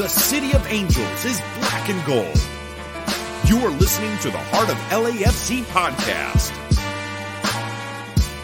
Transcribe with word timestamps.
The 0.00 0.08
city 0.08 0.54
of 0.54 0.66
angels 0.68 1.26
is 1.26 1.42
black 1.58 1.90
and 1.90 2.06
gold. 2.06 2.40
You 3.44 3.58
are 3.66 3.70
listening 3.70 4.16
to 4.20 4.30
the 4.30 4.38
Heart 4.38 4.70
of 4.70 4.76
LAFC 4.88 5.62
podcast. 5.64 6.56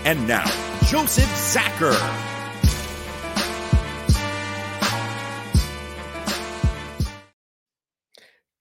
And 0.04 0.28
now, 0.28 0.44
Joseph 0.84 1.24
Zacher. 1.24 2.35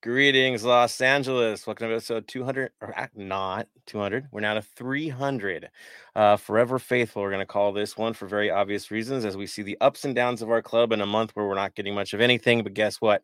Greetings, 0.06 0.64
Los 0.64 1.02
Angeles. 1.02 1.66
Welcome 1.66 1.88
to 1.88 1.96
episode 1.96 2.28
200, 2.28 2.74
or 2.80 2.94
not 3.16 3.68
200. 3.88 4.28
We're 4.32 4.42
now 4.42 4.54
to 4.54 4.62
300. 4.62 5.72
Uh, 6.16 6.38
Forever 6.38 6.78
Faithful, 6.78 7.24
we're 7.24 7.32
going 7.32 7.40
to 7.40 7.48
call 7.48 7.74
this 7.74 7.98
one 7.98 8.14
for 8.14 8.28
very 8.28 8.52
obvious 8.52 8.92
reasons 8.92 9.26
as 9.26 9.36
we 9.36 9.48
see 9.48 9.64
the 9.64 9.80
ups 9.82 10.06
and 10.06 10.14
downs 10.14 10.44
of 10.44 10.52
our 10.52 10.62
club 10.62 10.92
in 10.92 11.02
a 11.02 11.08
month 11.08 11.32
where 11.36 11.48
we're 11.48 11.56
not 11.56 11.74
getting 11.74 11.96
much 11.96 12.14
of 12.14 12.22
anything. 12.22 12.62
But 12.62 12.76
guess 12.76 13.02
what? 13.02 13.24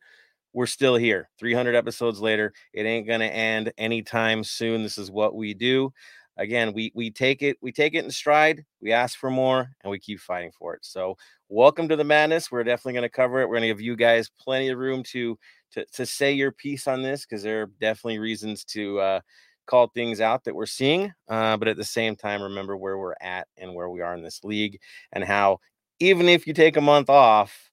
We're 0.53 0.65
still 0.65 0.95
here. 0.95 1.29
300 1.37 1.75
episodes 1.75 2.19
later. 2.19 2.51
It 2.73 2.87
ain't 2.87 3.05
going 3.05 3.19
to 3.19 3.31
end 3.31 3.71
anytime 3.77 4.43
soon. 4.43 4.81
This 4.81 4.97
is 4.97 5.11
what 5.11 5.35
we 5.35 5.53
do. 5.53 5.93
Again, 6.35 6.73
we 6.73 6.91
we 6.95 7.11
take 7.11 7.43
it 7.43 7.57
we 7.61 7.71
take 7.71 7.93
it 7.93 8.05
in 8.05 8.09
stride. 8.09 8.65
We 8.81 8.91
ask 8.91 9.19
for 9.19 9.29
more, 9.29 9.69
and 9.83 9.91
we 9.91 9.99
keep 9.99 10.19
fighting 10.19 10.51
for 10.57 10.73
it. 10.73 10.83
So, 10.83 11.17
welcome 11.51 11.89
to 11.89 11.97
the 11.97 12.03
madness. 12.03 12.49
We're 12.49 12.63
definitely 12.63 12.93
going 12.93 13.03
to 13.03 13.09
cover 13.09 13.41
it. 13.41 13.49
We're 13.49 13.55
going 13.55 13.63
to 13.63 13.67
give 13.67 13.81
you 13.81 13.97
guys 13.97 14.31
plenty 14.39 14.69
of 14.69 14.79
room 14.79 15.03
to 15.11 15.37
to 15.73 15.85
to 15.93 16.05
say 16.05 16.31
your 16.31 16.51
piece 16.51 16.87
on 16.87 17.01
this 17.01 17.25
because 17.25 17.43
there 17.43 17.63
are 17.63 17.71
definitely 17.81 18.19
reasons 18.19 18.63
to 18.65 18.99
uh, 18.99 19.19
call 19.67 19.89
things 19.89 20.21
out 20.21 20.45
that 20.45 20.55
we're 20.55 20.65
seeing. 20.65 21.13
Uh, 21.27 21.57
but 21.57 21.67
at 21.67 21.77
the 21.77 21.83
same 21.83 22.15
time, 22.15 22.41
remember 22.41 22.77
where 22.77 22.97
we're 22.97 23.15
at 23.21 23.47
and 23.57 23.75
where 23.75 23.89
we 23.89 24.01
are 24.01 24.15
in 24.15 24.23
this 24.23 24.43
league, 24.43 24.79
and 25.11 25.23
how 25.23 25.59
even 25.99 26.29
if 26.29 26.47
you 26.47 26.53
take 26.53 26.77
a 26.77 26.81
month 26.81 27.09
off, 27.09 27.69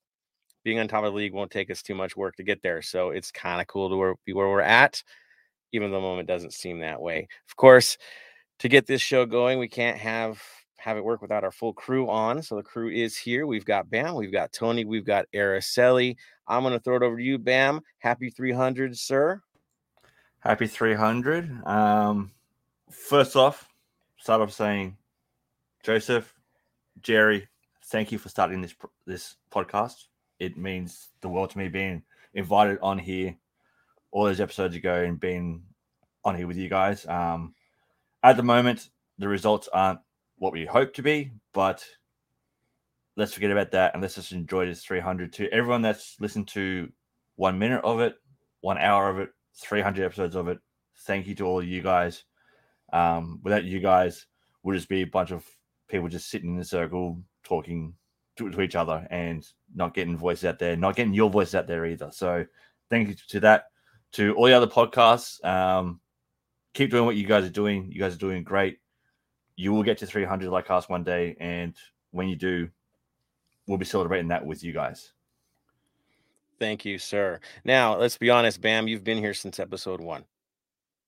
being 0.65 0.81
on 0.81 0.89
top 0.89 1.05
of 1.05 1.13
the 1.13 1.17
league 1.17 1.33
won't 1.33 1.51
take 1.51 1.71
us 1.71 1.81
too 1.81 1.95
much 1.95 2.17
work 2.17 2.35
to 2.37 2.43
get 2.43 2.61
there. 2.63 2.83
So 2.83 3.11
it's 3.11 3.31
kind 3.31 3.61
of 3.61 3.69
cool 3.69 3.89
to 3.89 3.97
where, 3.97 4.15
be 4.27 4.33
where 4.33 4.49
we're 4.49 4.61
at, 4.61 5.03
even 5.73 5.91
though 5.91 5.99
the 5.99 6.03
moment 6.03 6.29
doesn't 6.29 6.53
seem 6.53 6.81
that 6.81 7.01
way. 7.01 7.29
Of 7.49 7.57
course, 7.57 7.97
to 8.59 8.69
get 8.69 8.87
this 8.87 9.01
show 9.01 9.25
going, 9.25 9.61
we 9.61 9.69
can't 9.69 9.99
have 9.99 10.43
have 10.79 10.97
it 10.97 11.05
work 11.05 11.21
without 11.21 11.45
our 11.45 11.51
full 11.51 11.73
crew 11.73 12.09
on. 12.09 12.43
So 12.43 12.57
the 12.57 12.63
crew 12.63 12.89
is 12.89 13.17
here. 13.17 13.47
We've 13.47 13.65
got 13.65 13.91
Bam, 13.91 14.15
we've 14.15 14.33
got 14.33 14.53
Tony, 14.53 14.85
we've 14.85 15.05
got 15.05 15.27
Araceli. 15.35 16.17
I'm 16.47 16.63
going 16.63 16.73
to 16.73 16.81
throw 16.81 16.97
it 16.97 17.03
over 17.03 17.17
to 17.17 17.23
you, 17.23 17.39
Bam. 17.39 17.81
Happy 17.99 18.31
300, 18.31 18.97
sir. 18.97 19.43
Happy 20.39 20.69
300. 20.69 21.67
Um, 21.67 22.31
first 22.91 23.35
off, 23.35 23.69
start 24.19 24.41
off 24.41 24.53
saying, 24.53 24.97
Joseph, 25.83 26.33
Jerry, 27.01 27.49
thank 27.87 28.13
you 28.13 28.19
for 28.19 28.29
starting 28.29 28.61
this 28.61 28.75
this 29.05 29.37
podcast. 29.51 30.07
It 30.39 30.57
means 30.57 31.09
the 31.21 31.29
world 31.29 31.51
to 31.51 31.59
me 31.59 31.69
being 31.69 32.03
invited 32.35 32.79
on 32.81 32.99
here 32.99 33.37
all 34.13 34.25
those 34.25 34.41
episodes 34.41 34.77
ago 34.77 35.03
and 35.03 35.19
being 35.19 35.63
on 36.25 36.37
here 36.37 36.47
with 36.47 36.57
you 36.57 36.69
guys. 36.69 37.05
Um, 37.07 37.55
at 38.23 38.37
the 38.37 38.43
moment, 38.43 38.91
the 39.19 39.29
results 39.29 39.69
aren't 39.73 40.01
what 40.39 40.53
we 40.53 40.65
hope 40.65 40.95
to 40.95 41.03
be, 41.03 41.33
but 41.53 41.85
let's 43.17 43.33
forget 43.33 43.51
about 43.51 43.73
that 43.73 43.93
and 43.93 44.03
let's 44.03 44.15
just 44.15 44.33
enjoy 44.33 44.65
this 44.67 44.85
300 44.85 45.33
to 45.35 45.53
everyone 45.53 45.83
that's 45.83 46.17
listened 46.21 46.49
to 46.49 46.91
one 47.37 47.59
minute 47.59 47.85
of 47.85 48.01
it, 48.01 48.15
one 48.61 48.79
hour 48.79 49.11
of 49.11 49.19
it, 49.19 49.31
300 49.57 50.05
episodes 50.05 50.37
of 50.37 50.49
it. 50.49 50.59
Thank 51.01 51.27
you 51.27 51.35
to 51.37 51.47
all 51.47 51.59
of 51.61 51.67
you 51.67 51.83
guys. 51.83 52.25
Um, 52.93 53.41
without 53.43 53.65
you 53.65 53.81
guys, 53.81 54.27
would 54.63 54.75
just 54.75 54.89
be 54.89 55.03
a 55.03 55.07
bunch 55.07 55.31
of 55.31 55.45
people 55.89 56.09
just 56.09 56.31
sitting 56.31 56.55
in 56.55 56.61
a 56.61 56.65
circle 56.65 57.21
talking 57.45 57.95
to, 58.37 58.51
to, 58.51 58.61
each 58.61 58.77
other 58.77 59.07
and 59.11 59.47
not 59.75 59.95
getting 59.95 60.17
voices 60.17 60.45
out 60.45 60.59
there, 60.59 60.77
not 60.77 60.97
getting 60.97 61.15
your 61.15 61.31
voice 61.31 61.55
out 61.55 61.67
there 61.67 61.87
either. 61.87 62.11
So 62.13 62.47
thank 62.91 63.09
you 63.09 63.15
to 63.29 63.41
that. 63.41 63.65
To 64.13 64.35
all 64.37 64.47
the 64.47 64.55
other 64.55 64.67
podcasts, 64.67 65.45
um, 65.45 66.01
keep 66.73 66.91
doing 66.91 67.05
what 67.05 67.17
you 67.17 67.27
guys 67.27 67.45
are 67.45 67.51
doing. 67.51 67.91
You 67.93 68.01
guys 68.01 68.15
are 68.15 68.19
doing 68.19 68.43
great. 68.43 68.79
You 69.59 69.73
will 69.73 69.83
get 69.83 69.99
to 69.99 70.07
300 70.07 70.51
like 70.51 70.71
us 70.71 70.89
one 70.89 71.03
day. 71.03 71.37
And 71.41 71.75
when 72.13 72.29
you 72.29 72.37
do, 72.37 72.69
we'll 73.67 73.77
be 73.77 73.85
celebrating 73.85 74.29
that 74.29 74.47
with 74.47 74.63
you 74.63 74.73
guys. 74.73 75.11
Thank 76.61 76.85
you, 76.85 76.97
sir. 76.97 77.41
Now, 77.65 77.97
let's 77.97 78.17
be 78.17 78.31
honest, 78.31 78.61
Bam, 78.61 78.87
you've 78.87 79.03
been 79.03 79.19
here 79.19 79.35
since 79.35 79.59
episode 79.59 80.01
one. 80.01 80.25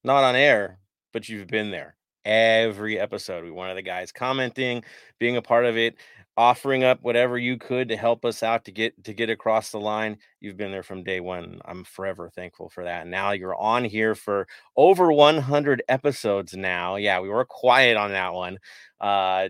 Not 0.03 0.25
on 0.25 0.35
air, 0.35 0.81
but 1.13 1.29
you've 1.29 1.47
been 1.47 1.71
there 1.71 1.95
every 2.25 2.99
episode. 2.99 3.45
We 3.45 3.53
one 3.53 3.71
of 3.71 3.77
the 3.77 3.83
guys 3.83 4.11
commenting, 4.11 4.83
being 5.21 5.37
a 5.37 5.43
part 5.43 5.65
of 5.65 5.77
it, 5.77 5.95
offering 6.41 6.85
up 6.85 6.99
whatever 7.03 7.37
you 7.37 7.59
could 7.59 7.87
to 7.91 7.97
help 7.99 8.25
us 8.25 8.43
out 8.43 8.65
to 8.65 8.73
get 8.73 9.05
to 9.05 9.13
get 9.13 9.29
across 9.29 9.71
the 9.71 9.79
line. 9.79 10.17
You've 10.41 10.57
been 10.57 10.71
there 10.73 10.83
from 10.83 11.05
day 11.05 11.21
one. 11.21 11.61
I'm 11.67 11.85
forever 11.85 12.31
thankful 12.31 12.71
for 12.71 12.85
that. 12.85 13.07
Now 13.07 13.33
you're 13.33 13.55
on 13.57 13.85
here 13.85 14.15
for 14.15 14.49
over 14.77 15.13
100 15.13 15.83
episodes 15.89 16.55
now. 16.57 16.97
Yeah, 16.97 17.21
we 17.21 17.29
were 17.29 17.45
quiet 17.45 17.99
on 17.99 18.13
that 18.13 18.33
one. 18.33 18.59
Uh 19.01 19.49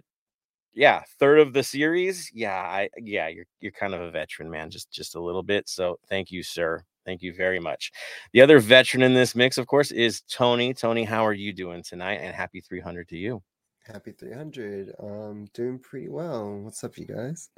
yeah, 0.75 1.03
third 1.19 1.41
of 1.41 1.53
the 1.53 1.62
series. 1.62 2.31
Yeah, 2.34 2.55
I 2.56 2.91
yeah, 2.99 3.29
you're 3.29 3.47
you're 3.61 3.73
kind 3.73 3.95
of 3.95 4.00
a 4.03 4.11
veteran, 4.11 4.50
man, 4.50 4.71
just 4.71 4.91
just 4.91 5.15
a 5.17 5.21
little 5.21 5.43
bit. 5.43 5.69
So 5.69 5.99
thank 6.09 6.31
you, 6.31 6.43
sir. 6.43 6.84
Thank 7.06 7.23
you 7.23 7.34
very 7.34 7.61
much. 7.61 7.93
The 8.33 8.41
other 8.43 8.61
veteran 8.61 9.03
in 9.03 9.15
this 9.15 9.34
mix, 9.34 9.59
of 9.59 9.67
course, 9.67 9.91
is 9.91 10.23
Tony. 10.23 10.75
Tony, 10.75 11.05
how 11.05 11.27
are 11.27 11.33
you 11.33 11.53
doing 11.53 11.83
tonight? 11.83 12.21
And 12.23 12.34
happy 12.34 12.61
300 12.61 13.09
to 13.09 13.17
you. 13.17 13.43
Happy 13.87 14.13
300. 14.13 14.95
Um, 15.01 15.47
doing 15.55 15.79
pretty 15.79 16.09
well. 16.09 16.59
What's 16.59 16.85
up, 16.85 16.99
you 16.99 17.07
guys? 17.07 17.49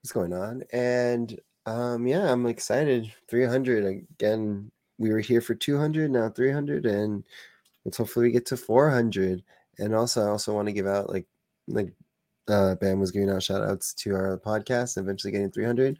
What's 0.00 0.12
going 0.12 0.32
on? 0.32 0.62
And 0.72 1.38
um, 1.66 2.06
yeah, 2.06 2.30
I'm 2.30 2.46
excited. 2.46 3.12
300 3.28 3.84
again. 3.86 4.70
We 4.98 5.10
were 5.10 5.20
here 5.20 5.40
for 5.40 5.54
200, 5.54 6.10
now 6.10 6.28
300, 6.28 6.86
and 6.86 7.24
let's 7.84 7.96
hopefully 7.96 8.26
we 8.26 8.32
get 8.32 8.46
to 8.46 8.56
400. 8.56 9.42
And 9.78 9.94
also, 9.94 10.22
I 10.22 10.28
also 10.28 10.54
want 10.54 10.68
to 10.68 10.72
give 10.72 10.86
out 10.86 11.08
like 11.10 11.26
like 11.66 11.92
uh, 12.48 12.74
Bam 12.76 13.00
was 13.00 13.10
giving 13.10 13.30
out 13.30 13.42
shout 13.42 13.62
outs 13.62 13.94
to 13.94 14.14
our 14.14 14.38
podcast, 14.38 14.98
eventually 14.98 15.32
getting 15.32 15.50
300. 15.50 15.98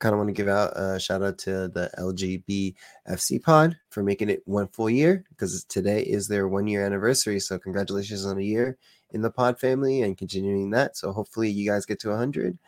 Kind 0.00 0.12
of 0.12 0.18
want 0.18 0.28
to 0.28 0.34
give 0.34 0.48
out 0.48 0.72
a 0.76 1.00
shout 1.00 1.22
out 1.22 1.38
to 1.38 1.68
the 1.68 1.90
LGBFC 1.98 3.42
pod 3.42 3.76
for 3.88 4.02
making 4.02 4.28
it 4.28 4.42
one 4.44 4.68
full 4.68 4.90
year 4.90 5.24
because 5.30 5.64
today 5.64 6.02
is 6.02 6.28
their 6.28 6.46
one 6.46 6.66
year 6.66 6.84
anniversary. 6.84 7.40
So, 7.40 7.58
congratulations 7.58 8.26
on 8.26 8.38
a 8.38 8.42
year 8.42 8.76
in 9.14 9.22
the 9.22 9.30
pod 9.30 9.58
family 9.58 10.02
and 10.02 10.18
continuing 10.18 10.70
that. 10.70 10.96
So, 10.96 11.12
hopefully, 11.12 11.50
you 11.50 11.68
guys 11.70 11.86
get 11.86 12.00
to 12.00 12.10
100. 12.10 12.58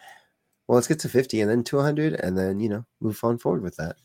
Well, 0.66 0.76
let's 0.76 0.88
get 0.88 0.98
to 1.00 1.08
50 1.08 1.40
and 1.42 1.50
then 1.50 1.64
to 1.64 1.76
100 1.76 2.14
and 2.14 2.36
then, 2.38 2.60
you 2.60 2.68
know, 2.68 2.84
move 3.00 3.22
on 3.22 3.38
forward 3.38 3.62
with 3.62 3.76
that 3.76 3.96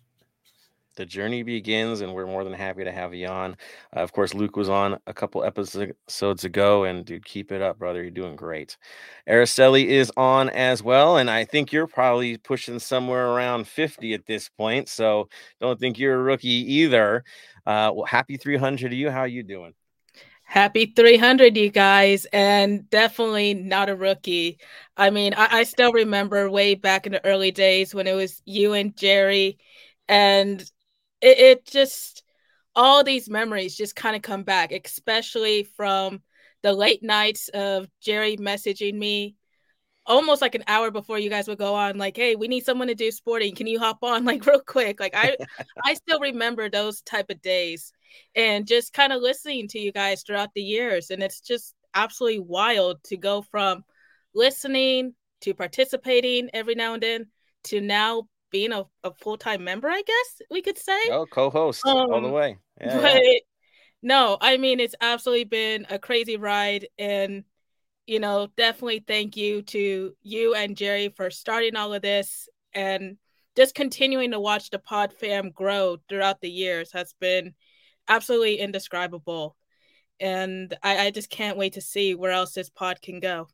the 0.96 1.06
journey 1.06 1.44
begins, 1.44 2.02
and 2.02 2.14
we're 2.14 2.28
more 2.28 2.44
than 2.44 2.54
happy 2.54 2.84
to 2.84 2.92
have 2.92 3.14
you 3.14 3.28
on. 3.28 3.56
Uh, 3.96 4.02
of 4.02 4.12
course, 4.12 4.34
Luke 4.34 4.56
was 4.56 4.70
on 4.70 5.00
a 5.08 5.14
couple 5.14 5.44
episodes 5.44 6.44
ago, 6.44 6.84
and 6.84 7.06
dude, 7.06 7.26
keep 7.26 7.52
it 7.52 7.62
up, 7.62 7.80
brother. 7.80 8.02
You're 8.02 8.12
doing 8.12 8.36
great. 8.36 8.78
Araceli 9.28 9.86
is 9.86 10.12
on 10.18 10.50
as 10.50 10.84
well, 10.84 11.18
and 11.18 11.30
I 11.30 11.46
think 11.46 11.72
you're 11.72 11.88
probably 11.88 12.38
pushing 12.38 12.80
somewhere 12.80 13.30
around 13.30 13.68
50 13.68 14.14
at 14.14 14.26
this 14.26 14.50
point. 14.50 14.90
So 14.90 15.30
don't 15.60 15.80
think 15.80 15.98
you're 15.98 16.20
a 16.20 16.24
rookie 16.24 16.50
either. 16.50 17.24
Uh, 17.66 17.92
well, 17.96 18.06
happy 18.06 18.38
300 18.38 18.90
to 18.90 18.96
you. 18.96 19.10
How 19.10 19.22
are 19.22 19.28
you 19.28 19.44
doing? 19.44 19.74
Happy 20.52 20.86
300, 20.86 21.56
you 21.56 21.70
guys, 21.70 22.26
and 22.34 22.90
definitely 22.90 23.54
not 23.54 23.88
a 23.88 23.96
rookie. 23.96 24.60
I 24.98 25.10
mean, 25.10 25.34
I, 25.34 25.60
I 25.60 25.64
still 25.64 25.94
remember 25.94 26.52
way 26.52 26.76
back 26.76 27.06
in 27.06 27.14
the 27.14 27.26
early 27.26 27.52
days 27.52 27.96
when 27.96 28.06
it 28.06 28.16
was 28.16 28.42
you 28.44 28.74
and 28.74 28.94
Jerry 28.98 29.60
and 30.10 30.60
it, 31.22 31.40
it 31.40 31.66
just 31.66 32.24
all 32.76 33.02
these 33.02 33.30
memories 33.30 33.78
just 33.78 33.96
kind 33.96 34.14
of 34.14 34.24
come 34.24 34.44
back, 34.44 34.74
especially 34.74 35.64
from 35.64 36.22
the 36.64 36.74
late 36.74 37.02
nights 37.02 37.48
of 37.54 37.88
Jerry 38.02 38.36
messaging 38.36 38.96
me 38.96 39.38
almost 40.06 40.42
like 40.42 40.56
an 40.56 40.66
hour 40.68 40.92
before 40.92 41.18
you 41.18 41.30
guys 41.30 41.48
would 41.48 41.60
go 41.60 41.76
on 41.76 41.98
like 41.98 42.18
hey 42.18 42.36
we 42.36 42.50
need 42.50 42.66
someone 42.66 42.90
to 42.90 42.96
do 42.96 43.10
sporting. 43.10 43.56
Can 43.56 43.68
you 43.68 43.80
hop 43.80 44.00
on 44.04 44.26
like 44.32 44.46
real 44.46 44.60
quick? 44.60 45.00
Like 45.00 45.16
i 45.16 45.38
i 45.86 45.94
still 45.94 46.20
remember 46.20 46.70
those 46.70 47.02
type 47.04 47.30
of 47.30 47.42
days 47.42 47.94
and 48.36 48.68
just 48.68 48.94
kind 48.94 49.14
of 49.14 49.22
listening 49.22 49.68
to 49.68 49.80
you 49.80 49.92
guys 49.92 50.24
throughout 50.24 50.50
the 50.56 50.62
years 50.62 51.10
and 51.10 51.22
it's 51.22 51.42
just 51.42 51.76
absolutely 51.94 52.40
wild 52.40 53.04
to 53.04 53.18
go 53.18 53.42
from 53.42 53.84
listening 54.34 55.14
to 55.42 55.54
participating 55.54 56.50
every 56.54 56.76
now 56.76 56.94
and 56.94 57.04
then 57.04 57.26
to 57.64 57.82
now 57.82 58.24
being 58.52 58.72
a, 58.72 58.84
a 59.04 59.14
full 59.14 59.38
time 59.38 59.64
member, 59.64 59.90
I 59.90 60.04
guess 60.06 60.42
we 60.50 60.62
could 60.62 60.78
say. 60.78 61.00
Oh, 61.10 61.26
co 61.26 61.50
host 61.50 61.86
um, 61.86 61.98
all 61.98 62.22
the 62.22 62.28
um, 62.28 62.34
way. 62.34 62.58
Yeah, 62.80 63.02
but 63.02 63.24
yeah. 63.24 63.40
no, 64.02 64.38
I 64.40 64.58
mean, 64.58 64.80
it's 64.80 64.96
absolutely 65.02 65.46
been 65.46 65.88
a 65.90 65.98
crazy 65.98 66.38
ride. 66.38 66.88
And, 67.00 67.44
you 68.06 68.20
know, 68.20 68.50
definitely 68.58 69.04
thank 69.08 69.38
you 69.38 69.62
to 69.64 70.14
you 70.22 70.54
and 70.54 70.78
Jerry 70.78 71.10
for 71.10 71.30
starting 71.32 71.76
all 71.76 71.94
of 71.94 72.02
this 72.02 72.48
and 72.74 73.18
just 73.56 73.76
continuing 73.76 74.32
to 74.32 74.40
watch 74.40 74.70
the 74.70 74.80
pod 74.80 75.14
fam 75.14 75.50
grow 75.50 75.98
throughout 76.08 76.42
the 76.42 76.50
years 76.50 76.92
has 76.94 77.14
been 77.20 77.54
absolutely 78.12 78.60
indescribable. 78.60 79.56
And 80.20 80.76
I, 80.84 81.08
I 81.08 81.12
just 81.12 81.30
can't 81.30 81.58
wait 81.58 81.74
to 81.74 81.82
see 81.82 82.14
where 82.14 82.32
else 82.32 82.54
this 82.54 82.70
pod 82.70 83.02
can 83.02 83.20
go. 83.20 83.48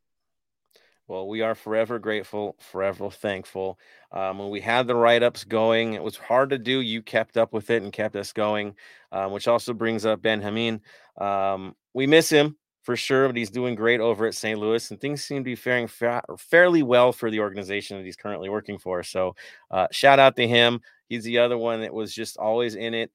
Well, 1.07 1.29
we 1.29 1.41
are 1.41 1.55
forever 1.55 1.99
grateful, 1.99 2.57
forever 2.59 3.09
thankful. 3.09 3.79
Um, 4.11 4.39
when 4.39 4.49
we 4.49 4.59
had 4.59 4.87
the 4.87 4.95
write 4.95 5.23
ups 5.23 5.45
going, 5.45 5.93
it 5.93 6.03
was 6.03 6.17
hard 6.17 6.49
to 6.49 6.57
do. 6.57 6.81
You 6.81 7.01
kept 7.01 7.37
up 7.37 7.53
with 7.53 7.69
it 7.69 7.81
and 7.81 7.93
kept 7.93 8.17
us 8.17 8.33
going, 8.33 8.75
um, 9.13 9.31
which 9.31 9.47
also 9.47 9.73
brings 9.73 10.05
up 10.05 10.21
Ben 10.21 10.41
Hameen. 10.41 10.81
Um, 11.17 11.75
we 11.93 12.07
miss 12.07 12.29
him 12.29 12.57
for 12.81 12.97
sure, 12.97 13.27
but 13.27 13.37
he's 13.37 13.49
doing 13.49 13.75
great 13.75 14.01
over 14.01 14.25
at 14.25 14.35
St. 14.35 14.59
Louis, 14.59 14.91
and 14.91 14.99
things 14.99 15.23
seem 15.23 15.37
to 15.37 15.45
be 15.45 15.55
faring 15.55 15.87
fa- 15.87 16.23
fairly 16.37 16.83
well 16.83 17.13
for 17.13 17.31
the 17.31 17.39
organization 17.39 17.97
that 17.97 18.05
he's 18.05 18.17
currently 18.17 18.49
working 18.49 18.77
for. 18.77 19.01
So, 19.03 19.35
uh, 19.71 19.87
shout 19.91 20.19
out 20.19 20.35
to 20.35 20.47
him. 20.47 20.81
He's 21.07 21.23
the 21.23 21.37
other 21.37 21.57
one 21.57 21.81
that 21.81 21.93
was 21.93 22.13
just 22.13 22.35
always 22.35 22.75
in 22.75 22.93
it 22.93 23.11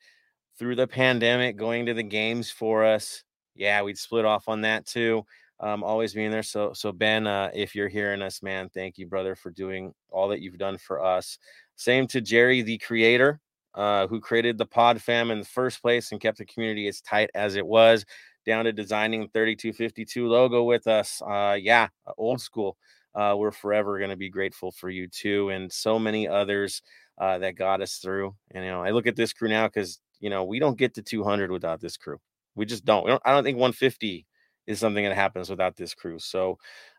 through 0.59 0.77
the 0.77 0.87
pandemic, 0.87 1.57
going 1.57 1.87
to 1.87 1.95
the 1.95 2.03
games 2.03 2.51
for 2.51 2.85
us. 2.85 3.25
Yeah, 3.55 3.83
we'd 3.83 3.99
split 3.99 4.25
off 4.25 4.49
on 4.49 4.63
that 4.63 4.87
too. 4.87 5.25
Um, 5.61 5.85
always 5.85 6.13
being 6.13 6.31
there. 6.31 6.43
So, 6.43 6.73
so 6.73 6.91
Ben, 6.91 7.27
uh, 7.27 7.51
if 7.55 7.75
you're 7.75 7.89
hearing 7.89 8.23
us, 8.23 8.43
man, 8.43 8.69
thank 8.75 8.99
you, 8.99 9.07
brother, 9.07 9.37
for 9.37 9.51
doing 9.51 9.95
all 10.11 10.29
that 10.29 10.41
you've 10.41 10.59
done 10.59 10.77
for 10.77 11.05
us. 11.05 11.39
Same 11.77 12.07
to 12.09 12.21
Jerry, 12.21 12.63
the 12.63 12.79
creator, 12.79 13.41
uh, 13.75 14.09
who 14.09 14.21
created 14.21 14.59
the 14.59 14.67
Pod 14.67 15.01
Fam 15.01 15.31
in 15.31 15.39
the 15.39 15.45
first 15.45 15.81
place 15.81 16.11
and 16.11 16.21
kept 16.21 16.39
the 16.39 16.45
community 16.45 16.89
as 16.89 17.01
tight 17.01 17.31
as 17.35 17.55
it 17.55 17.67
was, 17.67 18.05
down 18.45 18.65
to 18.65 18.73
designing 18.73 19.21
the 19.21 19.29
3252 19.29 20.27
logo 20.27 20.65
with 20.65 20.89
us. 20.89 21.23
Uh, 21.23 21.57
yeah, 21.61 21.89
old 22.19 22.41
school. 22.41 22.77
Uh, 23.15 23.35
we're 23.37 23.53
forever 23.53 23.99
going 23.99 24.11
to 24.11 24.17
be 24.17 24.31
grateful 24.31 24.73
for 24.73 24.89
you 24.91 25.07
too, 25.07 25.51
and 25.51 25.71
so 25.71 25.99
many 25.99 26.27
others 26.27 26.83
uh, 27.19 27.39
that 27.39 27.57
got 27.57 27.81
us 27.81 27.97
through. 27.97 28.35
And 28.53 28.65
you 28.65 28.71
know, 28.71 28.83
I 28.83 28.91
look 28.91 29.07
at 29.07 29.17
this 29.17 29.33
crew 29.33 29.49
now 29.49 29.67
because 29.67 30.01
you 30.23 30.31
know 30.31 30.45
we 30.45 30.59
don't 30.59 30.79
get 30.79 30.95
to 30.95 31.03
200 31.03 31.51
without 31.51 31.81
this 31.81 31.99
crew. 31.99 32.19
We 32.55 32.65
just 32.65 32.87
don't. 32.87 33.05
We 33.05 33.11
don't 33.11 33.23
I 33.27 33.33
don't 33.33 33.45
think 33.45 33.59
150 33.59 34.27
is 34.67 34.79
something 34.79 35.05
that 35.05 35.15
happens 35.15 35.51
without 35.51 35.77
this 35.77 35.95
crew. 35.95 36.19
So 36.19 36.59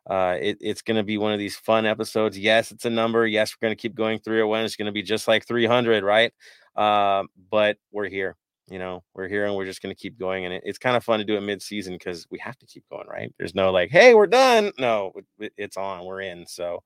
uh, 0.10 0.38
it, 0.40 0.58
it's 0.60 0.82
going 0.82 0.98
to 0.98 1.04
be 1.04 1.18
one 1.18 1.32
of 1.32 1.40
these 1.40 1.56
fun 1.56 1.86
episodes. 1.86 2.38
Yes, 2.38 2.72
it's 2.72 2.86
a 2.86 2.90
number. 2.90 3.26
Yes, 3.26 3.56
we're 3.56 3.68
going 3.68 3.76
to 3.76 3.82
keep 3.82 3.96
going 3.96 4.20
through 4.20 4.44
it 4.44 4.48
when 4.48 4.66
it's 4.66 4.76
going 4.76 4.88
to 4.88 4.92
be 4.92 5.02
just 5.02 5.28
like 5.28 5.46
300, 5.48 6.04
right? 6.04 6.34
Uh, 6.76 7.24
but 7.50 7.78
we're 7.92 8.10
here. 8.10 8.36
You 8.70 8.80
know, 8.80 9.04
we're 9.14 9.28
here 9.28 9.46
and 9.46 9.56
we're 9.56 9.66
just 9.66 9.82
going 9.82 9.94
to 9.94 10.02
keep 10.02 10.18
going. 10.18 10.46
And 10.46 10.54
it, 10.54 10.64
it's 10.66 10.78
kind 10.78 10.96
of 10.96 11.04
fun 11.04 11.20
to 11.20 11.26
do 11.26 11.36
it 11.36 11.42
mid 11.42 11.62
season 11.62 11.94
because 11.94 12.26
we 12.30 12.40
have 12.40 12.58
to 12.60 12.66
keep 12.66 12.84
going, 12.90 13.08
right? 13.08 13.34
There's 13.38 13.56
no 13.56 13.72
like, 13.72 13.92
hey, 13.92 14.14
we're 14.14 14.28
done. 14.28 14.72
No, 14.78 15.12
it, 15.40 15.54
it's 15.58 15.78
on. 15.78 16.06
We're 16.06 16.22
in. 16.22 16.46
So 16.48 16.82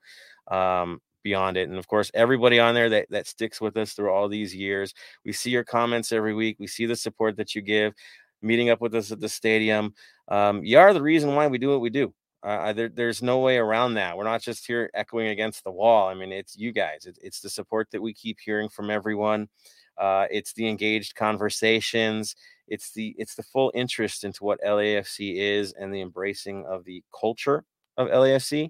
um, 0.50 1.00
beyond 1.28 1.58
it. 1.58 1.68
And 1.68 1.78
of 1.78 1.88
course, 1.88 2.10
everybody 2.14 2.58
on 2.58 2.74
there 2.74 2.90
that, 2.90 3.08
that 3.10 3.28
sticks 3.28 3.60
with 3.60 3.76
us 3.76 3.92
through 3.92 4.12
all 4.12 4.30
these 4.30 4.56
years. 4.56 4.94
We 5.26 5.34
see 5.34 5.50
your 5.50 5.66
comments 5.66 6.14
every 6.14 6.34
week. 6.34 6.56
We 6.58 6.68
see 6.68 6.86
the 6.86 6.96
support 6.96 7.36
that 7.36 7.54
you 7.54 7.62
give 7.62 7.94
meeting 8.42 8.70
up 8.70 8.80
with 8.80 8.96
us 8.96 9.12
at 9.12 9.20
the 9.20 9.28
stadium. 9.28 9.94
Um, 10.30 10.64
you 10.64 10.80
are 10.80 10.94
the 10.94 11.02
reason 11.02 11.36
why 11.36 11.48
we 11.48 11.58
do 11.58 11.70
what 11.70 11.82
we 11.82 11.90
do. 11.90 12.14
Uh, 12.44 12.72
there, 12.72 12.88
there's 12.88 13.22
no 13.22 13.40
way 13.40 13.58
around 13.58 13.96
that. 13.96 14.16
We're 14.16 14.24
not 14.24 14.42
just 14.42 14.66
here 14.66 14.90
echoing 14.94 15.28
against 15.28 15.66
the 15.66 15.72
wall. 15.72 16.08
I 16.08 16.14
mean, 16.14 16.32
it's 16.32 16.58
you 16.58 16.72
guys. 16.72 17.06
It's, 17.06 17.20
it's 17.22 17.42
the 17.42 17.50
support 17.50 17.90
that 17.92 18.02
we 18.02 18.14
keep 18.14 18.38
hearing 18.40 18.70
from 18.70 18.90
everyone. 18.90 19.50
Uh, 19.98 20.28
it's 20.32 20.54
the 20.54 20.70
engaged 20.70 21.16
conversations. 21.16 22.36
It's 22.70 22.92
the 22.94 23.16
it's 23.18 23.36
the 23.36 23.44
full 23.44 23.72
interest 23.74 24.24
into 24.24 24.46
what 24.46 24.62
LAFC 24.62 25.36
is 25.36 25.74
and 25.74 25.94
the 25.94 26.02
embracing 26.02 26.66
of 26.68 26.86
the 26.86 27.04
culture 27.20 27.66
of 27.98 28.08
LAFC 28.08 28.70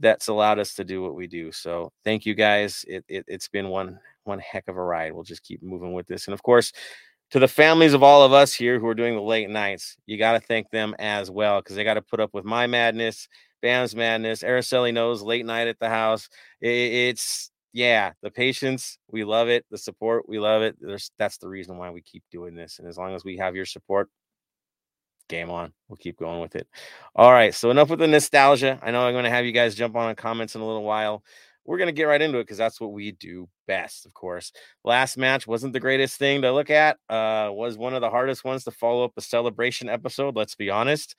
that's 0.00 0.28
allowed 0.28 0.58
us 0.58 0.74
to 0.74 0.84
do 0.84 1.02
what 1.02 1.14
we 1.14 1.26
do. 1.26 1.52
So 1.52 1.92
thank 2.04 2.26
you 2.26 2.34
guys. 2.34 2.84
It, 2.88 3.04
it 3.08 3.24
it's 3.28 3.48
been 3.48 3.68
one 3.68 3.98
one 4.24 4.40
heck 4.40 4.68
of 4.68 4.76
a 4.76 4.82
ride. 4.82 5.12
We'll 5.12 5.24
just 5.24 5.44
keep 5.44 5.62
moving 5.62 5.92
with 5.92 6.06
this, 6.06 6.26
and 6.26 6.34
of 6.34 6.42
course 6.42 6.72
to 7.30 7.38
the 7.38 7.48
families 7.48 7.94
of 7.94 8.02
all 8.02 8.22
of 8.22 8.32
us 8.32 8.52
here 8.52 8.78
who 8.80 8.86
are 8.88 8.94
doing 8.94 9.14
the 9.14 9.22
late 9.22 9.48
nights, 9.48 9.96
you 10.06 10.18
got 10.18 10.32
to 10.32 10.40
thank 10.40 10.70
them 10.70 10.94
as 10.98 11.30
well 11.30 11.60
because 11.60 11.76
they 11.76 11.84
got 11.84 11.94
to 11.94 12.02
put 12.02 12.20
up 12.20 12.34
with 12.34 12.44
my 12.44 12.66
madness, 12.66 13.28
Bam's 13.62 13.94
madness. 13.94 14.42
Araceli 14.42 14.92
knows 14.92 15.22
late 15.22 15.46
night 15.46 15.68
at 15.68 15.78
the 15.78 15.88
house. 15.88 16.28
It's 16.60 17.50
yeah, 17.72 18.12
the 18.22 18.32
patience, 18.32 18.98
we 19.08 19.22
love 19.22 19.48
it. 19.48 19.64
The 19.70 19.78
support, 19.78 20.28
we 20.28 20.40
love 20.40 20.62
it. 20.62 20.76
There's 20.80 21.12
that's 21.18 21.38
the 21.38 21.48
reason 21.48 21.78
why 21.78 21.90
we 21.90 22.02
keep 22.02 22.24
doing 22.32 22.54
this. 22.54 22.80
And 22.80 22.88
as 22.88 22.98
long 22.98 23.14
as 23.14 23.24
we 23.24 23.36
have 23.36 23.54
your 23.54 23.66
support, 23.66 24.08
game 25.30 25.48
on. 25.48 25.72
We'll 25.88 25.96
keep 25.96 26.18
going 26.18 26.40
with 26.40 26.56
it. 26.56 26.68
All 27.16 27.32
right. 27.32 27.54
So 27.54 27.70
enough 27.70 27.88
with 27.88 28.00
the 28.00 28.06
nostalgia. 28.06 28.78
I 28.82 28.90
know 28.90 29.06
I'm 29.06 29.14
going 29.14 29.24
to 29.24 29.30
have 29.30 29.46
you 29.46 29.52
guys 29.52 29.74
jump 29.74 29.96
on 29.96 30.10
in 30.10 30.16
comments 30.16 30.54
in 30.54 30.60
a 30.60 30.66
little 30.66 30.84
while 30.84 31.22
we're 31.64 31.78
going 31.78 31.86
to 31.86 31.92
get 31.92 32.04
right 32.04 32.20
into 32.20 32.38
it 32.38 32.42
because 32.42 32.58
that's 32.58 32.80
what 32.80 32.92
we 32.92 33.12
do 33.12 33.48
best, 33.68 34.06
of 34.06 34.12
course. 34.12 34.52
Last 34.84 35.16
match 35.16 35.46
wasn't 35.46 35.72
the 35.72 35.80
greatest 35.80 36.18
thing 36.18 36.42
to 36.42 36.52
look 36.52 36.70
at, 36.70 36.96
uh, 37.08 37.50
was 37.52 37.76
one 37.76 37.94
of 37.94 38.00
the 38.00 38.10
hardest 38.10 38.44
ones 38.44 38.64
to 38.64 38.70
follow 38.70 39.04
up 39.04 39.12
a 39.16 39.20
celebration 39.20 39.88
episode, 39.88 40.34
let's 40.36 40.54
be 40.54 40.70
honest. 40.70 41.14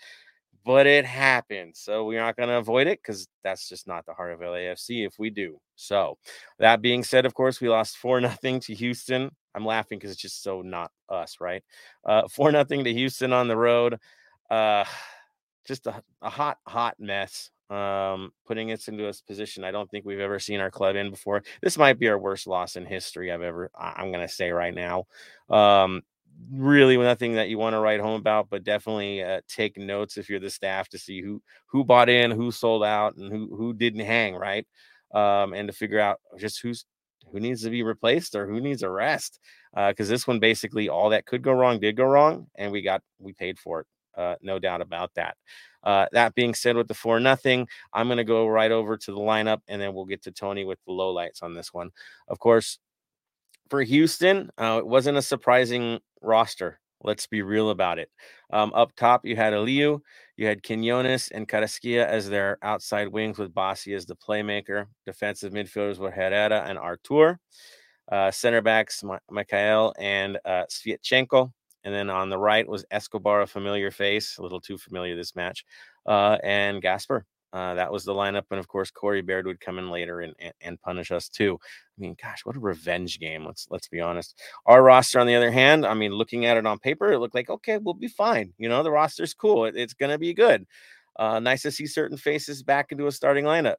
But 0.66 0.88
it 0.88 1.06
happened. 1.06 1.76
So 1.76 2.06
we're 2.06 2.20
not 2.20 2.36
going 2.36 2.50
to 2.50 2.58
avoid 2.58 2.88
it 2.88 3.00
because 3.02 3.28
that's 3.44 3.70
just 3.70 3.88
not 3.88 4.06
the 4.06 4.14
heart 4.14 4.34
of 4.34 4.42
LAFC 4.42 5.08
if 5.08 5.18
we 5.18 5.30
do. 5.30 5.60
So 5.76 6.18
that 6.60 6.82
being 6.82 7.04
said, 7.04 7.26
of 7.26 7.34
course, 7.34 7.62
we 7.62 7.70
lost 7.70 7.98
4 7.98 8.20
nothing 8.22 8.60
to 8.62 8.74
Houston. 8.74 9.32
I'm 9.56 9.66
laughing 9.66 9.98
because 9.98 10.12
it's 10.12 10.22
just 10.22 10.44
so 10.44 10.62
not 10.62 10.92
us, 11.10 11.38
right? 11.40 11.64
Uh, 12.06 12.28
4 12.30 12.52
nothing 12.52 12.84
to 12.84 12.94
Houston 12.94 13.34
on 13.34 13.48
the 13.48 13.58
road. 13.58 14.00
Uh, 14.50 14.86
just 15.68 15.86
a, 15.88 16.02
a 16.22 16.30
hot, 16.30 16.58
hot 16.68 16.96
mess 17.00 17.52
um, 17.72 18.34
putting 18.46 18.72
us 18.72 18.88
into 18.88 19.08
a 19.08 19.14
position 19.26 19.64
I 19.64 19.72
don't 19.72 19.90
think 19.90 20.06
we've 20.06 20.20
ever 20.20 20.40
seen 20.40 20.60
our 20.60 20.70
club 20.70 20.96
in 20.98 21.10
before. 21.10 21.42
This 21.62 21.78
might 21.78 22.00
be 22.00 22.10
our 22.10 22.20
worst 22.20 22.46
loss 22.46 22.76
in 22.76 22.86
history 22.86 23.32
I've 23.32 23.42
ever, 23.42 23.72
I'm 23.80 24.12
to 24.12 24.28
say 24.28 24.52
right 24.52 24.74
now. 24.74 25.06
Um, 25.50 26.02
really 26.52 26.98
nothing 26.98 27.34
that 27.36 27.50
you 27.50 27.58
want 27.58 27.74
to 27.76 27.80
write 27.80 28.02
home 28.02 28.20
about, 28.20 28.50
but 28.50 28.64
definitely 28.64 29.24
uh, 29.24 29.42
take 29.48 29.78
notes 29.78 30.18
if 30.18 30.30
you're 30.30 30.40
the 30.40 30.50
staff 30.50 30.90
to 30.90 30.98
see 30.98 31.22
who 31.22 31.42
who 31.68 31.84
bought 31.84 32.10
in, 32.10 32.32
who 32.32 32.52
sold 32.52 32.84
out, 32.84 33.16
and 33.16 33.32
who 33.32 33.56
who 33.56 33.74
didn't 33.74 34.06
hang 34.06 34.36
right, 34.36 34.68
um, 35.14 35.54
and 35.54 35.68
to 35.68 35.74
figure 35.74 36.00
out 36.00 36.20
just 36.38 36.62
who's 36.62 36.86
who 37.32 37.40
needs 37.40 37.64
to 37.64 37.70
be 37.70 37.84
replaced 37.84 38.36
or 38.36 38.48
who 38.48 38.60
needs 38.60 38.84
a 38.84 38.90
rest. 38.90 39.40
Because 39.74 40.10
uh, 40.10 40.14
this 40.14 40.28
one 40.28 40.40
basically 40.40 40.90
all 40.90 41.10
that 41.10 41.26
could 41.26 41.42
go 41.42 41.54
wrong 41.54 41.80
did 41.80 41.96
go 41.96 42.04
wrong, 42.04 42.48
and 42.56 42.72
we 42.72 42.82
got 42.82 43.02
we 43.20 43.34
paid 43.34 43.58
for 43.58 43.82
it. 43.82 43.88
Uh, 44.18 44.36
no 44.42 44.60
doubt 44.60 44.82
about 44.82 45.14
that. 45.16 45.38
Uh, 45.84 46.06
that 46.12 46.36
being 46.36 46.54
said, 46.54 46.76
with 46.76 46.88
the 46.90 46.94
four 46.94 47.20
nothing, 47.20 47.68
I'm 47.94 48.08
going 48.08 48.18
to 48.18 48.26
go 48.26 48.48
right 48.48 48.72
over 48.72 48.98
to 48.98 49.12
the 49.12 49.18
lineup, 49.20 49.62
and 49.70 49.82
then 49.82 49.94
we'll 49.94 50.06
get 50.06 50.24
to 50.24 50.32
Tony 50.32 50.66
with 50.66 50.80
the 50.86 50.92
lowlights 50.92 51.42
on 51.42 51.54
this 51.54 51.74
one. 51.74 51.92
Of 52.28 52.38
course, 52.40 52.78
for 53.70 53.82
Houston, 53.82 54.50
uh, 54.60 54.80
it 54.80 54.86
wasn't 54.86 55.18
a 55.18 55.22
surprising 55.22 56.00
roster. 56.22 56.81
Let's 57.04 57.28
be 57.28 57.42
real 57.42 57.70
about 57.70 58.00
it. 58.00 58.10
Um, 58.52 58.72
up 58.76 58.96
top, 58.96 59.26
you 59.26 59.36
had 59.36 59.54
Aliyu, 59.54 60.00
you 60.38 60.48
had 60.48 60.64
Quinones 60.64 61.30
and 61.30 61.48
Carrasquilla 61.48 62.06
as 62.06 62.30
their 62.30 62.58
outside 62.62 63.08
wings, 63.08 63.38
with 63.38 63.54
Bassi 63.54 63.94
as 63.94 64.06
the 64.06 64.16
playmaker. 64.16 64.86
Defensive 65.06 65.54
midfielders 65.54 65.98
were 65.98 66.12
Herrera 66.12 66.66
and 66.68 66.78
Artur. 66.78 67.40
Uh, 68.12 68.30
center 68.30 68.62
backs, 68.62 69.04
Micael 69.32 69.94
and 69.98 70.38
uh, 70.44 70.64
Sviatchenko. 70.70 71.52
And 71.84 71.94
then 71.94 72.10
on 72.10 72.30
the 72.30 72.38
right 72.38 72.68
was 72.68 72.86
Escobar, 72.92 73.42
a 73.42 73.48
familiar 73.48 73.90
face, 73.90 74.38
a 74.38 74.42
little 74.42 74.60
too 74.60 74.78
familiar 74.78 75.16
this 75.16 75.36
match, 75.36 75.66
uh, 76.06 76.38
and 76.44 76.82
Gasper. 76.82 77.26
Uh, 77.54 77.74
that 77.74 77.92
was 77.92 78.06
the 78.06 78.14
lineup, 78.14 78.46
and 78.50 78.60
of 78.60 78.68
course 78.68 78.92
Corey 78.92 79.22
Baird 79.22 79.46
would 79.46 79.60
come 79.60 79.78
in 79.78 79.90
later 79.90 80.22
and, 80.22 80.34
and, 80.40 80.54
and 80.62 80.82
punish 80.82 81.12
us 81.12 81.28
too. 81.28 81.60
I 81.62 82.02
mean, 82.02 82.16
gosh, 82.22 82.46
what 82.46 82.56
a 82.56 82.60
revenge 82.60 83.20
game! 83.20 83.46
Let's 83.46 83.68
let's 83.70 83.90
be 83.90 84.00
honest. 84.00 84.42
Our 84.66 84.82
roster, 84.82 85.20
on 85.20 85.28
the 85.28 85.36
other 85.36 85.52
hand, 85.52 85.86
I 85.86 85.94
mean, 85.94 86.14
looking 86.14 86.46
at 86.46 86.58
it 86.58 86.66
on 86.66 86.80
paper, 86.80 87.12
it 87.12 87.20
looked 87.20 87.36
like 87.36 87.50
okay, 87.50 87.78
we'll 87.78 87.94
be 87.94 88.08
fine. 88.08 88.54
You 88.58 88.70
know, 88.70 88.84
the 88.84 88.92
roster's 88.92 89.34
cool. 89.34 89.66
It, 89.66 89.76
it's 89.76 89.94
gonna 89.94 90.18
be 90.18 90.34
good. 90.34 90.66
Uh, 91.18 91.40
nice 91.40 91.64
to 91.64 91.72
see 91.72 91.88
certain 91.88 92.18
faces 92.18 92.64
back 92.64 92.92
into 92.92 93.08
a 93.08 93.12
starting 93.12 93.46
lineup. 93.46 93.76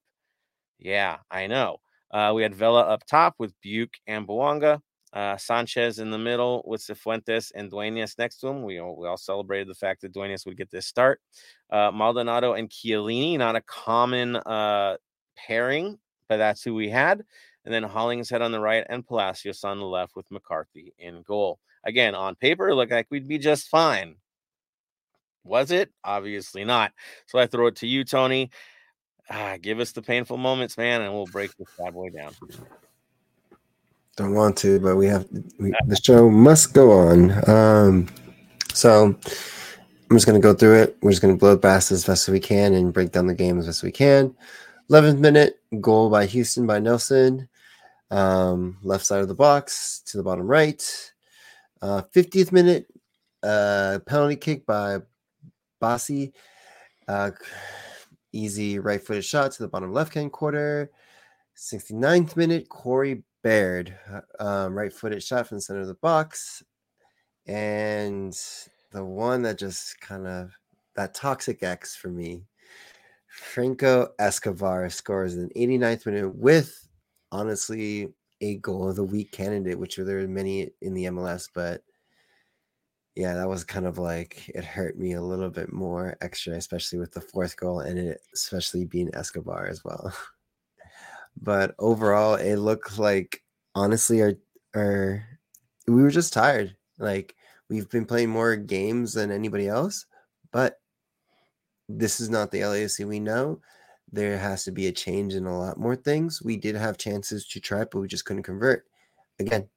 Yeah, 0.78 1.18
I 1.30 1.46
know. 1.46 1.78
Uh, 2.10 2.32
we 2.34 2.42
had 2.42 2.54
Vela 2.54 2.82
up 2.82 3.06
top 3.06 3.36
with 3.38 3.54
Biuk 3.64 3.88
and 4.06 4.26
Bouanga. 4.26 4.80
Uh, 5.12 5.36
Sanchez 5.36 5.98
in 5.98 6.10
the 6.10 6.18
middle 6.18 6.62
with 6.66 6.80
Cifuentes 6.80 7.52
and 7.54 7.70
Duenas 7.70 8.16
next 8.18 8.38
to 8.38 8.48
him. 8.48 8.62
We 8.62 8.78
all, 8.78 8.96
we 8.96 9.06
all 9.06 9.18
celebrated 9.18 9.68
the 9.68 9.74
fact 9.74 10.00
that 10.00 10.12
Duenas 10.12 10.46
would 10.46 10.56
get 10.56 10.70
this 10.70 10.86
start. 10.86 11.20
Uh, 11.70 11.90
Maldonado 11.92 12.54
and 12.54 12.70
Chiellini, 12.70 13.36
not 13.36 13.56
a 13.56 13.60
common 13.60 14.36
uh, 14.36 14.96
pairing, 15.36 15.98
but 16.28 16.38
that's 16.38 16.62
who 16.62 16.74
we 16.74 16.88
had. 16.88 17.22
And 17.64 17.72
then 17.72 17.82
Hollingshead 17.82 18.42
on 18.42 18.52
the 18.52 18.60
right 18.60 18.86
and 18.88 19.06
Palacios 19.06 19.64
on 19.64 19.78
the 19.78 19.86
left 19.86 20.16
with 20.16 20.30
McCarthy 20.30 20.94
in 20.98 21.22
goal. 21.22 21.60
Again, 21.84 22.14
on 22.14 22.34
paper, 22.34 22.70
it 22.70 22.74
looked 22.74 22.92
like 22.92 23.06
we'd 23.10 23.28
be 23.28 23.38
just 23.38 23.68
fine. 23.68 24.16
Was 25.44 25.70
it? 25.70 25.90
Obviously 26.04 26.64
not. 26.64 26.92
So 27.26 27.38
I 27.38 27.46
throw 27.46 27.66
it 27.66 27.76
to 27.76 27.86
you, 27.86 28.04
Tony. 28.04 28.50
Ah, 29.30 29.56
give 29.60 29.80
us 29.80 29.92
the 29.92 30.02
painful 30.02 30.36
moments, 30.36 30.76
man, 30.76 31.02
and 31.02 31.12
we'll 31.12 31.26
break 31.26 31.56
this 31.56 31.68
bad 31.78 31.94
boy 31.94 32.10
down. 32.10 32.32
Don't 34.16 34.34
want 34.34 34.58
to, 34.58 34.78
but 34.78 34.96
we 34.96 35.06
have 35.06 35.26
we, 35.58 35.72
the 35.86 35.96
show 35.96 36.28
must 36.28 36.74
go 36.74 36.92
on. 36.92 37.48
Um, 37.48 38.08
so 38.74 39.06
I'm 39.06 40.16
just 40.16 40.26
gonna 40.26 40.38
go 40.38 40.52
through 40.52 40.82
it. 40.82 40.98
We're 41.00 41.12
just 41.12 41.22
gonna 41.22 41.36
blow 41.36 41.56
past 41.56 41.90
as 41.90 42.04
best 42.04 42.28
as 42.28 42.32
we 42.32 42.40
can 42.40 42.74
and 42.74 42.92
break 42.92 43.12
down 43.12 43.26
the 43.26 43.34
game 43.34 43.58
as 43.58 43.66
best 43.66 43.78
as 43.78 43.82
we 43.82 43.92
can. 43.92 44.34
11th 44.90 45.18
minute 45.18 45.60
goal 45.80 46.10
by 46.10 46.26
Houston 46.26 46.66
by 46.66 46.78
Nelson, 46.78 47.48
um, 48.10 48.76
left 48.82 49.06
side 49.06 49.22
of 49.22 49.28
the 49.28 49.34
box 49.34 50.02
to 50.06 50.18
the 50.18 50.22
bottom 50.22 50.46
right. 50.46 51.12
Uh, 51.80 52.02
50th 52.14 52.52
minute 52.52 52.86
uh, 53.42 53.98
penalty 54.06 54.36
kick 54.36 54.66
by 54.66 54.98
Bassi. 55.80 56.34
Uh, 57.08 57.30
easy 58.32 58.78
right 58.78 59.02
footed 59.02 59.24
shot 59.24 59.52
to 59.52 59.62
the 59.62 59.68
bottom 59.68 59.92
left 59.92 60.14
hand 60.14 60.32
quarter. 60.32 60.90
69th 61.56 62.36
minute, 62.36 62.68
Corey 62.68 63.22
Baird, 63.42 63.96
uh, 64.10 64.42
um, 64.44 64.74
right 64.74 64.92
footed 64.92 65.22
shot 65.22 65.48
from 65.48 65.58
the 65.58 65.62
center 65.62 65.80
of 65.80 65.88
the 65.88 65.94
box. 65.94 66.62
And 67.46 68.36
the 68.92 69.04
one 69.04 69.42
that 69.42 69.58
just 69.58 70.00
kind 70.00 70.26
of 70.26 70.52
that 70.96 71.14
toxic 71.14 71.62
X 71.62 71.96
for 71.96 72.08
me, 72.08 72.44
Franco 73.28 74.08
Escobar 74.18 74.90
scores 74.90 75.36
an 75.36 75.50
89th 75.56 76.06
minute 76.06 76.34
with 76.34 76.88
honestly 77.32 78.14
a 78.40 78.56
goal 78.56 78.90
of 78.90 78.96
the 78.96 79.04
week 79.04 79.32
candidate, 79.32 79.78
which 79.78 79.96
there 79.96 80.20
are 80.20 80.28
many 80.28 80.70
in 80.82 80.94
the 80.94 81.06
MLS, 81.06 81.48
but 81.54 81.82
yeah, 83.14 83.34
that 83.34 83.48
was 83.48 83.64
kind 83.64 83.86
of 83.86 83.98
like 83.98 84.48
it 84.48 84.64
hurt 84.64 84.98
me 84.98 85.12
a 85.12 85.22
little 85.22 85.50
bit 85.50 85.72
more 85.72 86.16
extra, 86.22 86.54
especially 86.54 86.98
with 86.98 87.12
the 87.12 87.20
fourth 87.20 87.56
goal 87.56 87.80
and 87.80 87.98
it 87.98 88.20
especially 88.34 88.84
being 88.86 89.14
Escobar 89.14 89.66
as 89.66 89.84
well. 89.84 90.12
but 91.40 91.74
overall, 91.78 92.34
it 92.34 92.56
looked 92.56 92.98
like 92.98 93.42
honestly 93.74 94.22
our 94.22 94.34
our 94.74 95.26
we 95.86 96.02
were 96.02 96.10
just 96.10 96.32
tired. 96.32 96.76
Like 96.98 97.34
we've 97.68 97.88
been 97.88 98.06
playing 98.06 98.30
more 98.30 98.56
games 98.56 99.14
than 99.14 99.30
anybody 99.30 99.68
else, 99.68 100.06
but 100.52 100.80
this 101.88 102.20
is 102.20 102.30
not 102.30 102.50
the 102.50 102.60
LAFC 102.60 103.06
we 103.06 103.20
know. 103.20 103.60
There 104.12 104.38
has 104.38 104.64
to 104.64 104.72
be 104.72 104.86
a 104.86 104.92
change 104.92 105.34
in 105.34 105.46
a 105.46 105.58
lot 105.58 105.78
more 105.78 105.96
things. 105.96 106.42
We 106.42 106.56
did 106.56 106.74
have 106.74 106.98
chances 106.98 107.46
to 107.48 107.60
try, 107.60 107.84
but 107.84 108.00
we 108.00 108.08
just 108.08 108.24
couldn't 108.24 108.42
convert. 108.42 108.84
Again, 109.40 109.68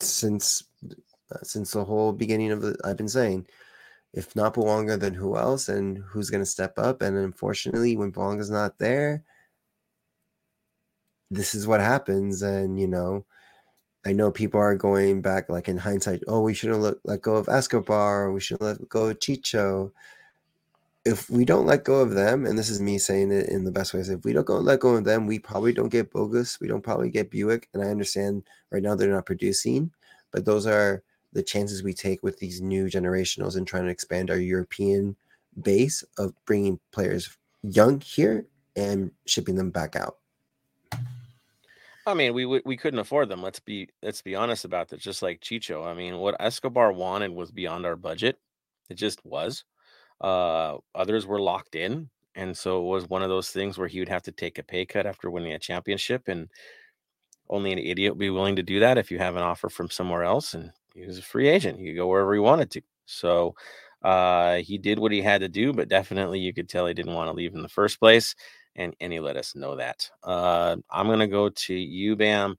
since 0.00 0.64
uh, 1.32 1.38
since 1.42 1.72
the 1.72 1.84
whole 1.84 2.12
beginning 2.12 2.52
of 2.52 2.60
the, 2.60 2.76
I've 2.84 2.98
been 2.98 3.08
saying, 3.08 3.46
if 4.12 4.36
not 4.36 4.54
Bouanga, 4.54 4.98
then 4.98 5.14
who 5.14 5.36
else? 5.36 5.68
And 5.68 5.98
who's 5.98 6.30
going 6.30 6.42
to 6.42 6.46
step 6.46 6.78
up? 6.78 7.02
And 7.02 7.16
unfortunately, 7.16 7.96
when 7.96 8.12
Bouanga's 8.12 8.50
not 8.50 8.78
there, 8.78 9.24
this 11.30 11.54
is 11.54 11.66
what 11.66 11.80
happens. 11.80 12.42
And 12.42 12.78
you 12.78 12.86
know, 12.86 13.24
I 14.06 14.12
know 14.12 14.30
people 14.30 14.60
are 14.60 14.74
going 14.76 15.22
back, 15.22 15.48
like 15.48 15.68
in 15.68 15.78
hindsight, 15.78 16.22
oh, 16.28 16.42
we 16.42 16.54
should 16.54 16.70
have 16.70 16.80
let, 16.80 16.94
let 17.04 17.22
go 17.22 17.36
of 17.36 17.48
Escobar, 17.48 18.32
we 18.32 18.40
should 18.40 18.60
let 18.60 18.88
go 18.88 19.06
of 19.06 19.18
Chicho. 19.18 19.92
If 21.06 21.28
we 21.28 21.44
don't 21.44 21.66
let 21.66 21.84
go 21.84 22.00
of 22.00 22.12
them, 22.12 22.46
and 22.46 22.58
this 22.58 22.70
is 22.70 22.80
me 22.80 22.98
saying 22.98 23.30
it 23.30 23.48
in 23.48 23.64
the 23.64 23.72
best 23.72 23.92
ways, 23.92 24.08
if 24.08 24.24
we 24.24 24.32
don't 24.32 24.46
go 24.46 24.58
let 24.58 24.80
go 24.80 24.90
of 24.90 25.04
them, 25.04 25.26
we 25.26 25.38
probably 25.38 25.72
don't 25.72 25.90
get 25.90 26.10
bogus 26.10 26.60
we 26.60 26.68
don't 26.68 26.82
probably 26.82 27.10
get 27.10 27.30
Biuk. 27.30 27.64
And 27.74 27.82
I 27.82 27.88
understand 27.88 28.42
right 28.70 28.82
now 28.82 28.94
they're 28.94 29.10
not 29.10 29.26
producing, 29.26 29.90
but 30.30 30.44
those 30.44 30.66
are 30.66 31.02
the 31.32 31.42
chances 31.42 31.82
we 31.82 31.92
take 31.92 32.22
with 32.22 32.38
these 32.38 32.60
new 32.60 32.86
generationals 32.86 33.56
and 33.56 33.66
trying 33.66 33.84
to 33.84 33.90
expand 33.90 34.30
our 34.30 34.38
European 34.38 35.16
base 35.62 36.04
of 36.16 36.32
bringing 36.46 36.78
players 36.92 37.36
young 37.62 38.00
here 38.00 38.46
and 38.76 39.10
shipping 39.26 39.56
them 39.56 39.70
back 39.70 39.96
out. 39.96 40.18
I 42.06 42.14
mean, 42.14 42.34
we 42.34 42.44
we 42.46 42.76
couldn't 42.76 43.00
afford 43.00 43.28
them. 43.28 43.42
Let's 43.42 43.60
be 43.60 43.88
let's 44.02 44.20
be 44.22 44.34
honest 44.34 44.64
about 44.64 44.88
that. 44.88 45.00
Just 45.00 45.22
like 45.22 45.40
Chicho, 45.40 45.86
I 45.86 45.94
mean, 45.94 46.18
what 46.18 46.36
Escobar 46.40 46.92
wanted 46.92 47.30
was 47.30 47.50
beyond 47.50 47.86
our 47.86 47.96
budget. 47.96 48.38
It 48.90 48.94
just 48.94 49.24
was. 49.24 49.64
Uh, 50.20 50.78
others 50.94 51.26
were 51.26 51.40
locked 51.40 51.74
in, 51.74 52.10
and 52.34 52.56
so 52.56 52.80
it 52.80 52.88
was 52.88 53.08
one 53.08 53.22
of 53.22 53.30
those 53.30 53.50
things 53.50 53.78
where 53.78 53.88
he 53.88 54.00
would 54.00 54.08
have 54.08 54.22
to 54.24 54.32
take 54.32 54.58
a 54.58 54.62
pay 54.62 54.84
cut 54.86 55.06
after 55.06 55.30
winning 55.30 55.52
a 55.54 55.58
championship, 55.58 56.28
and 56.28 56.48
only 57.48 57.72
an 57.72 57.78
idiot 57.78 58.12
would 58.12 58.18
be 58.18 58.30
willing 58.30 58.56
to 58.56 58.62
do 58.62 58.80
that 58.80 58.98
if 58.98 59.10
you 59.10 59.18
have 59.18 59.36
an 59.36 59.42
offer 59.42 59.68
from 59.68 59.90
somewhere 59.90 60.24
else. 60.24 60.54
And 60.54 60.72
he 60.94 61.06
was 61.06 61.18
a 61.18 61.22
free 61.22 61.48
agent; 61.48 61.78
he 61.78 61.86
could 61.86 61.96
go 61.96 62.08
wherever 62.08 62.34
he 62.34 62.40
wanted 62.40 62.70
to. 62.72 62.82
So 63.06 63.54
uh, 64.02 64.56
he 64.56 64.78
did 64.78 64.98
what 64.98 65.12
he 65.12 65.22
had 65.22 65.40
to 65.40 65.48
do, 65.48 65.72
but 65.72 65.88
definitely 65.88 66.40
you 66.40 66.52
could 66.52 66.68
tell 66.68 66.86
he 66.86 66.94
didn't 66.94 67.14
want 67.14 67.28
to 67.28 67.36
leave 67.36 67.54
in 67.54 67.62
the 67.62 67.68
first 67.68 67.98
place 67.98 68.34
and 68.76 68.94
and 69.00 69.12
he 69.12 69.20
let 69.20 69.36
us 69.36 69.54
know 69.54 69.76
that. 69.76 70.08
Uh, 70.22 70.76
I'm 70.90 71.06
gonna 71.06 71.28
go 71.28 71.48
to 71.48 71.74
you, 71.74 72.16
Bam. 72.16 72.56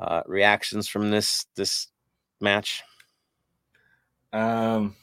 Uh, 0.00 0.22
reactions 0.26 0.88
from 0.88 1.10
this 1.10 1.46
this 1.54 1.88
match. 2.40 2.82
Um, 4.32 4.96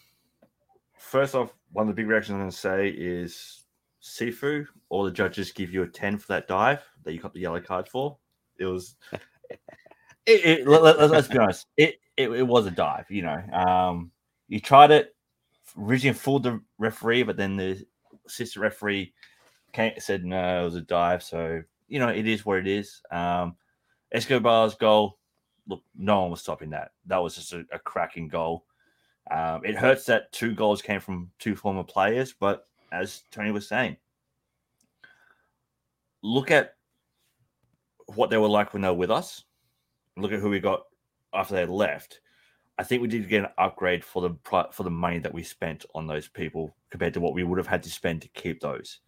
first 0.97 1.35
off, 1.35 1.53
one 1.71 1.87
of 1.87 1.95
the 1.95 2.01
big 2.01 2.07
reactions 2.09 2.33
I'm 2.33 2.39
going 2.39 2.51
to 2.51 2.57
say 2.57 2.89
is 2.89 3.65
Sifu. 4.01 4.65
All 4.89 5.03
the 5.03 5.11
judges 5.11 5.51
give 5.51 5.71
you 5.71 5.83
a 5.83 5.87
ten 5.87 6.17
for 6.17 6.27
that 6.29 6.47
dive 6.47 6.81
that 7.03 7.13
you 7.13 7.19
got 7.19 7.33
the 7.33 7.39
yellow 7.39 7.61
card 7.61 7.87
for. 7.87 8.17
It 8.57 8.65
was. 8.65 8.95
it, 10.25 10.45
it, 10.45 10.67
let, 10.67 10.97
us 10.97 11.11
let, 11.11 11.29
be 11.29 11.37
honest. 11.37 11.67
It, 11.77 11.99
it 12.17 12.29
it 12.31 12.47
was 12.47 12.65
a 12.65 12.71
dive. 12.71 13.05
You 13.09 13.21
know, 13.23 13.41
um, 13.53 14.11
you 14.47 14.59
tried 14.59 14.91
it. 14.91 15.15
Originally 15.77 16.17
fooled 16.17 16.43
the 16.43 16.59
referee, 16.79 17.23
but 17.23 17.37
then 17.37 17.55
the 17.55 17.85
assistant 18.25 18.63
referee 18.63 19.13
came, 19.73 19.93
said 19.97 20.25
no, 20.25 20.61
it 20.61 20.65
was 20.65 20.75
a 20.75 20.81
dive. 20.81 21.23
So 21.23 21.61
you 21.87 21.99
know, 21.99 22.09
it 22.09 22.27
is 22.27 22.45
what 22.45 22.59
it 22.59 22.67
is. 22.67 23.01
Um, 23.11 23.55
Escobar's 24.13 24.75
goal, 24.75 25.17
look, 25.67 25.81
no 25.97 26.21
one 26.21 26.31
was 26.31 26.41
stopping 26.41 26.69
that. 26.71 26.91
That 27.07 27.17
was 27.17 27.35
just 27.35 27.53
a, 27.53 27.65
a 27.71 27.79
cracking 27.79 28.27
goal. 28.27 28.65
Um, 29.31 29.63
it 29.63 29.75
hurts 29.75 30.05
that 30.05 30.31
two 30.31 30.55
goals 30.55 30.81
came 30.81 30.99
from 30.99 31.29
two 31.37 31.55
former 31.55 31.83
players, 31.83 32.33
but 32.33 32.67
as 32.91 33.23
Tony 33.31 33.51
was 33.51 33.67
saying, 33.67 33.97
look 36.23 36.49
at 36.51 36.75
what 38.07 38.29
they 38.29 38.37
were 38.37 38.47
like 38.47 38.73
when 38.73 38.81
they 38.81 38.87
were 38.87 38.93
with 38.95 39.11
us. 39.11 39.43
Look 40.17 40.31
at 40.31 40.39
who 40.39 40.49
we 40.49 40.59
got 40.59 40.83
after 41.33 41.53
they 41.53 41.65
left. 41.65 42.21
I 42.77 42.83
think 42.83 43.01
we 43.01 43.07
did 43.07 43.29
get 43.29 43.43
an 43.43 43.51
upgrade 43.57 44.03
for 44.03 44.21
the 44.21 44.69
for 44.71 44.83
the 44.83 44.89
money 44.89 45.19
that 45.19 45.33
we 45.33 45.43
spent 45.43 45.85
on 45.93 46.07
those 46.07 46.27
people 46.27 46.75
compared 46.89 47.13
to 47.13 47.19
what 47.19 47.33
we 47.33 47.43
would 47.43 47.57
have 47.57 47.67
had 47.67 47.83
to 47.83 47.89
spend 47.89 48.21
to 48.21 48.29
keep 48.29 48.61
those. 48.61 48.99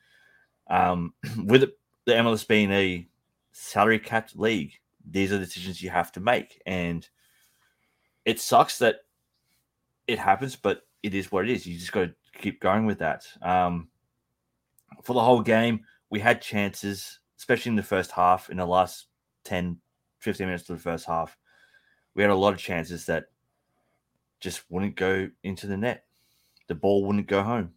Um, 0.72 1.14
with 1.46 1.62
the 2.06 2.14
MLS 2.14 2.48
being 2.48 2.72
a 2.72 3.08
salary 3.52 4.00
capped 4.00 4.40
league, 4.40 4.74
these 5.08 5.32
are 5.32 5.38
decisions 5.38 5.82
you 5.82 5.90
have 5.90 6.12
to 6.14 6.20
make. 6.20 6.62
And 6.66 7.08
it 8.26 8.40
sucks 8.40 8.80
that 8.80 9.02
it 10.08 10.18
happens, 10.18 10.56
but 10.56 10.88
it 11.04 11.14
is 11.14 11.32
what 11.32 11.48
it 11.48 11.52
is. 11.52 11.68
You 11.68 11.78
just 11.78 11.92
got 11.92 12.02
to 12.06 12.14
keep 12.40 12.62
going 12.62 12.86
with 12.86 13.00
that. 13.00 13.26
Um, 13.42 13.90
for 15.04 15.14
the 15.14 15.22
whole 15.22 15.42
game, 15.42 15.82
we 16.10 16.20
had 16.20 16.42
chances, 16.42 17.20
especially 17.38 17.72
in 17.72 17.76
the 17.76 17.84
first 17.84 18.12
half, 18.12 18.50
in 18.50 18.58
the 18.58 18.66
last 18.66 19.08
10, 19.44 19.78
15 20.20 20.48
minutes 20.48 20.70
of 20.70 20.78
the 20.78 20.82
first 20.82 21.06
half. 21.06 21.38
We 22.16 22.22
had 22.22 22.32
a 22.32 22.36
lot 22.36 22.54
of 22.54 22.60
chances 22.60 23.06
that 23.08 23.26
just 24.40 24.64
wouldn't 24.70 24.96
go 24.96 25.30
into 25.44 25.68
the 25.68 25.78
net. 25.78 26.06
The 26.68 26.76
ball 26.76 27.06
wouldn't 27.06 27.28
go 27.28 27.44
home 27.44 27.74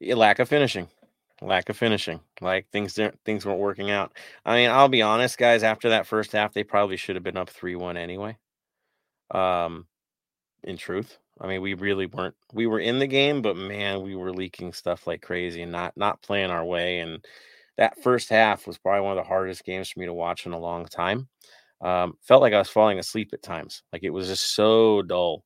lack 0.00 0.38
of 0.38 0.48
finishing 0.48 0.88
lack 1.42 1.68
of 1.68 1.76
finishing 1.76 2.20
like 2.40 2.68
things 2.70 2.98
things 3.24 3.46
weren't 3.46 3.58
working 3.58 3.90
out. 3.90 4.12
I 4.44 4.56
mean 4.56 4.70
i'll 4.70 4.88
be 4.88 5.02
honest 5.02 5.38
guys 5.38 5.62
after 5.62 5.88
that 5.90 6.06
first 6.06 6.32
half 6.32 6.52
they 6.52 6.64
probably 6.64 6.96
should 6.96 7.16
have 7.16 7.22
been 7.22 7.36
up 7.36 7.50
3-1 7.50 7.96
anyway 7.96 8.36
um 9.30 9.86
in 10.64 10.76
truth. 10.76 11.18
I 11.40 11.46
mean 11.46 11.62
we 11.62 11.74
really 11.74 12.06
weren't 12.06 12.34
we 12.52 12.66
were 12.66 12.80
in 12.80 12.98
the 12.98 13.06
game 13.06 13.40
but 13.40 13.56
man 13.56 14.02
we 14.02 14.14
were 14.14 14.32
leaking 14.32 14.72
stuff 14.74 15.06
like 15.06 15.22
crazy 15.22 15.62
and 15.62 15.72
not 15.72 15.96
not 15.96 16.22
playing 16.22 16.50
our 16.50 16.64
way 16.64 16.98
and 16.98 17.24
that 17.78 18.02
first 18.02 18.28
half 18.28 18.66
was 18.66 18.76
probably 18.76 19.00
one 19.00 19.16
of 19.16 19.24
the 19.24 19.28
hardest 19.28 19.64
games 19.64 19.88
for 19.88 20.00
me 20.00 20.06
to 20.06 20.12
watch 20.12 20.44
in 20.44 20.52
a 20.52 20.58
long 20.58 20.84
time. 20.86 21.28
Um 21.80 22.14
felt 22.20 22.42
like 22.42 22.52
i 22.52 22.58
was 22.58 22.68
falling 22.68 22.98
asleep 22.98 23.30
at 23.32 23.42
times 23.42 23.82
like 23.92 24.02
it 24.04 24.10
was 24.10 24.28
just 24.28 24.54
so 24.54 25.00
dull 25.02 25.44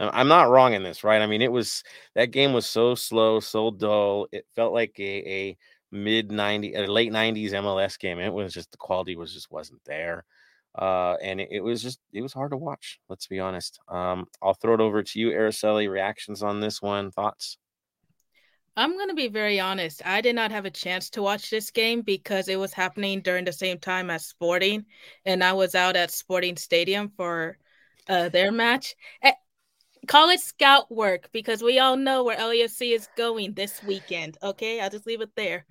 I'm 0.00 0.28
not 0.28 0.48
wrong 0.48 0.72
in 0.72 0.82
this, 0.82 1.04
right? 1.04 1.20
I 1.20 1.26
mean, 1.26 1.42
it 1.42 1.52
was 1.52 1.84
that 2.14 2.30
game 2.30 2.52
was 2.52 2.66
so 2.66 2.94
slow, 2.94 3.40
so 3.40 3.70
dull. 3.70 4.26
It 4.32 4.46
felt 4.54 4.72
like 4.72 4.98
a, 4.98 5.28
a 5.28 5.58
mid 5.92 6.32
90 6.32 6.74
a 6.74 6.86
late 6.86 7.12
90s 7.12 7.52
MLS 7.52 7.98
game. 7.98 8.18
It 8.18 8.32
was 8.32 8.54
just 8.54 8.70
the 8.70 8.78
quality 8.78 9.16
was 9.16 9.32
just 9.32 9.50
wasn't 9.50 9.82
there. 9.84 10.24
Uh, 10.78 11.16
and 11.20 11.40
it, 11.40 11.48
it, 11.50 11.60
was 11.60 11.82
just 11.82 11.98
it 12.12 12.22
was 12.22 12.32
hard 12.32 12.52
to 12.52 12.56
watch, 12.56 13.00
let's 13.08 13.26
be 13.26 13.40
honest. 13.40 13.80
Um, 13.88 14.26
I'll 14.40 14.54
throw 14.54 14.74
it 14.74 14.80
over 14.80 15.02
to 15.02 15.18
you, 15.18 15.30
Araceli. 15.30 15.90
Reactions 15.90 16.42
on 16.42 16.60
this 16.60 16.80
one, 16.80 17.10
thoughts? 17.10 17.58
I'm 18.76 18.96
going 18.96 19.08
to 19.08 19.14
be 19.14 19.28
very 19.28 19.58
honest. 19.58 20.00
I 20.06 20.20
did 20.20 20.36
not 20.36 20.52
have 20.52 20.64
a 20.64 20.70
chance 20.70 21.10
to 21.10 21.22
watch 21.22 21.50
this 21.50 21.72
game 21.72 22.02
because 22.02 22.48
it 22.48 22.58
was 22.58 22.72
happening 22.72 23.20
during 23.20 23.44
the 23.44 23.52
same 23.52 23.78
time 23.78 24.10
as 24.10 24.26
Sporting, 24.26 24.86
and 25.26 25.42
I 25.42 25.52
was 25.52 25.74
out 25.74 25.96
at 25.96 26.12
Sporting 26.12 26.56
Stadium 26.56 27.10
for 27.16 27.58
uh, 28.08 28.28
their 28.28 28.52
match 28.52 28.94
call 30.06 30.30
it 30.30 30.40
scout 30.40 30.90
work 30.90 31.28
because 31.32 31.62
we 31.62 31.78
all 31.78 31.96
know 31.96 32.24
where 32.24 32.36
LAFC 32.36 32.94
is 32.94 33.08
going 33.16 33.54
this 33.54 33.82
weekend. 33.82 34.38
Okay, 34.42 34.80
I'll 34.80 34.90
just 34.90 35.06
leave 35.06 35.20
it 35.20 35.30
there. 35.36 35.66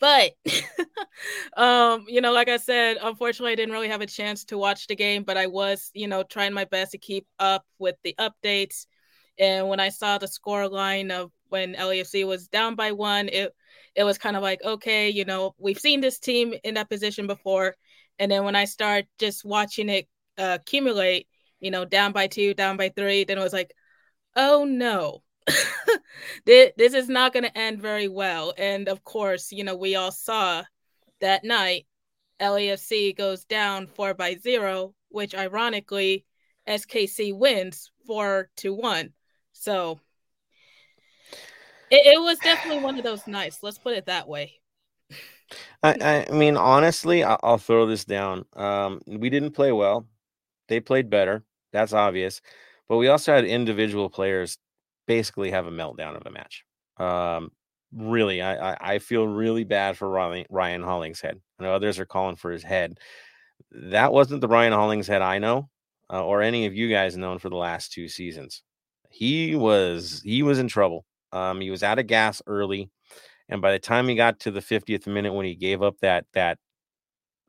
But 0.00 0.32
um, 1.56 2.04
you 2.08 2.20
know, 2.20 2.32
like 2.32 2.48
I 2.48 2.56
said, 2.56 2.98
unfortunately 3.00 3.52
I 3.52 3.56
didn't 3.56 3.72
really 3.74 3.88
have 3.88 4.00
a 4.00 4.06
chance 4.06 4.44
to 4.46 4.58
watch 4.58 4.86
the 4.86 4.96
game, 4.96 5.24
but 5.24 5.36
I 5.36 5.46
was, 5.46 5.90
you 5.94 6.08
know, 6.08 6.22
trying 6.22 6.52
my 6.52 6.64
best 6.64 6.92
to 6.92 6.98
keep 6.98 7.26
up 7.38 7.64
with 7.78 7.96
the 8.04 8.14
updates. 8.18 8.86
And 9.38 9.68
when 9.68 9.80
I 9.80 9.88
saw 9.90 10.18
the 10.18 10.28
score 10.28 10.68
line 10.68 11.10
of 11.10 11.30
when 11.48 11.74
LAFC 11.74 12.26
was 12.26 12.48
down 12.48 12.74
by 12.74 12.92
one, 12.92 13.28
it 13.28 13.54
it 13.94 14.04
was 14.04 14.18
kind 14.18 14.36
of 14.36 14.42
like, 14.42 14.62
okay, 14.64 15.08
you 15.10 15.24
know, 15.24 15.54
we've 15.58 15.78
seen 15.78 16.00
this 16.00 16.18
team 16.18 16.54
in 16.64 16.74
that 16.74 16.90
position 16.90 17.26
before. 17.26 17.74
And 18.18 18.30
then 18.30 18.44
when 18.44 18.56
I 18.56 18.64
start 18.64 19.06
just 19.18 19.44
watching 19.44 19.88
it 19.88 20.08
uh, 20.36 20.58
accumulate, 20.60 21.26
you 21.60 21.70
know, 21.70 21.84
down 21.84 22.12
by 22.12 22.26
two, 22.26 22.54
down 22.54 22.76
by 22.76 22.90
three. 22.90 23.24
Then 23.24 23.38
it 23.38 23.42
was 23.42 23.52
like, 23.52 23.72
oh 24.36 24.64
no. 24.64 25.22
this 26.44 26.94
is 26.94 27.08
not 27.08 27.32
going 27.32 27.44
to 27.44 27.58
end 27.58 27.80
very 27.80 28.08
well. 28.08 28.52
And 28.58 28.88
of 28.88 29.02
course, 29.02 29.50
you 29.50 29.64
know, 29.64 29.76
we 29.76 29.96
all 29.96 30.12
saw 30.12 30.64
that 31.20 31.44
night 31.44 31.86
LAFC 32.40 33.16
goes 33.16 33.44
down 33.44 33.86
four 33.86 34.14
by 34.14 34.36
zero, 34.36 34.94
which 35.08 35.34
ironically, 35.34 36.24
SKC 36.68 37.36
wins 37.36 37.90
four 38.06 38.50
to 38.56 38.74
one. 38.74 39.12
So 39.52 40.00
it, 41.90 42.14
it 42.14 42.20
was 42.20 42.38
definitely 42.38 42.82
one 42.82 42.98
of 42.98 43.04
those 43.04 43.26
nights. 43.26 43.58
Let's 43.62 43.78
put 43.78 43.96
it 43.96 44.06
that 44.06 44.28
way. 44.28 44.54
I, 45.82 46.26
I 46.28 46.32
mean, 46.32 46.56
honestly, 46.56 47.24
I'll, 47.24 47.40
I'll 47.42 47.58
throw 47.58 47.86
this 47.86 48.04
down. 48.04 48.44
Um, 48.54 49.00
we 49.06 49.30
didn't 49.30 49.52
play 49.52 49.72
well. 49.72 50.06
They 50.68 50.80
played 50.80 51.08
better. 51.08 51.44
That's 51.72 51.92
obvious. 51.92 52.40
But 52.88 52.96
we 52.96 53.08
also 53.08 53.34
had 53.34 53.44
individual 53.44 54.08
players 54.08 54.58
basically 55.06 55.50
have 55.50 55.66
a 55.66 55.70
meltdown 55.70 56.16
of 56.16 56.26
a 56.26 56.30
match. 56.30 56.64
Um, 56.98 57.50
really, 57.92 58.42
I, 58.42 58.94
I, 58.94 58.98
feel 58.98 59.26
really 59.26 59.64
bad 59.64 59.96
for 59.96 60.08
Ryan, 60.08 60.46
Ryan 60.50 60.82
Hollingshead. 60.82 61.40
I 61.58 61.62
know 61.62 61.74
others 61.74 61.98
are 61.98 62.06
calling 62.06 62.36
for 62.36 62.50
his 62.50 62.62
head. 62.62 62.98
That 63.70 64.12
wasn't 64.12 64.40
the 64.40 64.48
Ryan 64.48 64.72
Hollingshead 64.72 65.22
I 65.22 65.38
know, 65.38 65.68
uh, 66.12 66.24
or 66.24 66.42
any 66.42 66.66
of 66.66 66.74
you 66.74 66.88
guys 66.90 67.16
known 67.16 67.38
for 67.38 67.48
the 67.48 67.56
last 67.56 67.92
two 67.92 68.08
seasons. 68.08 68.62
He 69.10 69.56
was 69.56 70.20
he 70.24 70.42
was 70.42 70.58
in 70.58 70.68
trouble. 70.68 71.04
Um, 71.32 71.60
he 71.60 71.70
was 71.70 71.82
out 71.82 71.98
of 71.98 72.06
gas 72.06 72.42
early, 72.46 72.90
and 73.48 73.62
by 73.62 73.72
the 73.72 73.78
time 73.78 74.08
he 74.08 74.14
got 74.14 74.40
to 74.40 74.50
the 74.50 74.60
50th 74.60 75.06
minute 75.06 75.32
when 75.32 75.46
he 75.46 75.54
gave 75.54 75.82
up 75.82 75.96
that 76.00 76.26
that 76.34 76.58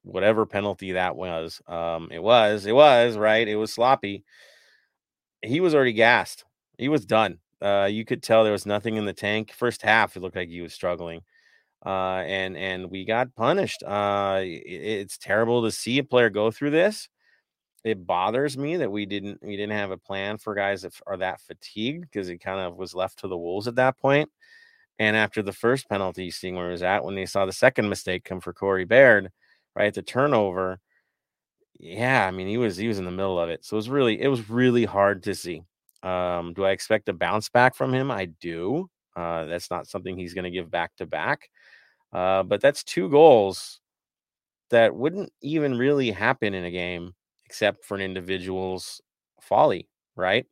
whatever 0.04 0.46
penalty 0.46 0.94
that 0.94 1.16
was, 1.16 1.62
um, 1.68 2.10
it 2.12 2.22
was 2.22 2.66
it 2.66 2.74
was 2.74 3.18
right. 3.18 3.48
It 3.48 3.56
was 3.56 3.74
sloppy. 3.74 4.24
He 5.42 5.60
was 5.60 5.74
already 5.76 5.94
gassed. 5.94 6.46
He 6.78 6.90
was 6.90 7.06
done. 7.06 7.40
Uh, 7.62 7.90
you 7.92 8.06
could 8.06 8.24
tell 8.24 8.44
there 8.44 8.52
was 8.52 8.66
nothing 8.66 8.96
in 8.96 9.06
the 9.06 9.14
tank. 9.14 9.52
First 9.52 9.82
half, 9.82 10.16
it 10.16 10.22
looked 10.22 10.36
like 10.36 10.50
he 10.50 10.62
was 10.62 10.74
struggling, 10.74 11.22
uh, 11.86 12.24
and 12.26 12.58
and 12.58 12.90
we 12.90 13.06
got 13.06 13.36
punished. 13.36 13.84
Uh, 13.84 14.42
it, 14.44 14.64
it's 14.66 15.18
terrible 15.18 15.64
to 15.64 15.72
see 15.72 16.00
a 16.00 16.04
player 16.04 16.30
go 16.30 16.52
through 16.52 16.72
this. 16.72 17.10
It 17.84 18.06
bothers 18.06 18.58
me 18.58 18.78
that 18.78 18.92
we 18.92 19.06
didn't 19.06 19.40
we 19.42 19.56
didn't 19.58 19.78
have 19.78 19.92
a 19.92 19.98
plan 19.98 20.38
for 20.38 20.56
guys 20.56 20.82
that 20.84 20.94
are 21.08 21.18
that 21.18 21.42
fatigued 21.42 22.02
because 22.02 22.30
it 22.30 22.40
kind 22.40 22.60
of 22.60 22.78
was 22.78 22.94
left 22.94 23.20
to 23.20 23.28
the 23.28 23.38
wolves 23.38 23.68
at 23.68 23.76
that 23.76 23.98
point. 23.98 24.30
And 25.00 25.16
after 25.16 25.42
the 25.42 25.54
first 25.54 25.88
penalty, 25.90 26.30
seeing 26.30 26.56
where 26.56 26.68
he 26.68 26.72
was 26.74 26.84
at 26.84 27.06
when 27.06 27.16
they 27.16 27.26
saw 27.26 27.46
the 27.46 27.54
second 27.54 27.88
mistake 27.88 28.26
come 28.26 28.42
for 28.42 28.54
Corey 28.54 28.84
Baird, 28.84 29.32
right, 29.80 29.94
the 29.94 30.02
turnover. 30.02 30.80
Yeah, 31.80 32.26
I 32.28 32.32
mean 32.32 32.48
he 32.48 32.58
was 32.58 32.78
he 32.78 32.88
was 32.88 33.00
in 33.00 33.06
the 33.06 33.12
middle 33.12 33.40
of 33.40 33.50
it, 33.50 33.64
so 33.66 33.76
it 33.76 33.80
was 33.80 33.90
really 33.90 34.22
it 34.22 34.28
was 34.28 34.50
really 34.50 34.86
hard 34.86 35.24
to 35.24 35.36
see. 35.36 35.64
Um, 36.04 36.54
do 36.54 36.66
I 36.66 36.72
expect 36.72 37.10
a 37.10 37.14
bounce 37.14 37.50
back 37.50 37.76
from 37.76 37.94
him? 37.94 38.12
I 38.12 38.26
do. 38.26 38.90
Uh, 39.16 39.46
that's 39.46 39.70
not 39.72 39.88
something 39.88 40.18
he's 40.18 40.34
going 40.34 40.46
to 40.46 40.52
give 40.52 40.72
back 40.72 40.96
to 40.98 41.06
back. 41.06 41.50
Uh, 42.14 42.44
but 42.44 42.62
that's 42.62 42.84
two 42.84 43.10
goals 43.10 43.82
that 44.72 44.96
wouldn't 44.96 45.32
even 45.42 45.78
really 45.78 46.12
happen 46.12 46.54
in 46.54 46.66
a 46.66 46.72
game 46.72 47.14
except 47.46 47.86
for 47.86 47.96
an 47.96 48.02
individual's 48.02 49.02
folly, 49.42 49.90
right? 50.16 50.46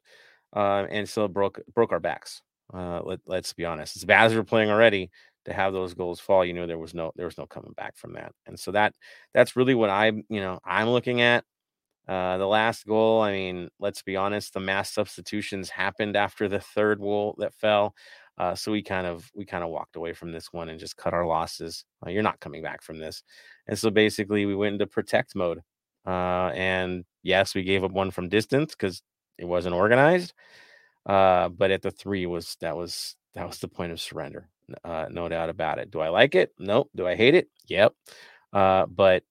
Uh, 0.55 0.85
and 0.89 1.07
so 1.09 1.27
broke 1.27 1.59
broke 1.73 1.91
our 1.91 1.99
backs. 1.99 2.41
Uh, 2.73 3.01
let, 3.03 3.19
let's 3.25 3.53
be 3.53 3.65
honest. 3.65 3.95
As 3.95 4.05
bad 4.05 4.25
as 4.25 4.35
we're 4.35 4.43
playing 4.43 4.69
already, 4.69 5.09
to 5.47 5.53
have 5.53 5.73
those 5.73 5.93
goals 5.93 6.19
fall, 6.19 6.45
you 6.45 6.53
know 6.53 6.67
there 6.67 6.77
was 6.77 6.93
no 6.93 7.11
there 7.15 7.25
was 7.25 7.37
no 7.37 7.47
coming 7.47 7.73
back 7.75 7.97
from 7.97 8.13
that. 8.13 8.33
And 8.45 8.59
so 8.59 8.71
that 8.71 8.93
that's 9.33 9.55
really 9.55 9.75
what 9.75 9.89
I'm 9.89 10.23
you 10.29 10.39
know 10.39 10.59
I'm 10.65 10.89
looking 10.89 11.21
at. 11.21 11.43
Uh, 12.07 12.37
the 12.37 12.47
last 12.47 12.85
goal, 12.85 13.21
I 13.21 13.33
mean, 13.33 13.69
let's 13.79 14.01
be 14.01 14.15
honest, 14.15 14.53
the 14.53 14.61
mass 14.61 14.93
substitutions 14.93 15.69
happened 15.69 16.15
after 16.15 16.47
the 16.47 16.61
third 16.61 16.99
goal 16.99 17.35
that 17.39 17.53
fell. 17.53 17.93
Uh, 18.37 18.55
so 18.55 18.71
we 18.71 18.81
kind 18.83 19.07
of 19.07 19.29
we 19.35 19.45
kind 19.45 19.63
of 19.63 19.71
walked 19.71 19.95
away 19.95 20.13
from 20.13 20.31
this 20.31 20.53
one 20.53 20.69
and 20.69 20.79
just 20.79 20.95
cut 20.95 21.13
our 21.13 21.25
losses. 21.25 21.85
Uh, 22.05 22.09
you're 22.09 22.23
not 22.23 22.39
coming 22.39 22.61
back 22.61 22.81
from 22.81 22.99
this, 22.99 23.23
and 23.67 23.77
so 23.77 23.89
basically 23.89 24.45
we 24.45 24.55
went 24.55 24.73
into 24.73 24.87
protect 24.87 25.35
mode. 25.35 25.61
Uh, 26.05 26.51
and 26.55 27.03
yes, 27.23 27.55
we 27.55 27.63
gave 27.63 27.83
up 27.83 27.91
one 27.91 28.11
from 28.11 28.29
distance 28.29 28.73
because 28.73 29.01
it 29.37 29.45
wasn't 29.45 29.75
organized. 29.75 30.33
Uh, 31.05 31.49
but 31.49 31.71
at 31.71 31.81
the 31.81 31.91
three 31.91 32.25
was 32.25 32.57
that 32.61 32.77
was 32.77 33.15
that 33.33 33.47
was 33.47 33.59
the 33.59 33.67
point 33.67 33.91
of 33.91 33.99
surrender, 33.99 34.49
uh, 34.83 35.07
no 35.09 35.29
doubt 35.29 35.49
about 35.49 35.79
it. 35.79 35.91
Do 35.91 35.99
I 35.99 36.09
like 36.09 36.35
it? 36.35 36.53
Nope. 36.59 36.89
Do 36.95 37.07
I 37.07 37.15
hate 37.15 37.35
it? 37.35 37.49
Yep. 37.67 37.93
Uh, 38.53 38.85
but 38.85 39.23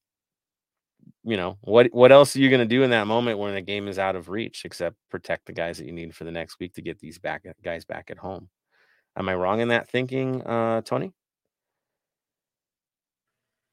you 1.23 1.35
know 1.35 1.57
what 1.61 1.87
what 1.93 2.11
else 2.11 2.35
are 2.35 2.39
you 2.39 2.49
going 2.49 2.61
to 2.61 2.65
do 2.65 2.83
in 2.83 2.91
that 2.91 3.05
moment 3.05 3.37
when 3.37 3.53
the 3.53 3.61
game 3.61 3.87
is 3.89 3.99
out 3.99 4.15
of 4.15 4.29
reach 4.29 4.63
except 4.63 4.95
protect 5.09 5.45
the 5.45 5.53
guys 5.53 5.77
that 5.77 5.85
you 5.85 5.91
need 5.91 6.15
for 6.15 6.23
the 6.23 6.31
next 6.31 6.57
week 6.59 6.73
to 6.73 6.81
get 6.81 6.99
these 6.99 7.19
back 7.19 7.45
guys 7.63 7.83
back 7.83 8.09
at 8.09 8.17
home 8.17 8.47
am 9.17 9.27
i 9.27 9.35
wrong 9.35 9.59
in 9.59 9.67
that 9.67 9.89
thinking 9.89 10.41
uh 10.43 10.81
tony 10.81 11.11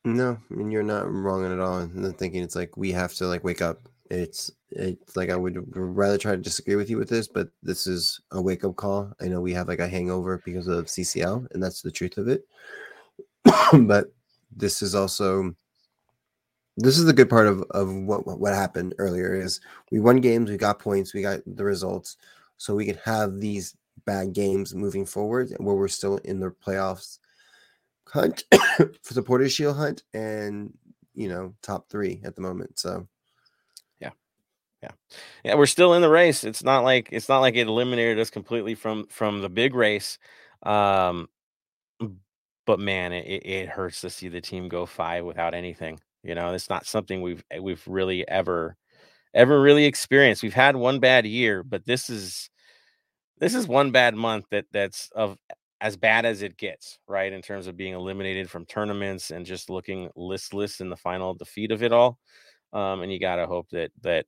no 0.05 0.37
I 0.51 0.55
mean, 0.55 0.73
you're 0.73 0.83
not 0.83 1.11
wrong 1.11 1.45
at 1.51 1.61
all 1.61 1.87
the 1.87 2.13
thinking 2.13 2.43
it's 2.43 2.57
like 2.57 2.77
we 2.77 2.91
have 2.91 3.15
to 3.15 3.27
like 3.27 3.45
wake 3.45 3.63
up 3.63 3.89
it's 4.11 4.51
it's 4.71 5.17
like 5.17 5.31
i 5.31 5.37
would 5.37 5.65
rather 5.75 6.19
try 6.19 6.33
to 6.33 6.37
disagree 6.37 6.77
with 6.77 6.91
you 6.91 6.99
with 6.99 7.09
this 7.09 7.27
but 7.27 7.49
this 7.63 7.87
is 7.87 8.21
a 8.33 8.41
wake-up 8.41 8.77
call 8.77 9.13
i 9.21 9.27
know 9.27 9.41
we 9.41 9.53
have 9.53 9.69
like 9.69 9.79
a 9.79 9.89
hangover 9.89 10.43
because 10.45 10.69
of 10.69 10.87
ccl 10.87 11.47
and 11.53 11.63
that's 11.63 11.81
the 11.81 11.91
truth 11.91 12.19
of 12.19 12.29
it 12.29 12.47
but 13.87 14.13
this 14.57 14.83
is 14.83 14.95
also 14.95 15.55
this 16.77 16.99
is 16.99 17.05
the 17.05 17.13
good 17.13 17.31
part 17.31 17.47
of, 17.47 17.63
of 17.71 17.93
what 17.95 18.27
what 18.27 18.53
happened 18.53 18.95
earlier 18.99 19.35
is 19.35 19.61
we 19.91 20.01
won 20.01 20.21
games, 20.21 20.51
we 20.51 20.57
got 20.57 20.79
points, 20.79 21.15
we 21.15 21.23
got 21.23 21.41
the 21.47 21.65
results, 21.65 22.17
so 22.57 22.75
we 22.75 22.87
can 22.87 22.99
have 23.05 23.39
these 23.39 23.77
bad 24.05 24.33
games 24.33 24.75
moving 24.75 25.07
forward, 25.07 25.55
where 25.59 25.77
we're 25.77 25.89
still 25.89 26.17
in 26.19 26.41
the 26.41 26.51
playoffs 26.51 27.19
hunt 28.09 28.45
for 28.77 28.87
the 28.87 29.15
Supporters' 29.15 29.53
Shield 29.53 29.77
hunt, 29.77 30.03
and 30.15 30.73
you 31.15 31.29
know 31.29 31.55
top 31.63 31.89
three 31.89 32.21
at 32.25 32.35
the 32.35 32.43
moment. 32.43 32.79
So 32.79 33.07
yeah, 34.85 34.91
yeah, 35.45 35.55
we're 35.55 35.67
still 35.67 35.95
in 35.95 36.03
the 36.03 36.09
race. 36.09 36.45
It's 36.45 36.63
not 36.63 36.85
like 36.85 37.09
it's 37.13 37.29
not 37.29 37.41
like 37.41 37.57
it 37.57 37.69
eliminated 37.69 38.19
us 38.19 38.31
completely 38.31 38.75
from 38.75 39.07
from 39.07 39.41
the 39.41 39.49
big 39.49 39.75
race. 39.75 40.19
Um, 40.63 41.29
but 42.67 42.81
man, 42.81 43.13
it, 43.13 43.43
it 43.45 43.69
hurts 43.69 44.01
to 44.03 44.11
see 44.11 44.29
the 44.29 44.41
team 44.41 44.69
go 44.69 44.87
five 44.87 45.25
without 45.25 45.55
anything. 45.55 46.01
You 46.23 46.35
know, 46.35 46.55
it's 46.55 46.71
not 46.71 46.87
something 46.87 47.23
we've 47.23 47.45
eh, 47.51 47.59
we've 47.59 47.83
really 47.87 48.27
ever 48.29 48.77
ever 49.35 49.61
really 49.61 49.85
experienced. 49.85 50.43
We've 50.43 50.55
had 50.55 50.77
one 50.77 51.01
bad 51.01 51.27
year, 51.27 51.63
but 51.63 51.85
this 51.87 52.11
is 52.11 52.51
this 53.39 53.55
is 53.55 53.69
one 53.69 53.91
bad 53.91 54.15
month 54.15 54.47
that 54.51 54.67
that's 54.73 55.11
of 55.15 55.37
as 55.81 55.97
bad 55.97 56.25
as 56.25 56.43
it 56.43 56.57
gets, 56.57 56.99
right? 57.09 57.33
In 57.33 57.43
terms 57.43 57.67
of 57.67 57.77
being 57.77 57.95
eliminated 57.95 58.51
from 58.51 58.67
tournaments 58.67 59.31
and 59.31 59.45
just 59.47 59.71
looking 59.71 60.11
listless 60.17 60.81
in 60.81 60.89
the 60.89 60.97
final 60.97 61.35
defeat 61.35 61.73
of 61.73 61.83
it 61.83 61.93
all. 61.93 62.19
Um, 62.73 63.03
and 63.03 63.13
you 63.13 63.21
gotta 63.21 63.47
hope 63.47 63.69
that 63.71 63.93
that 64.03 64.27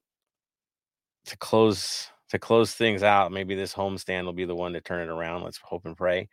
to 1.27 1.37
close 1.39 2.09
to 2.31 2.39
close 2.39 2.75
things 2.75 3.03
out, 3.03 3.33
maybe 3.33 3.55
this 3.55 3.75
homestand 3.75 4.25
will 4.25 4.33
be 4.33 4.45
the 4.45 4.55
one 4.57 4.73
to 4.73 4.81
turn 4.81 5.09
it 5.09 5.13
around. 5.13 5.43
Let's 5.45 5.59
hope 5.59 5.87
and 5.87 5.97
pray 5.97 6.29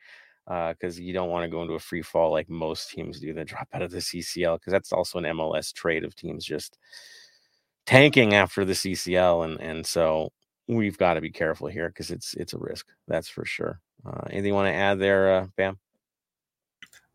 Uh, 0.47 0.73
because 0.73 0.97
uh, 0.99 1.01
you 1.01 1.13
don't 1.13 1.29
want 1.29 1.43
to 1.43 1.49
go 1.49 1.61
into 1.61 1.75
a 1.75 1.79
free 1.79 2.01
fall 2.01 2.31
like 2.31 2.49
most 2.49 2.89
teams 2.91 3.19
do 3.19 3.33
that 3.33 3.47
drop 3.51 3.67
out 3.73 3.81
of 3.81 3.91
the 3.91 3.99
CCL 4.01 4.59
because 4.59 4.71
that's 4.73 4.91
also 4.93 5.19
an 5.19 5.25
MLS 5.25 5.73
trade 5.73 6.03
of 6.03 6.15
teams 6.15 6.45
just 6.45 6.77
tanking 7.85 8.33
after 8.33 8.65
the 8.65 8.73
CCL 8.73 9.45
and 9.45 9.59
and 9.61 9.85
so 9.85 10.31
we've 10.67 10.97
got 10.97 11.15
to 11.15 11.21
be 11.21 11.31
careful 11.31 11.67
here 11.67 11.89
because 11.89 12.11
it's 12.11 12.33
it's 12.35 12.53
a 12.53 12.57
risk 12.57 12.87
that's 13.07 13.29
for 13.29 13.45
sure. 13.45 13.79
Uh, 14.05 14.21
anything 14.29 14.47
you 14.47 14.53
want 14.53 14.67
to 14.67 14.73
add 14.73 14.99
there, 14.99 15.33
uh, 15.35 15.47
Bam? 15.57 15.77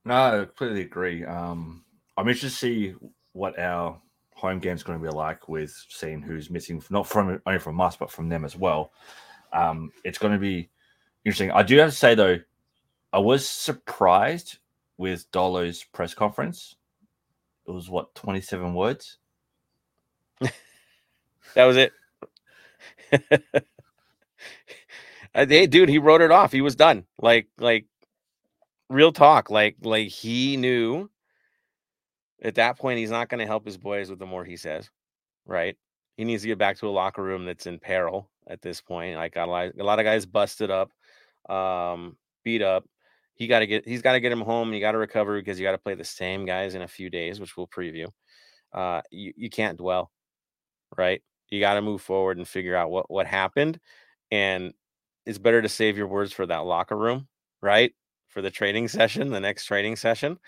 No, 0.05 0.15
I 0.15 0.45
completely 0.45 0.83
agree. 0.83 1.25
Um, 1.25 1.85
I'm 2.17 2.29
interested 2.29 2.49
to 2.51 2.55
see 2.57 2.95
what 3.33 3.59
our 3.59 4.01
home 4.39 4.61
game 4.61 4.75
is 4.75 4.85
going 4.85 4.99
to 4.99 5.03
be 5.05 5.11
like 5.11 5.49
with 5.49 5.75
seeing 5.89 6.23
who's 6.23 6.49
missing, 6.49 6.83
not 6.91 7.07
from 7.07 7.41
only 7.45 7.59
from 7.59 7.81
us 7.81 7.97
but 7.97 8.11
from 8.11 8.29
them 8.29 8.45
as 8.45 8.57
well. 8.57 8.93
Um, 9.53 9.91
it's 10.05 10.19
going 10.19 10.33
to 10.33 10.39
be 10.39 10.71
interesting. 11.25 11.51
I 11.51 11.63
do 11.65 11.77
have 11.79 11.91
to 11.91 11.97
say 11.97 12.15
though, 12.15 12.39
I 13.13 13.19
was 13.19 13.49
surprised 13.49 14.59
with 14.97 15.31
Dolo's 15.33 15.83
press 15.93 16.15
conference. 16.15 16.77
It 17.67 17.73
was 17.73 17.91
what 17.91 18.15
twenty 18.15 18.41
seven 18.41 18.75
words. 18.75 19.19
that 20.41 21.65
was 21.65 21.77
it. 21.77 21.93
hey, 25.35 25.67
dude, 25.67 25.89
he 25.89 25.99
wrote 25.99 26.21
it 26.21 26.31
off. 26.31 26.53
He 26.53 26.61
was 26.61 26.77
done. 26.77 27.05
Like, 27.21 27.49
like, 27.59 27.87
real 28.89 29.13
talk. 29.13 29.51
Like, 29.51 29.77
like 29.83 30.09
he 30.09 30.57
knew 30.57 31.11
at 32.43 32.57
that 32.57 32.79
point 32.79 32.99
he's 32.99 33.11
not 33.11 33.29
going 33.29 33.41
to 33.41 33.47
help 33.47 33.65
his 33.65 33.79
boys 33.79 34.11
with 34.11 34.19
the 34.19 34.27
more 34.27 34.45
he 34.45 34.57
says. 34.57 34.91
Right? 35.47 35.77
He 36.17 36.25
needs 36.25 36.43
to 36.43 36.49
get 36.49 36.59
back 36.59 36.79
to 36.79 36.89
a 36.89 36.91
locker 36.91 37.23
room 37.23 37.45
that's 37.45 37.67
in 37.67 37.79
peril 37.79 38.29
at 38.49 38.61
this 38.61 38.81
point. 38.81 39.17
Like, 39.17 39.37
a 39.37 39.47
lot, 39.47 39.73
a 39.79 39.85
lot 39.85 39.99
of 39.99 40.05
guys 40.05 40.27
busted 40.27 40.71
up, 40.71 40.91
um, 41.49 42.17
beat 42.45 42.63
up 42.63 42.85
he 43.39 43.47
got 43.47 43.61
to 43.61 43.67
get 43.67 43.87
he's 43.87 44.03
got 44.03 44.13
to 44.13 44.21
get 44.21 44.33
him 44.33 44.41
home. 44.41 44.75
You 44.75 44.81
got 44.81 44.93
to 44.93 44.99
recover 44.99 45.39
because 45.39 45.59
you 45.59 45.67
got 45.67 45.73
to 45.73 45.79
play 45.79 45.95
the 45.95 46.05
same 46.05 46.45
guys 46.45 46.75
in 46.75 46.83
a 46.83 46.89
few 46.89 47.09
days, 47.09 47.39
which 47.39 47.57
we'll 47.57 47.69
preview. 47.69 48.09
Uh, 48.73 49.01
you 49.13 49.33
you 49.37 49.49
can't 49.49 49.79
dwell, 49.79 50.11
right? 50.97 51.23
You 51.49 51.61
got 51.61 51.75
to 51.75 51.83
move 51.83 52.03
forward 52.03 52.37
and 52.37 52.49
figure 52.49 52.75
out 52.75 52.91
what 52.91 53.09
what 53.09 53.29
happened. 53.29 53.79
And 54.33 54.75
it's 55.25 55.39
better 55.39 55.63
to 55.63 55.69
save 55.69 55.97
your 55.97 56.09
words 56.09 56.33
for 56.33 56.47
that 56.47 56.65
locker 56.65 56.97
room, 56.97 57.29
right? 57.63 57.95
For 58.27 58.43
the 58.43 58.51
training 58.51 58.89
session, 58.99 59.31
the 59.31 59.41
next 59.41 59.67
training 59.67 59.95
session, 59.97 60.39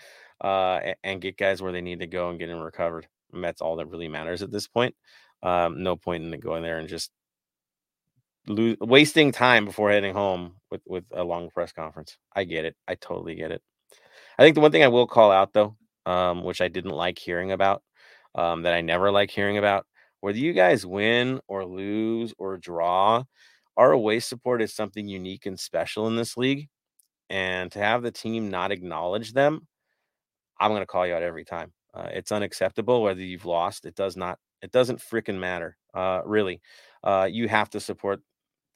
uh, 0.41 0.93
and 1.03 1.21
get 1.21 1.37
guys 1.37 1.61
where 1.61 1.71
they 1.71 1.81
need 1.81 1.99
to 1.99 2.07
go 2.07 2.29
and 2.29 2.39
get 2.39 2.47
them 2.47 2.59
recovered. 2.59 3.07
And 3.33 3.43
that's 3.43 3.61
all 3.61 3.77
that 3.77 3.87
really 3.87 4.07
matters 4.07 4.41
at 4.41 4.51
this 4.51 4.67
point. 4.67 4.95
Um, 5.43 5.83
no 5.83 5.95
point 5.95 6.23
in 6.23 6.39
going 6.39 6.63
there 6.63 6.79
and 6.79 6.89
just 6.89 7.11
lo- 8.47 8.75
wasting 8.79 9.31
time 9.31 9.65
before 9.65 9.91
heading 9.91 10.13
home 10.13 10.55
with 10.69 10.81
with 10.85 11.05
a 11.11 11.23
long 11.23 11.49
press 11.49 11.71
conference. 11.71 12.17
I 12.35 12.43
get 12.43 12.65
it. 12.65 12.75
I 12.87 12.95
totally 12.95 13.35
get 13.35 13.51
it. 13.51 13.61
I 14.37 14.43
think 14.43 14.55
the 14.55 14.61
one 14.61 14.71
thing 14.71 14.83
I 14.83 14.87
will 14.87 15.07
call 15.07 15.31
out 15.31 15.53
though, 15.53 15.75
um, 16.05 16.43
which 16.43 16.61
I 16.61 16.67
didn't 16.67 16.91
like 16.91 17.19
hearing 17.19 17.51
about, 17.51 17.83
um, 18.35 18.63
that 18.63 18.73
I 18.73 18.81
never 18.81 19.11
like 19.11 19.31
hearing 19.31 19.57
about, 19.57 19.85
whether 20.21 20.37
you 20.37 20.53
guys 20.53 20.85
win 20.85 21.39
or 21.47 21.65
lose 21.65 22.33
or 22.37 22.57
draw, 22.57 23.23
our 23.77 23.91
away 23.91 24.19
support 24.19 24.61
is 24.61 24.73
something 24.73 25.07
unique 25.07 25.45
and 25.45 25.59
special 25.59 26.07
in 26.07 26.15
this 26.15 26.37
league. 26.37 26.69
And 27.29 27.71
to 27.71 27.79
have 27.79 28.03
the 28.03 28.11
team 28.11 28.49
not 28.49 28.71
acknowledge 28.71 29.33
them, 29.33 29.67
I'm 30.61 30.71
going 30.71 30.81
to 30.81 30.85
call 30.85 31.07
you 31.07 31.15
out 31.15 31.23
every 31.23 31.43
time. 31.43 31.73
Uh, 31.93 32.07
it's 32.13 32.31
unacceptable 32.31 33.01
whether 33.01 33.21
you've 33.21 33.45
lost. 33.45 33.85
It 33.85 33.95
does 33.95 34.15
not. 34.15 34.39
It 34.61 34.71
doesn't 34.71 34.99
freaking 34.99 35.39
matter. 35.39 35.75
Uh, 35.93 36.21
really, 36.23 36.61
uh, 37.03 37.27
you 37.29 37.47
have 37.47 37.69
to 37.71 37.79
support 37.79 38.21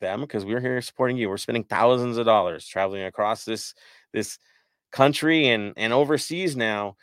them 0.01 0.21
because 0.21 0.43
we're 0.43 0.59
here 0.59 0.81
supporting 0.81 1.15
you. 1.15 1.29
We're 1.29 1.37
spending 1.37 1.63
thousands 1.63 2.17
of 2.17 2.25
dollars 2.25 2.67
traveling 2.67 3.03
across 3.03 3.45
this 3.45 3.75
this 4.13 4.39
country 4.91 5.49
and 5.49 5.73
and 5.77 5.93
overseas 5.93 6.57
now. 6.57 6.97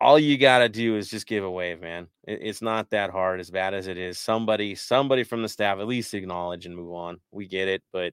All 0.00 0.18
you 0.18 0.38
got 0.38 0.58
to 0.58 0.68
do 0.68 0.96
is 0.96 1.10
just 1.10 1.26
give 1.26 1.42
a 1.42 1.50
wave, 1.50 1.80
man. 1.80 2.06
It, 2.28 2.40
it's 2.42 2.62
not 2.62 2.90
that 2.90 3.10
hard, 3.10 3.40
as 3.40 3.50
bad 3.50 3.74
as 3.74 3.86
it 3.86 3.96
is. 3.98 4.18
Somebody, 4.18 4.74
somebody 4.74 5.24
from 5.24 5.42
the 5.42 5.48
staff, 5.48 5.78
at 5.78 5.86
least 5.86 6.14
acknowledge 6.14 6.66
and 6.66 6.76
move 6.76 6.92
on. 6.92 7.18
We 7.32 7.48
get 7.48 7.66
it, 7.66 7.82
but 7.92 8.12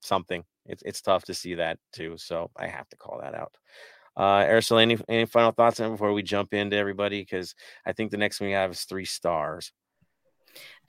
something. 0.00 0.44
It's 0.66 0.82
it's 0.84 1.02
tough 1.02 1.24
to 1.24 1.34
see 1.34 1.54
that 1.54 1.78
too. 1.92 2.16
So 2.18 2.50
I 2.56 2.68
have 2.68 2.88
to 2.90 2.96
call 2.96 3.20
that 3.20 3.34
out. 3.34 3.52
Uh, 4.18 4.42
Araceli, 4.42 4.82
any, 4.82 4.98
any 5.08 5.26
final 5.26 5.52
thoughts 5.52 5.78
on 5.78 5.92
before 5.92 6.12
we 6.12 6.24
jump 6.24 6.52
into 6.52 6.76
everybody? 6.76 7.20
Because 7.20 7.54
I 7.86 7.92
think 7.92 8.10
the 8.10 8.16
next 8.16 8.40
one 8.40 8.48
we 8.48 8.54
have 8.54 8.72
is 8.72 8.82
three 8.82 9.04
stars. 9.04 9.70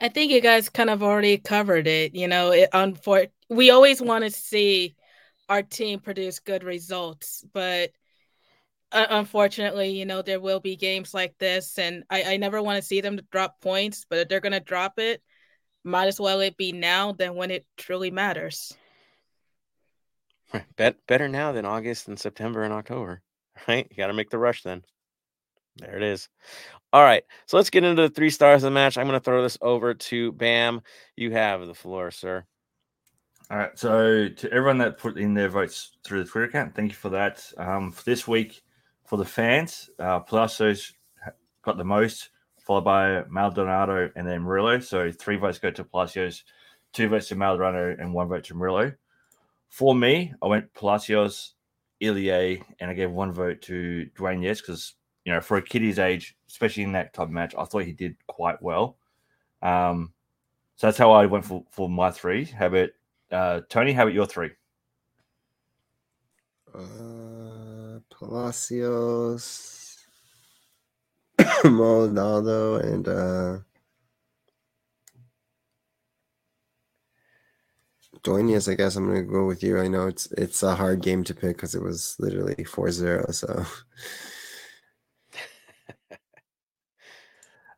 I 0.02 0.10
think 0.10 0.32
you 0.32 0.42
guys 0.42 0.68
kind 0.68 0.90
of 0.90 1.04
already 1.04 1.38
covered 1.38 1.86
it. 1.86 2.16
You 2.16 2.28
know, 2.28 2.52
it, 2.52 2.72
unfor- 2.74 3.30
we 3.48 3.70
always 3.70 4.02
want 4.02 4.24
to 4.24 4.32
see 4.32 4.96
our 5.48 5.62
team 5.62 6.00
produce 6.00 6.40
good 6.40 6.64
results, 6.64 7.46
but 7.54 7.92
uh, 8.92 9.06
unfortunately, 9.12 9.90
you 9.90 10.06
know, 10.06 10.24
there 10.24 10.40
will 10.40 10.60
be 10.60 10.76
games 10.76 11.14
like 11.14 11.36
this, 11.38 11.78
and 11.78 12.04
I, 12.10 12.24
I 12.24 12.38
never 12.38 12.64
want 12.64 12.82
to 12.82 12.88
see 12.88 13.02
them 13.02 13.20
drop 13.32 13.62
points. 13.62 14.08
But 14.10 14.20
if 14.20 14.28
they're 14.28 14.40
going 14.40 14.54
to 14.54 14.60
drop 14.60 14.98
it, 14.98 15.22
might 15.84 16.08
as 16.08 16.20
well 16.20 16.40
it 16.40 16.58
be 16.58 16.72
now 16.72 17.12
than 17.12 17.36
when 17.36 17.52
it 17.52 17.68
truly 17.78 18.10
matters. 18.10 18.76
Bet 20.78 20.96
better 21.08 21.28
now 21.28 21.52
than 21.52 21.66
August 21.66 22.08
and 22.08 22.20
September 22.20 22.64
and 22.64 22.74
October, 22.74 23.22
right? 23.68 23.88
You 23.90 23.98
got 23.98 24.08
to 24.08 24.14
make 24.14 24.30
the 24.30 24.40
rush 24.40 24.64
then. 24.64 24.84
There 25.78 25.96
it 25.96 26.04
is. 26.04 26.28
All 26.92 27.04
right, 27.04 27.24
so 27.46 27.56
let's 27.56 27.70
get 27.70 27.84
into 27.84 28.02
the 28.02 28.10
three 28.10 28.32
stars 28.32 28.64
of 28.64 28.68
the 28.68 28.72
match. 28.72 28.98
I'm 28.98 29.08
going 29.08 29.20
to 29.20 29.24
throw 29.24 29.44
this 29.44 29.58
over 29.62 29.94
to 29.94 30.32
Bam. 30.34 30.82
You 31.16 31.32
have 31.32 31.66
the 31.66 31.76
floor, 31.76 32.12
sir. 32.12 32.46
All 33.52 33.58
right. 33.58 33.78
So 33.78 34.28
to 34.30 34.52
everyone 34.52 34.78
that 34.80 35.00
put 35.00 35.18
in 35.18 35.34
their 35.34 35.50
votes 35.50 35.98
through 36.04 36.24
the 36.24 36.30
Twitter 36.30 36.46
account, 36.48 36.76
thank 36.76 36.92
you 36.92 36.96
for 36.96 37.10
that. 37.10 37.44
Um, 37.58 37.92
for 37.92 38.04
this 38.04 38.28
week, 38.28 38.62
for 39.06 39.18
the 39.18 39.26
fans, 39.26 39.90
uh, 39.98 40.20
Palacios 40.20 40.94
got 41.64 41.78
the 41.78 41.84
most, 41.84 42.30
followed 42.60 42.84
by 42.84 43.24
Maldonado 43.28 44.12
and 44.16 44.28
then 44.28 44.44
Murillo. 44.44 44.80
So 44.80 45.12
three 45.12 45.38
votes 45.38 45.58
go 45.58 45.72
to 45.72 45.84
Palacios, 45.84 46.44
two 46.94 47.10
votes 47.10 47.28
to 47.30 47.36
Maldonado, 47.36 47.96
and 48.00 48.14
one 48.14 48.28
vote 48.28 48.44
to 48.46 48.54
Murillo. 48.54 48.94
For 49.70 49.96
me, 49.96 50.34
I 50.42 50.48
went 50.48 50.74
Palacios, 50.74 51.54
Ilie, 52.02 52.64
and 52.80 52.90
I 52.90 52.94
gave 52.94 53.12
one 53.12 53.32
vote 53.32 53.62
to 53.64 54.10
Dueñas 54.18 54.44
Yes 54.44 54.62
because 54.62 54.96
you 55.26 55.34
know 55.34 55.42
for 55.42 55.58
a 55.58 55.62
kid 55.62 55.82
his 55.82 56.00
age, 56.00 56.36
especially 56.50 56.84
in 56.84 56.94
that 56.94 57.14
type 57.14 57.28
of 57.28 57.32
match, 57.32 57.54
I 57.58 57.66
thought 57.66 57.86
he 57.86 57.94
did 57.94 58.16
quite 58.28 58.62
well. 58.62 58.98
Um, 59.62 60.14
so 60.76 60.88
that's 60.88 60.98
how 60.98 61.12
I 61.12 61.26
went 61.26 61.46
for, 61.46 61.64
for 61.70 61.90
my 61.90 62.10
three. 62.10 62.46
How 62.46 62.68
about 62.68 62.90
uh, 63.32 63.62
Tony? 63.70 63.94
How 63.94 64.04
about 64.04 64.14
your 64.14 64.26
three? 64.26 64.52
Uh, 66.74 68.00
Palacios, 68.10 69.98
Maldonado, 71.64 72.76
and 72.76 73.08
uh, 73.08 73.58
Dueñas, 78.24 78.72
I 78.72 78.76
guess 78.76 78.96
I'm 78.96 79.08
gonna 79.08 79.24
go 79.24 79.46
with 79.46 79.64
you. 79.64 79.80
I 79.80 79.88
know 79.88 80.08
it's 80.08 80.32
it's 80.34 80.64
a 80.64 80.76
hard 80.76 81.02
game 81.02 81.24
to 81.26 81.34
pick 81.34 81.58
because 81.58 81.76
it 81.76 81.82
was 81.82 82.16
literally 82.20 82.56
4-0, 82.56 83.34
so 83.34 83.66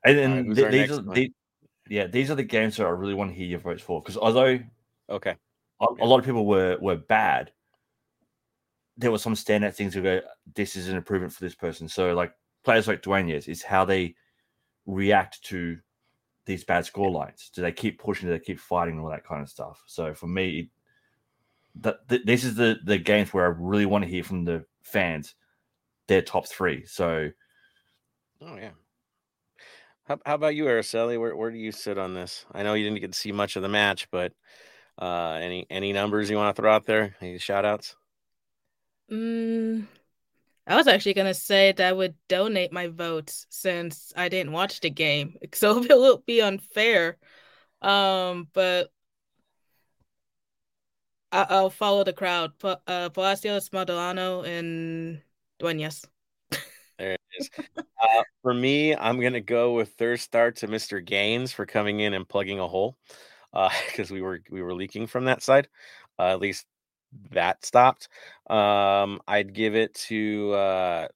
and 0.06 0.18
then 0.18 0.56
th- 0.56 0.72
these 0.72 0.92
are 0.92 1.02
the, 1.02 1.32
yeah, 1.88 2.08
these 2.08 2.32
are 2.32 2.36
the 2.36 2.44
games 2.44 2.78
that 2.78 2.86
I 2.86 2.90
really 2.90 3.14
want 3.14 3.32
to 3.32 3.38
hear 3.38 3.48
your 3.48 3.60
votes 3.60 3.84
for. 3.84 4.02
Because 4.02 4.18
although 4.18 4.60
okay, 5.10 5.36
a, 5.80 5.86
a, 6.02 6.06
lot 6.06 6.20
of 6.20 6.26
people 6.26 6.46
were 6.46 6.78
were 6.82 6.96
bad, 6.96 7.52
there 8.98 9.12
were 9.12 9.18
some 9.18 9.36
standout 9.36 9.76
things 9.76 9.94
to 9.94 10.02
go. 10.02 10.22
This 10.56 10.76
is 10.76 10.88
an 10.88 10.98
improvement 10.98 11.34
for 11.34 11.44
this 11.44 11.56
person. 11.56 11.88
So 11.88 12.14
like 12.14 12.34
players 12.64 12.88
like 12.88 13.02
Dueñas 13.02 13.48
is 13.48 13.62
how 13.64 13.86
they 13.86 14.16
react 14.86 15.44
to 15.46 15.78
these 16.46 16.64
bad 16.64 16.86
score 16.86 17.12
lines. 17.12 17.52
Do 17.54 17.62
they 17.62 17.72
keep 17.72 18.00
pushing? 18.00 18.28
Do 18.28 18.34
they 18.34 18.44
keep 18.44 18.60
fighting? 18.60 19.00
All 19.00 19.10
that 19.10 19.26
kind 19.26 19.42
of 19.42 19.50
stuff. 19.50 19.84
So 19.86 20.14
for 20.14 20.28
me, 20.28 20.70
that 21.76 22.08
th- 22.10 22.26
this 22.26 22.44
is 22.44 22.56
the 22.56 22.78
the 22.84 22.98
games 22.98 23.34
where 23.34 23.46
I 23.46 23.56
really 23.58 23.86
want 23.86 24.04
to 24.04 24.10
hear 24.10 24.24
from 24.24 24.46
the 24.46 24.66
fans 24.84 25.36
their 26.08 26.22
top 26.22 26.48
three. 26.48 26.86
So, 26.86 27.30
oh 28.42 28.56
yeah. 28.56 28.72
How, 30.06 30.18
how 30.26 30.36
about 30.36 30.56
you, 30.56 30.66
Araceli? 30.66 31.20
Where 31.20 31.36
where 31.36 31.52
do 31.52 31.58
you 31.58 31.72
sit 31.72 31.98
on 31.98 32.14
this? 32.14 32.46
I 32.52 32.64
know 32.64 32.74
you 32.74 32.84
didn't 32.84 33.02
get 33.02 33.14
to 33.14 33.20
see 33.20 33.32
much 33.32 33.56
of 33.56 33.62
the 33.62 33.70
match, 33.70 34.10
but 34.12 34.34
uh, 35.00 35.40
any 35.42 35.66
any 35.70 35.94
numbers 35.94 36.30
you 36.30 36.38
want 36.38 36.56
to 36.56 36.62
throw 36.62 36.72
out 36.74 36.86
there? 36.86 37.16
Any 37.22 37.38
shout 37.38 37.66
outs? 37.66 37.96
Mm, 39.12 39.88
I 40.72 40.76
was 40.78 40.88
actually 40.88 41.16
gonna 41.16 41.34
say 41.34 41.74
that 41.74 41.86
I 41.86 41.92
would 41.92 42.16
donate 42.30 42.72
my 42.72 42.88
votes 42.88 43.46
since 43.50 44.14
I 44.16 44.30
didn't 44.30 44.54
watch 44.54 44.80
the 44.80 44.90
game, 44.90 45.36
so 45.54 45.84
it 45.84 45.90
will 45.90 46.24
be 46.26 46.42
unfair. 46.42 47.18
Um, 47.82 48.48
but 48.54 48.90
I- 51.32 51.62
will 51.62 51.70
follow 51.70 52.06
the 52.06 52.14
crowd. 52.14 52.54
uh, 52.64 53.10
Palacios, 53.10 53.74
Maldonado, 53.74 54.44
and 54.44 55.22
Dueñas. 55.60 56.06
There 56.98 57.14
it 57.14 57.20
is. 57.38 57.50
uh, 57.78 58.24
for 58.42 58.54
me, 58.54 58.96
I'm 58.96 59.20
gonna 59.20 59.42
go 59.42 59.74
with 59.74 59.94
third 59.96 60.22
start 60.22 60.56
to 60.58 60.68
Mr. 60.70 61.06
Gaines 61.06 61.52
for 61.52 61.66
coming 61.66 62.00
in 62.00 62.14
and 62.14 62.28
plugging 62.28 62.60
a 62.60 62.68
hole, 62.68 62.98
because 63.52 64.10
uh, 64.10 64.14
we 64.14 64.22
were 64.22 64.40
we 64.50 64.62
were 64.62 64.74
leaking 64.74 65.08
from 65.08 65.26
that 65.26 65.44
side. 65.44 65.68
Uh, 66.18 66.28
at 66.28 66.40
least 66.40 66.66
that 67.32 67.66
stopped. 67.66 68.10
Um, 68.50 69.22
I'd 69.28 69.54
give 69.54 69.76
it 69.76 69.94
to 70.08 70.52
uh, 70.54 71.08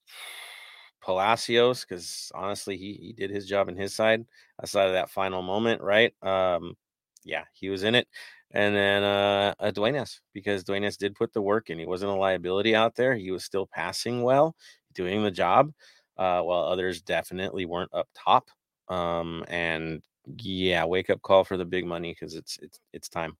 Palacios 1.02 1.86
because 1.86 2.32
honestly, 2.34 2.78
he 2.78 2.94
he 2.94 3.14
did 3.14 3.30
his 3.30 3.46
job 3.46 3.70
in 3.70 3.76
his 3.76 3.94
side 3.94 4.26
aside 4.60 4.88
of 4.88 4.94
that 4.94 5.10
final 5.10 5.42
moment, 5.42 5.82
right? 5.82 6.14
Um, 6.24 6.76
yeah, 7.24 7.44
he 7.54 7.70
was 7.70 7.84
in 7.84 7.96
it. 7.96 8.08
And 8.52 8.76
then 8.76 9.04
uh, 9.04 9.54
uh 9.60 9.72
Dueñas 9.72 10.20
because 10.34 10.64
Dueñas 10.64 10.98
did 10.98 11.16
put 11.16 11.34
the 11.34 11.42
work 11.42 11.70
in. 11.70 11.80
He 11.80 11.86
wasn't 11.86 12.12
a 12.12 12.16
liability 12.16 12.76
out 12.76 12.96
there. 12.96 13.16
He 13.16 13.32
was 13.32 13.44
still 13.44 13.68
passing 13.68 14.24
well, 14.24 14.56
doing 14.94 15.24
the 15.24 15.32
job, 15.32 15.72
uh, 16.18 16.42
while 16.42 16.64
others 16.66 17.02
definitely 17.02 17.66
weren't 17.66 17.94
up 17.94 18.08
top. 18.16 18.50
Um, 18.88 19.44
and 19.48 20.04
yeah, 20.38 20.86
wake 20.86 21.10
up 21.10 21.22
call 21.22 21.44
for 21.44 21.58
the 21.58 21.66
big 21.66 21.86
money 21.86 22.14
because 22.14 22.36
it's 22.36 22.58
it's 22.62 22.80
it's 22.94 23.10
time. 23.10 23.38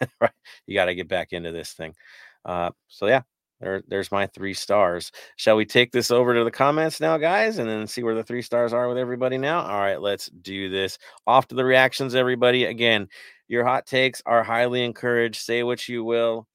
right? 0.20 0.30
You 0.66 0.74
got 0.74 0.86
to 0.86 0.94
get 0.94 1.08
back 1.08 1.32
into 1.32 1.52
this 1.52 1.72
thing. 1.72 1.94
Uh, 2.44 2.70
so 2.88 3.06
yeah, 3.06 3.22
there, 3.60 3.82
there's 3.88 4.12
my 4.12 4.26
three 4.26 4.54
stars. 4.54 5.10
Shall 5.36 5.56
we 5.56 5.64
take 5.64 5.90
this 5.92 6.10
over 6.10 6.34
to 6.34 6.44
the 6.44 6.50
comments 6.50 7.00
now, 7.00 7.16
guys, 7.18 7.58
and 7.58 7.68
then 7.68 7.86
see 7.86 8.02
where 8.02 8.14
the 8.14 8.22
three 8.22 8.42
stars 8.42 8.72
are 8.72 8.88
with 8.88 8.98
everybody 8.98 9.38
now? 9.38 9.60
All 9.62 9.80
right, 9.80 10.00
let's 10.00 10.26
do 10.42 10.70
this. 10.70 10.98
Off 11.26 11.48
to 11.48 11.54
the 11.54 11.64
reactions, 11.64 12.14
everybody. 12.14 12.64
Again, 12.64 13.08
your 13.48 13.64
hot 13.64 13.86
takes 13.86 14.22
are 14.26 14.44
highly 14.44 14.84
encouraged. 14.84 15.42
Say 15.42 15.62
what 15.62 15.88
you 15.88 16.04
will. 16.04 16.46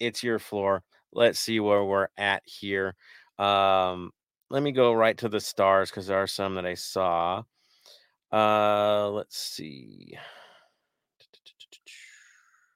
It's 0.00 0.22
your 0.22 0.38
floor. 0.38 0.82
Let's 1.12 1.38
see 1.38 1.60
where 1.60 1.84
we're 1.84 2.08
at 2.16 2.42
here. 2.44 2.94
Um, 3.38 4.10
let 4.50 4.62
me 4.62 4.72
go 4.72 4.92
right 4.92 5.16
to 5.18 5.28
the 5.28 5.40
stars 5.40 5.90
because 5.90 6.06
there 6.06 6.20
are 6.22 6.26
some 6.26 6.56
that 6.56 6.66
I 6.66 6.74
saw. 6.74 7.42
Uh, 8.30 9.10
let's 9.10 9.38
see. 9.38 10.18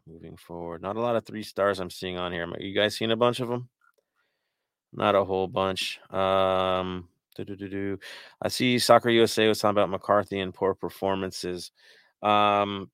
Moving 0.06 0.36
forward, 0.36 0.82
not 0.82 0.96
a 0.96 1.00
lot 1.00 1.16
of 1.16 1.24
three 1.24 1.42
stars 1.42 1.80
I'm 1.80 1.90
seeing 1.90 2.16
on 2.16 2.32
here. 2.32 2.48
You 2.58 2.74
guys 2.74 2.96
seen 2.96 3.10
a 3.10 3.16
bunch 3.16 3.40
of 3.40 3.48
them? 3.48 3.68
Not 4.92 5.14
a 5.14 5.24
whole 5.24 5.46
bunch. 5.46 6.00
Um, 6.10 7.08
I 7.38 8.48
see 8.48 8.78
Soccer 8.78 9.10
USA 9.10 9.48
was 9.48 9.58
talking 9.58 9.72
about 9.72 9.90
McCarthy 9.90 10.40
and 10.40 10.54
poor 10.54 10.74
performances. 10.74 11.70
Um, 12.22 12.90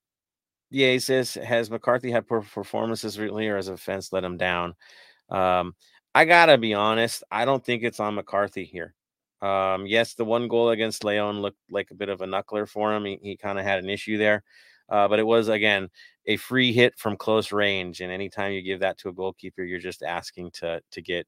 Yeah, 0.71 0.93
he 0.93 1.01
says, 1.01 1.35
has 1.35 1.71
McCarthy 1.71 2.11
had 2.13 2.27
poor 2.29 2.43
performances 2.43 3.19
recently, 3.19 3.49
or 3.49 3.57
has 3.57 3.69
offense 3.69 4.13
let 4.13 4.25
him 4.25 4.37
down? 4.39 4.75
Um, 5.31 5.75
I 6.15 6.25
gotta 6.27 6.59
be 6.59 6.75
honest. 6.75 7.25
I 7.31 7.45
don't 7.47 7.65
think 7.65 7.85
it's 7.85 8.01
on 8.01 8.17
McCarthy 8.17 8.65
here. 8.65 8.95
Um, 9.43 9.87
yes, 9.87 10.15
the 10.15 10.25
one 10.25 10.49
goal 10.49 10.71
against 10.71 11.05
Leon 11.05 11.41
looked 11.43 11.61
like 11.71 11.91
a 11.91 11.95
bit 11.97 12.09
of 12.11 12.23
a 12.23 12.27
knuckler 12.27 12.69
for 12.69 12.95
him. 12.95 13.05
He, 13.07 13.19
he 13.23 13.37
kind 13.37 13.59
of 13.59 13.65
had 13.67 13.81
an 13.85 13.91
issue 13.91 14.19
there, 14.19 14.45
uh, 14.89 15.09
but 15.09 15.19
it 15.19 15.27
was 15.27 15.49
again 15.49 15.89
a 16.27 16.37
free 16.37 16.73
hit 16.73 16.95
from 16.99 17.17
close 17.17 17.53
range. 17.53 18.01
And 18.01 18.13
anytime 18.13 18.53
you 18.53 18.63
give 18.63 18.81
that 18.81 18.99
to 18.99 19.09
a 19.09 19.13
goalkeeper, 19.13 19.63
you're 19.63 19.79
just 19.79 20.03
asking 20.03 20.51
to 20.53 20.81
to 20.91 21.03
get 21.03 21.27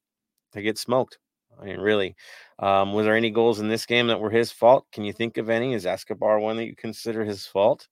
to 0.53 0.63
get 0.63 0.79
smoked. 0.79 1.19
I 1.61 1.65
mean, 1.67 1.79
really, 1.79 2.17
um, 2.59 2.93
was 2.93 3.07
there 3.07 3.17
any 3.17 3.31
goals 3.31 3.61
in 3.61 3.69
this 3.69 3.87
game 3.87 4.09
that 4.09 4.21
were 4.21 4.31
his 4.31 4.51
fault? 4.51 4.87
Can 4.93 5.05
you 5.05 5.13
think 5.13 5.37
of 5.37 5.51
any? 5.51 5.73
Is 5.75 5.87
Escobar 5.87 6.41
one 6.41 6.57
that 6.57 6.67
you 6.67 6.75
consider 6.75 7.25
his 7.25 7.47
fault? 7.47 7.87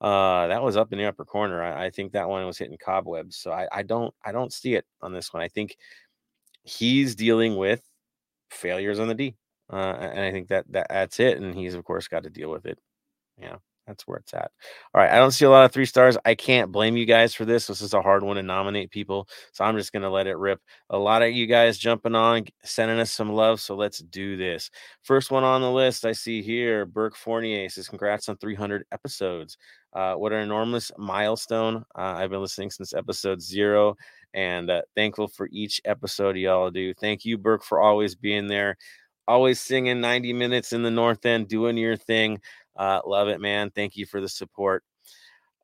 Uh, 0.00 0.46
that 0.48 0.62
was 0.62 0.76
up 0.76 0.92
in 0.92 0.98
the 0.98 1.06
upper 1.06 1.24
corner. 1.24 1.62
I, 1.62 1.86
I 1.86 1.90
think 1.90 2.12
that 2.12 2.28
one 2.28 2.44
was 2.46 2.58
hitting 2.58 2.76
cobwebs. 2.78 3.36
So 3.36 3.50
I, 3.52 3.66
I 3.72 3.82
don't 3.82 4.14
I 4.24 4.32
don't 4.32 4.52
see 4.52 4.74
it 4.74 4.84
on 5.00 5.12
this 5.12 5.32
one. 5.32 5.42
I 5.42 5.48
think 5.48 5.76
he's 6.64 7.14
dealing 7.14 7.56
with 7.56 7.82
failures 8.50 8.98
on 8.98 9.08
the 9.08 9.14
D. 9.14 9.36
Uh, 9.72 9.76
and 9.76 10.20
I 10.20 10.30
think 10.30 10.48
that, 10.48 10.64
that 10.70 10.88
that's 10.90 11.20
it. 11.20 11.38
And 11.38 11.54
he's 11.54 11.74
of 11.74 11.84
course 11.84 12.08
got 12.08 12.24
to 12.24 12.30
deal 12.30 12.50
with 12.50 12.66
it. 12.66 12.78
Yeah, 13.38 13.56
that's 13.86 14.06
where 14.06 14.18
it's 14.18 14.34
at. 14.34 14.50
All 14.94 15.00
right. 15.00 15.10
I 15.10 15.18
don't 15.18 15.30
see 15.30 15.44
a 15.44 15.50
lot 15.50 15.64
of 15.64 15.72
three 15.72 15.86
stars. 15.86 16.16
I 16.24 16.34
can't 16.34 16.72
blame 16.72 16.96
you 16.96 17.06
guys 17.06 17.34
for 17.34 17.44
this. 17.44 17.66
This 17.66 17.80
is 17.80 17.94
a 17.94 18.02
hard 18.02 18.22
one 18.22 18.36
to 18.36 18.42
nominate 18.42 18.90
people. 18.90 19.28
So 19.52 19.64
I'm 19.64 19.76
just 19.76 19.92
gonna 19.92 20.10
let 20.10 20.26
it 20.26 20.36
rip. 20.36 20.60
A 20.90 20.98
lot 20.98 21.22
of 21.22 21.32
you 21.32 21.46
guys 21.46 21.78
jumping 21.78 22.14
on, 22.14 22.44
sending 22.64 22.98
us 22.98 23.12
some 23.12 23.32
love. 23.32 23.60
So 23.60 23.76
let's 23.76 23.98
do 23.98 24.36
this. 24.36 24.70
First 25.02 25.30
one 25.30 25.44
on 25.44 25.60
the 25.60 25.70
list 25.70 26.04
I 26.04 26.12
see 26.12 26.42
here, 26.42 26.86
Burke 26.86 27.16
Fournier 27.16 27.68
says, 27.68 27.88
Congrats 27.88 28.28
on 28.28 28.36
300 28.36 28.84
episodes. 28.92 29.56
Uh, 29.92 30.14
what 30.14 30.32
an 30.32 30.40
enormous 30.40 30.92
milestone. 30.98 31.84
Uh, 31.96 32.14
I've 32.16 32.30
been 32.30 32.42
listening 32.42 32.70
since 32.70 32.92
episode 32.92 33.40
zero 33.40 33.96
and 34.34 34.70
uh, 34.70 34.82
thankful 34.94 35.26
for 35.26 35.48
each 35.50 35.80
episode 35.86 36.36
y'all 36.36 36.70
do. 36.70 36.92
Thank 36.92 37.24
you, 37.24 37.38
Burke, 37.38 37.64
for 37.64 37.80
always 37.80 38.14
being 38.14 38.46
there, 38.46 38.76
always 39.26 39.58
singing 39.58 40.02
90 40.02 40.34
minutes 40.34 40.74
in 40.74 40.82
the 40.82 40.90
North 40.90 41.24
End, 41.24 41.48
doing 41.48 41.78
your 41.78 41.96
thing. 41.96 42.40
Uh, 42.76 43.00
love 43.06 43.28
it, 43.28 43.40
man. 43.40 43.70
Thank 43.70 43.96
you 43.96 44.06
for 44.06 44.20
the 44.20 44.28
support. 44.28 44.84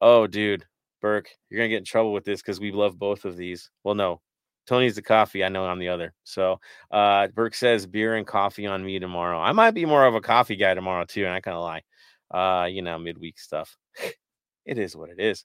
Oh, 0.00 0.26
dude, 0.26 0.64
Burke, 1.00 1.30
you're 1.48 1.58
gonna 1.58 1.68
get 1.68 1.78
in 1.78 1.84
trouble 1.84 2.12
with 2.12 2.24
this 2.24 2.40
because 2.40 2.60
we 2.60 2.72
love 2.72 2.98
both 2.98 3.24
of 3.24 3.36
these. 3.36 3.70
Well, 3.84 3.94
no, 3.94 4.20
Tony's 4.66 4.94
the 4.94 5.02
coffee. 5.02 5.44
I 5.44 5.48
know 5.48 5.64
I'm 5.64 5.78
the 5.78 5.88
other. 5.88 6.14
So 6.24 6.60
uh 6.90 7.28
Burke 7.28 7.54
says 7.54 7.86
beer 7.86 8.14
and 8.16 8.26
coffee 8.26 8.66
on 8.66 8.84
me 8.84 8.98
tomorrow. 8.98 9.38
I 9.38 9.52
might 9.52 9.72
be 9.72 9.84
more 9.84 10.06
of 10.06 10.14
a 10.14 10.20
coffee 10.20 10.56
guy 10.56 10.74
tomorrow 10.74 11.04
too, 11.04 11.24
and 11.24 11.34
I 11.34 11.40
kind 11.40 11.56
of 11.56 11.62
lie. 11.62 11.82
Uh, 12.30 12.66
you 12.66 12.82
know, 12.82 12.98
midweek 12.98 13.38
stuff. 13.38 13.76
it 14.64 14.78
is 14.78 14.96
what 14.96 15.10
it 15.10 15.20
is. 15.20 15.44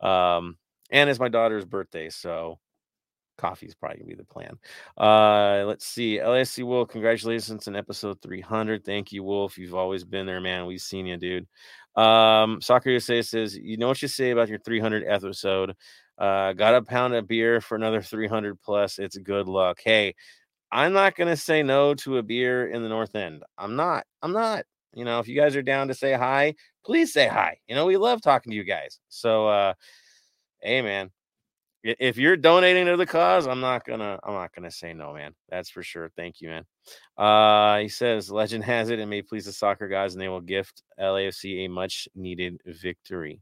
Um, 0.00 0.56
and 0.90 1.08
it's 1.10 1.20
my 1.20 1.28
daughter's 1.28 1.64
birthday, 1.64 2.10
so 2.10 2.58
coffee 3.36 3.66
is 3.66 3.74
probably 3.74 3.98
gonna 3.98 4.08
be 4.08 4.14
the 4.14 4.24
plan. 4.24 4.58
Uh, 4.96 5.64
let's 5.66 5.86
see. 5.86 6.18
LSC 6.18 6.64
Wolf, 6.64 6.88
congratulations 6.88 7.68
on 7.68 7.76
episode 7.76 8.20
300. 8.22 8.84
Thank 8.84 9.12
you, 9.12 9.22
Wolf. 9.22 9.58
You've 9.58 9.74
always 9.74 10.04
been 10.04 10.26
there, 10.26 10.40
man. 10.40 10.66
We've 10.66 10.80
seen 10.80 11.06
you, 11.06 11.16
dude. 11.16 11.46
Um, 11.96 12.60
Soccer 12.60 12.90
USA 12.90 13.22
says, 13.22 13.56
you 13.56 13.76
know 13.76 13.88
what 13.88 14.02
you 14.02 14.08
say 14.08 14.30
about 14.30 14.48
your 14.48 14.58
300 14.58 15.04
episode. 15.06 15.74
Uh, 16.18 16.52
got 16.52 16.74
a 16.74 16.82
pound 16.82 17.14
of 17.14 17.28
beer 17.28 17.60
for 17.60 17.74
another 17.76 18.02
300 18.02 18.60
plus. 18.60 18.98
It's 18.98 19.16
good 19.18 19.48
luck. 19.48 19.80
Hey, 19.82 20.14
I'm 20.72 20.92
not 20.92 21.14
gonna 21.14 21.36
say 21.36 21.62
no 21.62 21.94
to 21.94 22.18
a 22.18 22.22
beer 22.22 22.68
in 22.68 22.82
the 22.82 22.88
North 22.88 23.14
End. 23.14 23.42
I'm 23.56 23.76
not. 23.76 24.04
I'm 24.22 24.32
not. 24.32 24.64
You 24.92 25.04
know, 25.04 25.18
if 25.18 25.28
you 25.28 25.36
guys 25.36 25.54
are 25.56 25.62
down 25.62 25.88
to 25.88 25.94
say 25.94 26.14
hi, 26.14 26.54
please 26.84 27.12
say 27.12 27.28
hi. 27.28 27.58
You 27.68 27.74
know, 27.74 27.84
we 27.84 27.98
love 27.98 28.22
talking 28.22 28.50
to 28.50 28.56
you 28.56 28.64
guys. 28.64 28.98
So, 29.08 29.46
uh, 29.46 29.74
hey, 30.62 30.80
man, 30.80 31.10
if 32.00 32.16
you're 32.16 32.36
donating 32.36 32.86
to 32.86 32.96
the 32.96 33.06
cause, 33.06 33.46
I'm 33.46 33.60
not 33.60 33.84
gonna 33.84 34.18
I'm 34.24 34.34
not 34.34 34.52
gonna 34.54 34.70
say 34.70 34.92
no, 34.92 35.12
man. 35.14 35.34
That's 35.48 35.70
for 35.70 35.82
sure. 35.82 36.10
Thank 36.16 36.40
you, 36.40 36.48
man. 36.48 36.64
Uh 37.16 37.78
he 37.78 37.88
says 37.88 38.30
legend 38.30 38.64
has 38.64 38.90
it 38.90 38.98
and 38.98 39.08
may 39.08 39.22
please 39.22 39.44
the 39.44 39.52
soccer 39.52 39.88
guys 39.88 40.14
and 40.14 40.20
they 40.20 40.28
will 40.28 40.40
gift 40.40 40.82
LAFC 41.00 41.64
a 41.64 41.68
much 41.68 42.08
needed 42.14 42.60
victory. 42.66 43.40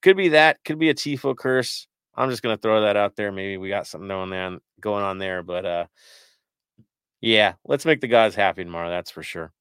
Could 0.00 0.16
be 0.16 0.28
that, 0.30 0.58
could 0.64 0.78
be 0.78 0.90
a 0.90 0.94
Tifo 0.94 1.36
curse. 1.36 1.88
I'm 2.14 2.30
just 2.30 2.42
gonna 2.42 2.56
throw 2.56 2.82
that 2.82 2.96
out 2.96 3.16
there. 3.16 3.32
Maybe 3.32 3.56
we 3.56 3.68
got 3.68 3.86
something 3.86 4.08
going 4.08 4.32
on 4.32 4.60
going 4.80 5.04
on 5.04 5.18
there, 5.18 5.42
but 5.42 5.64
uh 5.64 5.86
yeah, 7.20 7.54
let's 7.64 7.84
make 7.84 8.00
the 8.00 8.08
guys 8.08 8.34
happy 8.34 8.64
tomorrow, 8.64 8.90
that's 8.90 9.10
for 9.10 9.22
sure. 9.22 9.52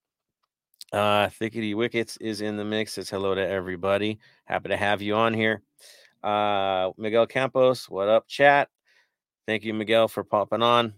Uh 0.93 1.27
Thickety 1.27 1.75
Wickets 1.75 2.17
is 2.17 2.41
in 2.41 2.57
the 2.57 2.65
mix. 2.65 2.93
Says 2.93 3.09
hello 3.09 3.33
to 3.33 3.47
everybody. 3.47 4.19
Happy 4.45 4.69
to 4.69 4.77
have 4.77 5.01
you 5.01 5.15
on 5.15 5.33
here. 5.33 5.63
Uh, 6.23 6.91
Miguel 6.97 7.25
Campos, 7.25 7.89
what 7.89 8.07
up, 8.07 8.27
chat? 8.27 8.69
Thank 9.47 9.63
you, 9.63 9.73
Miguel, 9.73 10.07
for 10.07 10.23
popping 10.23 10.61
on. 10.61 10.93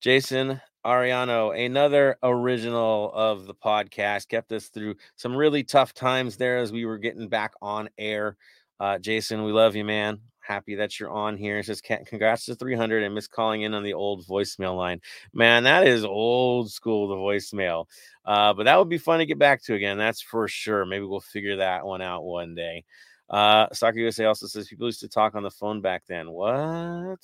Jason 0.00 0.60
Ariano, 0.84 1.58
another 1.58 2.18
original 2.22 3.10
of 3.14 3.46
the 3.46 3.54
podcast, 3.54 4.28
kept 4.28 4.52
us 4.52 4.68
through 4.68 4.96
some 5.16 5.34
really 5.34 5.64
tough 5.64 5.94
times 5.94 6.36
there 6.36 6.58
as 6.58 6.70
we 6.70 6.84
were 6.84 6.98
getting 6.98 7.28
back 7.28 7.54
on 7.62 7.88
air. 7.96 8.36
Uh, 8.78 8.98
Jason, 8.98 9.42
we 9.42 9.52
love 9.52 9.74
you, 9.74 9.84
man. 9.84 10.20
Happy 10.40 10.76
that 10.76 11.00
you're 11.00 11.10
on 11.10 11.36
here. 11.36 11.58
It 11.58 11.66
says 11.66 11.80
congrats 11.80 12.44
to 12.44 12.54
300 12.54 13.02
and 13.02 13.14
miss 13.14 13.26
calling 13.26 13.62
in 13.62 13.74
on 13.74 13.82
the 13.82 13.94
old 13.94 14.24
voicemail 14.26 14.76
line. 14.76 15.00
Man, 15.32 15.64
that 15.64 15.88
is 15.88 16.04
old 16.04 16.70
school, 16.70 17.08
the 17.08 17.16
voicemail. 17.16 17.86
Uh, 18.24 18.52
but 18.52 18.64
that 18.64 18.78
would 18.78 18.88
be 18.88 18.98
fun 18.98 19.18
to 19.18 19.26
get 19.26 19.38
back 19.38 19.62
to 19.64 19.74
again. 19.74 19.98
That's 19.98 20.20
for 20.20 20.46
sure. 20.46 20.84
Maybe 20.84 21.04
we'll 21.04 21.20
figure 21.20 21.56
that 21.56 21.84
one 21.84 22.02
out 22.02 22.22
one 22.22 22.54
day. 22.54 22.84
Uh, 23.28 23.66
Soccer 23.72 23.98
USA 23.98 24.26
also 24.26 24.46
says 24.46 24.68
people 24.68 24.86
used 24.86 25.00
to 25.00 25.08
talk 25.08 25.34
on 25.34 25.42
the 25.42 25.50
phone 25.50 25.80
back 25.80 26.04
then. 26.06 26.30
What? 26.30 27.20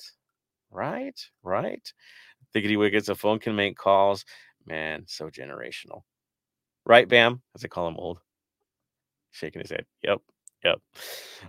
Right? 0.71 1.19
Right? 1.43 1.93
Thickety 2.53 2.77
wickets, 2.77 3.09
a 3.09 3.15
phone 3.15 3.39
can 3.39 3.55
make 3.55 3.77
calls. 3.77 4.25
Man, 4.65 5.03
so 5.07 5.29
generational. 5.29 6.01
Right, 6.85 7.07
Bam? 7.07 7.41
As 7.55 7.63
I 7.63 7.67
call 7.67 7.87
him 7.87 7.97
old. 7.97 8.19
Shaking 9.31 9.61
his 9.61 9.71
head. 9.71 9.85
Yep. 10.03 10.19
Yep. 10.63 10.79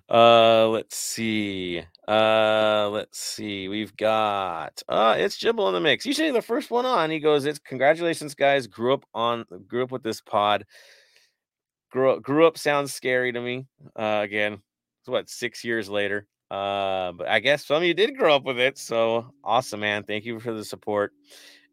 Uh 0.08 0.66
let's 0.68 0.96
see. 0.96 1.82
Uh 2.08 2.88
let's 2.90 3.18
see. 3.18 3.68
We've 3.68 3.96
got 3.96 4.82
uh 4.88 5.14
it's 5.16 5.36
Jibble 5.36 5.68
in 5.68 5.74
the 5.74 5.80
mix. 5.80 6.04
Usually 6.04 6.32
the 6.32 6.42
first 6.42 6.70
one 6.70 6.84
on. 6.84 7.10
He 7.10 7.20
goes, 7.20 7.44
It's 7.44 7.60
congratulations, 7.60 8.34
guys. 8.34 8.66
Grew 8.66 8.94
up 8.94 9.04
on 9.14 9.44
grew 9.68 9.84
up 9.84 9.92
with 9.92 10.02
this 10.02 10.20
pod 10.20 10.64
grew 11.94 12.10
up 12.10 12.22
grew 12.22 12.44
up 12.44 12.58
sounds 12.58 12.92
scary 12.92 13.32
to 13.32 13.40
me. 13.40 13.66
Uh, 13.96 14.20
again, 14.22 14.54
it's 14.54 15.08
what 15.08 15.30
six 15.30 15.62
years 15.62 15.88
later. 15.88 16.26
Uh, 16.50 17.12
but 17.12 17.28
I 17.28 17.38
guess 17.38 17.66
some 17.66 17.78
of 17.78 17.82
you 17.84 17.94
did 17.94 18.16
grow 18.16 18.34
up 18.34 18.42
with 18.42 18.58
it. 18.58 18.76
So 18.78 19.32
awesome, 19.44 19.80
man. 19.80 20.02
Thank 20.02 20.24
you 20.24 20.40
for 20.40 20.52
the 20.52 20.64
support. 20.64 21.12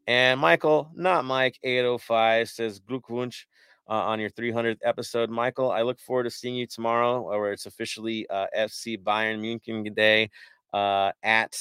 And 0.08 0.40
Michael, 0.40 0.92
not 0.96 1.26
Mike, 1.26 1.58
805 1.64 2.50
says 2.50 2.80
Glückwunsch 2.80 3.46
uh, 3.90 3.94
on 3.94 4.20
your 4.20 4.30
300th 4.30 4.78
episode. 4.84 5.30
Michael, 5.32 5.72
I 5.72 5.82
look 5.82 6.00
forward 6.00 6.24
to 6.24 6.32
seeing 6.32 6.56
you 6.56 6.68
tomorrow, 6.68 7.22
where 7.22 7.52
it's 7.52 7.66
officially 7.66 8.28
uh, 8.30 8.48
FC 8.56 9.02
Bayern 9.02 9.40
Munich 9.40 9.96
Day 9.96 10.30
uh, 10.74 11.12
at 11.24 11.58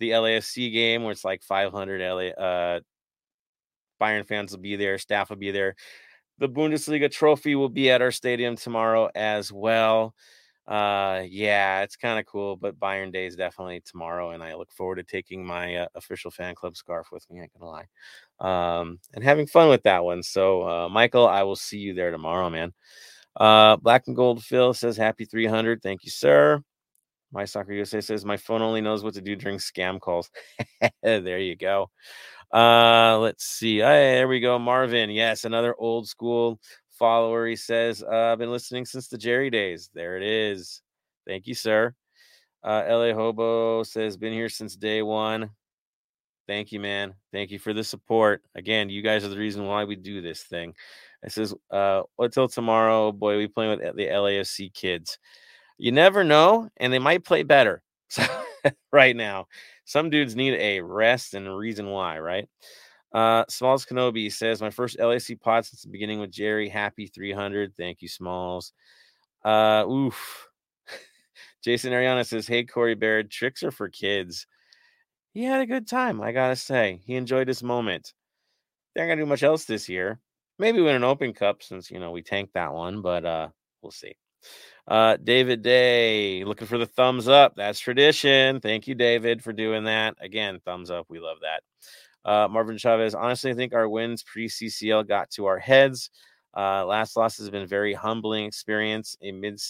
the 0.00 0.10
LAFC 0.10 0.72
game, 0.72 1.02
where 1.02 1.12
it's 1.12 1.24
like 1.24 1.42
500 1.42 2.00
LA, 2.00 2.42
uh, 2.42 2.80
Bayern 4.00 4.26
fans 4.26 4.52
will 4.52 4.60
be 4.60 4.76
there, 4.76 4.98
staff 4.98 5.30
will 5.30 5.36
be 5.36 5.50
there 5.50 5.74
the 6.38 6.48
Bundesliga 6.48 7.10
trophy 7.10 7.54
will 7.54 7.68
be 7.68 7.90
at 7.90 8.02
our 8.02 8.10
stadium 8.10 8.56
tomorrow 8.56 9.08
as 9.14 9.52
well. 9.52 10.14
Uh, 10.66 11.22
yeah, 11.28 11.82
it's 11.82 11.94
kind 11.96 12.18
of 12.18 12.26
cool, 12.26 12.56
but 12.56 12.78
Bayern 12.78 13.12
Day 13.12 13.26
is 13.26 13.36
definitely 13.36 13.82
tomorrow, 13.86 14.30
and 14.32 14.42
I 14.42 14.54
look 14.56 14.72
forward 14.72 14.96
to 14.96 15.04
taking 15.04 15.46
my 15.46 15.76
uh, 15.76 15.86
official 15.94 16.30
fan 16.30 16.56
club 16.56 16.76
scarf 16.76 17.08
with 17.12 17.24
me. 17.30 17.38
I 17.38 17.42
ain't 17.44 17.52
gonna 17.56 17.70
lie, 17.70 18.80
um, 18.80 18.98
and 19.14 19.22
having 19.22 19.46
fun 19.46 19.68
with 19.68 19.84
that 19.84 20.04
one. 20.04 20.24
So, 20.24 20.68
uh, 20.68 20.88
Michael, 20.88 21.28
I 21.28 21.44
will 21.44 21.54
see 21.54 21.78
you 21.78 21.94
there 21.94 22.10
tomorrow, 22.10 22.50
man. 22.50 22.72
Uh, 23.36 23.76
Black 23.76 24.04
and 24.08 24.16
Gold 24.16 24.42
Phil 24.42 24.74
says 24.74 24.96
happy 24.96 25.24
300. 25.24 25.82
Thank 25.82 26.04
you, 26.04 26.10
sir. 26.10 26.60
My 27.32 27.44
Soccer 27.44 27.72
USA 27.72 28.00
says 28.00 28.24
my 28.24 28.36
phone 28.36 28.62
only 28.62 28.80
knows 28.80 29.04
what 29.04 29.14
to 29.14 29.20
do 29.20 29.36
during 29.36 29.58
scam 29.58 30.00
calls. 30.00 30.30
there 31.02 31.38
you 31.38 31.56
go. 31.56 31.90
Uh, 32.52 33.18
let's 33.18 33.44
see. 33.44 33.78
Hey, 33.78 34.14
there 34.14 34.28
we 34.28 34.40
go. 34.40 34.58
Marvin. 34.58 35.10
Yes, 35.10 35.44
another 35.44 35.74
old 35.78 36.08
school 36.08 36.60
follower. 36.90 37.46
He 37.46 37.56
says, 37.56 38.02
uh, 38.02 38.32
I've 38.32 38.38
been 38.38 38.50
listening 38.50 38.84
since 38.84 39.08
the 39.08 39.18
Jerry 39.18 39.50
days. 39.50 39.90
There 39.94 40.16
it 40.16 40.22
is. 40.22 40.82
Thank 41.26 41.46
you, 41.46 41.54
sir. 41.54 41.94
Uh, 42.62 42.84
LA 42.88 43.12
Hobo 43.12 43.82
says, 43.82 44.16
been 44.16 44.32
here 44.32 44.48
since 44.48 44.76
day 44.76 45.02
one. 45.02 45.50
Thank 46.46 46.70
you, 46.72 46.80
man. 46.80 47.14
Thank 47.32 47.50
you 47.50 47.58
for 47.58 47.72
the 47.72 47.82
support. 47.82 48.42
Again, 48.54 48.88
you 48.88 49.02
guys 49.02 49.24
are 49.24 49.28
the 49.28 49.38
reason 49.38 49.66
why 49.66 49.84
we 49.84 49.96
do 49.96 50.22
this 50.22 50.42
thing. 50.44 50.74
It 51.22 51.32
says, 51.32 51.54
uh, 51.70 52.02
until 52.18 52.48
tomorrow, 52.48 53.10
boy, 53.10 53.36
we 53.36 53.48
playing 53.48 53.78
with 53.78 53.96
the 53.96 54.06
LAFC 54.06 54.72
kids. 54.72 55.18
You 55.78 55.92
never 55.92 56.22
know, 56.22 56.68
and 56.76 56.92
they 56.92 57.00
might 57.00 57.24
play 57.24 57.42
better 57.42 57.82
right 58.92 59.16
now. 59.16 59.46
Some 59.86 60.10
dudes 60.10 60.36
need 60.36 60.54
a 60.54 60.80
rest 60.80 61.34
and 61.34 61.46
a 61.46 61.54
reason 61.54 61.88
why, 61.88 62.18
right? 62.18 62.48
Uh, 63.12 63.44
Smalls 63.48 63.86
Kenobi 63.86 64.30
says, 64.30 64.60
My 64.60 64.68
first 64.68 64.98
LAC 64.98 65.40
pod 65.40 65.64
since 65.64 65.82
the 65.82 65.88
beginning 65.88 66.20
with 66.20 66.30
Jerry. 66.30 66.68
Happy 66.68 67.06
300. 67.06 67.74
Thank 67.76 68.02
you, 68.02 68.08
Smalls. 68.08 68.72
Uh, 69.44 69.84
oof. 69.88 70.48
Jason 71.64 71.92
Ariana 71.92 72.26
says, 72.26 72.46
Hey, 72.46 72.64
Corey 72.64 72.96
Baird, 72.96 73.30
tricks 73.30 73.62
are 73.62 73.70
for 73.70 73.88
kids. 73.88 74.46
He 75.32 75.44
had 75.44 75.60
a 75.60 75.66
good 75.66 75.86
time, 75.86 76.20
I 76.20 76.32
gotta 76.32 76.56
say. 76.56 77.00
He 77.04 77.14
enjoyed 77.14 77.46
his 77.46 77.62
moment. 77.62 78.12
They're 78.94 79.04
not 79.06 79.12
gonna 79.12 79.22
do 79.22 79.28
much 79.28 79.42
else 79.42 79.66
this 79.66 79.88
year. 79.88 80.18
Maybe 80.58 80.80
win 80.80 80.96
an 80.96 81.04
open 81.04 81.32
cup 81.34 81.62
since 81.62 81.90
you 81.90 82.00
know 82.00 82.10
we 82.10 82.22
tanked 82.22 82.54
that 82.54 82.72
one, 82.72 83.02
but 83.02 83.24
uh 83.24 83.48
we'll 83.82 83.92
see. 83.92 84.16
Uh 84.88 85.16
David 85.16 85.62
Day 85.62 86.44
looking 86.44 86.66
for 86.66 86.78
the 86.78 86.86
thumbs 86.86 87.28
up. 87.28 87.54
That's 87.56 87.80
tradition. 87.80 88.60
Thank 88.60 88.86
you, 88.86 88.94
David, 88.94 89.42
for 89.42 89.52
doing 89.52 89.84
that. 89.84 90.16
Again, 90.20 90.60
thumbs 90.64 90.90
up. 90.90 91.06
We 91.08 91.18
love 91.20 91.38
that. 91.42 91.62
Uh 92.30 92.48
Marvin 92.48 92.78
Chavez, 92.78 93.14
honestly, 93.14 93.50
I 93.50 93.54
think 93.54 93.74
our 93.74 93.88
wins 93.88 94.22
pre 94.22 94.48
CCL 94.48 95.08
got 95.08 95.30
to 95.30 95.46
our 95.46 95.58
heads. 95.58 96.10
Uh, 96.56 96.86
last 96.86 97.16
loss 97.18 97.36
has 97.36 97.50
been 97.50 97.62
a 97.62 97.66
very 97.66 97.92
humbling 97.92 98.46
experience. 98.46 99.14
In 99.20 99.40
mid 99.40 99.60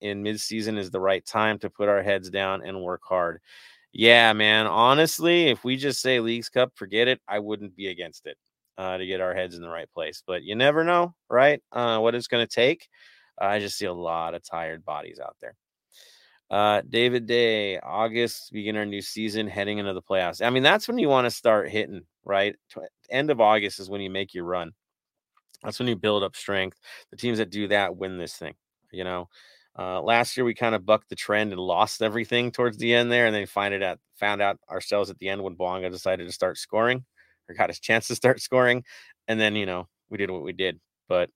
in 0.00 0.22
mid 0.22 0.40
season 0.40 0.76
is 0.76 0.90
the 0.90 1.00
right 1.00 1.24
time 1.24 1.58
to 1.60 1.70
put 1.70 1.88
our 1.88 2.02
heads 2.02 2.30
down 2.30 2.62
and 2.64 2.82
work 2.82 3.02
hard. 3.04 3.40
Yeah, 3.92 4.32
man. 4.32 4.66
Honestly, 4.66 5.46
if 5.48 5.62
we 5.64 5.76
just 5.76 6.00
say 6.00 6.18
Leagues 6.20 6.48
Cup, 6.48 6.72
forget 6.74 7.06
it. 7.06 7.20
I 7.28 7.38
wouldn't 7.38 7.76
be 7.76 7.88
against 7.88 8.26
it 8.26 8.36
uh, 8.76 8.96
to 8.98 9.06
get 9.06 9.20
our 9.20 9.34
heads 9.34 9.54
in 9.54 9.62
the 9.62 9.68
right 9.68 9.90
place. 9.92 10.22
But 10.26 10.42
you 10.42 10.56
never 10.56 10.82
know, 10.82 11.14
right? 11.28 11.62
Uh, 11.70 11.98
what 11.98 12.14
it's 12.16 12.28
going 12.28 12.46
to 12.46 12.52
take. 12.52 12.88
I 13.40 13.58
just 13.58 13.78
see 13.78 13.86
a 13.86 13.92
lot 13.92 14.34
of 14.34 14.42
tired 14.42 14.84
bodies 14.84 15.18
out 15.18 15.36
there. 15.40 15.54
Uh, 16.50 16.82
David 16.88 17.26
Day, 17.26 17.78
August, 17.78 18.52
begin 18.52 18.76
our 18.76 18.84
new 18.84 19.00
season, 19.00 19.46
heading 19.46 19.78
into 19.78 19.94
the 19.94 20.02
playoffs. 20.02 20.44
I 20.44 20.50
mean, 20.50 20.64
that's 20.64 20.88
when 20.88 20.98
you 20.98 21.08
want 21.08 21.26
to 21.26 21.30
start 21.30 21.70
hitting, 21.70 22.02
right? 22.24 22.56
End 23.08 23.30
of 23.30 23.40
August 23.40 23.78
is 23.78 23.88
when 23.88 24.00
you 24.00 24.10
make 24.10 24.34
your 24.34 24.44
run. 24.44 24.72
That's 25.62 25.78
when 25.78 25.88
you 25.88 25.96
build 25.96 26.24
up 26.24 26.34
strength. 26.34 26.78
The 27.10 27.16
teams 27.16 27.38
that 27.38 27.50
do 27.50 27.68
that 27.68 27.96
win 27.96 28.18
this 28.18 28.34
thing, 28.34 28.54
you 28.90 29.04
know. 29.04 29.28
Uh, 29.78 30.00
last 30.02 30.36
year 30.36 30.44
we 30.44 30.54
kind 30.54 30.74
of 30.74 30.84
bucked 30.84 31.08
the 31.08 31.16
trend 31.16 31.52
and 31.52 31.60
lost 31.60 32.02
everything 32.02 32.50
towards 32.50 32.76
the 32.78 32.94
end 32.94 33.12
there, 33.12 33.26
and 33.26 33.34
then 33.34 33.46
find 33.46 33.72
it 33.72 33.82
out 33.82 33.98
found 34.16 34.42
out 34.42 34.58
ourselves 34.68 35.08
at 35.08 35.18
the 35.18 35.28
end 35.28 35.42
when 35.42 35.56
Bouanga 35.56 35.90
decided 35.90 36.26
to 36.26 36.32
start 36.32 36.58
scoring 36.58 37.04
or 37.48 37.54
got 37.54 37.70
his 37.70 37.80
chance 37.80 38.08
to 38.08 38.16
start 38.16 38.40
scoring, 38.40 38.82
and 39.28 39.38
then 39.38 39.54
you 39.54 39.66
know 39.66 39.86
we 40.08 40.18
did 40.18 40.30
what 40.30 40.42
we 40.42 40.52
did. 40.52 40.80
But 41.08 41.30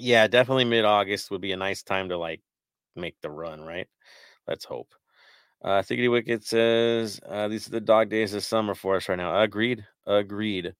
yeah, 0.00 0.26
definitely 0.26 0.64
mid 0.64 0.84
August 0.84 1.30
would 1.30 1.40
be 1.40 1.52
a 1.52 1.56
nice 1.56 1.82
time 1.82 2.08
to 2.08 2.18
like 2.18 2.40
make 2.96 3.16
the 3.20 3.30
run, 3.30 3.62
right? 3.62 3.88
Let's 4.46 4.64
hope. 4.64 4.94
Uh, 5.62 5.82
Thickety 5.82 6.10
Wicket 6.10 6.44
says 6.44 7.20
uh, 7.28 7.48
these 7.48 7.66
are 7.66 7.72
the 7.72 7.80
dog 7.80 8.08
days 8.08 8.32
of 8.34 8.42
summer 8.42 8.74
for 8.74 8.96
us 8.96 9.08
right 9.08 9.16
now. 9.16 9.40
Agreed. 9.40 9.84
Agreed. 10.06 10.74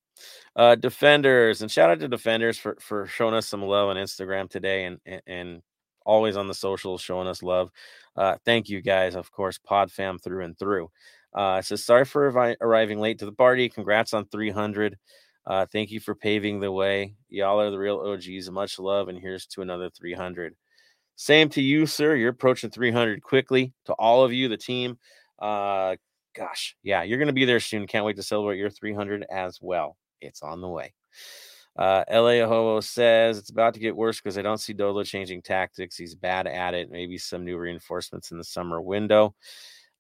Uh, 0.57 0.75
defenders 0.75 1.63
and 1.63 1.71
shout 1.71 1.91
out 1.91 2.01
to 2.01 2.09
defenders 2.09 2.59
for 2.59 2.77
for 2.81 3.07
showing 3.07 3.35
us 3.35 3.47
some 3.47 3.63
love 3.63 3.89
on 3.89 3.97
Instagram 3.97 4.49
today 4.51 4.85
and 4.85 4.99
and, 5.07 5.23
and 5.27 5.63
always 6.05 6.37
on 6.37 6.49
the 6.49 6.55
socials 6.55 7.01
showing 7.01 7.29
us 7.29 7.43
love. 7.43 7.71
Uh, 8.17 8.37
thank 8.45 8.69
you 8.69 8.83
guys, 8.83 9.15
of 9.15 9.31
course, 9.31 9.59
Pod 9.59 9.91
Fam 9.93 10.19
through 10.19 10.45
and 10.45 10.59
through. 10.59 10.91
Uh, 11.33 11.63
says 11.63 11.85
sorry 11.85 12.05
for 12.05 12.33
arri- 12.33 12.57
arriving 12.61 12.99
late 12.99 13.19
to 13.21 13.27
the 13.27 13.33
party. 13.33 13.69
Congrats 13.69 14.13
on 14.13 14.27
300. 14.27 14.99
Uh, 15.47 15.67
thank 15.73 15.91
you 15.91 16.01
for 16.01 16.15
paving 16.15 16.61
the 16.61 16.71
way. 16.71 17.15
Y'all 17.29 17.61
are 17.61 17.71
the 17.71 17.79
real 17.79 17.99
OGs. 17.99 18.51
Much 18.51 18.79
love, 18.79 19.09
and 19.09 19.19
here's 19.19 19.47
to 19.47 19.63
another 19.63 19.91
300. 19.91 20.55
Same 21.17 21.49
to 21.51 21.63
you, 21.63 21.87
sir. 21.87 22.15
You're 22.15 22.31
approaching 22.31 22.71
300 22.71 23.23
quickly. 23.23 23.73
To 23.87 23.93
all 23.95 24.25
of 24.25 24.33
you, 24.33 24.49
the 24.49 24.57
team. 24.57 24.99
Uh, 25.39 25.97
gosh, 26.35 26.77
yeah, 26.83 27.03
you're 27.03 27.19
going 27.19 27.29
to 27.29 27.33
be 27.33 27.45
there 27.45 27.61
soon. 27.61 27.87
Can't 27.87 28.05
wait 28.05 28.17
to 28.17 28.23
celebrate 28.23 28.59
your 28.59 28.71
300 28.71 29.27
as 29.31 29.59
well. 29.61 29.97
It's 30.21 30.43
on 30.43 30.61
the 30.61 30.69
way. 30.69 30.95
Uh, 31.77 32.05
LA 32.11 32.47
Hobo 32.47 32.81
says 32.81 33.39
it's 33.39 33.51
about 33.51 33.75
to 33.75 33.81
get 33.81 33.97
worse 33.97 34.21
because 34.21 34.37
I 34.37 34.43
don't 34.43 34.59
see 34.59 34.73
Dolo 34.73 35.03
changing 35.03 35.43
tactics. 35.43 35.97
He's 35.97 36.15
bad 36.15 36.47
at 36.47 36.75
it. 36.75 36.91
Maybe 36.91 37.17
some 37.17 37.45
new 37.45 37.57
reinforcements 37.57 38.33
in 38.33 38.39
the 38.39 38.45
summer 38.45 38.81
window. 38.81 39.35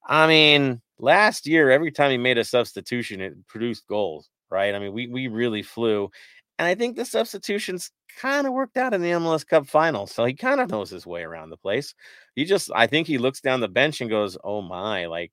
I 0.07 0.26
mean, 0.26 0.81
last 0.98 1.46
year, 1.46 1.70
every 1.70 1.92
time 1.92 2.11
he 2.11 2.18
made 2.18 2.38
a 2.38 2.44
substitution, 2.44 3.20
it 3.20 3.46
produced 3.46 3.87
goals, 3.87 4.29
right? 4.50 4.74
I 4.74 4.78
mean, 4.78 4.92
we 4.92 5.06
we 5.08 5.28
really 5.28 5.62
flew. 5.62 6.10
And 6.58 6.66
I 6.68 6.74
think 6.74 6.96
the 6.96 7.04
substitutions 7.06 7.90
kind 8.18 8.46
of 8.46 8.52
worked 8.52 8.76
out 8.76 8.92
in 8.94 9.00
the 9.02 9.10
MLS 9.12 9.46
Cup 9.46 9.66
final. 9.66 10.06
So 10.06 10.24
he 10.26 10.34
kind 10.34 10.60
of 10.60 10.70
knows 10.70 10.90
his 10.90 11.06
way 11.06 11.22
around 11.22 11.48
the 11.50 11.56
place. 11.56 11.94
He 12.34 12.44
just, 12.44 12.70
I 12.74 12.86
think 12.86 13.06
he 13.06 13.16
looks 13.18 13.40
down 13.40 13.60
the 13.60 13.68
bench 13.68 14.00
and 14.02 14.10
goes, 14.10 14.36
Oh 14.44 14.60
my, 14.60 15.06
like, 15.06 15.32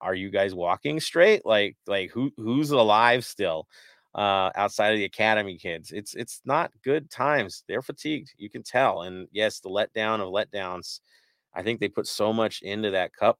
are 0.00 0.14
you 0.14 0.30
guys 0.30 0.54
walking 0.54 1.00
straight? 1.00 1.44
Like, 1.46 1.76
like 1.86 2.10
who 2.10 2.30
who's 2.36 2.70
alive 2.70 3.24
still? 3.24 3.66
uh, 4.14 4.50
outside 4.56 4.92
of 4.92 4.98
the 4.98 5.04
academy 5.04 5.56
kids. 5.56 5.92
It's 5.92 6.14
it's 6.14 6.40
not 6.44 6.72
good 6.82 7.10
times. 7.10 7.64
They're 7.68 7.82
fatigued. 7.82 8.32
You 8.36 8.50
can 8.50 8.62
tell. 8.62 9.02
And 9.02 9.28
yes, 9.32 9.60
the 9.60 9.68
letdown 9.70 10.20
of 10.20 10.32
letdowns. 10.32 11.00
I 11.54 11.62
think 11.62 11.80
they 11.80 11.88
put 11.88 12.06
so 12.06 12.32
much 12.32 12.62
into 12.62 12.90
that 12.92 13.12
cup 13.14 13.38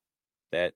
that 0.52 0.74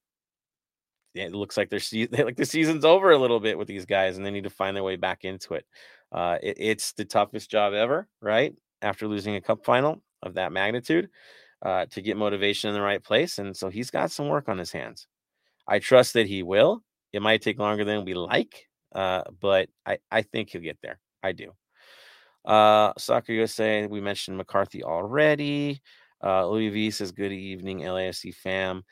it 1.14 1.33
looks 1.33 1.57
like 1.57 1.70
they're 2.11 2.24
like 2.24 2.37
the 2.37 2.46
season's 2.46 2.85
over 2.85 3.11
a 3.12 3.18
little 3.18 3.40
bit 3.40 3.59
with 3.59 3.68
these 3.68 3.87
guys, 3.87 4.16
and 4.16 4.24
they 4.24 4.31
need 4.31 4.44
to 4.44 4.50
find 4.50 4.77
their 4.77 4.85
way 4.85 4.96
back 4.96 5.24
into 5.24 5.55
it. 5.55 5.66
Uh, 6.12 6.38
it 6.42 6.57
it's 6.59 6.92
the 6.92 7.05
toughest 7.05 7.50
job 7.50 7.74
ever, 7.74 8.09
right? 8.20 8.55
After 8.83 9.09
losing 9.09 9.37
a 9.37 9.40
cup 9.40 9.64
final 9.64 10.03
of 10.22 10.35
that 10.35 10.53
magnitude, 10.53 11.09
uh, 11.62 11.87
to 11.87 12.03
get 12.03 12.16
motivation 12.16 12.68
in 12.68 12.74
the 12.74 12.83
right 12.83 13.03
place, 13.03 13.38
and 13.38 13.57
so 13.57 13.68
he's 13.68 13.90
got 13.90 14.11
some 14.11 14.29
work 14.29 14.48
on 14.48 14.59
his 14.59 14.72
hands. 14.72 15.07
I 15.66 15.79
trust 15.79 16.12
that 16.14 16.27
he 16.27 16.42
will. 16.42 16.83
It 17.12 17.22
might 17.22 17.42
take 17.42 17.59
longer 17.59 17.85
than 17.85 18.05
we 18.05 18.14
like, 18.14 18.66
uh, 18.94 19.22
but 19.40 19.68
I, 19.87 19.98
I 20.11 20.22
think 20.22 20.50
he'll 20.50 20.61
get 20.61 20.79
there. 20.83 20.98
I 21.22 21.33
do. 21.33 21.53
Uh, 22.44 22.92
Soccer 22.98 23.33
USA, 23.33 23.87
we 23.87 24.00
mentioned 24.00 24.37
McCarthy 24.37 24.83
already. 24.85 25.81
Uh, 26.22 26.46
Louis 26.46 26.68
V 26.68 26.90
says, 26.90 27.12
Good 27.12 27.33
evening, 27.33 27.81
LAFC 27.81 28.35
fam. 28.35 28.83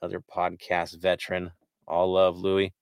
Another 0.00 0.20
podcast 0.20 1.00
veteran. 1.00 1.50
All 1.90 2.12
love, 2.12 2.38
Louis. 2.38 2.72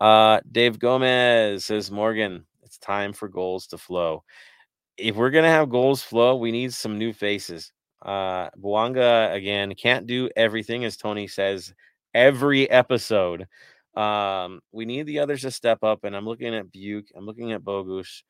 Uh, 0.00 0.40
Dave 0.50 0.80
Gomez 0.80 1.64
says, 1.64 1.90
Morgan, 1.90 2.44
it's 2.64 2.76
time 2.76 3.12
for 3.12 3.28
goals 3.28 3.68
to 3.68 3.78
flow. 3.78 4.24
If 4.96 5.14
we're 5.14 5.30
going 5.30 5.44
to 5.44 5.50
have 5.50 5.70
goals 5.70 6.02
flow, 6.02 6.36
we 6.36 6.50
need 6.50 6.74
some 6.74 6.98
new 6.98 7.12
faces. 7.12 7.72
Uh, 8.04 8.50
Bouanga, 8.60 9.32
again, 9.32 9.72
can't 9.76 10.06
do 10.08 10.28
everything, 10.34 10.84
as 10.84 10.96
Tony 10.96 11.28
says 11.28 11.72
every 12.12 12.68
episode. 12.68 13.46
Um, 13.94 14.60
we 14.72 14.86
need 14.86 15.06
the 15.06 15.20
others 15.20 15.42
to 15.42 15.52
step 15.52 15.84
up, 15.84 16.02
and 16.02 16.16
I'm 16.16 16.24
looking 16.24 16.54
at 16.54 16.72
Biuk. 16.72 17.04
I'm 17.14 17.24
looking 17.24 17.52
at 17.52 17.62
Bogusz. 17.62 18.22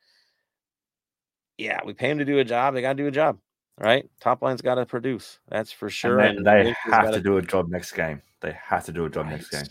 Yeah, 1.56 1.80
we 1.86 1.94
pay 1.94 2.10
him 2.10 2.18
to 2.18 2.24
do 2.24 2.38
a 2.38 2.44
job. 2.44 2.74
They 2.74 2.82
got 2.82 2.96
to 2.96 3.02
do 3.02 3.06
a 3.06 3.12
job, 3.12 3.38
right? 3.78 4.08
Top 4.20 4.42
line's 4.42 4.60
got 4.60 4.74
to 4.74 4.84
produce. 4.84 5.38
That's 5.48 5.72
for 5.72 5.88
sure. 5.88 6.18
And 6.18 6.44
they, 6.44 6.64
they 6.64 6.74
have 6.92 7.12
to 7.12 7.20
do 7.20 7.38
a 7.38 7.42
job 7.42 7.70
next 7.70 7.92
game. 7.92 8.20
They 8.40 8.54
have 8.62 8.84
to 8.84 8.92
do 8.92 9.06
a 9.06 9.10
job 9.10 9.26
right. 9.26 9.36
next 9.36 9.50
game. 9.50 9.66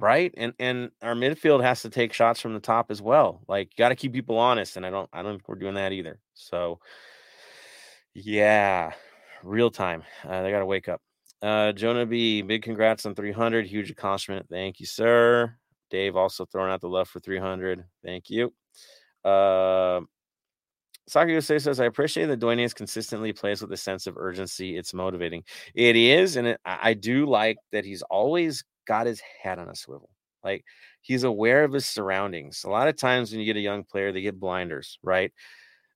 Right, 0.00 0.32
and 0.36 0.52
and 0.60 0.90
our 1.02 1.14
midfield 1.14 1.60
has 1.62 1.82
to 1.82 1.90
take 1.90 2.12
shots 2.12 2.40
from 2.40 2.54
the 2.54 2.60
top 2.60 2.92
as 2.92 3.02
well. 3.02 3.42
Like, 3.48 3.72
got 3.76 3.88
to 3.88 3.96
keep 3.96 4.12
people 4.12 4.38
honest, 4.38 4.76
and 4.76 4.86
I 4.86 4.90
don't, 4.90 5.08
I 5.12 5.22
don't 5.22 5.32
think 5.34 5.48
we're 5.48 5.56
doing 5.56 5.74
that 5.74 5.90
either. 5.92 6.20
So, 6.34 6.78
yeah, 8.14 8.92
real 9.42 9.70
time. 9.72 10.04
Uh, 10.24 10.42
they 10.42 10.52
got 10.52 10.60
to 10.60 10.66
wake 10.66 10.88
up. 10.88 11.00
Uh, 11.42 11.72
Jonah 11.72 12.06
B, 12.06 12.42
big 12.42 12.62
congrats 12.62 13.06
on 13.06 13.14
300. 13.16 13.66
Huge 13.66 13.90
accomplishment. 13.90 14.46
Thank 14.48 14.78
you, 14.78 14.86
sir. 14.86 15.56
Dave 15.90 16.16
also 16.16 16.44
throwing 16.44 16.70
out 16.70 16.80
the 16.80 16.88
love 16.88 17.08
for 17.08 17.18
300. 17.18 17.84
Thank 18.04 18.30
you. 18.30 18.52
Uh, 19.24 20.00
USA 21.14 21.58
says, 21.58 21.80
I 21.80 21.86
appreciate 21.86 22.26
that 22.26 22.38
Duenas 22.40 22.74
consistently 22.74 23.32
plays 23.32 23.62
with 23.62 23.72
a 23.72 23.76
sense 23.76 24.06
of 24.06 24.16
urgency. 24.16 24.76
It's 24.76 24.92
motivating. 24.92 25.42
It 25.74 25.96
is. 25.96 26.36
And 26.36 26.48
it, 26.48 26.60
I 26.64 26.94
do 26.94 27.26
like 27.26 27.56
that 27.72 27.84
he's 27.84 28.02
always 28.02 28.62
got 28.88 29.06
his 29.06 29.20
head 29.20 29.60
on 29.60 29.68
a 29.68 29.76
swivel. 29.76 30.10
Like 30.42 30.64
he's 31.02 31.24
aware 31.24 31.62
of 31.64 31.72
his 31.72 31.86
surroundings. 31.86 32.64
A 32.64 32.70
lot 32.70 32.88
of 32.88 32.96
times 32.96 33.30
when 33.30 33.40
you 33.40 33.46
get 33.46 33.56
a 33.56 33.60
young 33.60 33.84
player, 33.84 34.10
they 34.10 34.22
get 34.22 34.40
blinders, 34.40 34.98
right? 35.02 35.32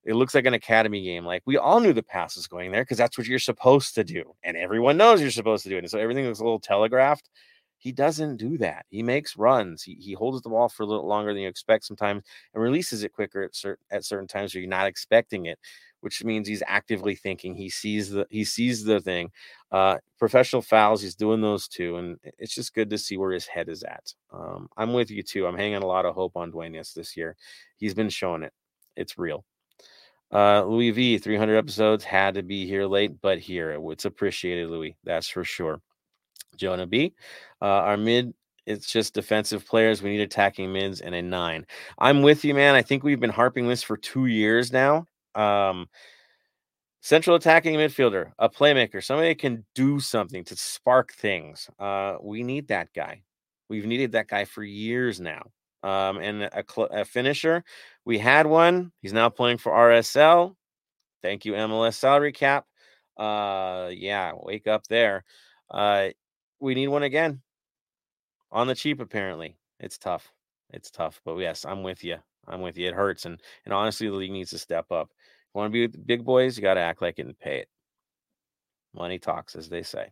it 0.04 0.14
looks 0.14 0.34
like 0.34 0.46
an 0.46 0.54
academy 0.54 1.02
game. 1.02 1.24
Like 1.24 1.42
we 1.46 1.56
all 1.56 1.80
knew 1.80 1.92
the 1.92 2.02
pass 2.02 2.36
was 2.36 2.46
going 2.46 2.72
there 2.72 2.82
because 2.82 2.98
that's 2.98 3.16
what 3.16 3.26
you're 3.26 3.38
supposed 3.38 3.94
to 3.94 4.04
do. 4.04 4.34
And 4.42 4.56
everyone 4.56 4.96
knows 4.96 5.20
you're 5.20 5.30
supposed 5.30 5.62
to 5.64 5.68
do 5.68 5.76
it. 5.76 5.80
And 5.80 5.90
so 5.90 5.98
everything 5.98 6.26
looks 6.26 6.40
a 6.40 6.44
little 6.44 6.58
telegraphed. 6.60 7.28
He 7.78 7.92
doesn't 7.92 8.36
do 8.36 8.58
that. 8.58 8.86
He 8.90 9.02
makes 9.02 9.36
runs. 9.36 9.82
He, 9.82 9.94
he 9.94 10.12
holds 10.12 10.40
the 10.42 10.48
ball 10.48 10.68
for 10.68 10.84
a 10.84 10.86
little 10.86 11.06
longer 11.06 11.32
than 11.32 11.42
you 11.42 11.48
expect 11.48 11.84
sometimes 11.84 12.22
and 12.54 12.62
releases 12.62 13.02
it 13.02 13.12
quicker 13.12 13.42
at 13.42 13.54
certain 13.54 13.84
at 13.90 14.04
certain 14.04 14.28
times 14.28 14.54
where 14.54 14.60
you're 14.60 14.70
not 14.70 14.86
expecting 14.86 15.46
it, 15.46 15.58
which 16.02 16.24
means 16.24 16.48
he's 16.48 16.64
actively 16.66 17.14
thinking. 17.14 17.54
He 17.54 17.70
sees 17.70 18.10
the 18.10 18.26
he 18.28 18.44
sees 18.44 18.84
the 18.84 19.00
thing. 19.00 19.30
Uh, 19.70 19.98
professional 20.18 20.60
fouls, 20.60 21.00
he's 21.00 21.14
doing 21.14 21.40
those 21.40 21.68
too. 21.68 21.96
And 21.96 22.18
it's 22.38 22.54
just 22.54 22.74
good 22.74 22.90
to 22.90 22.98
see 22.98 23.16
where 23.16 23.30
his 23.30 23.46
head 23.46 23.68
is 23.68 23.84
at. 23.84 24.12
Um, 24.32 24.68
I'm 24.76 24.92
with 24.92 25.10
you 25.10 25.22
too. 25.22 25.46
I'm 25.46 25.56
hanging 25.56 25.82
a 25.82 25.86
lot 25.86 26.04
of 26.04 26.14
hope 26.14 26.36
on 26.36 26.50
Duenas 26.50 26.92
this 26.92 27.16
year. 27.16 27.36
He's 27.76 27.94
been 27.94 28.10
showing 28.10 28.42
it. 28.42 28.52
It's 28.96 29.16
real. 29.16 29.44
Uh, 30.32 30.64
Louis 30.64 30.90
V, 30.90 31.18
300 31.18 31.56
episodes 31.56 32.04
had 32.04 32.34
to 32.34 32.42
be 32.42 32.66
here 32.66 32.86
late, 32.86 33.20
but 33.20 33.38
here 33.38 33.78
it's 33.90 34.04
appreciated, 34.04 34.70
Louis. 34.70 34.96
That's 35.04 35.28
for 35.28 35.44
sure. 35.44 35.80
Jonah 36.56 36.86
B, 36.86 37.14
uh, 37.60 37.66
our 37.66 37.96
mid, 37.96 38.34
it's 38.66 38.90
just 38.90 39.14
defensive 39.14 39.66
players. 39.66 40.02
We 40.02 40.10
need 40.10 40.20
attacking 40.20 40.72
mids 40.72 41.00
and 41.00 41.14
a 41.14 41.22
nine. 41.22 41.66
I'm 41.98 42.22
with 42.22 42.44
you, 42.44 42.54
man. 42.54 42.74
I 42.74 42.82
think 42.82 43.02
we've 43.04 43.20
been 43.20 43.30
harping 43.30 43.68
this 43.68 43.82
for 43.82 43.96
two 43.96 44.26
years 44.26 44.72
now. 44.72 45.06
Um, 45.34 45.88
Central 47.04 47.34
attacking 47.34 47.74
midfielder, 47.74 48.30
a 48.38 48.48
playmaker, 48.48 49.02
somebody 49.02 49.30
that 49.30 49.40
can 49.40 49.64
do 49.74 49.98
something 49.98 50.44
to 50.44 50.54
spark 50.54 51.12
things. 51.12 51.68
Uh, 51.80 52.14
we 52.22 52.44
need 52.44 52.68
that 52.68 52.92
guy. 52.94 53.22
We've 53.68 53.86
needed 53.86 54.12
that 54.12 54.28
guy 54.28 54.44
for 54.44 54.62
years 54.62 55.20
now. 55.20 55.42
Um, 55.82 56.18
and 56.18 56.44
a, 56.44 56.62
cl- 56.68 56.90
a 56.92 57.04
finisher, 57.04 57.64
we 58.04 58.18
had 58.18 58.46
one. 58.46 58.92
He's 59.00 59.12
now 59.12 59.28
playing 59.30 59.58
for 59.58 59.72
RSL. 59.72 60.54
Thank 61.22 61.44
you, 61.44 61.54
MLS 61.54 61.94
salary 61.94 62.30
cap. 62.30 62.66
Uh, 63.16 63.90
yeah, 63.92 64.30
wake 64.36 64.68
up 64.68 64.86
there. 64.86 65.24
Uh, 65.68 66.10
we 66.60 66.76
need 66.76 66.86
one 66.86 67.02
again 67.02 67.42
on 68.52 68.68
the 68.68 68.76
cheap. 68.76 69.00
Apparently, 69.00 69.56
it's 69.80 69.98
tough. 69.98 70.32
It's 70.70 70.92
tough, 70.92 71.20
but 71.24 71.36
yes, 71.38 71.64
I'm 71.64 71.82
with 71.82 72.04
you. 72.04 72.18
I'm 72.48 72.60
with 72.60 72.76
you. 72.78 72.88
It 72.88 72.94
hurts, 72.94 73.24
and 73.24 73.40
and 73.64 73.74
honestly, 73.74 74.08
the 74.08 74.14
league 74.14 74.32
needs 74.32 74.50
to 74.50 74.58
step 74.58 74.90
up 74.92 75.08
You 75.54 75.58
want 75.58 75.70
to 75.70 75.72
be 75.72 75.82
with 75.82 75.92
the 75.92 75.98
big 75.98 76.24
boys, 76.24 76.56
you 76.56 76.62
got 76.62 76.74
to 76.74 76.80
act 76.80 77.02
like 77.02 77.18
it 77.18 77.26
and 77.26 77.38
pay 77.38 77.58
it. 77.60 77.68
Money 78.94 79.18
talks, 79.18 79.56
as 79.56 79.68
they 79.68 79.82
say. 79.82 80.10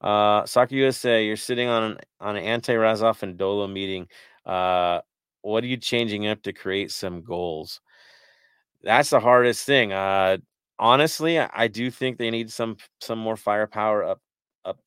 Uh, 0.00 0.44
Soccer 0.44 0.74
USA, 0.76 1.24
you're 1.24 1.36
sitting 1.36 1.68
on 1.68 1.82
an 1.92 1.98
on 2.20 2.36
an 2.36 2.44
anti 2.44 2.74
Razov 2.74 3.22
and 3.22 3.38
Dolo 3.38 3.66
meeting. 3.66 4.08
Uh, 4.44 5.00
what 5.42 5.64
are 5.64 5.68
you 5.68 5.76
changing 5.76 6.26
up 6.26 6.42
to 6.42 6.52
create 6.52 6.90
some 6.90 7.22
goals? 7.22 7.80
That's 8.82 9.10
the 9.10 9.20
hardest 9.20 9.64
thing. 9.66 9.92
Uh, 9.92 10.38
honestly, 10.78 11.38
I, 11.38 11.50
I 11.54 11.68
do 11.68 11.90
think 11.90 12.18
they 12.18 12.30
need 12.30 12.50
some 12.50 12.76
some 13.00 13.18
more 13.18 13.36
firepower 13.36 14.04
up 14.04 14.20
up 14.64 14.80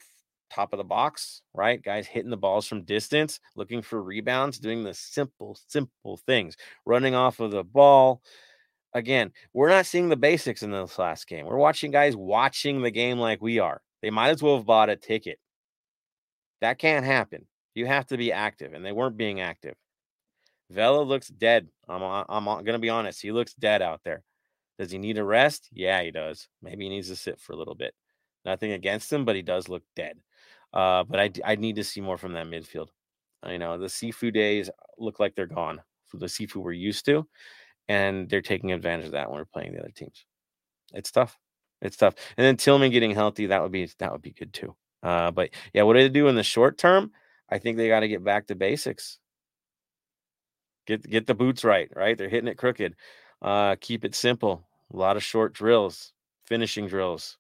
top 0.50 0.74
of 0.74 0.78
the 0.78 0.84
box, 0.84 1.42
right? 1.54 1.82
Guys 1.82 2.08
hitting 2.08 2.32
the 2.32 2.38
balls 2.38 2.68
from 2.68 2.84
distance, 2.84 3.40
looking 3.56 3.82
for 3.82 4.02
rebounds, 4.02 4.60
doing 4.60 4.84
the 4.84 4.94
simple, 4.94 5.58
simple 5.68 6.18
things, 6.18 6.56
running 6.86 7.16
off 7.16 7.40
of 7.40 7.52
the 7.52 7.64
ball, 7.64 8.22
again, 8.94 9.32
we're 9.54 9.70
not 9.70 9.86
seeing 9.86 10.10
the 10.10 10.16
basics 10.16 10.64
in 10.64 10.72
this 10.72 11.00
last 11.00 11.28
game. 11.28 11.46
We're 11.46 11.58
watching 11.58 11.92
guys 11.92 12.16
watching 12.16 12.82
the 12.82 12.92
game 12.92 13.20
like 13.20 13.42
we 13.42 13.60
are. 13.60 13.82
They 14.02 14.10
might 14.10 14.30
as 14.30 14.44
well 14.44 14.58
have 14.58 14.66
bought 14.66 14.90
a 14.90 14.96
ticket. 14.96 15.40
That 16.62 16.80
can't 16.80 17.06
happen. 17.06 17.48
You 17.76 17.86
have 17.86 18.08
to 18.08 18.18
be 18.18 18.32
active, 18.32 18.74
and 18.74 18.84
they 18.84 18.92
weren't 18.92 19.18
being 19.18 19.40
active. 19.40 19.76
Vela 20.70 21.02
looks 21.04 21.28
dead. 21.28 21.68
I'm 21.88 22.04
uh, 22.04 22.24
I'm 22.28 22.48
uh, 22.48 22.62
gonna 22.62 22.80
be 22.80 22.90
honest. 22.90 23.22
He 23.22 23.32
looks 23.32 23.54
dead 23.54 23.82
out 23.82 24.02
there. 24.04 24.24
Does 24.80 24.92
he 24.92 24.98
need 24.98 25.18
a 25.18 25.24
rest? 25.24 25.70
Yeah, 25.72 26.02
he 26.04 26.12
does. 26.12 26.48
Maybe 26.62 26.86
he 26.86 26.90
needs 26.90 27.08
to 27.10 27.16
sit 27.16 27.40
for 27.40 27.54
a 27.54 27.56
little 27.56 27.76
bit. 27.76 27.94
Nothing 28.46 28.72
against 28.72 29.12
him, 29.12 29.26
but 29.26 29.36
he 29.36 29.42
does 29.42 29.70
look 29.70 29.84
dead. 29.96 30.18
Uh, 30.78 31.04
but 31.04 31.20
I 31.20 31.32
I 31.44 31.56
need 31.56 31.78
to 31.78 31.84
see 31.84 32.02
more 32.02 32.20
from 32.20 32.34
that 32.34 32.46
midfield. 32.46 32.90
I 33.42 33.58
know 33.58 33.80
the 33.80 33.88
Cifu 33.88 34.32
days 34.32 34.70
look 35.00 35.20
like 35.20 35.34
they're 35.36 35.48
gone. 35.48 35.82
For 36.06 36.18
the 36.18 36.28
Cifu 36.28 36.58
we're 36.58 36.72
used 36.74 37.04
to, 37.06 37.28
and 37.88 38.30
they're 38.30 38.42
taking 38.44 38.72
advantage 38.72 39.08
of 39.08 39.12
that 39.14 39.30
when 39.30 39.40
we're 39.40 39.46
playing 39.46 39.74
the 39.74 39.80
other 39.80 39.92
teams. 39.96 40.24
It's 40.94 41.12
tough. 41.12 41.36
It's 41.82 41.98
tough. 41.98 42.14
And 42.38 42.46
then 42.46 42.58
Tillman 42.58 42.92
getting 42.92 43.12
healthy, 43.12 43.48
that 43.48 43.64
would 43.64 43.72
be 43.72 43.90
that 43.98 44.12
would 44.12 44.22
be 44.22 44.34
good 44.34 44.54
too. 44.54 44.76
Uh, 45.02 45.32
but 45.32 45.50
yeah, 45.74 45.82
what 45.82 45.94
do 45.94 46.02
they 46.02 46.10
do 46.10 46.28
in 46.28 46.36
the 46.36 46.44
short 46.44 46.78
term? 46.78 47.12
I 47.50 47.58
think 47.58 47.78
they 47.78 47.88
got 47.88 48.02
to 48.02 48.08
get 48.08 48.24
back 48.24 48.48
to 48.48 48.56
basics. 48.56 49.20
Get 50.86 51.04
get 51.10 51.26
the 51.28 51.34
boots 51.36 51.64
right, 51.64 51.90
right? 51.96 52.18
They're 52.18 52.30
hitting 52.30 52.48
it 52.50 52.58
crooked. 52.58 52.96
Uh, 53.42 53.76
keep 53.82 54.06
it 54.06 54.16
simple. 54.16 54.68
A 54.94 54.98
lot 54.98 55.18
of 55.18 55.24
short 55.24 55.54
drills, 55.54 56.14
finishing 56.46 56.88
drills. 56.88 57.38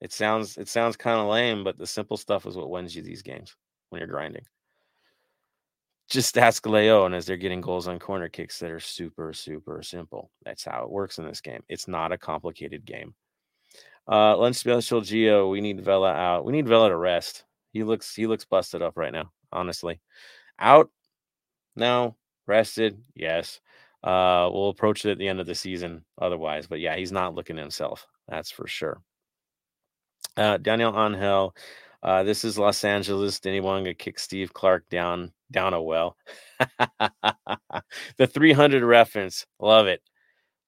It 0.00 0.12
sounds 0.12 0.56
it 0.58 0.68
sounds 0.68 0.96
kind 0.96 1.18
of 1.20 1.26
lame, 1.28 1.64
but 1.64 1.78
the 1.78 1.86
simple 1.86 2.16
stuff 2.16 2.46
is 2.46 2.56
what 2.56 2.70
wins 2.70 2.94
you 2.94 3.02
these 3.02 3.22
games 3.22 3.56
when 3.90 4.00
you're 4.00 4.08
grinding 4.08 4.44
just 6.08 6.36
ask 6.38 6.66
Leon 6.66 7.14
as 7.14 7.26
they're 7.26 7.36
getting 7.36 7.60
goals 7.60 7.88
on 7.88 7.98
corner 7.98 8.28
kicks 8.28 8.58
that 8.58 8.70
are 8.70 8.80
super, 8.80 9.32
super 9.32 9.82
simple. 9.82 10.30
That's 10.44 10.64
how 10.64 10.84
it 10.84 10.90
works 10.90 11.18
in 11.18 11.24
this 11.26 11.40
game. 11.40 11.62
It's 11.68 11.88
not 11.88 12.12
a 12.12 12.18
complicated 12.18 12.84
game. 12.84 13.14
Uh 14.10 14.36
lunch 14.36 14.56
special 14.56 15.00
Geo. 15.00 15.48
We 15.48 15.60
need 15.60 15.80
Vela 15.80 16.12
out. 16.12 16.44
We 16.44 16.52
need 16.52 16.68
Vela 16.68 16.90
to 16.90 16.96
rest. 16.96 17.44
He 17.72 17.84
looks 17.84 18.14
he 18.14 18.26
looks 18.26 18.44
busted 18.44 18.82
up 18.82 18.96
right 18.96 19.12
now, 19.12 19.32
honestly. 19.52 20.00
Out? 20.60 20.90
No. 21.76 22.16
Rested? 22.46 23.02
Yes. 23.14 23.60
Uh 24.04 24.50
we'll 24.52 24.70
approach 24.70 25.04
it 25.06 25.12
at 25.12 25.18
the 25.18 25.28
end 25.28 25.40
of 25.40 25.46
the 25.46 25.54
season 25.56 26.04
otherwise. 26.20 26.66
But 26.68 26.80
yeah, 26.80 26.96
he's 26.96 27.12
not 27.12 27.34
looking 27.34 27.56
himself. 27.58 28.06
That's 28.28 28.50
for 28.50 28.66
sure. 28.68 29.02
Uh 30.36 30.56
Daniel 30.58 30.98
Angel. 30.98 31.54
Uh, 32.04 32.22
this 32.22 32.44
is 32.44 32.58
Los 32.58 32.84
Angeles. 32.84 33.40
Did 33.40 33.48
anyone 33.48 33.82
to 33.84 33.94
kick 33.94 34.18
Steve 34.18 34.52
Clark 34.52 34.86
down 34.90 35.32
down 35.50 35.72
a 35.72 35.80
well? 35.80 36.18
the 38.18 38.26
300 38.26 38.84
reference. 38.84 39.46
Love 39.58 39.86
it. 39.86 40.02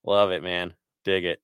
Love 0.02 0.30
it, 0.30 0.42
man. 0.42 0.72
Dig 1.04 1.26
it. 1.26 1.40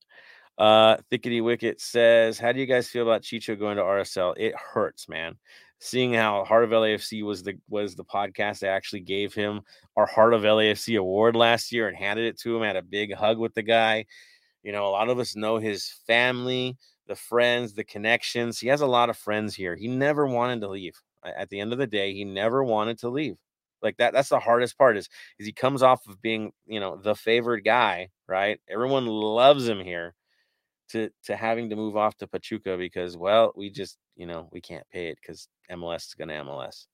Uh, 0.56 0.96
Thickety 1.10 1.44
Wicket 1.44 1.78
says, 1.78 2.38
How 2.38 2.52
do 2.52 2.60
you 2.60 2.66
guys 2.66 2.88
feel 2.88 3.02
about 3.02 3.20
Chicho 3.20 3.58
going 3.58 3.76
to 3.76 3.82
RSL? 3.82 4.34
It 4.38 4.54
hurts, 4.56 5.10
man. 5.10 5.34
Seeing 5.78 6.14
how 6.14 6.44
Heart 6.44 6.64
of 6.64 6.70
LAFC 6.70 7.22
was 7.22 7.42
the 7.42 7.58
was 7.68 7.94
the 7.94 8.04
podcast 8.04 8.60
that 8.60 8.70
actually 8.70 9.00
gave 9.00 9.34
him 9.34 9.60
our 9.96 10.06
Heart 10.06 10.32
of 10.32 10.42
LAFC 10.42 10.98
award 10.98 11.36
last 11.36 11.70
year 11.70 11.88
and 11.88 11.96
handed 11.96 12.24
it 12.26 12.38
to 12.40 12.56
him. 12.56 12.62
Had 12.62 12.76
a 12.76 12.82
big 12.82 13.12
hug 13.12 13.38
with 13.38 13.52
the 13.52 13.62
guy. 13.62 14.06
You 14.62 14.72
know, 14.72 14.86
a 14.86 14.90
lot 14.90 15.10
of 15.10 15.18
us 15.18 15.36
know 15.36 15.58
his 15.58 15.92
family 16.06 16.78
the 17.06 17.16
friends, 17.16 17.74
the 17.74 17.84
connections. 17.84 18.58
He 18.58 18.68
has 18.68 18.80
a 18.80 18.86
lot 18.86 19.10
of 19.10 19.16
friends 19.16 19.54
here. 19.54 19.76
He 19.76 19.88
never 19.88 20.26
wanted 20.26 20.60
to 20.60 20.68
leave. 20.68 20.94
At 21.24 21.48
the 21.50 21.60
end 21.60 21.72
of 21.72 21.78
the 21.78 21.86
day, 21.86 22.12
he 22.14 22.24
never 22.24 22.64
wanted 22.64 22.98
to 23.00 23.08
leave. 23.08 23.36
Like 23.82 23.96
that, 23.96 24.12
that's 24.12 24.28
the 24.28 24.38
hardest 24.38 24.78
part 24.78 24.96
is, 24.96 25.08
is 25.38 25.46
he 25.46 25.52
comes 25.52 25.82
off 25.82 26.06
of 26.06 26.22
being, 26.22 26.52
you 26.66 26.80
know, 26.80 26.96
the 26.96 27.14
favored 27.14 27.64
guy, 27.64 28.08
right? 28.28 28.60
Everyone 28.68 29.06
loves 29.06 29.66
him 29.66 29.80
here 29.80 30.14
to 30.90 31.10
to 31.24 31.36
having 31.36 31.70
to 31.70 31.76
move 31.76 31.96
off 31.96 32.16
to 32.18 32.26
Pachuca 32.26 32.76
because, 32.76 33.16
well, 33.16 33.52
we 33.56 33.70
just, 33.70 33.98
you 34.16 34.26
know, 34.26 34.48
we 34.52 34.60
can't 34.60 34.88
pay 34.92 35.08
it 35.08 35.18
because 35.20 35.48
MLS 35.70 36.08
is 36.08 36.14
gonna 36.14 36.34
MLS. 36.44 36.86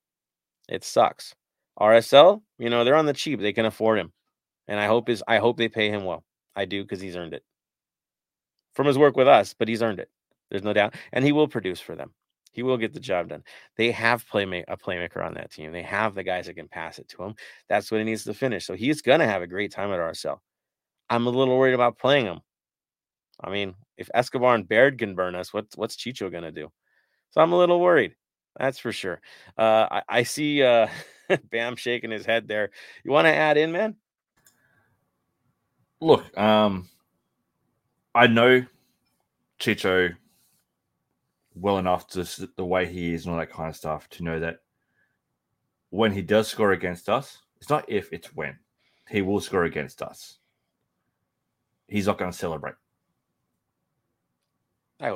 It 0.69 0.85
sucks. 0.85 1.35
RSL, 1.81 2.43
you 2.59 2.71
know, 2.71 2.85
they're 2.85 2.97
on 2.97 3.07
the 3.07 3.13
cheap. 3.13 3.41
They 3.41 3.53
can 3.53 3.67
afford 3.67 3.99
him. 3.99 4.13
And 4.69 4.81
I 4.81 4.87
hope 4.87 5.09
is 5.09 5.23
I 5.29 5.39
hope 5.39 5.59
they 5.59 5.69
pay 5.69 5.91
him 5.91 6.05
well. 6.05 6.25
I 6.57 6.65
do 6.65 6.83
because 6.83 7.01
he's 7.01 7.17
earned 7.17 7.35
it 7.35 7.45
from 8.79 8.87
his 8.87 8.97
work 8.97 9.17
with 9.17 9.27
us, 9.27 9.57
but 9.59 9.67
he's 9.67 9.83
earned 9.83 9.99
it. 9.99 10.09
There's 10.51 10.63
no 10.63 10.73
doubt. 10.73 10.95
And 11.13 11.25
he 11.25 11.33
will 11.33 11.49
produce 11.49 11.81
for 11.81 11.97
them. 11.97 12.13
He 12.53 12.63
will 12.63 12.77
get 12.77 12.95
the 12.95 13.01
job 13.01 13.29
done. 13.29 13.43
They 13.77 13.91
have 13.91 14.25
playmate 14.29 14.67
a 14.69 14.77
playmaker 14.77 15.21
on 15.21 15.35
that 15.35 15.51
team. 15.51 15.73
They 15.73 15.83
have 15.83 16.15
the 16.15 16.23
guys 16.23 16.47
that 16.47 16.55
can 16.55 16.69
pass 16.69 17.01
it 17.01 17.09
to 17.09 17.25
him. 17.25 17.35
That's 17.69 17.91
what 17.91 17.99
he 17.99 18.05
needs 18.05 18.23
to 18.23 18.35
finish. 18.35 18.67
So 18.67 18.75
he's 18.75 19.03
gonna 19.03 19.27
have 19.27 19.43
a 19.43 19.49
great 19.49 19.73
time 19.73 19.91
at 19.91 19.99
RSL. 19.99 20.39
I'm 21.11 21.27
a 21.27 21.31
little 21.31 21.59
worried 21.59 21.75
about 21.75 21.99
playing 21.99 22.27
him. 22.27 22.39
I 23.43 23.51
mean, 23.51 23.75
if 23.97 24.09
Escobar 24.15 24.55
and 24.55 24.69
Baird 24.69 24.97
can 24.97 25.17
burn 25.17 25.35
us, 25.35 25.53
what's 25.53 25.77
what's 25.77 25.97
Chicho 25.97 26.31
gonna 26.31 26.53
do? 26.53 26.71
So 27.33 27.41
I'm 27.41 27.53
a 27.53 27.59
little 27.59 27.81
worried. 27.81 28.15
That's 28.61 28.79
for 28.79 28.93
sure. 28.93 29.21
Uh, 29.57 29.89
I, 29.91 30.03
I 30.09 30.23
see 30.23 30.63
uh, 30.63 30.87
Bam 31.51 31.75
shaking 31.75 32.13
his 32.13 32.25
head 32.25 32.47
there. 32.47 32.71
You 33.03 33.11
want 33.11 33.27
to 33.27 33.35
add 33.35 33.57
in, 33.57 33.73
man? 33.73 33.97
Look, 36.01 36.39
um, 36.39 36.89
I 38.19 38.27
know 38.27 38.67
Chicho 39.61 40.13
well 41.55 41.79
enough 41.79 42.09
to 42.09 42.49
the 42.57 42.65
way 42.65 42.85
he 42.85 43.15
is 43.15 43.25
and 43.25 43.33
all 43.33 43.39
that 43.39 43.53
kind 43.53 43.69
of 43.69 43.77
stuff 43.77 44.09
to 44.11 44.25
know 44.25 44.41
that 44.41 44.57
when 45.91 46.11
he 46.11 46.21
does 46.21 46.49
score 46.49 46.73
against 46.73 47.09
us, 47.09 47.39
it's 47.61 47.71
not 47.71 47.85
if, 47.89 48.13
it's 48.13 48.35
when. 48.35 48.59
He 49.09 49.23
will 49.23 49.41
score 49.41 49.65
against 49.65 50.03
us. 50.03 50.39
He's 51.87 52.09
not 52.09 52.19
going 52.19 52.33
to 52.33 52.37
celebrate. 52.37 52.75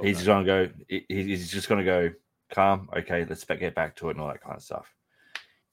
He's 0.04 0.22
going 0.22 0.46
to 0.46 0.68
go. 0.88 0.96
He's 1.08 1.50
just 1.50 1.68
going 1.68 1.84
to 1.84 1.84
go 1.84 2.10
calm. 2.52 2.88
Okay, 2.96 3.26
let's 3.28 3.42
get 3.44 3.74
back 3.74 3.96
to 3.96 4.10
it 4.10 4.12
and 4.12 4.20
all 4.20 4.28
that 4.28 4.44
kind 4.44 4.56
of 4.56 4.62
stuff. 4.62 4.94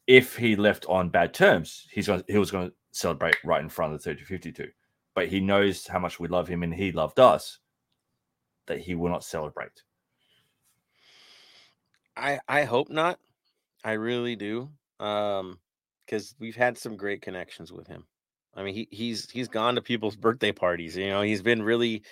If 0.08 0.36
he 0.36 0.56
left 0.56 0.88
on 0.88 1.10
bad 1.10 1.36
terms, 1.36 1.86
he's 1.92 2.08
going. 2.08 2.24
He 2.28 2.40
was 2.40 2.50
going 2.50 2.70
to 2.70 2.76
celebrate 2.92 3.36
right 3.44 3.62
in 3.62 3.70
front 3.70 3.94
of 3.94 4.02
the 4.02 4.16
30-52 4.16 4.72
but 5.20 5.28
he 5.28 5.42
knows 5.42 5.86
how 5.86 6.00
much 6.00 6.18
we 6.18 6.30
love 6.30 6.48
him 6.48 6.64
and 6.64 6.74
he 6.74 6.94
loved 6.94 7.20
us 7.20 7.60
that 8.68 8.80
he 8.80 8.96
will 8.96 9.10
not 9.10 9.22
celebrate. 9.22 9.84
I 12.16 12.40
I 12.48 12.64
hope 12.64 12.90
not. 12.90 13.20
I 13.84 13.94
really 13.94 14.38
do. 14.38 14.70
Um 15.02 15.60
because 16.06 16.36
we've 16.40 16.56
had 16.56 16.78
some 16.78 16.96
great 16.96 17.22
connections 17.22 17.70
with 17.70 17.86
him. 17.86 18.06
I 18.56 18.64
mean, 18.64 18.74
he 18.74 18.88
he's 18.92 19.30
he's 19.30 19.50
gone 19.50 19.76
to 19.76 19.82
people's 19.82 20.16
birthday 20.16 20.54
parties. 20.54 20.96
You 20.96 21.10
know, 21.10 21.22
he's 21.22 21.42
been 21.42 21.64
really 21.64 22.04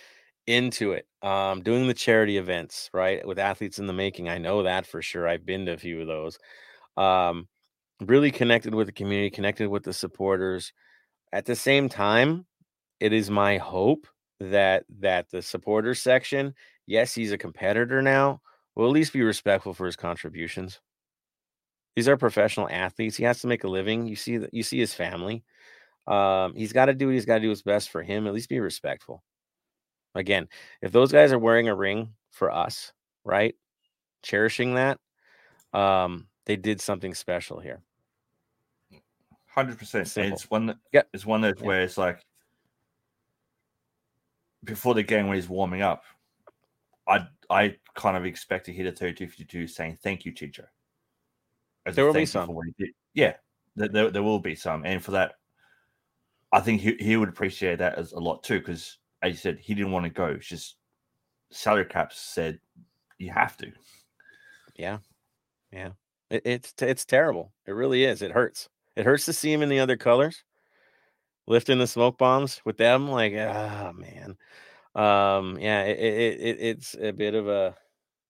into 0.45 0.91
it. 0.91 1.07
Um, 1.21 1.61
doing 1.61 1.87
the 1.87 1.93
charity 1.93 2.35
events, 2.35 2.89
right, 2.93 3.25
with 3.25 3.39
athletes 3.39 3.79
in 3.79 3.87
the 3.87 3.93
making. 3.93 4.27
I 4.27 4.37
know 4.37 4.63
that 4.63 4.85
for 4.85 5.01
sure. 5.01 5.29
I've 5.29 5.45
been 5.45 5.65
to 5.67 5.71
a 5.71 5.77
few 5.77 6.01
of 6.01 6.07
those. 6.07 6.37
Um, 6.97 7.47
really 8.01 8.31
connected 8.31 8.75
with 8.75 8.87
the 8.87 8.91
community, 8.91 9.29
connected 9.29 9.69
with 9.69 9.83
the 9.83 9.93
supporters. 9.93 10.73
At 11.31 11.45
the 11.45 11.55
same 11.55 11.87
time, 11.87 12.45
it 12.99 13.13
is 13.13 13.29
my 13.29 13.57
hope 13.57 14.07
that 14.39 14.85
that 14.99 15.29
the 15.29 15.41
supporter 15.41 15.95
section, 15.95 16.53
yes, 16.85 17.13
he's 17.13 17.31
a 17.31 17.37
competitor 17.37 18.01
now, 18.01 18.41
will 18.75 18.85
at 18.85 18.91
least 18.91 19.13
be 19.13 19.21
respectful 19.21 19.73
for 19.73 19.85
his 19.85 19.95
contributions. 19.95 20.79
These 21.95 22.07
are 22.07 22.17
professional 22.17 22.69
athletes. 22.69 23.17
He 23.17 23.23
has 23.23 23.41
to 23.41 23.47
make 23.47 23.63
a 23.63 23.67
living. 23.67 24.05
You 24.05 24.15
see 24.15 24.37
that 24.37 24.53
you 24.53 24.61
see 24.63 24.79
his 24.79 24.93
family. 24.93 25.43
Um, 26.05 26.53
he's 26.55 26.73
got 26.73 26.85
to 26.85 26.93
do 26.93 27.07
what 27.07 27.15
he's 27.15 27.25
got 27.25 27.35
to 27.35 27.41
do 27.41 27.49
what's 27.49 27.63
best 27.63 27.89
for 27.89 28.03
him. 28.03 28.27
At 28.27 28.33
least 28.33 28.49
be 28.49 28.59
respectful. 28.59 29.23
Again, 30.15 30.47
if 30.81 30.91
those 30.91 31.11
guys 31.11 31.31
are 31.31 31.39
wearing 31.39 31.67
a 31.67 31.75
ring 31.75 32.13
for 32.31 32.51
us, 32.51 32.93
right? 33.23 33.55
Cherishing 34.23 34.75
that, 34.75 34.99
um, 35.73 36.27
they 36.45 36.55
did 36.55 36.81
something 36.81 37.13
special 37.13 37.59
here. 37.59 37.81
Hundred 39.47 39.79
percent. 39.79 40.11
It's 40.15 40.49
one. 40.49 40.67
That, 40.67 40.77
Yep. 40.93 41.09
It's 41.13 41.25
one 41.25 41.41
that 41.41 41.59
Yeah. 41.59 41.65
where 41.65 41.81
it's 41.81 41.97
like 41.97 42.23
before 44.63 44.93
the 44.93 45.03
game 45.03 45.27
when 45.27 45.35
he's 45.35 45.49
warming 45.49 45.81
up, 45.81 46.03
I 47.07 47.27
I 47.49 47.75
kind 47.95 48.17
of 48.17 48.25
expect 48.25 48.65
to 48.65 48.73
hit 48.73 48.85
a 48.85 48.91
32-52 48.91 49.69
saying 49.69 49.97
thank 50.03 50.25
you, 50.25 50.33
Chicho. 50.33 50.65
As 51.85 51.95
There 51.95 52.05
will 52.05 52.13
be 52.13 52.25
some. 52.25 52.47
for 52.47 52.55
what 52.55 52.65
he 52.65 52.85
did. 52.85 52.93
Yeah, 53.13 53.33
there, 53.75 53.87
there, 53.87 54.11
there 54.11 54.23
will 54.23 54.39
be 54.39 54.55
some, 54.55 54.85
and 54.85 55.03
for 55.03 55.11
that, 55.11 55.35
I 56.51 56.59
think 56.59 56.81
he, 56.81 56.95
he 56.99 57.17
would 57.17 57.29
appreciate 57.29 57.79
that 57.79 57.95
as 57.95 58.11
a 58.11 58.19
lot 58.19 58.43
too. 58.43 58.59
Because 58.59 58.97
as 59.21 59.31
you 59.31 59.37
said, 59.37 59.59
he 59.59 59.73
didn't 59.73 59.91
want 59.91 60.05
to 60.05 60.09
go. 60.09 60.25
It's 60.27 60.47
just 60.47 60.75
salary 61.49 61.85
caps 61.85 62.19
said 62.19 62.59
you 63.17 63.31
have 63.31 63.57
to. 63.57 63.71
Yeah, 64.75 64.97
yeah. 65.71 65.91
It, 66.29 66.41
it's 66.45 66.73
it's 66.79 67.05
terrible. 67.05 67.53
It 67.65 67.71
really 67.71 68.03
is. 68.03 68.21
It 68.21 68.31
hurts. 68.31 68.69
It 68.95 69.05
hurts 69.05 69.25
to 69.25 69.33
see 69.33 69.53
him 69.53 69.61
in 69.61 69.69
the 69.69 69.79
other 69.79 69.95
colors, 69.95 70.43
lifting 71.47 71.79
the 71.79 71.87
smoke 71.87 72.17
bombs 72.17 72.61
with 72.65 72.77
them. 72.77 73.09
Like, 73.09 73.33
ah, 73.37 73.91
man. 73.95 74.37
Um, 74.95 75.57
yeah. 75.59 75.83
It, 75.83 75.99
it, 75.99 76.39
it 76.39 76.57
it's 76.59 76.95
a 77.01 77.11
bit 77.11 77.33
of 77.33 77.47
a 77.47 77.75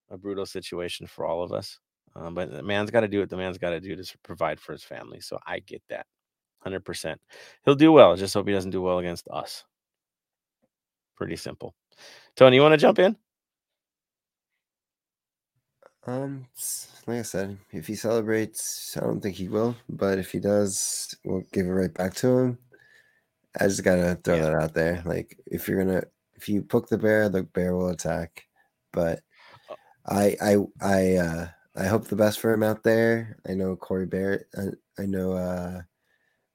a 0.10 0.18
brutal 0.18 0.46
situation 0.46 1.08
for 1.08 1.26
all 1.26 1.44
of 1.44 1.52
us. 1.52 1.80
Um, 2.16 2.34
but 2.34 2.52
the 2.52 2.64
man's 2.64 2.92
got 2.92 3.02
to 3.02 3.08
do 3.08 3.20
what 3.20 3.30
the 3.30 3.38
man's 3.38 3.58
got 3.58 3.72
to 3.72 3.80
do 3.80 3.96
to 3.96 4.18
provide 4.24 4.60
for 4.60 4.72
his 4.72 4.84
family. 4.84 5.20
So 5.20 5.38
I 5.46 5.60
get 5.60 5.82
that, 5.90 6.06
hundred 6.60 6.84
percent. 6.84 7.22
He'll 7.66 7.76
do 7.76 7.92
well. 7.92 8.16
Just 8.16 8.34
hope 8.34 8.48
he 8.48 8.54
doesn't 8.54 8.72
do 8.72 8.82
well 8.82 9.00
against 9.00 9.28
us. 9.30 9.64
Pretty 11.16 11.36
simple. 11.36 11.76
Tony, 12.36 12.56
you 12.56 12.62
want 12.62 12.74
to 12.74 12.78
jump 12.78 13.00
in? 13.00 13.16
Um, 16.06 16.46
like 17.06 17.20
I 17.20 17.24
said, 17.24 17.58
if 17.72 17.86
he 17.86 17.96
celebrates, 17.96 18.96
I 18.96 19.02
don't 19.02 19.20
think 19.20 19.36
he 19.36 19.50
will, 19.50 19.76
but 19.90 20.18
if 20.18 20.32
he 20.32 20.40
does, 20.40 21.14
we'll 21.26 21.44
give 21.52 21.66
it 21.66 21.72
right 21.72 21.94
back 21.94 22.14
to 22.16 22.38
him. 22.38 22.58
I 23.60 23.68
just 23.68 23.84
gotta 23.84 24.16
throw 24.24 24.36
Yeah. 24.36 24.42
that 24.44 24.54
out 24.56 24.74
there. 24.74 25.02
Like, 25.06 25.38
if 25.46 25.68
you're 25.68 25.84
gonna, 25.84 26.04
if 26.36 26.48
you 26.50 26.62
poke 26.64 26.90
the 26.90 26.98
bear, 26.98 27.30
the 27.30 27.44
bear 27.44 27.76
will 27.76 27.90
attack. 27.90 28.46
But 28.94 29.22
Uh 29.70 29.76
I, 30.08 30.38
I, 30.42 30.58
I, 30.82 31.16
uh, 31.18 31.48
I 31.76 31.86
hope 31.88 32.06
the 32.08 32.16
best 32.16 32.40
for 32.40 32.52
him 32.54 32.64
out 32.64 32.84
there. 32.84 33.38
I 33.48 33.54
know 33.54 33.76
Corey 33.76 34.06
Barrett. 34.08 34.48
I, 34.58 35.02
I 35.02 35.06
know 35.06 35.34
uh, 35.34 35.82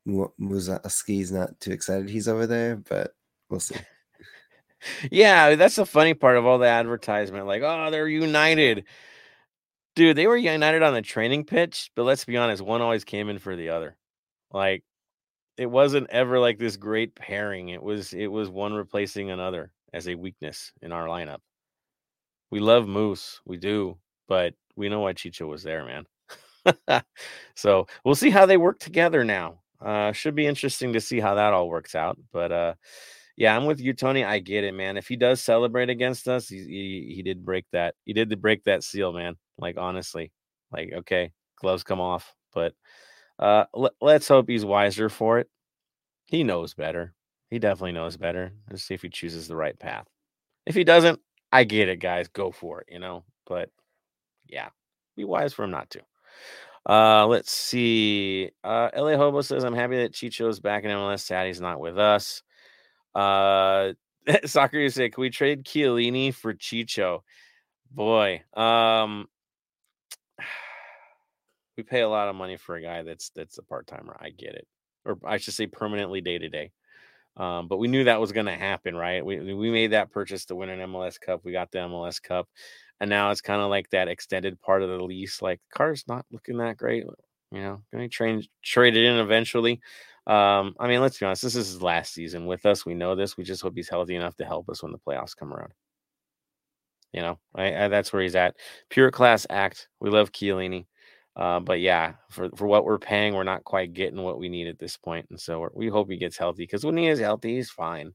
Mu- 0.06 0.28
Musovski's 0.40 1.30
not 1.32 1.60
too 1.60 1.70
excited. 1.72 2.08
He's 2.10 2.28
over 2.28 2.46
there, 2.46 2.76
but 2.76 3.14
we'll 3.50 3.60
see. 3.60 3.76
Yeah, 5.12 5.54
that's 5.54 5.76
the 5.76 5.86
funny 5.86 6.12
part 6.14 6.36
of 6.36 6.44
all 6.44 6.58
the 6.58 6.66
advertisement. 6.66 7.46
Like, 7.46 7.62
oh, 7.62 7.90
they're 7.92 8.08
united. 8.08 8.84
Dude, 9.94 10.16
they 10.16 10.26
were 10.26 10.36
united 10.36 10.82
on 10.82 10.92
the 10.94 11.02
training 11.02 11.44
pitch, 11.44 11.92
but 11.94 12.02
let's 12.02 12.24
be 12.24 12.36
honest, 12.36 12.62
one 12.62 12.80
always 12.82 13.04
came 13.04 13.28
in 13.28 13.38
for 13.38 13.54
the 13.54 13.68
other. 13.68 13.96
Like, 14.50 14.82
it 15.62 15.70
wasn't 15.70 16.10
ever 16.10 16.40
like 16.40 16.58
this 16.58 16.76
great 16.76 17.14
pairing. 17.14 17.68
It 17.68 17.80
was 17.82 18.12
it 18.12 18.26
was 18.26 18.50
one 18.50 18.74
replacing 18.74 19.30
another 19.30 19.72
as 19.92 20.08
a 20.08 20.16
weakness 20.16 20.72
in 20.82 20.90
our 20.90 21.06
lineup. 21.06 21.38
We 22.50 22.58
love 22.58 22.88
Moose, 22.88 23.40
we 23.46 23.58
do, 23.58 23.96
but 24.26 24.54
we 24.76 24.88
know 24.88 25.00
why 25.00 25.12
Chicho 25.12 25.48
was 25.48 25.62
there, 25.62 25.84
man. 25.84 27.02
so 27.54 27.86
we'll 28.04 28.16
see 28.16 28.30
how 28.30 28.44
they 28.44 28.56
work 28.56 28.80
together 28.80 29.22
now. 29.22 29.60
Uh 29.80 30.10
should 30.10 30.34
be 30.34 30.46
interesting 30.46 30.92
to 30.94 31.00
see 31.00 31.20
how 31.20 31.36
that 31.36 31.52
all 31.52 31.68
works 31.68 31.94
out. 31.94 32.18
But 32.32 32.50
uh 32.50 32.74
yeah, 33.36 33.56
I'm 33.56 33.66
with 33.66 33.80
you, 33.80 33.92
Tony. 33.94 34.24
I 34.24 34.40
get 34.40 34.64
it, 34.64 34.74
man. 34.74 34.96
If 34.96 35.06
he 35.06 35.16
does 35.16 35.40
celebrate 35.40 35.90
against 35.90 36.26
us, 36.26 36.48
he 36.48 36.58
he, 36.58 37.12
he 37.16 37.22
did 37.22 37.44
break 37.44 37.66
that. 37.72 37.94
He 38.04 38.12
did 38.14 38.42
break 38.42 38.64
that 38.64 38.82
seal, 38.82 39.12
man. 39.12 39.36
Like 39.58 39.76
honestly, 39.78 40.32
like 40.72 40.90
okay, 40.92 41.32
gloves 41.60 41.84
come 41.84 42.00
off, 42.00 42.34
but 42.52 42.74
uh, 43.42 43.64
let, 43.74 43.92
let's 44.00 44.28
hope 44.28 44.48
he's 44.48 44.64
wiser 44.64 45.08
for 45.08 45.40
it. 45.40 45.50
He 46.26 46.44
knows 46.44 46.74
better. 46.74 47.12
He 47.50 47.58
definitely 47.58 47.92
knows 47.92 48.16
better. 48.16 48.52
Let's 48.70 48.84
see 48.84 48.94
if 48.94 49.02
he 49.02 49.08
chooses 49.08 49.48
the 49.48 49.56
right 49.56 49.76
path. 49.76 50.06
If 50.64 50.76
he 50.76 50.84
doesn't, 50.84 51.18
I 51.50 51.64
get 51.64 51.88
it, 51.88 51.96
guys. 51.96 52.28
Go 52.28 52.52
for 52.52 52.82
it, 52.82 52.86
you 52.88 53.00
know. 53.00 53.24
But 53.46 53.70
yeah, 54.48 54.68
be 55.16 55.24
wise 55.24 55.52
for 55.52 55.64
him 55.64 55.72
not 55.72 55.90
to. 55.90 56.02
Uh, 56.88 57.26
let's 57.26 57.50
see. 57.50 58.50
Uh, 58.62 58.90
LA 58.96 59.16
Hobo 59.16 59.40
says, 59.40 59.64
I'm 59.64 59.74
happy 59.74 59.96
that 59.96 60.12
Chicho's 60.12 60.60
back 60.60 60.84
in 60.84 60.90
MLS. 60.90 61.20
Sad 61.20 61.48
he's 61.48 61.60
not 61.60 61.80
with 61.80 61.98
us. 61.98 62.44
Uh, 63.12 63.94
Soccer 64.44 64.78
you 64.78 64.88
say, 64.88 65.10
can 65.10 65.20
we 65.20 65.30
trade 65.30 65.64
Chiellini 65.64 66.32
for 66.32 66.54
Chicho? 66.54 67.22
Boy, 67.90 68.42
um, 68.54 69.26
we 71.82 71.88
pay 71.88 72.02
a 72.02 72.08
lot 72.08 72.28
of 72.28 72.36
money 72.36 72.56
for 72.56 72.76
a 72.76 72.82
guy 72.82 73.02
that's 73.02 73.30
that's 73.30 73.58
a 73.58 73.62
part 73.62 73.86
timer. 73.86 74.16
I 74.20 74.30
get 74.30 74.54
it, 74.54 74.66
or 75.04 75.18
I 75.24 75.38
should 75.38 75.54
say, 75.54 75.66
permanently 75.66 76.20
day 76.20 76.38
to 76.38 76.48
day. 76.48 76.70
Um, 77.36 77.66
but 77.66 77.78
we 77.78 77.88
knew 77.88 78.04
that 78.04 78.20
was 78.20 78.30
going 78.30 78.46
to 78.46 78.52
happen, 78.52 78.94
right? 78.94 79.24
We 79.24 79.54
we 79.54 79.70
made 79.70 79.92
that 79.92 80.12
purchase 80.12 80.44
to 80.46 80.54
win 80.54 80.68
an 80.68 80.90
MLS 80.90 81.20
Cup. 81.20 81.40
We 81.44 81.52
got 81.52 81.72
the 81.72 81.78
MLS 81.78 82.22
Cup, 82.22 82.48
and 83.00 83.10
now 83.10 83.30
it's 83.30 83.40
kind 83.40 83.60
of 83.60 83.68
like 83.70 83.90
that 83.90 84.08
extended 84.08 84.60
part 84.60 84.82
of 84.82 84.90
the 84.90 85.02
lease. 85.04 85.42
Like 85.42 85.60
car's 85.74 86.04
not 86.06 86.24
looking 86.30 86.58
that 86.58 86.76
great, 86.76 87.04
you 87.50 87.60
know. 87.60 87.82
Going 87.92 88.08
to 88.08 88.14
train 88.14 88.44
trade 88.62 88.96
it 88.96 89.04
in 89.04 89.16
eventually. 89.16 89.80
Um, 90.26 90.76
I 90.78 90.86
mean, 90.86 91.00
let's 91.00 91.18
be 91.18 91.26
honest. 91.26 91.42
This 91.42 91.56
is 91.56 91.68
his 91.68 91.82
last 91.82 92.14
season 92.14 92.46
with 92.46 92.64
us. 92.64 92.86
We 92.86 92.94
know 92.94 93.16
this. 93.16 93.36
We 93.36 93.44
just 93.44 93.62
hope 93.62 93.74
he's 93.74 93.88
healthy 93.88 94.14
enough 94.14 94.36
to 94.36 94.44
help 94.44 94.68
us 94.68 94.82
when 94.82 94.92
the 94.92 94.98
playoffs 94.98 95.36
come 95.36 95.52
around. 95.52 95.72
You 97.12 97.20
know, 97.22 97.38
I, 97.54 97.84
I, 97.84 97.88
that's 97.88 98.12
where 98.12 98.22
he's 98.22 98.36
at. 98.36 98.56
Pure 98.88 99.10
class 99.10 99.46
act. 99.50 99.88
We 100.00 100.10
love 100.10 100.32
Chiellini. 100.32 100.86
Uh, 101.34 101.60
but 101.60 101.80
yeah, 101.80 102.14
for, 102.30 102.50
for 102.56 102.66
what 102.66 102.84
we're 102.84 102.98
paying, 102.98 103.34
we're 103.34 103.42
not 103.42 103.64
quite 103.64 103.94
getting 103.94 104.22
what 104.22 104.38
we 104.38 104.48
need 104.48 104.66
at 104.66 104.78
this 104.78 104.96
point. 104.96 105.26
And 105.30 105.40
so 105.40 105.68
we 105.74 105.88
hope 105.88 106.10
he 106.10 106.16
gets 106.16 106.36
healthy 106.36 106.64
because 106.64 106.84
when 106.84 106.96
he 106.96 107.08
is 107.08 107.20
healthy, 107.20 107.56
he's 107.56 107.70
fine. 107.70 108.12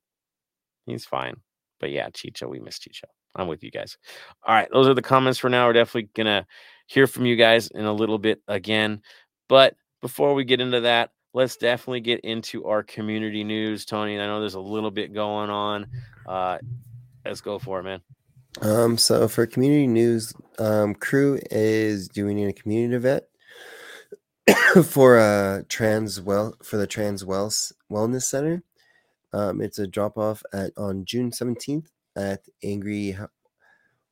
He's 0.86 1.06
fine. 1.06 1.36
But 1.80 1.92
yeah, 1.92 2.10
Chicho, 2.10 2.50
we 2.50 2.60
miss 2.60 2.80
Chicho. 2.80 3.06
I'm 3.36 3.48
with 3.48 3.64
you 3.64 3.72
guys. 3.72 3.98
All 4.44 4.56
right, 4.56 4.68
those 4.72 4.88
are 4.88 4.94
the 4.94 5.02
comments 5.02 5.40
for 5.40 5.50
now. 5.50 5.68
We're 5.68 5.74
definitely 5.74 6.10
gonna 6.16 6.46
hear 6.88 7.08
from 7.08 7.26
you 7.26 7.36
guys 7.36 7.68
in 7.70 7.86
a 7.86 7.94
little 7.94 8.18
bit 8.18 8.42
again. 8.48 9.02
But 9.48 9.76
before 10.02 10.34
we 10.34 10.44
get 10.44 10.62
into 10.62 10.82
that, 10.82 11.12
let's 11.34 11.58
definitely 11.58 12.02
get 12.02 12.22
into 12.22 12.66
our 12.66 12.82
community 12.84 13.44
news, 13.44 13.86
Tony. 13.86 14.20
I 14.20 14.26
know 14.26 14.40
there's 14.40 14.56
a 14.56 14.60
little 14.60 14.92
bit 14.92 15.14
going 15.14 15.50
on. 15.50 15.88
Uh, 16.26 16.58
let's 17.26 17.42
go 17.42 17.60
for 17.60 17.80
it, 17.80 17.84
man. 17.84 18.02
Um, 18.62 18.98
so 18.98 19.28
for 19.28 19.46
community 19.46 19.88
news, 19.88 20.34
um, 20.60 20.96
Crew 20.96 21.40
is 21.52 22.08
doing 22.08 22.44
a 22.46 22.54
community 22.54 22.96
event 22.96 23.24
for 24.86 25.18
uh 25.18 25.62
trans 25.70 26.22
well 26.22 26.56
for 26.64 26.78
the 26.78 26.88
Trans 26.88 27.24
Wells 27.26 27.74
Wellness 27.92 28.24
Center. 28.24 28.64
Um, 29.34 29.62
it's 29.62 29.80
a 29.80 29.88
drop 29.88 30.18
off 30.18 30.44
at 30.54 30.72
on 30.78 31.06
June 31.06 31.32
seventeenth 31.32 31.92
at 32.16 32.46
Angry 32.64 33.18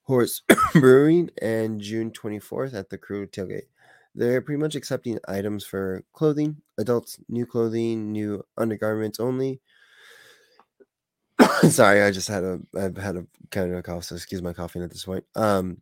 Horse 0.04 0.42
Brewing 0.74 1.30
and 1.42 1.82
June 1.82 2.12
twenty 2.12 2.40
fourth 2.40 2.74
at 2.74 2.90
the 2.90 2.98
Crew 2.98 3.28
Tailgate. 3.28 3.68
They're 4.14 4.42
pretty 4.42 4.62
much 4.62 4.76
accepting 4.76 5.20
items 5.28 5.66
for 5.66 6.04
clothing, 6.14 6.58
adults, 6.78 7.20
new 7.28 7.46
clothing, 7.46 8.12
new 8.12 8.46
undergarments 8.58 9.20
only. 9.20 9.60
Sorry, 11.70 12.02
I 12.02 12.12
just 12.12 12.28
had 12.28 12.44
a 12.44 12.60
I've 12.78 12.98
had 12.98 13.16
a 13.16 13.26
kind 13.52 13.72
of 13.72 13.78
a 13.78 13.84
cough, 13.84 14.06
so 14.06 14.16
excuse 14.16 14.42
my 14.42 14.54
coughing 14.54 14.84
at 14.84 14.90
this 14.92 15.06
point. 15.06 15.24
Um, 15.36 15.82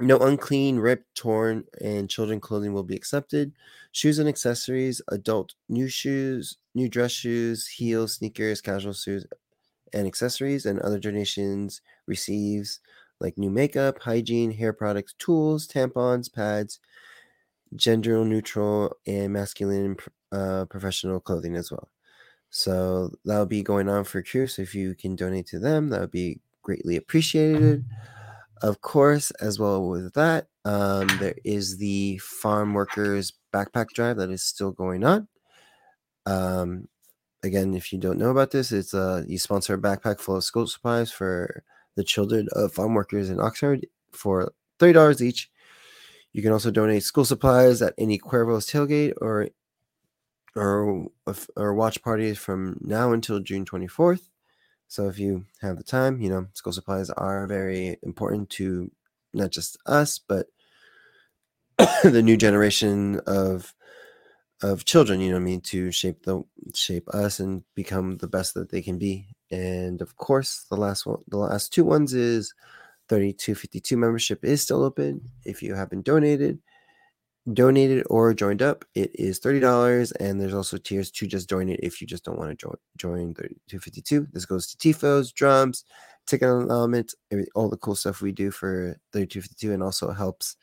no 0.00 0.18
unclean, 0.18 0.78
ripped, 0.78 1.14
torn, 1.14 1.64
and 1.80 2.10
children 2.10 2.40
clothing 2.40 2.72
will 2.72 2.82
be 2.82 2.96
accepted. 2.96 3.52
Shoes 3.92 4.18
and 4.18 4.28
accessories, 4.28 5.00
adult 5.08 5.54
new 5.68 5.88
shoes, 5.88 6.56
new 6.74 6.88
dress 6.88 7.12
shoes, 7.12 7.66
heels, 7.68 8.14
sneakers, 8.14 8.60
casual 8.60 8.92
shoes, 8.92 9.26
and 9.92 10.06
accessories, 10.06 10.66
and 10.66 10.80
other 10.80 10.98
donations 10.98 11.80
receives 12.06 12.80
like 13.20 13.38
new 13.38 13.50
makeup, 13.50 14.00
hygiene, 14.00 14.52
hair 14.52 14.72
products, 14.74 15.14
tools, 15.18 15.68
tampons, 15.68 16.32
pads, 16.32 16.80
gender 17.76 18.24
neutral, 18.24 18.96
and 19.06 19.32
masculine 19.32 19.96
uh, 20.32 20.64
professional 20.66 21.20
clothing 21.20 21.56
as 21.56 21.70
well. 21.72 21.88
So 22.56 23.10
that'll 23.24 23.46
be 23.46 23.64
going 23.64 23.88
on 23.88 24.04
for. 24.04 24.22
So 24.24 24.62
if 24.62 24.76
you 24.76 24.94
can 24.94 25.16
donate 25.16 25.48
to 25.48 25.58
them, 25.58 25.88
that 25.88 26.00
would 26.00 26.12
be 26.12 26.38
greatly 26.62 26.94
appreciated. 26.94 27.84
Of 28.62 28.80
course, 28.80 29.32
as 29.32 29.58
well 29.58 29.88
with 29.88 30.14
that, 30.14 30.46
um, 30.64 31.08
there 31.18 31.34
is 31.44 31.78
the 31.78 32.18
farm 32.18 32.72
workers 32.72 33.32
backpack 33.52 33.88
drive 33.88 34.18
that 34.18 34.30
is 34.30 34.44
still 34.44 34.70
going 34.70 35.02
on. 35.02 35.26
Um, 36.26 36.86
again, 37.42 37.74
if 37.74 37.92
you 37.92 37.98
don't 37.98 38.20
know 38.20 38.30
about 38.30 38.52
this, 38.52 38.70
it's 38.70 38.94
uh, 38.94 39.24
you 39.26 39.36
sponsor 39.36 39.74
a 39.74 39.78
backpack 39.78 40.20
full 40.20 40.36
of 40.36 40.44
school 40.44 40.68
supplies 40.68 41.10
for 41.10 41.64
the 41.96 42.04
children 42.04 42.46
of 42.52 42.72
farm 42.72 42.94
workers 42.94 43.30
in 43.30 43.38
Oxnard 43.38 43.82
for 44.12 44.52
thirty 44.78 44.92
dollars 44.92 45.20
each. 45.20 45.50
You 46.32 46.40
can 46.40 46.52
also 46.52 46.70
donate 46.70 47.02
school 47.02 47.24
supplies 47.24 47.82
at 47.82 47.94
any 47.98 48.16
Cuervo's 48.16 48.70
tailgate 48.70 49.14
or 49.20 49.48
or 50.56 51.06
or 51.56 51.74
watch 51.74 52.02
parties 52.02 52.38
from 52.38 52.78
now 52.80 53.12
until 53.12 53.40
June 53.40 53.64
24th. 53.64 54.28
So 54.88 55.08
if 55.08 55.18
you 55.18 55.46
have 55.60 55.76
the 55.76 55.82
time, 55.82 56.20
you 56.20 56.28
know, 56.30 56.46
school 56.52 56.72
supplies 56.72 57.10
are 57.10 57.46
very 57.46 57.96
important 58.02 58.50
to 58.50 58.90
not 59.32 59.50
just 59.50 59.76
us, 59.86 60.18
but 60.18 60.46
the 62.04 62.22
new 62.22 62.36
generation 62.36 63.20
of 63.26 63.74
of 64.62 64.84
children, 64.84 65.20
you 65.20 65.30
know 65.30 65.36
I 65.36 65.40
mean, 65.40 65.60
to 65.62 65.90
shape 65.90 66.22
the 66.22 66.42
shape 66.74 67.08
us 67.08 67.40
and 67.40 67.64
become 67.74 68.18
the 68.18 68.28
best 68.28 68.54
that 68.54 68.70
they 68.70 68.82
can 68.82 68.98
be. 68.98 69.26
And 69.50 70.00
of 70.00 70.16
course, 70.16 70.66
the 70.70 70.76
last 70.76 71.06
one 71.06 71.18
the 71.28 71.38
last 71.38 71.72
two 71.72 71.84
ones 71.84 72.14
is 72.14 72.54
3252 73.08 73.96
membership 73.96 74.44
is 74.44 74.62
still 74.62 74.82
open. 74.82 75.30
If 75.44 75.62
you 75.62 75.74
haven't 75.74 76.04
donated, 76.04 76.60
donated 77.52 78.06
or 78.08 78.32
joined 78.32 78.62
up, 78.62 78.84
it 78.94 79.10
is 79.14 79.38
$30. 79.40 80.12
And 80.20 80.40
there's 80.40 80.54
also 80.54 80.78
tiers 80.78 81.10
to 81.12 81.26
just 81.26 81.48
join 81.48 81.68
it 81.68 81.80
if 81.82 82.00
you 82.00 82.06
just 82.06 82.24
don't 82.24 82.38
want 82.38 82.50
to 82.50 82.56
join 82.56 82.76
join 82.96 83.34
3252. 83.34 84.28
This 84.32 84.46
goes 84.46 84.66
to 84.68 84.76
TIFOs, 84.76 85.32
drums, 85.32 85.84
ticket 86.26 86.48
element, 86.48 87.14
all 87.54 87.68
the 87.68 87.76
cool 87.76 87.94
stuff 87.94 88.22
we 88.22 88.32
do 88.32 88.50
for 88.50 88.96
3252, 89.12 89.72
and 89.72 89.82
also 89.82 90.12
helps 90.12 90.56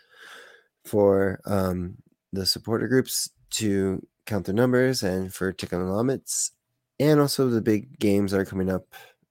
for 0.86 1.40
um, 1.46 1.96
the 2.34 2.46
supporter 2.46 2.88
groups 2.88 3.30
to 3.52 4.06
count 4.26 4.46
their 4.46 4.56
numbers 4.56 5.04
and 5.04 5.34
for 5.34 5.52
ticket 5.52 5.80
elements. 5.80 6.52
And 7.00 7.20
also 7.20 7.50
the 7.50 7.62
big 7.62 8.00
games 8.00 8.34
are 8.34 8.46
coming 8.46 8.70
up. 8.70 8.86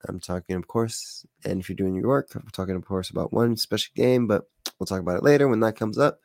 I'm 0.09 0.21
talking, 0.21 0.57
of 0.57 0.67
course, 0.67 1.27
and 1.45 1.61
if 1.61 1.69
you're 1.69 1.77
doing 1.77 1.95
your 1.95 2.09
work, 2.09 2.31
I'm 2.35 2.49
talking, 2.53 2.75
of 2.75 2.85
course, 2.87 3.11
about 3.11 3.35
one 3.35 3.57
special 3.57 3.93
game, 3.95 4.27
but 4.27 4.45
we'll 4.79 4.87
talk 4.87 5.01
about 5.01 5.19
it 5.19 5.23
later 5.23 5.47
when 5.47 5.61
that 5.61 5.77
comes 5.77 5.99
up 5.99 6.21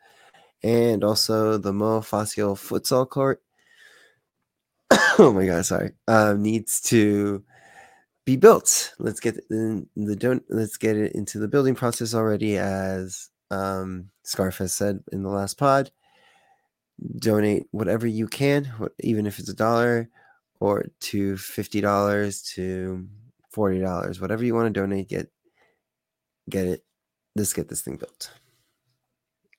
and 0.66 1.04
also 1.04 1.60
the 1.60 1.72
Mo 1.72 2.02
Facio 2.02 2.56
futsal 2.56 3.08
court. 3.08 3.40
oh 5.20 5.32
my 5.32 5.46
god, 5.46 5.64
sorry. 5.64 5.92
Um, 6.08 6.42
needs 6.42 6.82
to 6.82 7.44
be 8.26 8.36
built. 8.36 8.96
Let's 8.98 9.20
get 9.20 9.36
the, 9.48 9.86
the 9.96 10.16
don't 10.16 10.44
let's 10.50 10.78
get 10.78 10.98
it 10.98 11.14
into 11.14 11.38
the 11.38 11.48
building 11.48 11.76
process 11.76 12.16
already, 12.16 12.58
as 12.58 13.30
um, 13.52 14.10
Scarf 14.24 14.58
has 14.58 14.74
said 14.74 15.04
in 15.12 15.22
the 15.22 15.30
last 15.30 15.60
pod. 15.60 15.92
Donate 17.20 17.68
whatever 17.70 18.08
you 18.08 18.26
can, 18.28 18.68
even 19.02 19.28
if 19.28 19.38
it's 19.38 19.50
a 19.50 19.54
dollar 19.54 20.10
or 20.60 20.88
to 21.02 21.38
fifty 21.38 21.80
dollars 21.80 22.42
to 22.56 23.08
forty 23.52 23.80
dollars, 23.80 24.20
whatever 24.20 24.44
you 24.44 24.56
want 24.56 24.74
to 24.74 24.80
donate. 24.80 25.10
Get 25.10 25.30
get 26.50 26.66
it. 26.66 26.84
Let's 27.36 27.54
get 27.54 27.70
this 27.70 27.82
thing 27.82 27.98
built. 27.98 28.32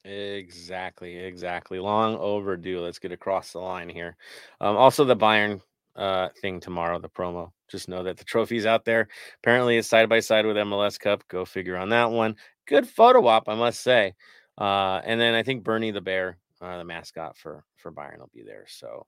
Exactly, 0.07 1.16
exactly. 1.16 1.80
Long 1.80 2.16
overdue. 2.16 2.80
Let's 2.80 2.98
get 3.00 3.11
across 3.12 3.52
the 3.52 3.59
line 3.59 3.88
here. 3.88 4.16
Um, 4.61 4.76
also, 4.76 5.04
the 5.04 5.16
Bayern 5.16 5.61
uh, 5.96 6.28
thing 6.40 6.61
tomorrow, 6.61 6.98
the 7.00 7.09
promo. 7.09 7.50
Just 7.68 7.88
know 7.88 8.04
that 8.04 8.16
the 8.16 8.24
trophy's 8.24 8.66
out 8.66 8.84
there. 8.84 9.09
Apparently, 9.42 9.76
it's 9.76 9.88
side 9.88 10.09
by 10.09 10.20
side 10.20 10.46
with 10.46 10.57
MLS 10.57 11.00
Cup. 11.00 11.26
Go 11.26 11.44
figure 11.44 11.76
on 11.76 11.88
that 11.88 12.11
one. 12.11 12.36
Good 12.68 12.86
photo 12.86 13.26
op, 13.26 13.48
I 13.48 13.57
must 13.57 13.80
say. 13.80 14.14
Uh, 14.57 15.00
and 15.04 15.20
then 15.20 15.34
I 15.34 15.42
think 15.42 15.64
Bernie 15.64 15.90
the 15.90 16.00
Bear, 16.00 16.38
uh, 16.61 16.78
the 16.78 16.84
mascot 16.84 17.36
for 17.36 17.64
for 17.76 17.90
Bayern, 17.90 18.18
will 18.20 18.30
be 18.32 18.42
there. 18.44 18.66
So, 18.68 19.07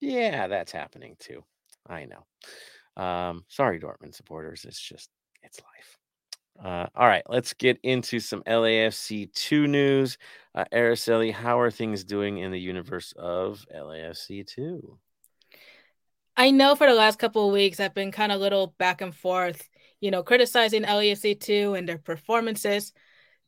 yeah, 0.00 0.46
that's 0.46 0.70
happening 0.70 1.16
too. 1.18 1.42
I 1.88 2.06
know. 2.06 3.02
Um, 3.02 3.44
sorry, 3.48 3.80
Dortmund 3.80 4.14
supporters. 4.14 4.64
It's 4.64 4.80
just 4.80 5.10
it's 5.42 5.60
life. 5.60 5.98
Uh, 6.62 6.86
all 6.94 7.06
right, 7.06 7.22
let's 7.28 7.52
get 7.54 7.78
into 7.82 8.18
some 8.18 8.42
LAFC 8.44 9.32
2 9.32 9.66
news. 9.66 10.18
Uh, 10.54 10.64
Araceli, 10.72 11.32
how 11.32 11.60
are 11.60 11.70
things 11.70 12.04
doing 12.04 12.38
in 12.38 12.50
the 12.50 12.60
universe 12.60 13.12
of 13.16 13.64
LAFC 13.74 14.46
2? 14.46 14.98
I 16.36 16.50
know 16.50 16.74
for 16.74 16.86
the 16.86 16.94
last 16.94 17.18
couple 17.18 17.46
of 17.46 17.52
weeks, 17.52 17.80
I've 17.80 17.94
been 17.94 18.12
kind 18.12 18.32
of 18.32 18.40
little 18.40 18.74
back 18.78 19.00
and 19.00 19.14
forth, 19.14 19.68
you 20.00 20.10
know, 20.10 20.22
criticizing 20.22 20.82
LAFC 20.82 21.40
2 21.40 21.74
and 21.74 21.88
their 21.88 21.98
performances. 21.98 22.92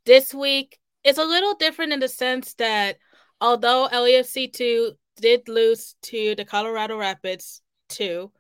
This 0.05 0.33
week, 0.33 0.79
it's 1.05 1.19
a 1.19 1.25
little 1.25 1.55
different 1.55 1.93
in 1.93 2.01
the 2.01 2.09
sense 2.09 2.55
that 2.55 2.99
although 3.41 3.89
LAFC 3.93 4.53
2 4.53 4.93
did 5.21 5.49
lose 5.49 5.97
to 6.03 6.35
the 6.35 6.45
Colorado 6.45 6.97
Rapids 6.97 7.63
2, 7.91 8.31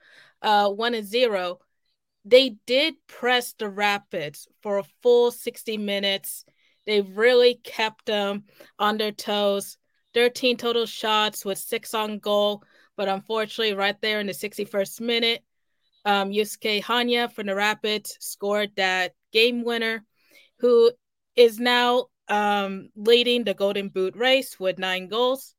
uh, 0.43 0.69
1 0.71 0.95
and 0.95 1.07
0, 1.07 1.59
they 2.29 2.57
did 2.67 2.95
press 3.07 3.55
the 3.55 3.69
Rapids 3.69 4.47
for 4.63 4.79
a 4.79 4.85
full 5.03 5.31
60 5.31 5.79
minutes. 5.79 6.45
They 6.87 7.01
really 7.01 7.55
kept 7.65 8.07
them 8.07 8.45
on 8.79 8.99
their 8.99 9.13
toes. 9.13 9.79
13 10.15 10.57
total 10.57 10.87
shots 10.87 11.45
with 11.45 11.59
six 11.59 11.95
on 11.95 12.19
goal, 12.19 12.63
but 12.97 13.09
unfortunately, 13.09 13.75
right 13.75 14.01
there 14.01 14.21
in 14.21 14.27
the 14.27 14.33
61st 14.33 15.01
minute, 15.01 15.45
um, 16.05 16.31
Yosuke 16.31 16.83
Hanya 16.83 17.33
from 17.33 17.47
the 17.47 17.55
Rapids 17.55 18.17
scored 18.21 18.71
that 18.77 19.13
game 19.33 19.65
winner, 19.65 20.05
who 20.59 20.91
is 21.37 21.59
now 21.59 22.07
um, 22.29 22.89
leading 22.97 23.45
the 23.45 23.55
Golden 23.55 23.91
Boot 23.91 24.17
race 24.17 24.59
with 24.59 24.79
nine 24.79 25.09
goals. 25.09 25.55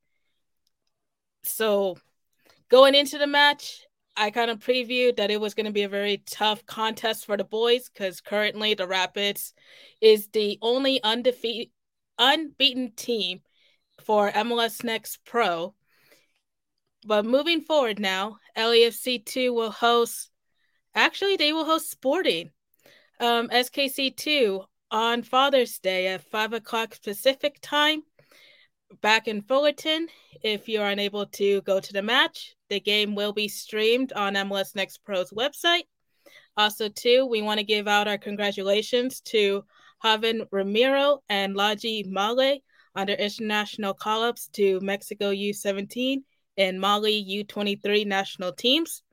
So, 1.43 1.97
going 2.69 2.95
into 2.95 3.17
the 3.17 3.27
match, 3.27 3.85
I 4.19 4.31
kind 4.31 4.51
of 4.51 4.59
previewed 4.59 5.15
that 5.15 5.31
it 5.31 5.39
was 5.39 5.53
going 5.53 5.65
to 5.65 5.71
be 5.71 5.83
a 5.83 5.89
very 5.89 6.21
tough 6.25 6.65
contest 6.65 7.25
for 7.25 7.37
the 7.37 7.45
boys 7.45 7.87
because 7.87 8.19
currently 8.19 8.73
the 8.73 8.85
Rapids 8.85 9.53
is 10.01 10.27
the 10.33 10.59
only 10.61 11.01
undefeated, 11.01 11.69
unbeaten 12.17 12.91
team 12.97 13.39
for 14.03 14.29
MLS 14.31 14.83
Next 14.83 15.23
Pro. 15.23 15.73
But 17.05 17.25
moving 17.25 17.61
forward 17.61 17.97
now, 17.97 18.39
LAFC2 18.57 19.53
will 19.53 19.71
host, 19.71 20.29
actually, 20.93 21.37
they 21.37 21.53
will 21.53 21.63
host 21.63 21.89
Sporting 21.89 22.51
um, 23.21 23.47
SKC2 23.47 24.65
on 24.91 25.23
Father's 25.23 25.79
Day 25.79 26.07
at 26.07 26.29
5 26.29 26.51
o'clock 26.51 27.01
Pacific 27.01 27.59
time 27.61 28.03
back 29.01 29.27
in 29.27 29.41
Fullerton. 29.41 30.07
If 30.41 30.67
you're 30.67 30.87
unable 30.87 31.25
to 31.27 31.61
go 31.61 31.79
to 31.79 31.93
the 31.93 32.01
match, 32.01 32.55
the 32.69 32.79
game 32.79 33.15
will 33.15 33.33
be 33.33 33.47
streamed 33.47 34.13
on 34.13 34.35
MLS 34.35 34.75
Next 34.75 35.03
Pro's 35.03 35.31
website. 35.31 35.83
Also, 36.57 36.89
too, 36.89 37.25
we 37.25 37.41
want 37.41 37.59
to 37.59 37.65
give 37.65 37.87
out 37.87 38.07
our 38.07 38.17
congratulations 38.17 39.21
to 39.21 39.63
Javen 40.03 40.47
Romero 40.51 41.23
and 41.29 41.55
Laji 41.55 42.05
Male 42.05 42.59
on 42.95 43.07
their 43.07 43.15
international 43.15 43.93
call 43.93 44.23
ups 44.23 44.47
to 44.53 44.79
Mexico 44.81 45.31
U17 45.31 46.17
and 46.57 46.81
Mali 46.81 47.45
U23 47.45 48.05
national 48.05 48.53
teams, 48.53 49.03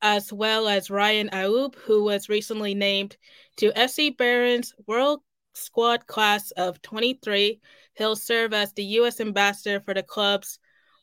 as 0.00 0.32
well 0.32 0.68
as 0.68 0.90
Ryan 0.90 1.28
Aub, 1.30 1.74
who 1.74 2.04
was 2.04 2.28
recently 2.28 2.74
named 2.74 3.16
to 3.58 3.72
FC 3.72 4.16
Bayern's 4.16 4.74
World 4.86 5.20
Squad 5.54 6.06
Class 6.06 6.50
of 6.52 6.80
23. 6.82 7.60
He'll 7.94 8.16
serve 8.16 8.52
as 8.52 8.72
the 8.72 8.84
U.S. 8.84 9.20
ambassador 9.20 9.80
for 9.80 9.94
the 9.94 10.02
club's 10.02 10.58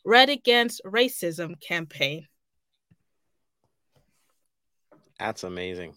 Red 0.06 0.30
Against 0.30 0.82
Racism 0.86 1.60
campaign. 1.60 2.28
That's 5.20 5.44
amazing. 5.44 5.96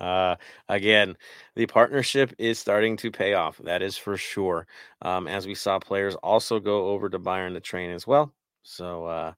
Uh, 0.00 0.36
again, 0.68 1.16
the 1.54 1.66
partnership 1.66 2.34
is 2.38 2.58
starting 2.58 2.96
to 2.96 3.10
pay 3.10 3.34
off. 3.34 3.58
That 3.58 3.82
is 3.82 3.96
for 3.96 4.16
sure. 4.16 4.66
Um, 5.00 5.28
as 5.28 5.46
we 5.46 5.54
saw 5.54 5.78
players 5.78 6.16
also 6.16 6.58
go 6.58 6.88
over 6.88 7.08
to 7.08 7.20
Bayern 7.20 7.52
to 7.54 7.60
train 7.60 7.90
as 7.90 8.06
well. 8.06 8.32
So 8.62 9.04
uh, 9.04 9.32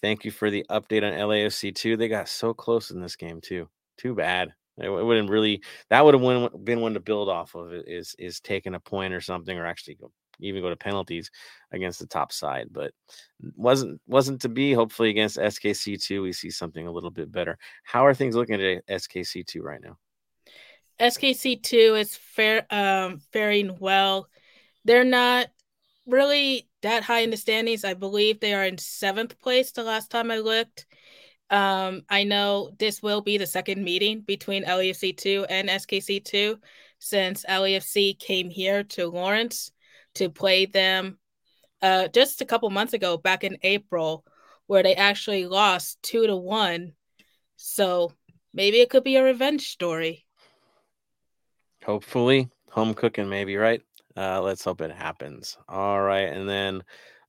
thank 0.00 0.24
you 0.24 0.30
for 0.30 0.50
the 0.50 0.66
update 0.70 1.04
on 1.04 1.12
LAFC 1.12 1.74
too. 1.74 1.96
They 1.96 2.08
got 2.08 2.28
so 2.28 2.52
close 2.52 2.90
in 2.90 3.00
this 3.00 3.16
game 3.16 3.40
too. 3.40 3.68
Too 3.96 4.14
bad. 4.14 4.54
It, 4.80 4.88
wouldn't 4.88 5.30
really. 5.30 5.62
That 5.90 6.04
would 6.04 6.14
have 6.14 6.64
been 6.64 6.80
one 6.80 6.94
to 6.94 7.00
build 7.00 7.28
off 7.28 7.54
of. 7.54 7.72
Is 7.72 8.14
is 8.18 8.40
taking 8.40 8.74
a 8.74 8.80
point 8.80 9.14
or 9.14 9.20
something, 9.20 9.56
or 9.56 9.66
actually 9.66 9.96
go 9.96 10.10
even 10.40 10.62
go 10.62 10.70
to 10.70 10.76
penalties 10.76 11.30
against 11.72 11.98
the 11.98 12.06
top 12.06 12.32
side, 12.32 12.68
but 12.70 12.92
wasn't 13.56 14.00
wasn't 14.06 14.40
to 14.42 14.48
be. 14.48 14.72
Hopefully 14.72 15.10
against 15.10 15.38
SKC 15.38 16.02
two, 16.02 16.22
we 16.22 16.32
see 16.32 16.50
something 16.50 16.86
a 16.86 16.92
little 16.92 17.10
bit 17.10 17.30
better. 17.32 17.58
How 17.84 18.06
are 18.06 18.14
things 18.14 18.36
looking 18.36 18.62
at 18.62 18.86
SKC 18.86 19.46
two 19.46 19.62
right 19.62 19.80
now? 19.82 19.96
SKC 21.00 21.62
two 21.62 21.94
is 21.96 22.16
fair, 22.16 22.66
um, 22.70 23.20
faring 23.32 23.76
well. 23.78 24.28
They're 24.84 25.04
not 25.04 25.48
really 26.06 26.68
that 26.82 27.02
high 27.02 27.20
in 27.20 27.30
the 27.30 27.36
standings. 27.36 27.84
I 27.84 27.94
believe 27.94 28.40
they 28.40 28.54
are 28.54 28.64
in 28.64 28.78
seventh 28.78 29.38
place. 29.40 29.72
The 29.72 29.82
last 29.82 30.10
time 30.10 30.30
I 30.30 30.38
looked. 30.38 30.86
Um, 31.50 32.02
I 32.10 32.24
know 32.24 32.70
this 32.78 33.02
will 33.02 33.22
be 33.22 33.38
the 33.38 33.46
second 33.46 33.82
meeting 33.82 34.20
between 34.20 34.64
LAFC 34.64 35.16
two 35.16 35.46
and 35.48 35.68
SKC 35.68 36.22
two 36.24 36.58
since 36.98 37.44
LAFC 37.48 38.18
came 38.18 38.50
here 38.50 38.84
to 38.84 39.08
Lawrence 39.08 39.70
to 40.14 40.28
play 40.28 40.66
them 40.66 41.18
uh, 41.80 42.08
just 42.08 42.40
a 42.40 42.46
couple 42.46 42.68
months 42.70 42.92
ago, 42.92 43.16
back 43.16 43.44
in 43.44 43.58
April, 43.62 44.24
where 44.66 44.82
they 44.82 44.94
actually 44.94 45.46
lost 45.46 46.02
two 46.02 46.26
to 46.26 46.36
one. 46.36 46.92
So 47.56 48.12
maybe 48.52 48.80
it 48.80 48.90
could 48.90 49.04
be 49.04 49.16
a 49.16 49.22
revenge 49.22 49.68
story. 49.68 50.26
Hopefully, 51.84 52.50
home 52.70 52.94
cooking, 52.94 53.28
maybe 53.28 53.56
right. 53.56 53.80
Uh, 54.16 54.42
let's 54.42 54.64
hope 54.64 54.80
it 54.80 54.90
happens. 54.90 55.56
All 55.68 56.00
right, 56.00 56.28
and 56.32 56.48
then, 56.48 56.82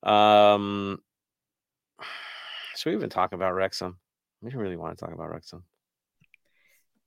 um, 0.03 0.99
should 2.75 2.89
we 2.89 2.95
even 2.95 3.09
talk 3.09 3.31
about 3.33 3.53
Wrexham? 3.53 3.97
We 4.41 4.49
don't 4.49 4.61
really 4.61 4.77
want 4.77 4.97
to 4.97 5.05
talk 5.05 5.13
about 5.13 5.29
Wrexham. 5.29 5.63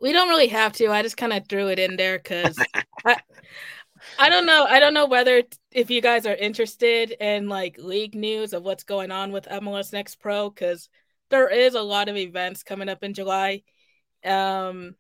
we 0.00 0.12
don't 0.12 0.28
really 0.28 0.48
have 0.48 0.72
to. 0.74 0.88
I 0.88 1.02
just 1.02 1.16
kind 1.16 1.32
of 1.32 1.46
threw 1.48 1.68
it 1.68 1.78
in 1.78 1.96
there 1.96 2.18
because 2.18 2.58
I, 3.06 3.16
I 4.18 4.28
don't 4.28 4.46
know. 4.46 4.66
I 4.68 4.80
don't 4.80 4.94
know 4.94 5.06
whether 5.06 5.42
if 5.70 5.90
you 5.90 6.00
guys 6.00 6.26
are 6.26 6.34
interested 6.34 7.12
in 7.12 7.48
like 7.48 7.78
league 7.78 8.14
news 8.14 8.52
of 8.52 8.64
what's 8.64 8.84
going 8.84 9.10
on 9.10 9.32
with 9.32 9.46
MLS 9.46 9.92
Next 9.92 10.16
Pro 10.16 10.50
because 10.50 10.88
there 11.30 11.48
is 11.48 11.74
a 11.74 11.82
lot 11.82 12.08
of 12.08 12.16
events 12.16 12.62
coming 12.62 12.88
up 12.88 13.02
in 13.02 13.14
July. 13.14 13.62
Um, 14.24 14.96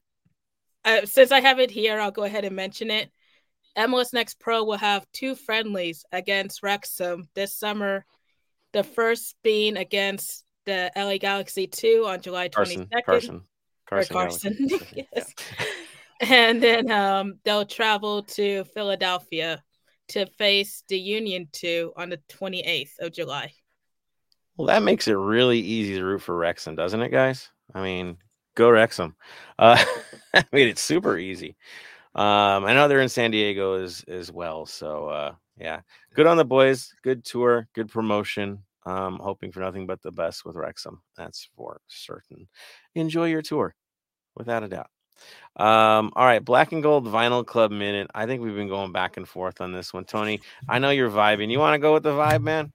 uh, 0.84 1.04
since 1.04 1.32
I 1.32 1.40
have 1.40 1.58
it 1.58 1.70
here, 1.70 2.00
I'll 2.00 2.10
go 2.10 2.24
ahead 2.24 2.44
and 2.44 2.56
mention 2.56 2.90
it. 2.90 3.10
MLS 3.76 4.12
Next 4.12 4.38
Pro 4.38 4.64
will 4.64 4.78
have 4.78 5.06
two 5.12 5.34
friendlies 5.34 6.04
against 6.12 6.62
Wrexham 6.62 7.28
this 7.34 7.54
summer. 7.54 8.04
The 8.72 8.84
first 8.84 9.36
being 9.42 9.76
against 9.76 10.44
the 10.64 10.90
LA 10.96 11.18
Galaxy 11.18 11.66
2 11.66 12.04
on 12.06 12.20
July 12.20 12.48
22nd. 12.48 13.04
Carson. 13.04 13.42
Carson. 13.86 14.14
Carson. 14.14 14.68
Carson. 14.68 14.80
yes. 15.14 15.34
And 16.20 16.62
then 16.62 16.90
um, 16.90 17.38
they'll 17.44 17.66
travel 17.66 18.22
to 18.22 18.64
Philadelphia 18.64 19.62
to 20.08 20.26
face 20.26 20.84
the 20.88 20.98
Union 20.98 21.48
2 21.52 21.92
on 21.96 22.10
the 22.10 22.20
28th 22.30 22.98
of 23.00 23.12
July. 23.12 23.52
Well, 24.56 24.66
that 24.68 24.82
makes 24.82 25.08
it 25.08 25.14
really 25.14 25.58
easy 25.58 25.96
to 25.96 26.04
root 26.04 26.22
for 26.22 26.36
Wrexham, 26.36 26.76
doesn't 26.76 27.00
it, 27.00 27.10
guys? 27.10 27.50
I 27.74 27.82
mean, 27.82 28.18
go 28.54 28.70
Wrexham. 28.70 29.16
Uh, 29.58 29.82
I 30.34 30.44
mean, 30.52 30.68
it's 30.68 30.82
super 30.82 31.16
easy. 31.16 31.56
Um, 32.14 32.66
I 32.66 32.74
know 32.74 32.88
they're 32.88 33.00
in 33.00 33.08
San 33.08 33.30
Diego 33.30 33.82
as 33.82 34.04
as 34.06 34.30
well. 34.30 34.66
So 34.66 35.06
uh, 35.08 35.34
yeah, 35.58 35.80
good 36.14 36.26
on 36.26 36.36
the 36.36 36.44
boys. 36.44 36.94
Good 37.02 37.24
tour, 37.24 37.68
good 37.74 37.90
promotion. 37.90 38.58
Um, 38.84 39.20
hoping 39.22 39.52
for 39.52 39.60
nothing 39.60 39.86
but 39.86 40.02
the 40.02 40.10
best 40.10 40.44
with 40.44 40.56
Wrexham. 40.56 41.02
That's 41.16 41.48
for 41.56 41.80
certain. 41.88 42.48
Enjoy 42.94 43.26
your 43.26 43.42
tour, 43.42 43.74
without 44.34 44.64
a 44.64 44.68
doubt. 44.68 44.90
Um, 45.56 46.12
all 46.16 46.24
right, 46.24 46.44
Black 46.44 46.72
and 46.72 46.82
Gold 46.82 47.06
Vinyl 47.06 47.46
Club 47.46 47.70
minute. 47.70 48.10
I 48.14 48.26
think 48.26 48.42
we've 48.42 48.54
been 48.54 48.68
going 48.68 48.92
back 48.92 49.16
and 49.16 49.28
forth 49.28 49.60
on 49.60 49.72
this 49.72 49.92
one, 49.92 50.04
Tony. 50.04 50.40
I 50.68 50.78
know 50.78 50.90
you're 50.90 51.10
vibing. 51.10 51.50
You 51.50 51.58
want 51.58 51.74
to 51.74 51.78
go 51.78 51.92
with 51.92 52.02
the 52.02 52.12
vibe, 52.12 52.42
man? 52.42 52.72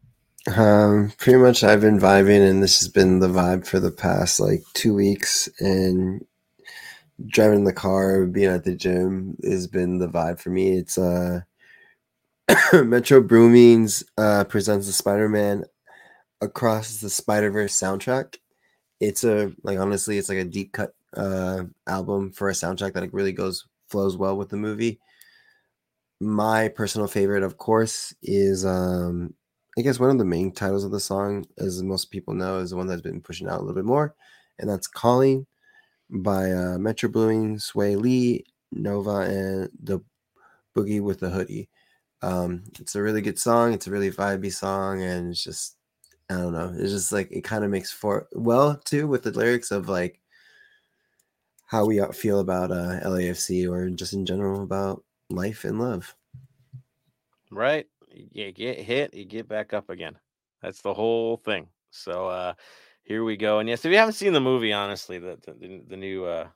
Um, 0.55 1.11
pretty 1.17 1.39
much 1.39 1.63
I've 1.63 1.81
been 1.81 1.99
vibing 1.99 2.49
and 2.49 2.63
this 2.63 2.79
has 2.79 2.87
been 2.87 3.19
the 3.19 3.27
vibe 3.27 3.67
for 3.67 3.81
the 3.81 3.91
past 3.91 4.39
like 4.39 4.63
two 4.73 4.93
weeks 4.93 5.49
and 5.59 6.25
driving 7.25 7.65
the 7.65 7.73
car, 7.73 8.25
being 8.25 8.51
at 8.51 8.63
the 8.63 8.75
gym 8.75 9.35
has 9.43 9.67
been 9.67 9.97
the 9.97 10.07
vibe 10.07 10.39
for 10.39 10.49
me. 10.49 10.77
It's 10.77 10.97
uh 10.97 11.41
Metro 12.73 13.21
Boomin's 13.21 14.05
uh 14.17 14.45
presents 14.45 14.87
the 14.87 14.93
Spider-Man 14.93 15.65
across 16.41 16.97
the 16.97 17.09
Spider-Verse 17.09 17.73
soundtrack. 17.73 18.37
It's 18.99 19.23
a 19.23 19.53
like 19.63 19.79
honestly, 19.79 20.17
it's 20.17 20.29
like 20.29 20.39
a 20.39 20.45
deep 20.45 20.73
cut 20.73 20.93
uh 21.15 21.63
album 21.87 22.31
for 22.31 22.49
a 22.49 22.53
soundtrack 22.53 22.93
that 22.93 23.01
like 23.01 23.13
really 23.13 23.31
goes 23.31 23.65
flows 23.89 24.17
well 24.17 24.37
with 24.37 24.49
the 24.49 24.57
movie. 24.57 24.99
My 26.19 26.67
personal 26.69 27.07
favorite, 27.07 27.43
of 27.43 27.57
course, 27.57 28.13
is 28.23 28.65
um 28.65 29.33
I 29.77 29.81
guess 29.81 29.99
one 29.99 30.09
of 30.09 30.17
the 30.17 30.25
main 30.25 30.51
titles 30.51 30.83
of 30.83 30.91
the 30.91 30.99
song, 30.99 31.45
as 31.59 31.83
most 31.83 32.05
people 32.11 32.33
know, 32.33 32.59
is 32.59 32.71
the 32.71 32.77
one 32.77 32.87
that's 32.87 33.01
been 33.01 33.21
pushing 33.21 33.47
out 33.47 33.57
a 33.57 33.61
little 33.61 33.75
bit 33.75 33.85
more, 33.85 34.15
and 34.59 34.67
that's 34.69 34.87
"Calling" 34.87 35.45
by 36.09 36.51
uh, 36.51 36.77
Metro 36.79 37.09
Boomin, 37.09 37.57
Swae 37.57 37.99
Lee, 37.99 38.45
Nova, 38.71 39.21
and 39.21 39.69
the 39.83 39.99
Boogie 40.75 41.01
with 41.01 41.19
the 41.19 41.29
Hoodie. 41.29 41.69
Um, 42.21 42.63
it's 42.79 42.95
a 42.95 43.01
really 43.03 43.21
good 43.21 43.39
song. 43.39 43.73
It's 43.73 43.87
a 43.87 43.91
really 43.91 44.11
vibey 44.11 44.51
song, 44.53 45.01
and 45.03 45.31
it's 45.31 45.43
just 45.43 45.76
I 46.29 46.35
don't 46.35 46.53
know. 46.53 46.73
It's 46.77 46.91
just 46.91 47.11
like 47.11 47.31
it 47.31 47.43
kind 47.43 47.63
of 47.63 47.71
makes 47.71 47.91
for 47.91 48.27
well 48.33 48.75
too 48.75 49.07
with 49.07 49.23
the 49.23 49.31
lyrics 49.31 49.71
of 49.71 49.87
like 49.87 50.19
how 51.65 51.85
we 51.85 52.01
feel 52.13 52.39
about 52.39 52.71
uh, 52.71 52.99
LAFC 53.03 53.69
or 53.69 53.89
just 53.89 54.13
in 54.13 54.25
general 54.25 54.63
about 54.63 55.03
life 55.29 55.63
and 55.63 55.79
love. 55.79 56.15
Right 57.51 57.87
you 58.31 58.51
get 58.51 58.79
hit, 58.79 59.13
you 59.13 59.25
get 59.25 59.47
back 59.47 59.73
up 59.73 59.89
again. 59.89 60.17
That's 60.61 60.81
the 60.81 60.93
whole 60.93 61.37
thing. 61.37 61.67
So 61.91 62.27
uh 62.27 62.53
here 63.03 63.23
we 63.23 63.37
go. 63.37 63.59
And 63.59 63.69
yes, 63.69 63.85
if 63.85 63.91
you 63.91 63.97
haven't 63.97 64.13
seen 64.13 64.33
the 64.33 64.41
movie, 64.41 64.73
honestly, 64.73 65.19
the 65.19 65.37
the, 65.45 65.81
the 65.87 65.97
new 65.97 66.25
uh 66.25 66.47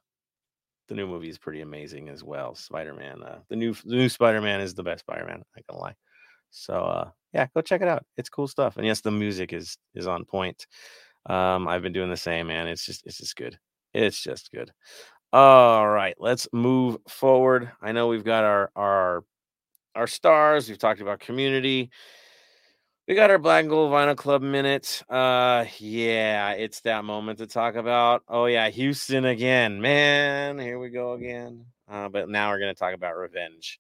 the 0.88 0.96
new 0.96 1.08
movie 1.08 1.30
is 1.30 1.38
pretty 1.38 1.62
amazing 1.62 2.10
as 2.10 2.24
well. 2.24 2.56
Spider-Man, 2.56 3.24
uh 3.24 3.40
the 3.50 3.56
new 3.56 3.74
the 3.74 3.96
new 3.96 4.10
Spider-Man 4.10 4.62
is 4.62 4.74
the 4.74 4.84
best 4.84 5.02
Spider-Man, 5.02 5.44
I 5.56 5.62
can 5.70 5.80
lie. 5.80 5.96
So 6.50 6.74
uh 6.74 7.10
yeah, 7.34 7.48
go 7.54 7.62
check 7.62 7.82
it 7.82 7.88
out. 7.88 8.06
It's 8.18 8.30
cool 8.30 8.48
stuff. 8.48 8.78
And 8.78 8.86
yes, 8.86 9.02
the 9.02 9.12
music 9.12 9.54
is 9.54 9.78
is 9.96 10.08
on 10.08 10.26
point. 10.26 10.68
Um 11.28 11.68
I've 11.68 11.82
been 11.82 11.94
doing 11.94 12.10
the 12.10 12.18
same, 12.18 12.48
man. 12.48 12.68
It's 12.68 12.86
just 12.86 13.06
it's 13.06 13.18
just 13.18 13.36
good. 13.36 13.58
It's 13.94 14.22
just 14.22 14.52
good. 14.52 14.72
All 15.34 15.88
right, 15.88 16.16
let's 16.20 16.48
move 16.52 16.98
forward. 17.08 17.72
I 17.82 17.94
know 17.94 18.08
we've 18.08 18.24
got 18.26 18.44
our 18.44 18.72
our 18.76 19.24
our 19.96 20.08
stars. 20.08 20.68
We've 20.70 20.78
talked 20.78 21.02
about 21.02 21.20
community. 21.20 21.90
We 23.08 23.16
got 23.16 23.30
our 23.32 23.40
Black 23.40 23.62
and 23.62 23.70
Gold 23.70 23.92
Vinyl 23.92 24.16
Club 24.16 24.42
minute. 24.42 25.04
Uh, 25.10 25.66
yeah, 25.80 26.52
it's 26.52 26.82
that 26.82 27.04
moment 27.04 27.40
to 27.40 27.48
talk 27.48 27.76
about. 27.76 28.24
Oh 28.28 28.46
yeah, 28.46 28.70
Houston 28.70 29.26
again, 29.26 29.82
man. 29.82 30.60
Here 30.60 30.80
we 30.80 30.90
go 30.90 31.14
again. 31.14 31.66
Uh, 31.90 32.08
but 32.10 32.30
now 32.30 32.50
we're 32.50 32.60
gonna 32.60 32.74
talk 32.74 32.94
about 32.94 33.18
revenge. 33.18 33.80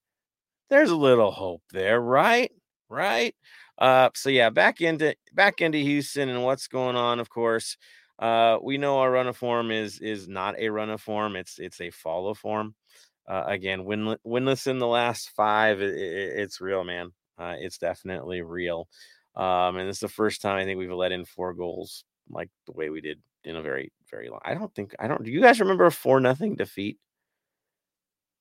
There's 0.70 0.90
a 0.90 0.96
little 0.96 1.32
hope 1.32 1.62
there, 1.72 2.02
right? 2.02 2.52
Right. 2.92 3.34
Uh, 3.78 4.10
so 4.16 4.30
yeah, 4.30 4.50
back 4.50 4.82
into 4.82 5.16
back 5.34 5.62
into 5.62 5.78
Houston 5.78 6.28
and 6.28 6.44
what's 6.44 6.68
going 6.68 6.98
on. 6.98 7.20
Of 7.22 7.30
course, 7.30 7.78
uh, 8.20 8.58
we 8.62 8.78
know 8.78 9.00
our 9.00 9.10
run 9.10 9.28
of 9.28 9.38
form 9.38 9.72
is 9.72 10.00
is 10.00 10.28
not 10.28 10.60
a 10.60 10.70
run 10.70 10.90
of 10.90 11.02
form. 11.02 11.38
It's 11.38 11.58
it's 11.58 11.80
a 11.80 11.90
follow 11.90 12.34
form. 12.34 12.76
Uh, 13.30 13.44
again, 13.48 13.86
win, 13.86 14.18
winless 14.28 14.68
in 14.68 14.80
the 14.80 14.88
last 14.88 15.32
five. 15.38 15.82
It, 15.82 15.96
it, 15.96 16.40
it's 16.40 16.60
real, 16.60 16.84
man. 16.84 17.12
Uh, 17.38 17.56
it's 17.60 17.78
definitely 17.78 18.42
real. 18.42 18.90
Um, 19.36 19.78
and 19.78 19.90
is 19.90 20.00
the 20.00 20.10
first 20.10 20.42
time 20.42 20.58
I 20.58 20.66
think 20.66 20.78
we've 20.78 20.92
let 20.92 21.14
in 21.14 21.24
four 21.26 21.54
goals 21.54 22.04
like 22.30 22.50
the 22.68 22.74
way 22.74 22.90
we 22.90 23.00
did 23.02 23.22
in 23.46 23.56
a 23.56 23.62
very, 23.62 23.94
very 24.12 24.30
long. 24.30 24.42
I 24.44 24.54
don't 24.54 24.74
think 24.76 24.96
I 25.00 25.08
don't. 25.08 25.24
Do 25.24 25.32
you 25.32 25.42
guys 25.42 25.62
remember 25.62 25.86
a 25.86 25.92
four 25.92 26.20
nothing 26.20 26.56
defeat? 26.56 26.98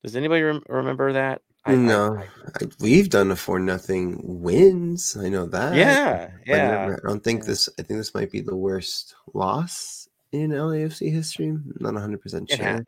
Does 0.03 0.16
anybody 0.16 0.42
rem- 0.42 0.62
remember 0.68 1.12
that? 1.14 1.42
I, 1.64 1.74
no, 1.74 2.16
I, 2.16 2.24
I, 2.46 2.66
we've 2.80 3.11
done 3.11 3.30
a 3.30 3.36
four 3.36 3.58
nothing 3.58 4.18
wins. 4.22 5.16
I 5.18 5.28
know 5.28 5.46
that. 5.46 5.74
Yeah, 5.74 6.30
yeah. 6.46 6.70
Never, 6.70 6.94
I 7.04 7.08
don't 7.08 7.22
think 7.22 7.42
yeah. 7.42 7.48
this. 7.48 7.68
I 7.78 7.82
think 7.82 7.98
this 7.98 8.14
might 8.14 8.30
be 8.30 8.40
the 8.40 8.56
worst 8.56 9.14
loss 9.34 10.08
in 10.32 10.50
LAFC 10.50 11.12
history. 11.12 11.48
I'm 11.48 11.74
not 11.80 11.94
100 11.94 12.20
percent 12.20 12.50
sure. 12.50 12.84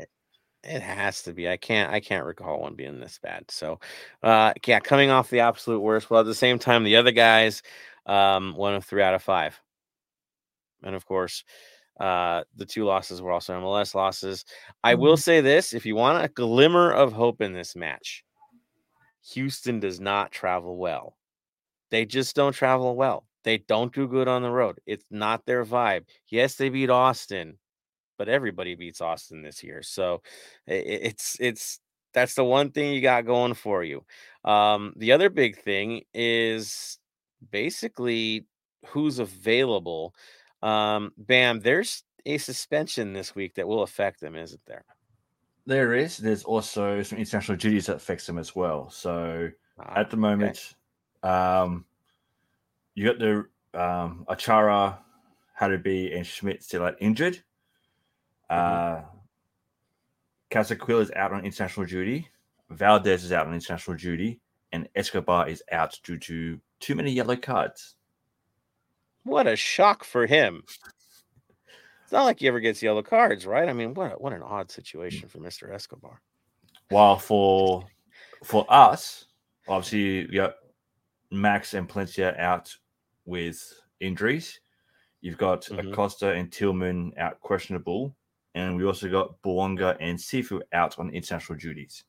It 0.64 0.80
has 0.80 1.22
to 1.22 1.32
be. 1.32 1.48
I 1.48 1.56
can't. 1.56 1.92
I 1.92 2.00
can't 2.00 2.24
recall 2.24 2.60
one 2.60 2.74
being 2.74 3.00
this 3.00 3.18
bad. 3.20 3.50
So, 3.50 3.80
uh, 4.22 4.52
yeah, 4.64 4.78
coming 4.78 5.10
off 5.10 5.28
the 5.28 5.40
absolute 5.40 5.80
worst. 5.80 6.08
Well, 6.08 6.20
at 6.20 6.26
the 6.26 6.34
same 6.34 6.58
time, 6.58 6.84
the 6.84 6.96
other 6.96 7.10
guys, 7.10 7.62
um, 8.06 8.54
one 8.56 8.74
of 8.74 8.84
three 8.84 9.02
out 9.02 9.14
of 9.14 9.22
five, 9.22 9.60
and 10.84 10.94
of 10.94 11.04
course, 11.04 11.42
uh, 11.98 12.44
the 12.56 12.64
two 12.64 12.84
losses 12.84 13.20
were 13.20 13.32
also 13.32 13.60
MLS 13.60 13.94
losses. 13.94 14.44
I 14.84 14.94
will 14.94 15.14
mm-hmm. 15.14 15.20
say 15.20 15.40
this: 15.40 15.74
if 15.74 15.84
you 15.84 15.96
want 15.96 16.24
a 16.24 16.28
glimmer 16.28 16.92
of 16.92 17.12
hope 17.12 17.40
in 17.40 17.52
this 17.52 17.74
match, 17.74 18.22
Houston 19.30 19.80
does 19.80 20.00
not 20.00 20.32
travel 20.32 20.76
well. 20.76 21.16
They 21.90 22.04
just 22.04 22.34
don't 22.36 22.52
travel 22.52 22.96
well. 22.96 23.26
They 23.44 23.58
don't 23.58 23.92
do 23.92 24.06
good 24.08 24.28
on 24.28 24.42
the 24.42 24.50
road. 24.50 24.78
It's 24.86 25.04
not 25.10 25.44
their 25.46 25.64
vibe. 25.64 26.04
Yes, 26.28 26.56
they 26.56 26.68
beat 26.68 26.90
Austin 26.90 27.58
but 28.22 28.28
everybody 28.28 28.76
beats 28.76 29.00
Austin 29.00 29.42
this 29.42 29.64
year. 29.64 29.82
So 29.82 30.22
it's 30.66 31.36
it's 31.40 31.80
that's 32.14 32.34
the 32.34 32.44
one 32.44 32.70
thing 32.70 32.94
you 32.94 33.00
got 33.00 33.26
going 33.26 33.54
for 33.54 33.82
you. 33.82 34.04
Um, 34.44 34.92
the 34.96 35.10
other 35.10 35.28
big 35.28 35.58
thing 35.58 36.02
is 36.14 37.00
basically 37.50 38.46
who's 38.86 39.18
available. 39.18 40.14
Um, 40.62 41.10
Bam, 41.16 41.58
there's 41.60 42.04
a 42.24 42.38
suspension 42.38 43.12
this 43.12 43.34
week 43.34 43.54
that 43.56 43.66
will 43.66 43.82
affect 43.82 44.20
them, 44.20 44.36
isn't 44.36 44.62
there? 44.68 44.84
There 45.66 45.94
is. 45.94 46.18
There's 46.18 46.44
also 46.44 47.02
some 47.02 47.18
international 47.18 47.56
duties 47.56 47.86
that 47.86 47.96
affects 47.96 48.26
them 48.26 48.38
as 48.38 48.56
well. 48.56 48.90
So 48.90 49.50
ah, 49.78 49.92
at 49.96 50.10
the 50.10 50.16
moment, 50.16 50.74
okay. 51.24 51.32
um, 51.32 51.84
you 52.94 53.04
got 53.06 53.18
the 53.18 53.46
um, 53.80 54.26
Achara, 54.28 54.98
Hadebe, 55.60 56.16
and 56.16 56.26
Schmidt 56.26 56.62
still 56.62 56.84
out 56.84 56.96
injured. 57.00 57.42
Mm-hmm. 58.50 59.04
Uh, 59.04 59.08
Carrasquilla 60.50 61.00
is 61.00 61.12
out 61.12 61.32
on 61.32 61.44
international 61.44 61.86
duty. 61.86 62.28
Valdez 62.70 63.24
is 63.24 63.32
out 63.32 63.46
on 63.46 63.54
international 63.54 63.96
duty, 63.96 64.40
and 64.72 64.88
Escobar 64.94 65.48
is 65.48 65.62
out 65.70 65.98
due 66.02 66.18
to 66.18 66.60
too 66.80 66.94
many 66.94 67.12
yellow 67.12 67.36
cards. 67.36 67.94
What 69.24 69.46
a 69.46 69.56
shock 69.56 70.04
for 70.04 70.26
him! 70.26 70.64
It's 72.12 72.18
not 72.18 72.24
like 72.24 72.40
he 72.40 72.48
ever 72.48 72.60
gets 72.60 72.82
yellow 72.82 73.02
cards, 73.02 73.46
right? 73.46 73.66
I 73.70 73.72
mean, 73.72 73.94
what 73.94 74.20
what 74.20 74.34
an 74.34 74.42
odd 74.42 74.70
situation 74.70 75.30
for 75.30 75.38
Mister 75.38 75.72
Escobar. 75.72 76.20
While 76.90 77.18
for 77.18 77.86
for 78.44 78.66
us, 78.68 79.24
obviously, 79.66 80.20
you 80.20 80.28
got 80.28 80.56
Max 81.30 81.72
and 81.72 81.88
Palencia 81.88 82.38
out 82.38 82.76
with 83.24 83.62
injuries. 84.00 84.60
You've 85.22 85.38
got 85.38 85.62
mm-hmm. 85.62 85.90
Acosta 85.90 86.32
and 86.32 86.52
Tillman 86.52 87.14
out 87.16 87.40
questionable 87.40 88.14
and 88.54 88.76
we 88.76 88.84
also 88.84 89.10
got 89.10 89.40
Bouanga 89.40 89.96
and 89.98 90.18
Cifu 90.18 90.60
out 90.74 90.98
on 90.98 91.08
international 91.08 91.58
duties. 91.58 92.04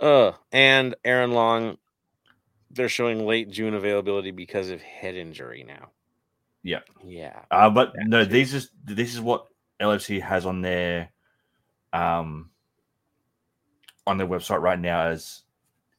Uh, 0.00 0.32
and 0.50 0.94
Aaron 1.04 1.32
Long, 1.32 1.76
they're 2.70 2.88
showing 2.88 3.26
late 3.26 3.50
June 3.50 3.74
availability 3.74 4.30
because 4.30 4.70
of 4.70 4.80
head 4.80 5.14
injury 5.14 5.62
now. 5.62 5.90
Yeah. 6.64 6.80
Yeah. 7.04 7.42
Uh, 7.50 7.70
but 7.70 7.92
That's 7.94 8.08
no, 8.08 8.20
it. 8.22 8.30
these 8.30 8.52
is 8.54 8.70
this 8.84 9.14
is 9.14 9.20
what 9.20 9.46
LFC 9.80 10.20
has 10.20 10.46
on 10.46 10.62
their 10.62 11.10
um 11.92 12.50
on 14.06 14.18
their 14.18 14.26
website 14.26 14.60
right 14.60 14.78
now 14.80 15.06
as 15.06 15.42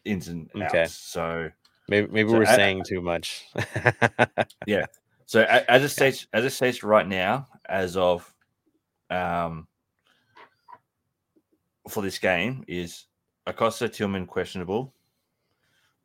ins 0.04 0.28
and 0.28 0.50
Okay. 0.56 0.82
outs. 0.84 0.94
So 0.94 1.50
Maybe 1.88 2.08
maybe 2.12 2.30
So 2.30 2.38
we're 2.40 2.46
I- 2.48 2.56
saying 2.56 2.84
too 2.88 3.02
much. 3.02 3.46
Yeah. 4.66 4.86
So 5.28 5.42
a- 5.42 5.72
as 5.72 5.84
it 5.84 5.90
states 5.90 6.28
as 6.34 6.44
it 6.44 6.50
states 6.52 6.84
right 6.84 7.08
now, 7.08 7.48
as 7.70 7.96
of 7.96 8.34
um 9.12 9.68
for 11.88 12.02
this 12.02 12.18
game 12.18 12.64
is 12.68 13.06
Acosta 13.46 13.88
Tillman 13.88 14.26
questionable, 14.26 14.94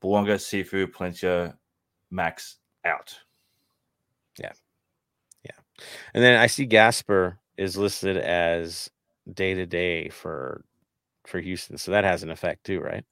Bouanga, 0.03 0.37
Cifu, 0.37 0.87
Palencia, 0.87 1.57
Max 2.11 2.57
out. 2.85 3.19
And 6.15 6.23
then 6.23 6.39
I 6.39 6.47
see 6.47 6.67
Gasper 6.67 7.39
is 7.57 7.77
listed 7.77 8.17
as 8.17 8.91
day 9.33 9.55
to 9.55 9.67
day 9.67 10.09
for 10.09 10.65
for 11.27 11.41
Houston, 11.41 11.79
so 11.79 11.91
that 11.93 12.05
has 12.05 12.23
an 12.23 12.31
effect 12.31 12.65
too, 12.65 12.81
right? 12.81 13.05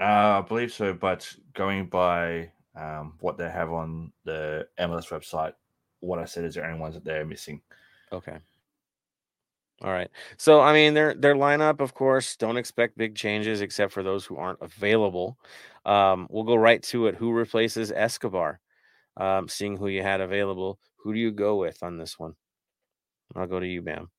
Uh, 0.00 0.38
I 0.38 0.44
believe 0.46 0.72
so, 0.72 0.92
but 0.92 1.32
going 1.54 1.86
by 1.86 2.50
um, 2.76 3.14
what 3.20 3.38
they 3.38 3.48
have 3.48 3.72
on 3.72 4.12
the 4.24 4.66
MLS 4.80 5.08
website, 5.08 5.52
what 6.00 6.18
I 6.18 6.24
said 6.24 6.44
is 6.44 6.54
the 6.54 6.66
only 6.66 6.78
ones 6.78 6.94
that 6.94 7.04
they're 7.04 7.24
missing. 7.24 7.60
Okay. 8.12 8.38
All 9.82 9.92
right. 9.92 10.10
So 10.36 10.60
I 10.60 10.72
mean 10.72 10.94
their 10.94 11.14
their 11.14 11.34
lineup, 11.34 11.80
of 11.80 11.94
course, 11.94 12.36
don't 12.36 12.56
expect 12.56 12.96
big 12.96 13.14
changes 13.14 13.60
except 13.60 13.92
for 13.92 14.02
those 14.02 14.24
who 14.24 14.36
aren't 14.36 14.60
available. 14.62 15.38
Um, 15.84 16.26
we'll 16.30 16.44
go 16.44 16.54
right 16.54 16.82
to 16.84 17.06
it. 17.06 17.16
Who 17.16 17.32
replaces 17.32 17.92
Escobar? 17.92 18.60
Um, 19.16 19.48
seeing 19.48 19.76
who 19.76 19.88
you 19.88 20.02
had 20.02 20.20
available, 20.20 20.78
who 20.96 21.12
do 21.12 21.20
you 21.20 21.30
go 21.30 21.56
with 21.56 21.82
on 21.82 21.98
this 21.98 22.18
one? 22.18 22.34
I'll 23.34 23.46
go 23.46 23.60
to 23.60 23.66
you, 23.66 23.82
Bam. 23.82 24.10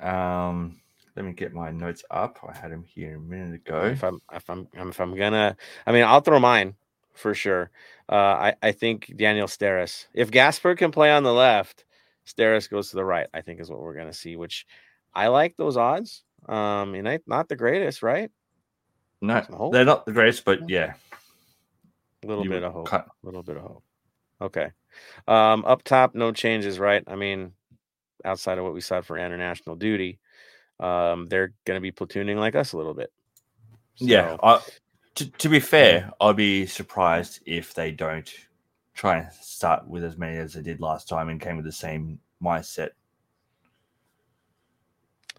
Um, 0.00 0.80
let 1.16 1.24
me 1.24 1.32
get 1.32 1.52
my 1.52 1.70
notes 1.70 2.04
up. 2.10 2.38
I 2.48 2.56
had 2.56 2.70
them 2.70 2.84
here 2.84 3.16
a 3.16 3.20
minute 3.20 3.54
ago. 3.54 3.84
If 3.84 4.04
I'm 4.04 4.20
if 4.32 4.48
I'm 4.48 4.68
if 4.74 5.00
I'm 5.00 5.16
gonna, 5.16 5.56
I 5.86 5.92
mean, 5.92 6.04
I'll 6.04 6.20
throw 6.20 6.38
mine 6.38 6.74
for 7.14 7.34
sure. 7.34 7.70
Uh, 8.08 8.14
I 8.14 8.54
I 8.62 8.72
think 8.72 9.12
Daniel 9.16 9.46
Steres. 9.46 10.06
If 10.14 10.30
Gasper 10.30 10.74
can 10.74 10.92
play 10.92 11.10
on 11.10 11.22
the 11.22 11.32
left, 11.32 11.84
Steris 12.26 12.70
goes 12.70 12.90
to 12.90 12.96
the 12.96 13.04
right. 13.04 13.26
I 13.34 13.40
think 13.40 13.60
is 13.60 13.70
what 13.70 13.80
we're 13.80 13.96
gonna 13.96 14.12
see. 14.12 14.36
Which 14.36 14.66
I 15.14 15.28
like 15.28 15.56
those 15.56 15.76
odds. 15.76 16.22
Um, 16.48 16.94
and 16.94 17.08
I, 17.08 17.18
not 17.26 17.48
the 17.48 17.56
greatest, 17.56 18.02
right? 18.02 18.30
No, 19.20 19.70
they're 19.72 19.84
not 19.84 20.04
the 20.06 20.12
greatest, 20.12 20.44
but 20.44 20.68
yeah, 20.68 20.94
A 22.26 22.28
little 22.28 22.44
you 22.44 22.50
bit 22.50 22.62
of 22.62 22.72
hope. 22.72 22.92
A 22.92 23.06
little 23.22 23.42
bit 23.42 23.56
of 23.56 23.62
hope. 23.62 23.84
Okay. 24.40 24.70
Um, 25.28 25.64
up 25.64 25.82
top, 25.82 26.14
no 26.14 26.32
changes, 26.32 26.78
right? 26.78 27.02
I 27.06 27.16
mean, 27.16 27.52
outside 28.24 28.58
of 28.58 28.64
what 28.64 28.74
we 28.74 28.80
saw 28.80 29.00
for 29.00 29.16
international 29.16 29.76
duty, 29.76 30.18
um, 30.80 31.26
they're 31.26 31.52
gonna 31.64 31.80
be 31.80 31.92
platooning 31.92 32.36
like 32.36 32.54
us 32.54 32.72
a 32.72 32.76
little 32.76 32.94
bit. 32.94 33.12
yeah. 33.96 34.36
I, 34.42 34.60
to, 35.14 35.30
to 35.30 35.48
be 35.48 35.60
fair, 35.60 36.12
I'd 36.20 36.36
be 36.36 36.66
surprised 36.66 37.40
if 37.46 37.72
they 37.72 37.92
don't 37.92 38.30
try 38.92 39.18
and 39.18 39.32
start 39.32 39.86
with 39.86 40.04
as 40.04 40.18
many 40.18 40.36
as 40.36 40.54
they 40.54 40.62
did 40.62 40.80
last 40.80 41.08
time 41.08 41.28
and 41.28 41.40
came 41.40 41.56
with 41.56 41.64
the 41.64 41.72
same 41.72 42.18
mindset. 42.42 42.90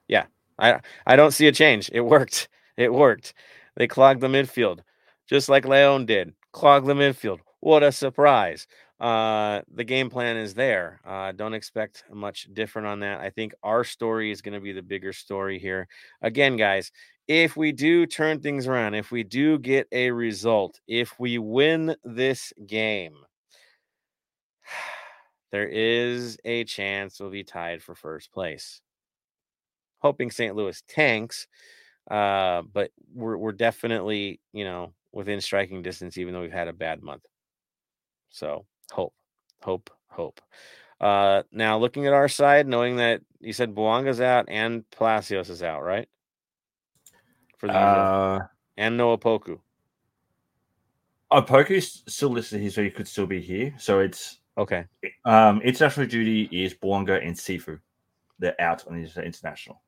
Yeah. 0.08 0.26
I 0.60 0.80
I 1.06 1.16
don't 1.16 1.32
see 1.32 1.48
a 1.48 1.52
change. 1.52 1.90
It 1.94 2.02
worked. 2.02 2.50
It 2.78 2.94
worked. 2.94 3.34
They 3.76 3.88
clogged 3.88 4.22
the 4.22 4.28
midfield, 4.28 4.80
just 5.28 5.50
like 5.50 5.66
Leon 5.66 6.06
did. 6.06 6.34
Clogged 6.58 6.88
the 6.88 6.96
midfield. 6.96 7.38
What 7.60 7.84
a 7.84 7.92
surprise! 7.92 8.66
Uh, 9.00 9.62
the 9.72 9.84
game 9.84 10.10
plan 10.10 10.38
is 10.38 10.56
there. 10.56 11.00
Uh, 11.06 11.32
don't 11.32 11.54
expect 11.54 12.04
much 12.12 12.48
different 12.52 12.88
on 12.88 13.00
that. 13.02 13.20
I 13.20 13.30
think 13.30 13.54
our 13.62 13.84
story 13.84 14.32
is 14.32 14.42
going 14.42 14.56
to 14.56 14.60
be 14.60 14.72
the 14.72 14.82
bigger 14.82 15.14
story 15.14 15.60
here. 15.60 15.88
Again, 16.24 16.58
guys, 16.58 16.92
if 17.28 17.56
we 17.58 17.72
do 17.72 18.08
turn 18.08 18.40
things 18.40 18.66
around, 18.66 18.96
if 18.96 19.12
we 19.12 19.24
do 19.24 19.60
get 19.60 19.88
a 19.92 20.10
result, 20.10 20.82
if 20.88 21.20
we 21.20 21.38
win 21.38 21.96
this 22.04 22.52
game, 22.66 23.18
there 25.52 25.68
is 25.68 26.40
a 26.44 26.64
chance 26.64 27.20
we'll 27.20 27.30
be 27.30 27.44
tied 27.44 27.84
for 27.84 27.94
first 27.94 28.32
place 28.32 28.82
hoping 30.00 30.32
St. 30.32 30.56
Louis 30.56 30.82
tanks. 30.88 31.46
Uh, 32.10 32.64
but 32.74 32.90
we're 33.14 33.38
we're 33.38 33.52
definitely 33.52 34.40
you 34.54 34.64
know 34.64 34.94
within 35.18 35.42
striking 35.42 35.82
distance, 35.82 36.16
even 36.20 36.32
though 36.32 36.42
we've 36.42 36.52
had 36.52 36.68
a 36.68 36.74
bad 36.74 37.02
month. 37.02 37.24
So 38.30 38.68
hope, 38.92 39.16
hope, 39.64 39.90
hope. 40.06 40.40
Uh, 41.02 41.42
now 41.52 41.80
looking 41.80 42.06
at 42.06 42.14
our 42.14 42.28
side, 42.28 42.68
knowing 42.68 42.98
that 42.98 43.22
you 43.40 43.52
said 43.52 43.74
Bouanga's 43.74 44.22
out 44.22 44.46
and 44.48 44.88
Palacios 44.92 45.50
is 45.50 45.64
out, 45.64 45.82
right? 45.82 46.08
For 47.58 47.68
the 47.68 47.74
Uh, 47.74 48.40
and 48.78 48.96
Noah 48.96 49.18
Poku. 49.18 49.60
oh, 51.32 51.42
Poku's 51.42 52.04
still 52.08 52.30
listed 52.30 52.62
here, 52.62 52.70
so 52.70 52.84
he 52.84 52.92
could 52.92 53.08
still 53.08 53.26
be 53.26 53.42
here. 53.42 53.74
So 53.80 54.00
it's 54.00 54.40
Okay, 54.56 54.86
um, 55.26 55.62
international 55.62 56.06
duty 56.06 56.44
is 56.52 56.76
Bouanga 56.76 57.26
and 57.26 57.36
Cifu. 57.36 57.80
They're 58.38 58.60
out 58.62 58.86
on 58.88 59.02
the 59.02 59.24
international. 59.24 59.82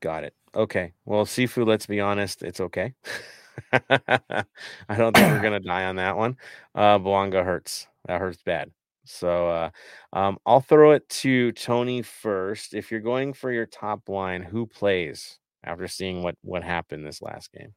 got 0.00 0.24
it. 0.24 0.34
Okay, 0.54 0.94
well, 1.04 1.24
Cifu. 1.26 1.64
Let's 1.64 1.86
be 1.86 2.00
honest, 2.00 2.42
it's 2.42 2.60
okay. 2.60 2.94
I 3.72 4.96
don't 4.96 5.14
think 5.16 5.30
we're 5.30 5.42
gonna 5.42 5.60
die 5.60 5.84
on 5.84 5.96
that 5.96 6.16
one. 6.16 6.36
Uh, 6.74 6.98
Bouanga 6.98 7.44
hurts. 7.44 7.86
That 8.06 8.20
hurts 8.20 8.42
bad. 8.42 8.70
So 9.04 9.48
uh, 9.48 9.70
um, 10.12 10.38
I'll 10.46 10.60
throw 10.60 10.92
it 10.92 11.08
to 11.08 11.52
Tony 11.52 12.02
first. 12.02 12.74
If 12.74 12.90
you're 12.90 13.00
going 13.00 13.32
for 13.32 13.50
your 13.52 13.66
top 13.66 14.08
line, 14.08 14.42
who 14.42 14.66
plays 14.66 15.38
after 15.64 15.88
seeing 15.88 16.22
what 16.22 16.36
what 16.42 16.62
happened 16.62 17.06
this 17.06 17.22
last 17.22 17.52
game? 17.52 17.74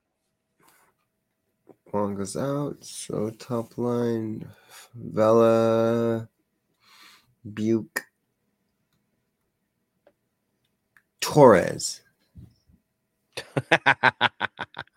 Juan 1.91 2.15
goes 2.15 2.36
out. 2.36 2.77
So 2.81 3.29
top 3.31 3.77
line, 3.77 4.47
Vela, 4.93 6.27
Biuk, 7.47 8.01
Torres. 11.21 12.01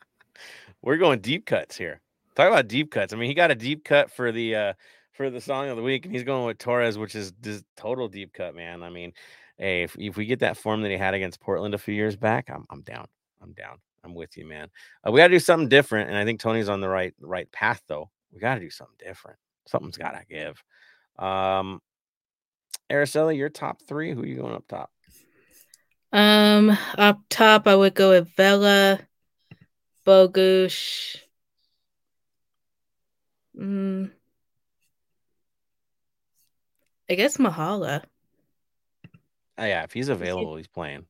We're 0.83 0.97
going 0.97 1.21
deep 1.21 1.47
cuts 1.47 1.77
here. 1.77 2.01
Talk 2.35 2.49
about 2.49 2.69
deep 2.69 2.91
cuts. 2.91 3.13
I 3.13 3.17
mean, 3.17 3.29
he 3.29 3.35
got 3.35 3.51
a 3.51 3.55
deep 3.55 3.85
cut 3.85 4.11
for 4.11 4.33
the 4.33 4.55
uh 4.55 4.73
for 5.13 5.31
the 5.31 5.41
song 5.41 5.69
of 5.69 5.77
the 5.77 5.83
week, 5.83 6.05
and 6.05 6.15
he's 6.15 6.25
going 6.25 6.47
with 6.47 6.59
Torres, 6.59 6.97
which 6.97 7.17
is 7.17 7.33
just 7.43 7.65
total 7.77 8.09
deep 8.09 8.33
cut, 8.33 8.55
man. 8.55 8.85
I 8.85 8.91
mean, 8.91 9.13
hey, 9.57 9.83
if, 9.83 9.97
if 9.99 10.17
we 10.17 10.27
get 10.27 10.41
that 10.41 10.57
form 10.57 10.83
that 10.83 10.91
he 10.91 10.97
had 10.97 11.15
against 11.15 11.41
Portland 11.41 11.75
a 11.75 11.79
few 11.79 11.95
years 11.95 12.17
back, 12.17 12.49
I'm 12.49 12.65
I'm 12.71 12.83
down. 12.83 13.07
I'm 13.43 13.53
down. 13.53 13.79
I'm 14.05 14.15
with 14.15 14.37
you, 14.37 14.47
man. 14.47 14.69
Uh, 15.07 15.11
we 15.11 15.19
got 15.19 15.29
to 15.29 15.35
do 15.35 15.41
something 15.41 15.69
different, 15.69 16.09
and 16.09 16.19
I 16.19 16.25
think 16.25 16.41
Tony's 16.41 16.69
on 16.69 16.81
the 16.81 16.89
right 16.89 17.15
right 17.21 17.51
path, 17.51 17.83
though. 17.89 18.11
We 18.33 18.41
got 18.41 18.55
to 18.55 18.61
do 18.61 18.71
something 18.71 18.97
different. 18.99 19.39
Something's 19.67 19.99
got 19.99 20.13
to 20.13 20.25
give. 20.29 20.63
Um, 21.19 21.81
Araceli, 22.91 23.37
your 23.37 23.49
top 23.49 23.83
three. 23.87 24.13
Who 24.13 24.23
are 24.23 24.27
you 24.27 24.37
going 24.37 24.55
up 24.55 24.67
top? 24.69 24.91
Um, 26.13 26.77
up 26.97 27.21
top, 27.29 27.67
I 27.67 27.75
would 27.75 27.95
go 27.95 28.11
with 28.11 28.35
Vela, 28.37 29.01
Bogusz. 30.09 31.19
Mm, 33.55 34.11
I 37.11 37.15
guess 37.15 37.37
Mahala. 37.37 38.05
Oh, 39.59 39.65
yeah, 39.67 39.83
if 39.83 39.93
he's 39.93 40.09
available, 40.09 40.57
he's 40.57 40.67
playing. 40.67 41.05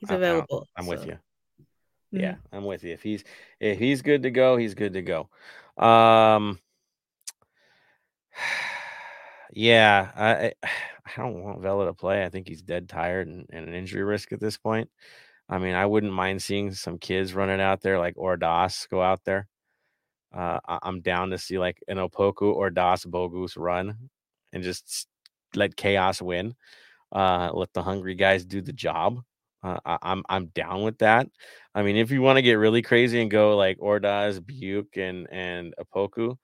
He's 0.00 0.10
I- 0.10 0.14
I- 0.14 0.16
available. 0.16 0.66
I'm 0.76 0.88
with 0.88 1.02
so, 1.02 1.06
you. 1.06 1.12
mm. 1.12 2.22
Yeah, 2.22 2.34
I'm 2.50 2.64
with 2.64 2.82
you. 2.82 2.92
If 2.92 3.04
he's 3.04 3.22
if 3.60 3.78
he's 3.78 4.02
good 4.02 4.24
to 4.24 4.32
go, 4.32 4.56
he's 4.56 4.74
good 4.74 4.94
to 4.94 5.02
go. 5.02 5.28
Um 5.76 6.58
yeah, 9.52 10.10
I 10.16 10.34
I 10.46 10.52
I 11.06 11.10
don't 11.16 11.40
want 11.44 11.60
Vela 11.60 11.86
to 11.86 11.92
play. 11.92 12.24
I 12.24 12.30
think 12.30 12.48
he's 12.48 12.62
dead 12.62 12.88
tired 12.88 13.28
and, 13.28 13.46
and 13.52 13.68
an 13.68 13.74
injury 13.74 14.02
risk 14.02 14.32
at 14.32 14.40
this 14.40 14.56
point. 14.56 14.90
I 15.54 15.58
mean, 15.58 15.76
I 15.76 15.86
wouldn't 15.86 16.12
mind 16.12 16.42
seeing 16.42 16.72
some 16.72 16.98
kids 16.98 17.32
running 17.32 17.60
out 17.60 17.80
there 17.80 17.96
like 18.00 18.16
Ordaz 18.16 18.88
go 18.88 19.00
out 19.00 19.24
there. 19.24 19.46
Uh, 20.34 20.58
I'm 20.66 21.00
down 21.00 21.30
to 21.30 21.38
see 21.38 21.60
like 21.60 21.80
an 21.86 21.98
Opoku 21.98 22.52
or 22.52 22.70
Das 22.70 23.04
Bogus 23.04 23.56
run 23.56 24.10
and 24.52 24.64
just 24.64 25.06
let 25.54 25.76
chaos 25.76 26.20
win. 26.20 26.56
Uh, 27.12 27.52
let 27.54 27.72
the 27.72 27.84
hungry 27.84 28.16
guys 28.16 28.44
do 28.44 28.62
the 28.62 28.72
job. 28.72 29.20
Uh, 29.62 29.78
I, 29.84 29.98
I'm 30.02 30.24
I'm 30.28 30.46
down 30.46 30.82
with 30.82 30.98
that. 30.98 31.28
I 31.72 31.84
mean, 31.84 31.94
if 31.94 32.10
you 32.10 32.20
want 32.20 32.36
to 32.38 32.42
get 32.42 32.54
really 32.54 32.82
crazy 32.82 33.22
and 33.22 33.30
go 33.30 33.56
like 33.56 33.78
Ordaz, 33.78 34.40
Biuk, 34.40 34.96
and 34.96 35.28
and 35.30 35.72
Opoku, 35.78 36.36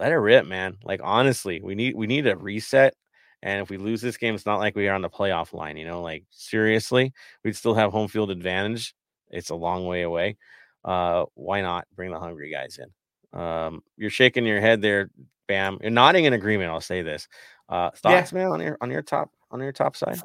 let 0.00 0.10
it 0.10 0.16
rip, 0.16 0.46
man. 0.46 0.78
Like 0.82 1.00
honestly, 1.04 1.60
we 1.62 1.76
need 1.76 1.94
we 1.94 2.08
need 2.08 2.26
a 2.26 2.36
reset. 2.36 2.94
And 3.42 3.60
if 3.60 3.70
we 3.70 3.76
lose 3.76 4.00
this 4.00 4.16
game, 4.16 4.34
it's 4.34 4.46
not 4.46 4.58
like 4.58 4.74
we 4.74 4.88
are 4.88 4.94
on 4.94 5.02
the 5.02 5.10
playoff 5.10 5.52
line, 5.52 5.76
you 5.76 5.86
know. 5.86 6.02
Like 6.02 6.24
seriously, 6.30 7.12
we'd 7.44 7.56
still 7.56 7.74
have 7.74 7.92
home 7.92 8.08
field 8.08 8.30
advantage. 8.30 8.94
It's 9.30 9.50
a 9.50 9.54
long 9.54 9.86
way 9.86 10.02
away. 10.02 10.36
Uh, 10.84 11.26
why 11.34 11.60
not 11.60 11.86
bring 11.94 12.12
the 12.12 12.18
hungry 12.18 12.50
guys 12.50 12.78
in? 12.78 13.38
Um, 13.38 13.82
you're 13.96 14.10
shaking 14.10 14.46
your 14.46 14.60
head 14.60 14.80
there, 14.80 15.10
Bam. 15.46 15.78
You're 15.82 15.90
nodding 15.90 16.24
in 16.24 16.32
agreement. 16.32 16.70
I'll 16.70 16.80
say 16.80 17.02
this. 17.02 17.28
Uh, 17.68 17.90
thoughts, 17.90 18.32
yeah. 18.32 18.38
man, 18.38 18.48
on 18.48 18.60
your 18.60 18.78
on 18.80 18.90
your 18.90 19.02
top 19.02 19.30
on 19.50 19.60
your 19.60 19.72
top 19.72 19.96
side. 19.96 20.20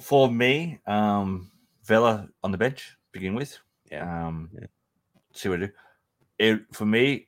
For 0.00 0.30
me, 0.30 0.78
um, 0.86 1.50
Vela 1.84 2.28
on 2.42 2.52
the 2.52 2.58
bench 2.58 2.96
begin 3.12 3.34
with. 3.34 3.58
Yeah. 3.90 4.26
Um, 4.26 4.50
yeah. 4.52 4.66
see 5.32 5.48
what 5.48 5.62
I 5.62 5.66
do. 5.66 5.72
It 6.38 6.60
for 6.72 6.86
me, 6.86 7.27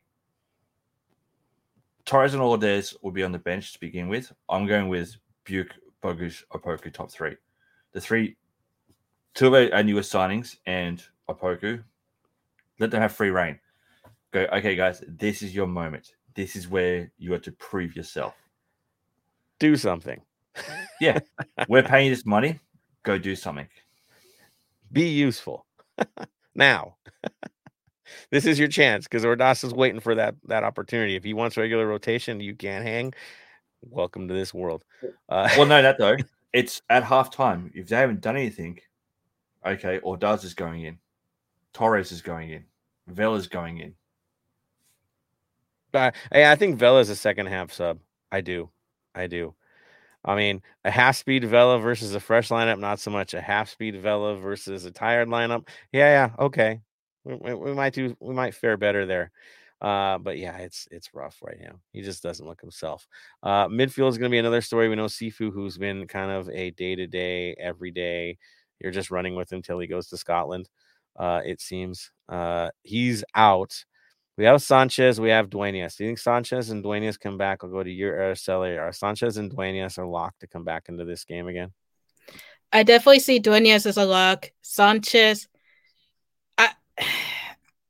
Torres 2.10 2.34
and 2.34 2.42
Ordaz 2.42 2.96
will 3.02 3.12
be 3.12 3.22
on 3.22 3.30
the 3.30 3.38
bench 3.38 3.72
to 3.72 3.78
begin 3.78 4.08
with. 4.08 4.32
I'm 4.48 4.66
going 4.66 4.88
with 4.88 5.14
Biuk, 5.46 5.68
Bogusz, 6.02 6.42
Opoku 6.52 6.92
top 6.92 7.08
three. 7.08 7.36
The 7.92 8.00
three, 8.00 8.36
two 9.32 9.54
of 9.54 9.72
our 9.72 9.82
newest 9.84 10.12
signings 10.12 10.56
and 10.66 11.00
Opoku, 11.28 11.84
let 12.80 12.90
them 12.90 13.00
have 13.00 13.12
free 13.12 13.30
reign. 13.30 13.60
Go, 14.32 14.48
okay, 14.52 14.74
guys, 14.74 15.04
this 15.06 15.40
is 15.40 15.54
your 15.54 15.68
moment. 15.68 16.14
This 16.34 16.56
is 16.56 16.66
where 16.66 17.12
you 17.16 17.32
are 17.32 17.38
to 17.38 17.52
prove 17.52 17.94
yourself. 17.94 18.34
Do 19.60 19.76
something. 19.76 20.20
yeah, 21.00 21.20
we're 21.68 21.84
paying 21.84 22.10
this 22.10 22.26
money. 22.26 22.58
Go 23.04 23.18
do 23.18 23.36
something. 23.36 23.68
Be 24.90 25.06
useful 25.06 25.64
now. 26.56 26.96
this 28.30 28.46
is 28.46 28.58
your 28.58 28.68
chance 28.68 29.06
because 29.06 29.24
Ordaz 29.24 29.64
is 29.64 29.74
waiting 29.74 30.00
for 30.00 30.14
that 30.14 30.34
that 30.46 30.64
opportunity. 30.64 31.16
If 31.16 31.24
he 31.24 31.34
wants 31.34 31.56
regular 31.56 31.86
rotation, 31.86 32.40
you 32.40 32.54
can't 32.54 32.84
hang. 32.84 33.14
Welcome 33.82 34.28
to 34.28 34.34
this 34.34 34.52
world. 34.52 34.84
Uh, 35.28 35.48
well, 35.56 35.66
no, 35.66 35.82
that 35.82 35.98
though. 35.98 36.16
It's 36.52 36.82
at 36.90 37.04
halftime. 37.04 37.70
If 37.74 37.86
they 37.86 37.94
haven't 37.94 38.22
done 38.22 38.36
anything, 38.36 38.80
okay, 39.64 40.00
Ordaz 40.00 40.42
is 40.42 40.52
going 40.52 40.82
in, 40.82 40.98
Torres 41.72 42.10
is 42.10 42.22
going 42.22 42.50
in, 42.50 42.64
Vela's 43.06 43.46
going 43.46 43.78
in. 43.78 43.94
Uh, 45.94 46.10
I 46.32 46.56
think 46.56 46.76
Vela 46.76 46.98
is 46.98 47.08
a 47.08 47.14
second 47.14 47.46
half 47.46 47.72
sub. 47.72 48.00
I 48.32 48.40
do, 48.40 48.68
I 49.14 49.28
do. 49.28 49.54
I 50.24 50.34
mean, 50.34 50.60
a 50.84 50.90
half 50.90 51.16
speed 51.16 51.44
Vela 51.44 51.78
versus 51.78 52.16
a 52.16 52.20
fresh 52.20 52.48
lineup, 52.48 52.80
not 52.80 52.98
so 52.98 53.12
much. 53.12 53.32
A 53.32 53.40
half 53.40 53.70
speed 53.70 54.00
Vela 54.00 54.34
versus 54.34 54.84
a 54.84 54.90
tired 54.90 55.28
lineup. 55.28 55.68
Yeah, 55.92 56.08
yeah, 56.36 56.44
okay 56.44 56.80
we, 57.24 57.54
we 57.54 57.74
might 57.74 57.94
do 57.94 58.16
we 58.20 58.34
might 58.34 58.54
fare 58.54 58.76
better 58.76 59.06
there. 59.06 59.30
Uh, 59.80 60.18
but 60.18 60.38
yeah, 60.38 60.58
it's 60.58 60.86
it's 60.90 61.14
rough 61.14 61.38
right 61.42 61.58
now. 61.60 61.80
He 61.92 62.02
just 62.02 62.22
doesn't 62.22 62.46
look 62.46 62.60
himself. 62.60 63.06
Uh, 63.42 63.66
midfield 63.68 64.10
is 64.10 64.18
going 64.18 64.30
to 64.30 64.34
be 64.34 64.38
another 64.38 64.60
story. 64.60 64.88
We 64.88 64.96
know 64.96 65.06
Cifu, 65.06 65.52
who's 65.52 65.78
been 65.78 66.06
kind 66.06 66.30
of 66.30 66.50
a 66.50 66.70
day 66.72 66.94
to 66.96 67.06
day, 67.06 67.54
every 67.58 67.90
day. 67.90 68.36
You're 68.78 68.92
just 68.92 69.10
running 69.10 69.36
with 69.36 69.50
him 69.50 69.62
till 69.62 69.78
he 69.78 69.86
goes 69.86 70.08
to 70.08 70.16
Scotland. 70.16 70.68
Uh, 71.16 71.40
it 71.44 71.60
seems 71.60 72.10
uh, 72.28 72.70
he's 72.82 73.24
out. 73.34 73.84
We 74.36 74.44
have 74.44 74.62
Sanchez. 74.62 75.20
We 75.20 75.30
have 75.30 75.50
Duenas. 75.50 75.96
Do 75.96 76.04
you 76.04 76.10
think 76.10 76.18
Sanchez 76.18 76.70
and 76.70 76.82
Duenas 76.82 77.18
come 77.18 77.36
back? 77.36 77.62
I'll 77.62 77.70
go 77.70 77.82
to 77.82 77.90
your 77.90 78.16
Araceli. 78.16 78.80
Are 78.80 78.92
Sanchez 78.92 79.36
and 79.36 79.50
Duenas 79.50 79.98
are 79.98 80.06
locked 80.06 80.40
to 80.40 80.46
come 80.46 80.64
back 80.64 80.88
into 80.88 81.04
this 81.04 81.24
game 81.24 81.46
again? 81.46 81.72
I 82.72 82.82
definitely 82.82 83.18
see 83.18 83.38
Duenas 83.38 83.86
as 83.86 83.96
a 83.96 84.04
lock. 84.04 84.50
Sanchez, 84.62 85.48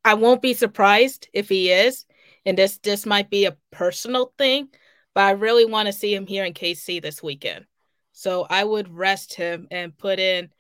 I 0.05 0.15
won't 0.15 0.43
be 0.43 0.55
surprised 0.55 1.29
if 1.33 1.49
he 1.49 1.71
is. 1.71 2.07
And 2.47 2.57
this 2.57 2.79
this 2.79 3.05
might 3.05 3.29
be 3.29 3.45
a 3.45 3.57
personal 3.71 4.33
thing, 4.39 4.69
but 5.15 5.25
I 5.25 5.33
really 5.33 5.67
want 5.67 5.87
to 5.87 5.93
see 5.93 6.15
him 6.15 6.27
here 6.27 6.45
in 6.45 6.55
KC 6.55 7.03
this 7.03 7.23
weekend. 7.23 7.67
So 8.13 8.47
I 8.49 8.65
would 8.65 8.89
rest 8.95 9.35
him 9.35 9.69
and 9.71 9.97
put 9.97 10.19
in 10.19 10.51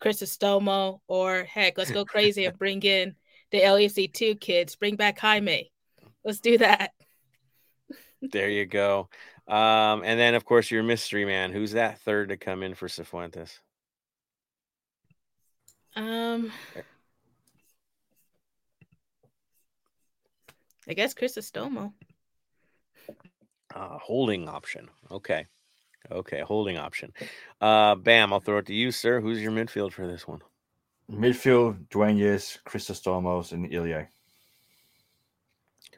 Crisostomo 0.00 1.00
or 1.06 1.44
heck, 1.44 1.78
let's 1.78 1.90
go 1.90 2.04
crazy 2.04 2.44
and 2.44 2.58
bring 2.58 2.82
in 2.82 3.14
the 3.50 3.60
LAFC 3.60 4.12
two 4.12 4.34
kids. 4.34 4.76
Bring 4.76 4.96
back 4.96 5.18
Jaime. 5.18 5.72
Let's 6.24 6.40
do 6.40 6.58
that. 6.58 6.92
there 8.22 8.50
you 8.50 8.66
go. 8.66 9.08
Um, 9.48 10.02
and 10.04 10.20
then 10.20 10.34
of 10.34 10.44
course 10.44 10.70
your 10.70 10.82
mystery 10.82 11.24
man. 11.24 11.52
Who's 11.52 11.72
that 11.72 12.00
third 12.00 12.28
to 12.28 12.36
come 12.36 12.62
in 12.62 12.74
for 12.74 12.88
Cifuentes? 12.88 13.58
Um 15.96 16.52
I 20.88 20.94
guess 20.94 21.14
Crisostomo. 21.14 21.92
Uh, 23.74 23.98
holding 23.98 24.48
option. 24.48 24.88
Okay. 25.10 25.46
Okay, 26.10 26.40
holding 26.40 26.78
option. 26.78 27.12
Uh, 27.60 27.94
bam, 27.94 28.32
I'll 28.32 28.40
throw 28.40 28.58
it 28.58 28.66
to 28.66 28.74
you, 28.74 28.90
sir. 28.90 29.20
Who's 29.20 29.40
your 29.40 29.52
midfield 29.52 29.92
for 29.92 30.06
this 30.06 30.26
one? 30.26 30.40
Midfield, 31.10 31.88
Duenas, 31.90 32.58
Crisostomo, 32.66 33.52
and 33.52 33.72
Ilie. 33.72 34.06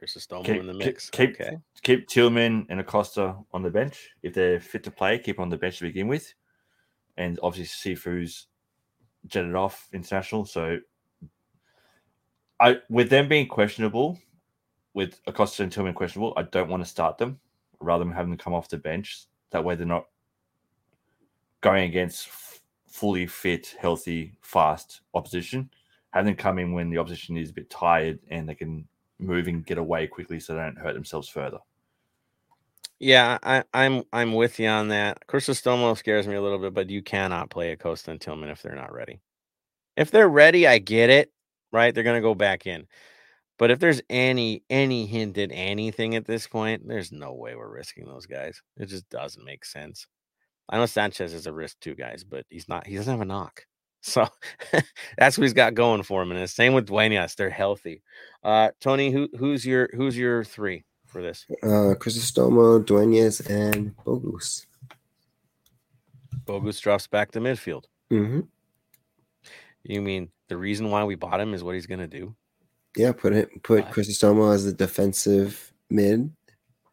Crisostomo 0.02 0.44
keep, 0.44 0.60
in 0.60 0.66
the 0.66 0.74
mix. 0.74 1.10
Keep, 1.10 1.40
okay. 1.40 1.58
keep 1.82 2.08
Tillman 2.08 2.66
and 2.68 2.80
Acosta 2.80 3.36
on 3.52 3.62
the 3.62 3.70
bench. 3.70 4.10
If 4.22 4.34
they're 4.34 4.58
fit 4.58 4.82
to 4.84 4.90
play, 4.90 5.18
keep 5.18 5.38
on 5.38 5.48
the 5.48 5.56
bench 5.56 5.78
to 5.78 5.84
begin 5.84 6.08
with. 6.08 6.34
And 7.16 7.38
obviously, 7.42 7.94
Cifu's 7.94 8.48
jetted 9.26 9.54
off 9.54 9.88
international. 9.92 10.44
So, 10.46 10.78
I 12.58 12.78
with 12.88 13.10
them 13.10 13.28
being 13.28 13.46
questionable, 13.46 14.18
with 14.94 15.20
Acosta 15.26 15.62
and 15.62 15.72
Tillman 15.72 15.94
questionable, 15.94 16.34
I 16.36 16.42
don't 16.42 16.68
want 16.68 16.82
to 16.82 16.88
start 16.88 17.18
them 17.18 17.38
rather 17.80 18.04
than 18.04 18.12
having 18.12 18.30
them 18.30 18.38
come 18.38 18.54
off 18.54 18.68
the 18.68 18.78
bench. 18.78 19.26
That 19.50 19.64
way, 19.64 19.74
they're 19.74 19.86
not 19.86 20.06
going 21.60 21.84
against 21.84 22.28
f- 22.28 22.60
fully 22.86 23.26
fit, 23.26 23.74
healthy, 23.78 24.32
fast 24.42 25.00
opposition. 25.14 25.70
Have 26.10 26.26
them 26.26 26.34
come 26.34 26.58
in 26.58 26.72
when 26.72 26.90
the 26.90 26.98
opposition 26.98 27.36
is 27.36 27.50
a 27.50 27.54
bit 27.54 27.70
tired 27.70 28.18
and 28.28 28.48
they 28.48 28.54
can 28.54 28.86
move 29.18 29.48
and 29.48 29.64
get 29.64 29.78
away 29.78 30.06
quickly, 30.06 30.40
so 30.40 30.54
they 30.54 30.60
don't 30.60 30.78
hurt 30.78 30.94
themselves 30.94 31.28
further. 31.28 31.58
Yeah, 32.98 33.38
I, 33.42 33.56
am 33.56 33.64
I'm, 33.74 34.02
I'm 34.12 34.34
with 34.34 34.60
you 34.60 34.68
on 34.68 34.88
that. 34.88 35.26
Crisostomo 35.26 35.96
scares 35.96 36.28
me 36.28 36.34
a 36.34 36.42
little 36.42 36.58
bit, 36.58 36.74
but 36.74 36.90
you 36.90 37.02
cannot 37.02 37.50
play 37.50 37.72
Acosta 37.72 38.12
and 38.12 38.20
Tillman 38.20 38.50
if 38.50 38.62
they're 38.62 38.76
not 38.76 38.92
ready. 38.92 39.20
If 39.96 40.10
they're 40.10 40.28
ready, 40.28 40.66
I 40.66 40.78
get 40.78 41.10
it. 41.10 41.32
Right, 41.72 41.94
they're 41.94 42.04
gonna 42.04 42.20
go 42.20 42.34
back 42.34 42.66
in. 42.66 42.86
But 43.62 43.70
if 43.70 43.78
there's 43.78 44.02
any 44.10 44.64
any 44.68 45.06
hint 45.06 45.38
at 45.38 45.50
anything 45.52 46.16
at 46.16 46.24
this 46.24 46.48
point, 46.48 46.88
there's 46.88 47.12
no 47.12 47.32
way 47.32 47.54
we're 47.54 47.72
risking 47.72 48.06
those 48.06 48.26
guys. 48.26 48.60
It 48.76 48.86
just 48.86 49.08
doesn't 49.08 49.44
make 49.44 49.64
sense. 49.64 50.08
I 50.68 50.78
know 50.78 50.86
Sanchez 50.86 51.32
is 51.32 51.46
a 51.46 51.52
risk 51.52 51.78
too, 51.78 51.94
guys, 51.94 52.24
but 52.24 52.44
he's 52.50 52.68
not. 52.68 52.88
He 52.88 52.96
doesn't 52.96 53.12
have 53.12 53.20
a 53.20 53.24
knock, 53.24 53.66
so 54.00 54.26
that's 55.16 55.38
what 55.38 55.44
he's 55.44 55.52
got 55.52 55.74
going 55.74 56.02
for 56.02 56.22
him. 56.22 56.32
And 56.32 56.42
the 56.42 56.48
same 56.48 56.72
with 56.72 56.88
Duenas; 56.88 57.36
they're 57.36 57.50
healthy. 57.50 58.02
Uh, 58.42 58.70
Tony, 58.80 59.12
who 59.12 59.28
who's 59.38 59.64
your 59.64 59.88
who's 59.94 60.18
your 60.18 60.42
three 60.42 60.82
for 61.06 61.22
this? 61.22 61.46
Uh, 61.62 61.94
Crisostomo, 61.94 62.84
Duenas, 62.84 63.42
and 63.42 63.94
Bogusz. 63.98 64.66
Bogusz 66.46 66.80
drops 66.80 67.06
back 67.06 67.30
to 67.30 67.40
midfield. 67.40 67.84
Mm-hmm. 68.10 68.40
You 69.84 70.02
mean 70.02 70.30
the 70.48 70.56
reason 70.56 70.90
why 70.90 71.04
we 71.04 71.14
bought 71.14 71.40
him 71.40 71.54
is 71.54 71.62
what 71.62 71.76
he's 71.76 71.86
going 71.86 72.00
to 72.00 72.08
do? 72.08 72.34
Yeah, 72.96 73.12
put 73.12 73.32
it 73.32 73.62
put 73.62 73.90
Chris 73.90 74.08
Crisostomo 74.08 74.54
as 74.54 74.64
the 74.64 74.72
defensive 74.72 75.72
mid, 75.88 76.30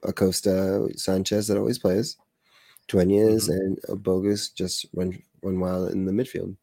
Acosta 0.04 0.88
Sanchez 0.96 1.48
that 1.48 1.58
always 1.58 1.80
plays, 1.80 2.18
Duenas 2.88 3.50
mm-hmm. 3.50 3.90
and 3.92 4.04
Bogusz 4.04 4.54
just 4.54 4.86
run 4.94 5.22
run 5.44 5.60
wild 5.60 5.92
in 5.92 6.06
the 6.06 6.12
midfield. 6.12 6.56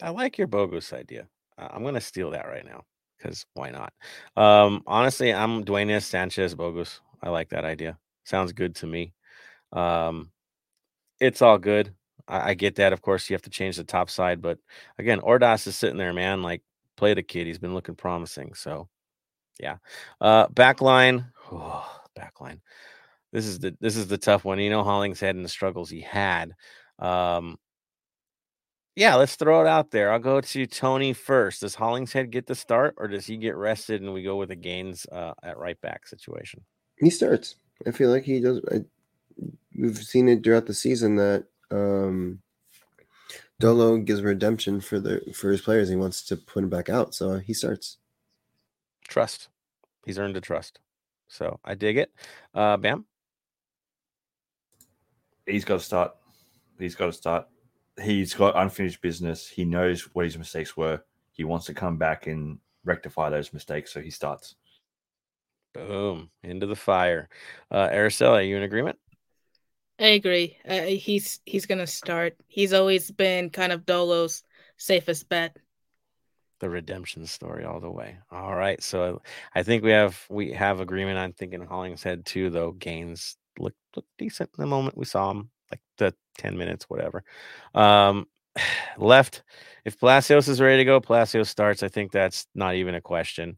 I 0.00 0.10
like 0.10 0.38
your 0.38 0.48
Bogusz 0.48 0.92
idea. 0.92 1.28
I'm 1.58 1.84
gonna 1.84 2.00
steal 2.00 2.30
that 2.30 2.46
right 2.46 2.64
now 2.64 2.84
because 3.18 3.46
why 3.54 3.70
not? 3.70 3.92
Um, 4.36 4.82
honestly, 4.86 5.32
I'm 5.32 5.64
Duenas 5.64 6.06
Sanchez 6.06 6.54
Bogusz. 6.54 7.00
I 7.22 7.28
like 7.30 7.50
that 7.50 7.64
idea. 7.64 7.98
Sounds 8.24 8.52
good 8.52 8.74
to 8.76 8.86
me. 8.86 9.12
Um, 9.72 10.30
it's 11.20 11.42
all 11.42 11.58
good. 11.58 11.94
I, 12.26 12.50
I, 12.50 12.54
get 12.54 12.76
that. 12.76 12.92
Of 12.92 13.00
course, 13.00 13.30
you 13.30 13.34
have 13.34 13.42
to 13.42 13.50
change 13.50 13.76
the 13.76 13.84
top 13.84 14.10
side, 14.10 14.42
but 14.42 14.58
again, 14.98 15.20
Ordaz 15.20 15.66
is 15.66 15.76
sitting 15.76 15.96
there, 15.96 16.12
man. 16.12 16.42
Like 16.42 16.62
play 16.96 17.14
the 17.14 17.22
kid. 17.22 17.46
He's 17.46 17.58
been 17.58 17.74
looking 17.74 17.94
promising. 17.94 18.54
So, 18.54 18.88
yeah. 19.60 19.76
Uh, 20.20 20.48
backline. 20.48 21.26
Oh, 21.50 21.88
backline. 22.18 22.60
This 23.32 23.46
is 23.46 23.58
the 23.58 23.74
this 23.80 23.96
is 23.96 24.08
the 24.08 24.18
tough 24.18 24.44
one. 24.44 24.58
You 24.58 24.70
know 24.70 24.84
Hollingshead 24.84 25.34
and 25.34 25.44
the 25.44 25.48
struggles 25.48 25.88
he 25.88 26.02
had. 26.02 26.52
Um, 26.98 27.58
yeah, 28.94 29.14
let's 29.14 29.36
throw 29.36 29.62
it 29.62 29.66
out 29.66 29.90
there. 29.90 30.12
I'll 30.12 30.18
go 30.18 30.42
to 30.42 30.66
Tony 30.66 31.14
first. 31.14 31.62
Does 31.62 31.74
Hollingshead 31.74 32.30
get 32.30 32.46
the 32.46 32.54
start, 32.54 32.94
or 32.98 33.08
does 33.08 33.24
he 33.24 33.38
get 33.38 33.56
rested 33.56 34.02
and 34.02 34.12
we 34.12 34.22
go 34.22 34.36
with 34.36 34.50
a 34.50 34.56
Gaines 34.56 35.06
uh, 35.10 35.32
at 35.42 35.56
right 35.56 35.80
back 35.80 36.06
situation? 36.06 36.62
He 36.98 37.08
starts. 37.08 37.56
I 37.86 37.90
feel 37.90 38.10
like 38.10 38.24
he 38.24 38.40
does. 38.40 38.60
I, 38.70 38.82
we've 39.78 39.96
seen 39.96 40.28
it 40.28 40.44
throughout 40.44 40.66
the 40.66 40.74
season 40.74 41.16
that 41.16 41.46
um, 41.70 42.41
Dolo 43.62 43.96
gives 43.98 44.22
redemption 44.22 44.80
for 44.80 44.98
the 44.98 45.20
for 45.32 45.52
his 45.52 45.60
players. 45.60 45.88
He 45.88 45.94
wants 45.94 46.22
to 46.24 46.36
put 46.36 46.64
him 46.64 46.68
back 46.68 46.88
out, 46.88 47.14
so 47.14 47.38
he 47.38 47.54
starts. 47.54 47.98
Trust. 49.06 49.50
He's 50.04 50.18
earned 50.18 50.36
a 50.36 50.40
trust. 50.40 50.80
So 51.28 51.60
I 51.64 51.76
dig 51.76 51.96
it. 51.96 52.10
Uh, 52.52 52.76
Bam. 52.76 53.04
He's 55.46 55.64
got 55.64 55.78
to 55.78 55.84
start. 55.84 56.10
He's 56.76 56.96
got 56.96 57.06
to 57.06 57.12
start. 57.12 57.46
He's 58.02 58.34
got 58.34 58.56
unfinished 58.56 59.00
business. 59.00 59.46
He 59.46 59.64
knows 59.64 60.12
what 60.12 60.24
his 60.24 60.36
mistakes 60.36 60.76
were. 60.76 61.00
He 61.30 61.44
wants 61.44 61.66
to 61.66 61.74
come 61.74 61.96
back 61.96 62.26
and 62.26 62.58
rectify 62.84 63.30
those 63.30 63.52
mistakes. 63.52 63.92
So 63.92 64.00
he 64.00 64.10
starts. 64.10 64.56
Boom. 65.72 66.30
Into 66.42 66.66
the 66.66 66.74
fire. 66.74 67.28
Uh, 67.70 67.88
Araceli, 67.90 68.38
are 68.38 68.42
you 68.42 68.56
in 68.56 68.64
agreement? 68.64 68.98
I 69.98 70.08
agree. 70.08 70.56
Uh, 70.66 70.82
he's 70.82 71.40
he's 71.44 71.66
gonna 71.66 71.86
start. 71.86 72.36
He's 72.48 72.72
always 72.72 73.10
been 73.10 73.50
kind 73.50 73.72
of 73.72 73.86
Dolo's 73.86 74.42
safest 74.76 75.28
bet. 75.28 75.56
The 76.60 76.70
redemption 76.70 77.26
story 77.26 77.64
all 77.64 77.80
the 77.80 77.90
way. 77.90 78.18
All 78.30 78.54
right. 78.54 78.82
So 78.82 79.22
I 79.54 79.62
think 79.62 79.82
we 79.82 79.90
have 79.90 80.24
we 80.30 80.52
have 80.52 80.80
agreement. 80.80 81.18
I'm 81.18 81.32
thinking 81.32 81.64
Hollingshead 81.64 82.24
too, 82.24 82.50
though. 82.50 82.72
Gaines 82.72 83.36
looked 83.58 83.76
looked 83.94 84.08
decent 84.18 84.50
in 84.56 84.62
the 84.62 84.68
moment 84.68 84.96
we 84.96 85.04
saw 85.04 85.30
him, 85.30 85.50
like 85.70 85.80
the 85.98 86.14
10 86.38 86.56
minutes, 86.56 86.86
whatever. 86.88 87.24
Um 87.74 88.26
left. 88.98 89.42
If 89.84 89.98
Palacios 89.98 90.48
is 90.48 90.60
ready 90.60 90.78
to 90.78 90.84
go, 90.84 91.00
Palacios 91.00 91.48
starts. 91.50 91.82
I 91.82 91.88
think 91.88 92.12
that's 92.12 92.46
not 92.54 92.74
even 92.76 92.94
a 92.94 93.00
question. 93.00 93.56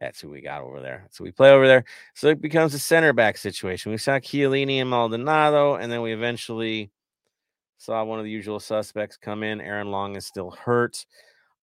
That's 0.00 0.20
who 0.20 0.28
we 0.28 0.40
got 0.40 0.62
over 0.62 0.80
there. 0.80 1.06
So 1.10 1.24
we 1.24 1.30
play 1.30 1.50
over 1.50 1.66
there. 1.66 1.84
So 2.14 2.28
it 2.28 2.40
becomes 2.40 2.74
a 2.74 2.78
center 2.78 3.12
back 3.12 3.36
situation. 3.38 3.92
We 3.92 3.98
saw 3.98 4.18
Chiellini 4.18 4.80
and 4.80 4.90
Maldonado, 4.90 5.74
and 5.76 5.90
then 5.90 6.02
we 6.02 6.12
eventually 6.12 6.90
saw 7.78 8.02
one 8.04 8.18
of 8.18 8.24
the 8.24 8.30
usual 8.30 8.58
suspects 8.58 9.16
come 9.16 9.42
in. 9.42 9.60
Aaron 9.60 9.90
Long 9.90 10.16
is 10.16 10.26
still 10.26 10.50
hurt. 10.50 11.06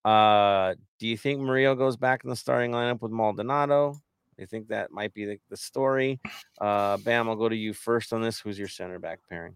Uh, 0.06 0.76
do 1.00 1.08
you 1.08 1.18
think 1.18 1.42
Murillo 1.42 1.76
goes 1.76 1.98
back 1.98 2.24
in 2.24 2.30
the 2.30 2.36
starting 2.36 2.72
lineup 2.72 3.02
with 3.02 3.12
Maldonado? 3.12 4.02
I 4.40 4.46
think 4.46 4.70
that 4.70 4.92
might 4.92 5.14
be 5.14 5.26
the, 5.26 5.40
the 5.50 5.58
story? 5.58 6.20
Uh, 6.60 6.98
Bam, 6.98 7.30
I'll 7.30 7.36
go 7.36 7.50
to 7.50 7.56
you 7.56 7.74
first 7.74 8.14
on 8.14 8.22
this. 8.22 8.40
Who's 8.40 8.58
your 8.58 8.68
center 8.68 8.98
back 8.98 9.20
pairing? 9.30 9.56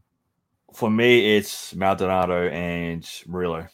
For 0.74 0.90
me, 0.90 1.38
it's 1.38 1.74
Maldonado 1.74 2.50
and 2.50 3.08
Murillo. 3.28 3.68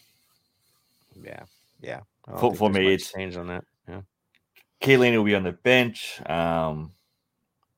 Yeah, 1.21 1.43
yeah. 1.81 2.01
For, 2.39 2.55
for 2.55 2.69
me, 2.69 2.93
it's 2.93 3.11
change 3.11 3.35
on 3.35 3.47
that. 3.47 3.63
Yeah. 3.87 4.01
Chiellini 4.81 5.17
will 5.17 5.23
be 5.23 5.35
on 5.35 5.43
the 5.43 5.51
bench, 5.51 6.21
um, 6.27 6.91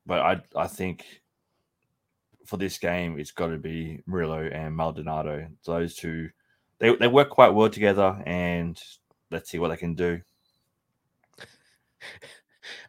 but 0.06 0.20
I 0.20 0.42
I 0.56 0.66
think 0.66 1.04
for 2.46 2.56
this 2.56 2.78
game 2.78 3.18
it's 3.18 3.32
got 3.32 3.48
to 3.48 3.58
be 3.58 4.02
Murillo 4.06 4.44
and 4.44 4.74
Maldonado. 4.74 5.48
Those 5.64 5.94
two, 5.94 6.30
they 6.78 6.94
they 6.96 7.08
work 7.08 7.30
quite 7.30 7.50
well 7.50 7.70
together, 7.70 8.22
and 8.26 8.80
let's 9.30 9.50
see 9.50 9.58
what 9.58 9.68
they 9.68 9.76
can 9.76 9.94
do. 9.94 10.20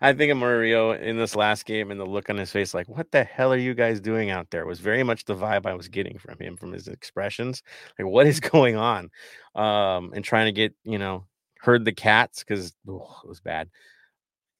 I 0.01 0.13
think 0.13 0.31
of 0.31 0.37
Murillo 0.37 0.93
in 0.93 1.17
this 1.17 1.35
last 1.35 1.65
game 1.65 1.91
and 1.91 1.99
the 1.99 2.05
look 2.05 2.29
on 2.29 2.37
his 2.37 2.51
face, 2.51 2.73
like, 2.73 2.87
what 2.87 3.11
the 3.11 3.23
hell 3.23 3.51
are 3.51 3.57
you 3.57 3.73
guys 3.73 3.99
doing 3.99 4.29
out 4.29 4.49
there? 4.49 4.65
was 4.65 4.79
very 4.79 5.03
much 5.03 5.25
the 5.25 5.35
vibe 5.35 5.65
I 5.65 5.73
was 5.73 5.87
getting 5.87 6.17
from 6.17 6.37
him, 6.39 6.55
from 6.55 6.71
his 6.71 6.87
expressions. 6.87 7.61
Like, 7.99 8.07
what 8.07 8.27
is 8.27 8.39
going 8.51 8.77
on? 8.77 9.09
Um, 9.53 10.13
and 10.13 10.23
trying 10.23 10.45
to 10.45 10.51
get, 10.51 10.73
you 10.83 10.97
know, 10.97 11.25
herd 11.59 11.85
the 11.85 11.91
cats 11.91 12.39
because 12.39 12.67
it 12.67 12.73
was 12.87 13.41
bad. 13.43 13.69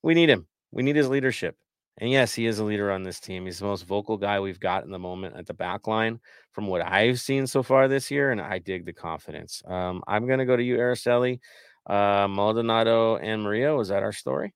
We 0.05 0.13
need 0.13 0.29
him. 0.29 0.45
We 0.71 0.83
need 0.83 0.95
his 0.95 1.09
leadership. 1.09 1.57
And 1.97 2.11
yes, 2.11 2.31
he 2.31 2.45
is 2.45 2.59
a 2.59 2.63
leader 2.63 2.91
on 2.91 3.01
this 3.01 3.19
team. 3.19 3.45
He's 3.45 3.57
the 3.57 3.65
most 3.65 3.87
vocal 3.87 4.17
guy 4.17 4.39
we've 4.39 4.59
got 4.59 4.83
in 4.83 4.91
the 4.91 4.99
moment 4.99 5.35
at 5.35 5.47
the 5.47 5.55
back 5.55 5.87
line 5.87 6.19
from 6.51 6.67
what 6.67 6.85
I've 6.85 7.19
seen 7.19 7.47
so 7.47 7.63
far 7.63 7.87
this 7.87 8.11
year. 8.11 8.29
And 8.29 8.39
I 8.39 8.59
dig 8.59 8.85
the 8.85 8.93
confidence. 8.93 9.63
Um, 9.65 10.03
I'm 10.07 10.27
going 10.27 10.37
to 10.37 10.45
go 10.45 10.55
to 10.55 10.61
you, 10.61 10.77
Araceli. 10.77 11.39
Uh, 11.87 12.27
Maldonado 12.29 13.15
and 13.17 13.41
Murillo. 13.41 13.79
Is 13.79 13.87
that 13.87 14.03
our 14.03 14.11
story? 14.11 14.53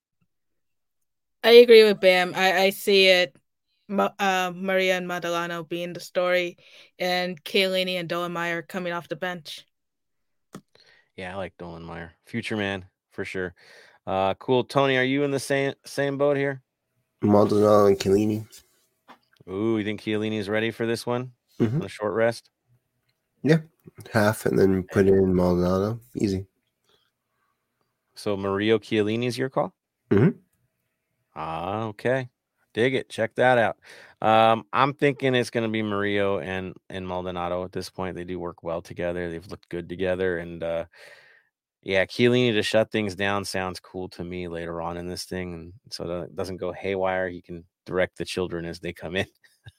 I 1.44 1.52
agree 1.52 1.84
with 1.84 2.00
Bam. 2.00 2.34
I, 2.36 2.66
I 2.66 2.70
see 2.70 3.08
it. 3.08 3.36
Uh, 3.90 4.52
Murillo 4.54 4.98
and 4.98 5.08
Maldonado 5.08 5.64
being 5.64 5.94
the 5.94 6.00
story, 6.00 6.58
and 7.00 7.44
Chiellini 7.44 8.00
and 8.00 8.08
Dollenmeyer 8.08 8.68
coming 8.68 8.94
off 8.94 9.10
the 9.10 9.16
bench. 9.16 9.66
Yeah, 11.16 11.34
I 11.34 11.38
like 11.38 11.58
Dollenmeyer, 11.58 12.12
future 12.28 12.56
man 12.56 12.86
for 13.14 13.26
sure. 13.26 13.56
Uh, 14.10 14.34
cool, 14.40 14.64
Tony. 14.64 14.98
Are 14.98 15.04
you 15.04 15.22
in 15.24 15.30
the 15.30 15.40
same 15.40 15.76
same 15.86 16.18
boat 16.18 16.36
here? 16.36 16.64
Maldonado 17.22 17.86
and 17.86 18.00
Chiellini. 18.00 18.44
Ooh, 19.48 19.78
you 19.78 19.84
think 19.84 20.02
Chiellini 20.02 20.40
is 20.40 20.50
ready 20.50 20.72
for 20.72 20.88
this 20.88 21.06
one 21.06 21.34
Mhm. 21.60 21.76
on 21.76 21.84
a 21.84 21.88
short 21.88 22.16
rest? 22.16 22.50
Yeah, 23.44 23.60
half 24.12 24.48
and 24.48 24.58
then 24.58 24.82
put 24.82 25.06
in 25.08 25.36
Maldonado. 25.36 26.00
Easy. 26.16 26.48
So 28.16 28.36
Mario 28.36 28.80
Chiellini 28.80 29.28
is 29.28 29.38
your 29.38 29.50
call? 29.50 29.76
Mhm. 30.10 30.40
Ah, 31.36 31.84
okay. 31.84 32.32
Dig 32.74 32.96
it. 32.96 33.10
Check 33.10 33.36
that 33.36 33.60
out. 33.60 33.78
Um, 34.22 34.66
I'm 34.74 34.96
thinking 34.96 35.36
it's 35.36 35.52
going 35.52 35.66
to 35.66 35.72
be 35.72 35.84
Mario 35.84 36.40
and 36.40 36.74
and 36.90 37.08
Maldonado 37.08 37.64
at 37.64 37.74
this 37.74 37.92
point. 37.92 38.16
They 38.16 38.24
do 38.24 38.40
work 38.40 38.64
well 38.64 38.82
together. 38.82 39.30
They've 39.30 39.46
looked 39.46 39.70
good 39.70 39.88
together, 39.88 40.40
and 40.40 40.64
uh, 40.64 40.86
yeah, 41.84 42.06
Chiellini 42.06 42.54
to 42.54 42.64
shut 42.64 42.92
things 42.92 43.16
down 43.16 43.46
sounds 43.46 43.80
cool 43.80 44.10
to 44.10 44.24
me 44.24 44.48
later 44.48 44.82
on 44.82 44.98
in 44.98 45.08
this 45.08 45.24
thing, 45.24 45.54
and 45.54 45.74
so 45.92 46.06
that 46.08 46.24
it 46.24 46.36
doesn't 46.36 46.58
go 46.58 46.74
haywire. 46.74 47.30
He 47.30 47.42
can 47.42 47.64
direct 47.86 48.18
the 48.18 48.26
children 48.26 48.66
as 48.66 48.80
they 48.80 48.92
come 48.94 49.16
in, 49.16 49.28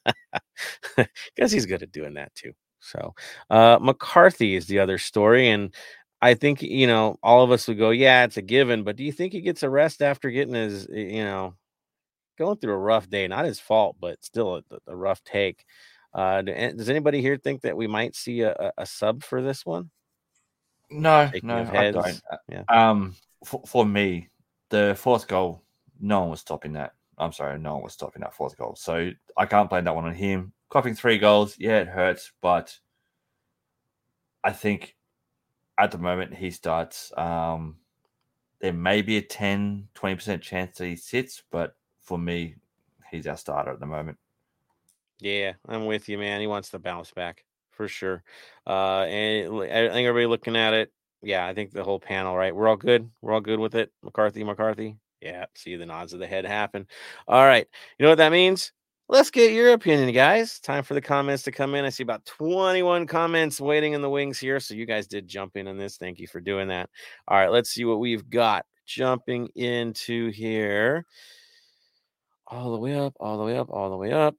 because 1.36 1.52
he's 1.52 1.66
good 1.66 1.82
at 1.82 1.92
doing 1.92 2.14
that 2.14 2.34
too. 2.34 2.52
So 2.80 3.14
uh, 3.50 3.78
McCarthy 3.80 4.54
is 4.54 4.66
the 4.66 4.78
other 4.78 4.98
story, 4.98 5.50
and 5.50 5.74
I 6.22 6.34
think 6.34 6.62
you 6.62 6.86
know 6.86 7.18
all 7.22 7.44
of 7.44 7.50
us 7.50 7.68
would 7.68 7.78
go, 7.78 7.90
yeah, 7.90 8.24
it's 8.24 8.38
a 8.38 8.42
given. 8.42 8.82
But 8.84 8.96
do 8.96 9.04
you 9.04 9.12
think 9.12 9.32
he 9.32 9.42
gets 9.42 9.62
a 9.62 9.70
rest 9.70 10.00
after 10.02 10.30
getting 10.30 10.54
his, 10.54 10.88
you 10.90 11.24
know, 11.24 11.54
going 12.38 12.58
through 12.58 12.74
a 12.74 12.78
rough 12.78 13.10
day? 13.10 13.28
Not 13.28 13.44
his 13.46 13.60
fault, 13.60 13.96
but 14.00 14.24
still 14.24 14.56
a, 14.56 14.62
a 14.88 14.96
rough 14.96 15.22
take. 15.24 15.64
Uh, 16.14 16.42
does 16.42 16.90
anybody 16.90 17.20
here 17.22 17.36
think 17.38 17.62
that 17.62 17.76
we 17.76 17.86
might 17.86 18.16
see 18.16 18.40
a, 18.42 18.52
a, 18.52 18.72
a 18.78 18.86
sub 18.86 19.22
for 19.22 19.42
this 19.42 19.66
one? 19.66 19.90
No, 20.90 21.30
no, 21.42 21.70
I 21.72 21.90
don't. 21.90 22.20
yeah. 22.48 22.64
Um, 22.68 23.14
for, 23.44 23.62
for 23.66 23.86
me, 23.86 24.28
the 24.70 24.96
fourth 24.98 25.28
goal, 25.28 25.62
no 26.00 26.20
one 26.20 26.30
was 26.30 26.40
stopping 26.40 26.72
that. 26.74 26.94
I'm 27.18 27.32
sorry, 27.32 27.58
no 27.58 27.74
one 27.74 27.82
was 27.84 27.92
stopping 27.92 28.22
that 28.22 28.34
fourth 28.34 28.56
goal. 28.56 28.74
So 28.76 29.10
I 29.36 29.46
can't 29.46 29.68
blame 29.68 29.84
that 29.84 29.94
one 29.94 30.06
on 30.06 30.14
him. 30.14 30.52
Coughing 30.70 30.94
three 30.94 31.18
goals, 31.18 31.56
yeah, 31.58 31.78
it 31.80 31.88
hurts, 31.88 32.32
but 32.40 32.78
I 34.42 34.52
think 34.52 34.96
at 35.78 35.90
the 35.90 35.98
moment 35.98 36.34
he 36.34 36.50
starts. 36.50 37.12
Um, 37.16 37.76
there 38.60 38.72
may 38.72 39.00
be 39.00 39.16
a 39.16 39.22
10, 39.22 39.88
20% 39.94 40.42
chance 40.42 40.76
that 40.78 40.86
he 40.86 40.96
sits, 40.96 41.42
but 41.50 41.74
for 42.02 42.18
me, 42.18 42.56
he's 43.10 43.26
our 43.26 43.36
starter 43.36 43.70
at 43.70 43.80
the 43.80 43.86
moment. 43.86 44.18
Yeah, 45.18 45.54
I'm 45.66 45.86
with 45.86 46.08
you, 46.08 46.18
man. 46.18 46.40
He 46.40 46.46
wants 46.46 46.70
to 46.70 46.78
bounce 46.78 47.10
back 47.10 47.44
for 47.80 47.88
sure. 47.88 48.22
Uh, 48.66 49.04
and 49.04 49.62
I 49.62 49.88
think 49.88 50.06
everybody 50.06 50.26
looking 50.26 50.54
at 50.54 50.74
it, 50.74 50.92
yeah, 51.22 51.46
I 51.46 51.54
think 51.54 51.72
the 51.72 51.82
whole 51.82 51.98
panel, 51.98 52.36
right? 52.36 52.54
We're 52.54 52.68
all 52.68 52.76
good. 52.76 53.10
We're 53.22 53.32
all 53.32 53.40
good 53.40 53.58
with 53.58 53.74
it. 53.74 53.90
McCarthy, 54.02 54.44
McCarthy. 54.44 54.98
Yeah, 55.22 55.46
see 55.54 55.76
the 55.76 55.86
nods 55.86 56.12
of 56.12 56.18
the 56.18 56.26
head 56.26 56.44
happen. 56.44 56.86
All 57.26 57.46
right. 57.46 57.66
You 57.98 58.04
know 58.04 58.10
what 58.10 58.18
that 58.18 58.32
means? 58.32 58.72
Let's 59.08 59.30
get 59.30 59.52
your 59.52 59.72
opinion, 59.72 60.12
guys. 60.12 60.60
Time 60.60 60.82
for 60.82 60.92
the 60.92 61.00
comments 61.00 61.42
to 61.44 61.52
come 61.52 61.74
in. 61.74 61.86
I 61.86 61.88
see 61.88 62.02
about 62.02 62.26
21 62.26 63.06
comments 63.06 63.62
waiting 63.62 63.94
in 63.94 64.02
the 64.02 64.10
wings 64.10 64.38
here. 64.38 64.60
So 64.60 64.74
you 64.74 64.84
guys 64.84 65.06
did 65.06 65.26
jump 65.26 65.56
in 65.56 65.66
on 65.66 65.78
this. 65.78 65.96
Thank 65.96 66.18
you 66.18 66.26
for 66.26 66.42
doing 66.42 66.68
that. 66.68 66.90
All 67.28 67.38
right, 67.38 67.50
let's 67.50 67.70
see 67.70 67.86
what 67.86 67.98
we've 67.98 68.28
got. 68.28 68.66
Jumping 68.84 69.48
into 69.54 70.30
here. 70.32 71.06
All 72.46 72.72
the 72.72 72.78
way 72.78 72.98
up, 72.98 73.14
all 73.18 73.38
the 73.38 73.44
way 73.44 73.56
up, 73.56 73.70
all 73.70 73.88
the 73.88 73.96
way 73.96 74.12
up. 74.12 74.36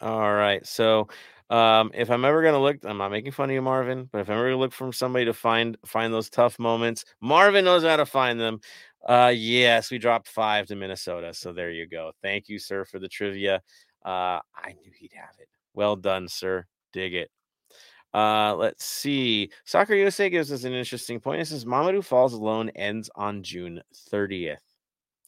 All 0.00 0.34
right. 0.34 0.64
So 0.66 1.08
um 1.50 1.90
if 1.94 2.10
I'm 2.10 2.24
ever 2.24 2.42
gonna 2.42 2.60
look, 2.60 2.78
I'm 2.84 2.98
not 2.98 3.10
making 3.10 3.32
fun 3.32 3.50
of 3.50 3.54
you, 3.54 3.62
Marvin, 3.62 4.08
but 4.12 4.20
if 4.20 4.28
I'm 4.30 4.36
ever 4.38 4.46
gonna 4.50 4.56
look 4.60 4.72
for 4.72 4.92
somebody 4.92 5.24
to 5.26 5.34
find 5.34 5.76
find 5.86 6.12
those 6.12 6.30
tough 6.30 6.58
moments, 6.58 7.04
Marvin 7.20 7.64
knows 7.64 7.84
how 7.84 7.96
to 7.96 8.06
find 8.06 8.40
them. 8.40 8.60
Uh 9.08 9.32
yes, 9.34 9.90
we 9.90 9.98
dropped 9.98 10.28
five 10.28 10.66
to 10.66 10.76
Minnesota. 10.76 11.32
So 11.34 11.52
there 11.52 11.70
you 11.70 11.86
go. 11.88 12.12
Thank 12.22 12.48
you, 12.48 12.58
sir, 12.58 12.84
for 12.84 12.98
the 12.98 13.08
trivia. 13.08 13.62
Uh 14.04 14.40
I 14.56 14.74
knew 14.82 14.90
he'd 14.98 15.12
have 15.14 15.36
it. 15.40 15.48
Well 15.74 15.96
done, 15.96 16.28
sir. 16.28 16.66
Dig 16.92 17.14
it. 17.14 17.30
Uh, 18.14 18.54
let's 18.56 18.84
see. 18.84 19.50
Soccer 19.64 19.94
USA 19.94 20.30
gives 20.30 20.50
us 20.50 20.64
an 20.64 20.72
interesting 20.72 21.20
point. 21.20 21.40
It 21.42 21.46
says 21.46 21.64
Mamadou 21.66 22.02
Fall's 22.04 22.32
loan 22.34 22.70
ends 22.70 23.10
on 23.14 23.42
June 23.42 23.82
30th. 24.10 24.62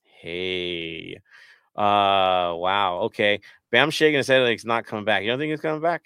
Hey. 0.03 1.17
Uh 1.77 2.55
wow. 2.57 3.01
Okay. 3.05 3.41
Bam 3.71 3.91
shaking 3.91 4.17
his 4.17 4.29
head 4.29 4.43
like 4.43 4.53
he's 4.53 4.65
not 4.65 4.87
coming 4.87 5.05
back. 5.05 5.23
You 5.23 5.31
don't 5.31 5.39
think 5.39 5.51
he's 5.51 5.61
coming 5.61 5.83
back? 5.83 6.05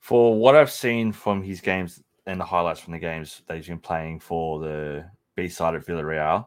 For 0.00 0.38
what 0.38 0.54
I've 0.54 0.70
seen 0.70 1.12
from 1.12 1.42
his 1.42 1.60
games 1.60 2.02
and 2.26 2.40
the 2.40 2.44
highlights 2.44 2.80
from 2.80 2.92
the 2.92 2.98
games 2.98 3.42
that 3.46 3.56
he's 3.56 3.68
been 3.68 3.78
playing 3.78 4.20
for 4.20 4.60
the 4.60 5.10
B 5.34 5.48
side 5.48 5.74
at 5.74 5.86
Villarreal, 5.86 6.46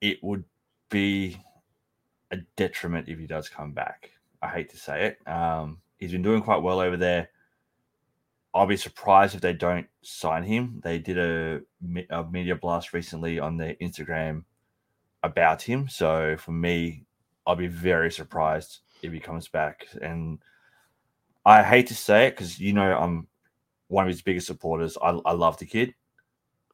it 0.00 0.22
would 0.22 0.44
be 0.90 1.38
a 2.30 2.38
detriment 2.56 3.08
if 3.08 3.18
he 3.18 3.26
does 3.26 3.48
come 3.48 3.72
back. 3.72 4.10
I 4.42 4.48
hate 4.48 4.70
to 4.70 4.76
say 4.76 5.06
it. 5.06 5.28
Um, 5.28 5.78
he's 5.98 6.12
been 6.12 6.22
doing 6.22 6.42
quite 6.42 6.62
well 6.62 6.80
over 6.80 6.96
there. 6.96 7.30
I'll 8.54 8.66
be 8.66 8.76
surprised 8.76 9.34
if 9.34 9.40
they 9.40 9.52
don't 9.52 9.86
sign 10.02 10.44
him. 10.44 10.80
They 10.84 10.98
did 10.98 11.18
a, 11.18 11.60
a 12.10 12.24
media 12.24 12.54
blast 12.54 12.92
recently 12.92 13.38
on 13.38 13.56
their 13.56 13.74
Instagram 13.74 14.44
about 15.24 15.62
him. 15.62 15.88
So 15.88 16.36
for 16.36 16.52
me, 16.52 17.04
I'll 17.46 17.56
be 17.56 17.66
very 17.66 18.12
surprised 18.12 18.80
if 19.02 19.12
he 19.12 19.18
comes 19.18 19.48
back. 19.48 19.86
And 20.00 20.38
I 21.44 21.62
hate 21.62 21.88
to 21.88 21.94
say 21.94 22.26
it 22.28 22.32
because 22.32 22.60
you 22.60 22.72
know 22.72 22.96
I'm 22.96 23.26
one 23.88 24.04
of 24.04 24.08
his 24.08 24.22
biggest 24.22 24.46
supporters. 24.46 24.96
I, 25.02 25.10
I 25.24 25.32
love 25.32 25.58
the 25.58 25.66
kid. 25.66 25.94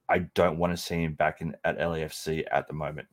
I 0.09 0.19
don't 0.35 0.59
want 0.59 0.73
to 0.73 0.77
see 0.77 1.03
him 1.03 1.15
back 1.15 1.41
in 1.41 1.57
at 1.65 1.79
LAFC 1.79 2.45
at 2.51 2.67
the 2.67 2.75
moment. 2.75 3.09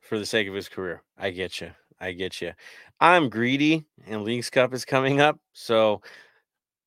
For 0.00 0.18
the 0.18 0.26
sake 0.26 0.46
of 0.46 0.54
his 0.54 0.68
career, 0.68 1.02
I 1.18 1.30
get 1.30 1.60
you. 1.60 1.70
I 1.98 2.12
get 2.12 2.40
you. 2.42 2.52
I'm 3.00 3.30
greedy, 3.30 3.86
and 4.06 4.22
Leagues 4.22 4.50
Cup 4.50 4.74
is 4.74 4.84
coming 4.84 5.20
up, 5.20 5.38
so 5.52 6.02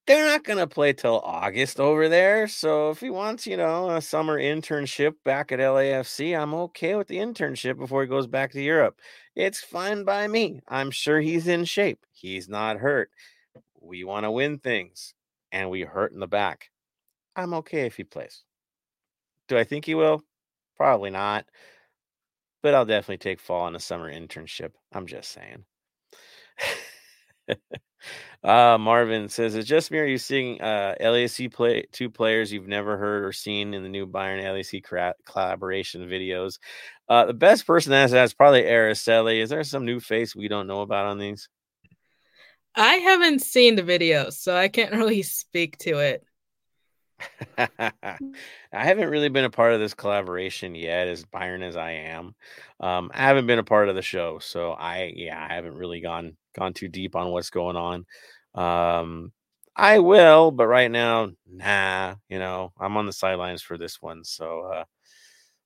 they're 0.10 0.26
not 0.26 0.44
going 0.44 0.57
to 0.57 0.65
play 0.65 0.91
till 0.91 1.19
August 1.19 1.80
over 1.80 2.10
there. 2.10 2.48
So 2.48 2.90
if 2.90 2.99
he 2.99 3.11
wants, 3.11 3.45
you 3.45 3.56
know, 3.56 3.91
a 3.91 4.02
summer 4.02 4.40
internship 4.40 5.14
back 5.23 5.52
at 5.52 5.60
LAFC, 5.60 6.36
I'm 6.36 6.56
okay 6.56 6.95
with 6.95 7.07
the 7.07 7.18
internship 7.18 7.77
before 7.77 8.02
he 8.02 8.07
goes 8.07 8.26
back 8.26 8.52
to 8.53 8.61
Europe. 8.61 8.99
It's 9.36 9.61
fine 9.61 10.06
by 10.06 10.27
me. 10.27 10.61
I'm 10.68 10.90
sure 10.90 11.22
he's 11.22 11.48
in 11.48 11.64
shape. 11.64 12.07
He's 12.11 12.49
not 12.49 12.77
hurt. 12.77 13.11
We 13.80 14.03
want 14.03 14.23
to 14.23 14.31
win 14.31 14.57
things, 14.57 15.14
and 15.52 15.69
we 15.69 15.81
hurt 15.81 16.11
in 16.11 16.19
the 16.19 16.27
back. 16.27 16.72
I'm 17.36 17.53
okay 17.56 17.86
if 17.86 17.98
he 17.98 18.03
plays. 18.03 18.44
Do 19.48 19.60
I 19.60 19.64
think 19.64 19.86
he 19.86 19.94
will? 19.95 20.23
Probably 20.77 21.11
not. 21.11 21.45
But 22.61 22.73
I'll 22.73 22.86
definitely 22.86 23.18
take 23.18 23.41
fall 23.41 23.64
on 23.64 23.76
a 23.76 23.81
summer 23.81 24.10
internship. 24.10 24.72
I'm 24.94 25.07
just 25.07 25.30
saying. 25.31 25.65
Uh, 28.41 28.77
Marvin 28.80 29.27
says, 29.27 29.53
"It's 29.55 29.67
just 29.67 29.91
me. 29.91 29.99
Are 29.99 30.05
you 30.05 30.17
seeing 30.17 30.61
uh, 30.61 30.95
LAC 31.01 31.51
play 31.51 31.85
two 31.91 32.09
players 32.09 32.53
you've 32.53 32.67
never 32.67 32.97
heard 32.97 33.26
or 33.26 33.34
seen 33.34 33.73
in 33.73 33.84
the 33.84 33.89
new 33.89 34.07
Bayern 34.07 34.41
LAC 34.41 34.81
cra- 34.81 35.15
collaboration 35.26 36.07
videos? 36.07 36.57
Uh, 37.09 37.26
the 37.26 37.34
best 37.34 37.67
person 37.67 37.91
that 37.91 38.09
has 38.09 38.13
is 38.13 38.34
probably 38.34 38.63
Araceli. 38.63 39.41
Is 39.41 39.49
there 39.49 39.63
some 39.65 39.84
new 39.84 39.99
face 39.99 40.35
we 40.35 40.47
don't 40.47 40.67
know 40.67 40.81
about 40.81 41.07
on 41.07 41.17
these? 41.17 41.49
I 42.76 42.95
haven't 42.95 43.41
seen 43.41 43.76
the 43.76 43.84
videos, 43.84 44.34
so 44.34 44.55
I 44.55 44.69
can't 44.69 44.93
really 44.95 45.21
speak 45.21 45.77
to 45.80 45.99
it. 45.99 46.23
I 47.57 48.17
haven't 48.71 49.09
really 49.09 49.27
been 49.27 49.43
a 49.43 49.49
part 49.49 49.73
of 49.73 49.81
this 49.81 49.93
collaboration 49.93 50.76
yet, 50.76 51.09
as 51.09 51.26
Byron 51.26 51.63
as 51.63 51.76
I 51.76 51.91
am. 51.91 52.35
Um, 52.80 53.11
I 53.13 53.23
haven't 53.23 53.47
been 53.47 53.59
a 53.59 53.63
part 53.63 53.89
of 53.89 53.95
the 53.95 54.01
show, 54.01 54.39
so 54.39 54.71
I 54.71 55.11
yeah, 55.13 55.45
I 55.49 55.53
haven't 55.53 55.76
really 55.76 55.99
gone 55.99 56.38
gone 56.57 56.73
too 56.73 56.88
deep 56.88 57.15
on 57.15 57.31
what's 57.31 57.49
going 57.49 57.76
on. 57.76 58.05
Um, 58.55 59.31
I 59.76 59.99
will, 59.99 60.51
but 60.51 60.67
right 60.67 60.91
now, 60.91 61.31
nah. 61.49 62.15
You 62.27 62.39
know, 62.39 62.73
I'm 62.80 62.97
on 62.97 63.05
the 63.05 63.13
sidelines 63.13 63.61
for 63.61 63.77
this 63.77 64.01
one, 64.01 64.23
so 64.23 64.61
uh, 64.61 64.84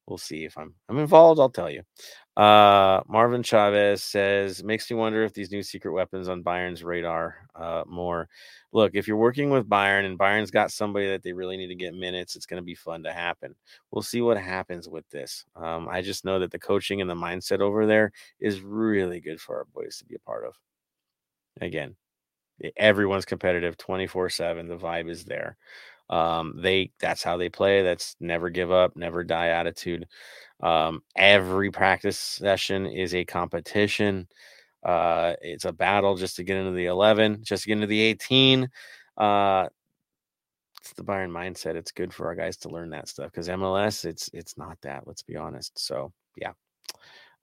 we'll 0.07 0.17
see 0.17 0.45
if 0.45 0.57
I'm 0.57 0.75
I'm 0.89 0.99
involved. 0.99 1.39
I'll 1.39 1.49
tell 1.49 1.69
you. 1.69 1.81
Uh, 2.35 3.01
Marvin 3.07 3.43
Chavez 3.43 4.03
says 4.03 4.63
makes 4.63 4.89
me 4.89 4.97
wonder 4.97 5.23
if 5.23 5.33
these 5.33 5.51
new 5.51 5.61
secret 5.63 5.93
weapons 5.93 6.27
on 6.29 6.43
Bayern's 6.43 6.83
radar 6.83 7.47
uh, 7.55 7.83
more. 7.87 8.27
Look, 8.71 8.91
if 8.95 9.07
you're 9.07 9.17
working 9.17 9.51
with 9.51 9.69
Bayern 9.69 10.05
and 10.05 10.17
Bayern's 10.17 10.51
got 10.51 10.71
somebody 10.71 11.07
that 11.09 11.21
they 11.21 11.33
really 11.33 11.57
need 11.57 11.67
to 11.67 11.75
get 11.75 11.93
minutes, 11.93 12.35
it's 12.35 12.47
going 12.47 12.61
to 12.61 12.65
be 12.65 12.75
fun 12.75 13.03
to 13.03 13.13
happen. 13.13 13.55
We'll 13.91 14.01
see 14.01 14.21
what 14.21 14.37
happens 14.37 14.89
with 14.89 15.07
this. 15.09 15.45
Um, 15.55 15.87
I 15.87 16.01
just 16.01 16.25
know 16.25 16.39
that 16.39 16.51
the 16.51 16.59
coaching 16.59 17.01
and 17.01 17.09
the 17.09 17.15
mindset 17.15 17.59
over 17.61 17.85
there 17.85 18.11
is 18.39 18.61
really 18.61 19.19
good 19.19 19.39
for 19.39 19.57
our 19.57 19.65
boys 19.65 19.97
to 19.97 20.05
be 20.05 20.15
a 20.15 20.19
part 20.19 20.45
of. 20.45 20.55
Again, 21.61 21.95
everyone's 22.77 23.25
competitive 23.25 23.77
24 23.77 24.29
7 24.29 24.67
the 24.67 24.77
vibe 24.77 25.09
is 25.09 25.25
there. 25.25 25.57
Um 26.09 26.55
they 26.61 26.91
that's 26.99 27.23
how 27.23 27.37
they 27.37 27.49
play 27.49 27.81
that's 27.83 28.15
never 28.19 28.49
give 28.49 28.71
up 28.71 28.95
never 28.95 29.23
die 29.23 29.49
attitude. 29.49 30.07
Um 30.61 31.01
every 31.17 31.71
practice 31.71 32.19
session 32.19 32.85
is 32.87 33.15
a 33.15 33.25
competition. 33.25 34.27
Uh 34.83 35.35
it's 35.41 35.65
a 35.65 35.73
battle 35.73 36.15
just 36.17 36.37
to 36.37 36.43
get 36.43 36.57
into 36.57 36.71
the 36.73 36.87
11 36.87 37.43
just 37.43 37.63
to 37.63 37.69
get 37.69 37.75
into 37.75 37.87
the 37.87 38.01
18 38.01 38.69
uh 39.17 39.67
it's 40.81 40.93
the 40.93 41.03
Bayern 41.03 41.31
mindset 41.31 41.75
it's 41.75 41.91
good 41.91 42.13
for 42.13 42.27
our 42.27 42.35
guys 42.35 42.57
to 42.57 42.69
learn 42.69 42.89
that 42.89 43.07
stuff 43.07 43.31
because 43.31 43.47
MLS 43.49 44.05
it's 44.05 44.29
it's 44.33 44.57
not 44.57 44.77
that 44.81 45.07
let's 45.07 45.23
be 45.23 45.37
honest 45.37 45.77
so 45.79 46.11
yeah 46.35 46.51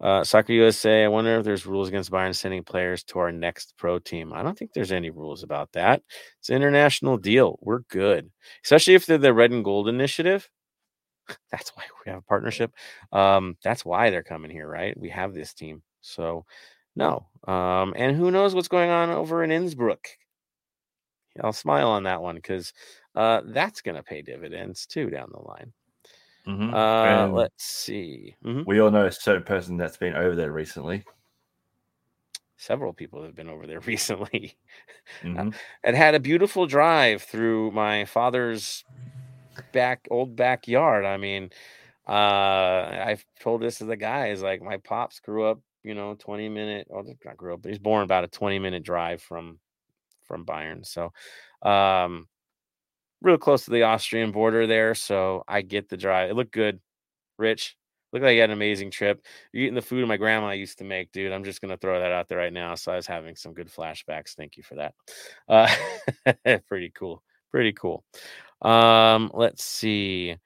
uh, 0.01 0.24
Soccer 0.24 0.52
USA, 0.55 1.05
I 1.05 1.09
wonder 1.09 1.39
if 1.39 1.44
there's 1.44 1.66
rules 1.66 1.89
against 1.89 2.10
Bayern 2.10 2.35
sending 2.35 2.64
players 2.64 3.05
to 3.05 3.18
our 3.18 3.31
next 3.32 3.74
pro 3.77 3.98
team. 3.98 4.32
I 4.32 4.43
don't 4.43 4.59
think 4.59 4.72
there's 4.72 4.93
any 4.93 5.10
rules 5.10 5.43
about 5.43 5.72
that. 5.72 6.02
It's 6.39 6.48
an 6.48 6.56
international 6.56 7.18
deal. 7.18 7.59
We're 7.60 7.81
good, 7.81 8.31
especially 8.64 8.94
if 8.94 9.06
they're 9.06 9.18
the 9.18 9.35
Red 9.35 9.51
and 9.51 9.64
Gold 9.64 9.89
Initiative. 9.89 10.48
That's 11.52 11.70
why 11.77 11.85
we 12.05 12.10
have 12.10 12.20
a 12.20 12.22
partnership. 12.22 12.72
Um, 13.12 13.56
that's 13.62 13.85
why 13.85 14.10
they're 14.10 14.22
coming 14.22 14.51
here, 14.51 14.68
right? 14.68 14.98
We 14.98 15.10
have 15.10 15.35
this 15.35 15.55
team. 15.55 15.82
So, 16.01 16.44
no. 16.97 17.27
Um, 17.47 17.94
and 17.97 18.16
who 18.16 18.31
knows 18.31 18.55
what's 18.55 18.68
going 18.68 18.90
on 18.90 19.10
over 19.10 19.44
in 19.44 19.52
Innsbruck? 19.52 20.09
I'll 21.40 21.52
smile 21.52 21.89
on 21.89 22.05
that 22.05 22.22
one 22.22 22.36
because 22.36 22.72
uh, 23.14 23.43
that's 23.47 23.82
going 23.82 23.97
to 23.97 24.02
pay 24.02 24.22
dividends 24.22 24.86
too 24.86 25.10
down 25.10 25.31
the 25.32 25.40
line. 25.40 25.72
Mm-hmm. 26.51 26.74
Uh, 26.74 27.28
let's 27.28 27.64
see. 27.64 28.36
Mhm. 28.44 28.66
We 28.66 28.81
all 28.81 28.90
know 28.90 29.06
a 29.06 29.12
certain 29.12 29.44
person 29.44 29.77
that's 29.77 29.97
been 29.97 30.14
over 30.14 30.35
there 30.35 30.52
recently. 30.52 31.05
Several 32.56 32.93
people 32.93 33.22
have 33.22 33.35
been 33.35 33.48
over 33.48 33.66
there 33.66 33.81
recently. 33.86 34.56
Mhm. 35.22 35.55
and 35.82 35.97
had 35.97 36.14
a 36.14 36.20
beautiful 36.20 36.66
drive 36.66 37.22
through 37.22 37.70
my 37.72 38.05
father's 38.05 38.85
back 39.72 40.06
old 40.10 40.36
backyard. 40.36 41.05
I 41.05 41.16
mean, 41.16 41.51
uh 42.09 43.02
I've 43.06 43.24
told 43.40 43.62
this 43.62 43.78
to 43.78 43.85
the 43.85 43.97
guys 43.97 44.43
like 44.43 44.62
my 44.62 44.77
pops 44.78 45.20
grew 45.20 45.44
up, 45.44 45.60
you 45.82 45.94
know, 45.94 46.14
20 46.14 46.48
minute 46.48 46.86
well 46.90 47.05
not 47.24 47.36
grew 47.36 47.55
up, 47.55 47.62
but 47.62 47.70
he's 47.70 47.78
born 47.78 48.02
about 48.02 48.24
a 48.24 48.28
20 48.28 48.59
minute 48.59 48.82
drive 48.82 49.22
from 49.22 49.59
from 50.24 50.44
Bayern. 50.44 50.85
So 50.86 51.12
um 51.62 52.28
real 53.22 53.38
close 53.38 53.64
to 53.64 53.70
the 53.70 53.82
Austrian 53.82 54.32
border 54.32 54.66
there. 54.66 54.94
So 54.94 55.44
I 55.48 55.62
get 55.62 55.88
the 55.88 55.97
drive. 55.97 56.30
It 56.30 56.34
looked 56.34 56.52
good. 56.52 56.80
Rich. 57.38 57.76
Looked 58.12 58.24
like 58.24 58.34
you 58.34 58.40
had 58.40 58.51
an 58.51 58.56
amazing 58.56 58.90
trip. 58.90 59.24
You're 59.52 59.64
eating 59.64 59.74
the 59.74 59.82
food 59.82 60.06
my 60.09 60.16
grandma 60.16 60.51
used 60.51 60.78
to 60.78 60.84
make, 60.84 61.12
dude. 61.12 61.32
I'm 61.32 61.44
just 61.44 61.60
gonna 61.60 61.76
throw 61.76 62.01
that 62.01 62.10
out 62.10 62.28
there 62.28 62.38
right 62.38 62.52
now. 62.52 62.74
So 62.74 62.90
I 62.90 62.97
was 62.97 63.06
having 63.06 63.36
some 63.36 63.55
good 63.55 63.68
flashbacks. 63.68 64.34
Thank 64.34 64.56
you 64.56 64.64
for 64.64 64.74
that. 64.76 64.94
Uh, 65.48 66.59
pretty 66.68 66.90
cool. 66.90 67.22
Pretty 67.52 67.72
cool. 67.72 68.05
Um, 68.62 69.30
let's 69.32 69.64
see. 69.64 70.36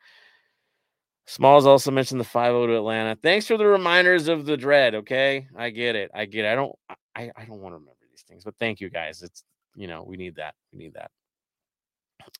Smalls 1.27 1.65
also 1.65 1.91
mentioned 1.91 2.21
the 2.21 2.25
5 2.25 2.53
to 2.53 2.77
Atlanta. 2.77 3.17
Thanks 3.23 3.47
for 3.47 3.57
the 3.57 3.67
reminders 3.67 4.29
of 4.29 4.45
the 4.45 4.59
dread. 4.59 4.95
Okay. 4.95 5.49
I 5.57 5.71
get 5.71 5.97
it. 5.97 6.11
I 6.15 6.27
get 6.27 6.45
it. 6.45 6.49
I 6.49 6.55
don't 6.55 6.73
I, 7.17 7.31
I 7.35 7.45
don't 7.47 7.61
want 7.61 7.73
to 7.73 7.79
remember 7.79 7.97
these 8.11 8.25
things, 8.29 8.45
but 8.45 8.55
thank 8.61 8.81
you 8.81 8.91
guys. 8.91 9.23
It's 9.23 9.43
you 9.75 9.87
know, 9.87 10.05
we 10.07 10.17
need 10.19 10.37
that. 10.37 10.55
We 10.73 10.79
need 10.79 10.95
that. 10.95 11.11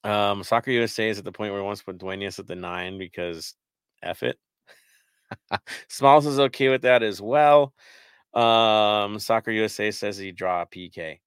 Um, 0.03 0.45
Soccer 0.45 0.71
USA 0.71 1.09
is 1.09 1.19
at 1.19 1.25
the 1.25 1.33
point 1.33 1.53
where 1.53 1.61
he 1.61 1.67
wants 1.67 1.81
to 1.81 1.87
put 1.87 1.99
Duenas 1.99 2.39
at 2.39 2.47
the 2.47 2.57
nine 2.57 2.99
because 2.99 3.55
F 4.03 4.23
it. 4.23 4.39
Smalls 5.89 6.27
is 6.27 6.39
okay 6.39 6.69
with 6.69 6.83
that 6.83 7.03
as 7.03 7.21
well. 7.21 7.75
Um, 8.35 9.19
Soccer 9.19 9.51
USA 9.53 9.91
says 9.91 10.17
he 10.19 10.33
draw 10.33 10.63
a 10.63 10.67
PK. 10.67 11.21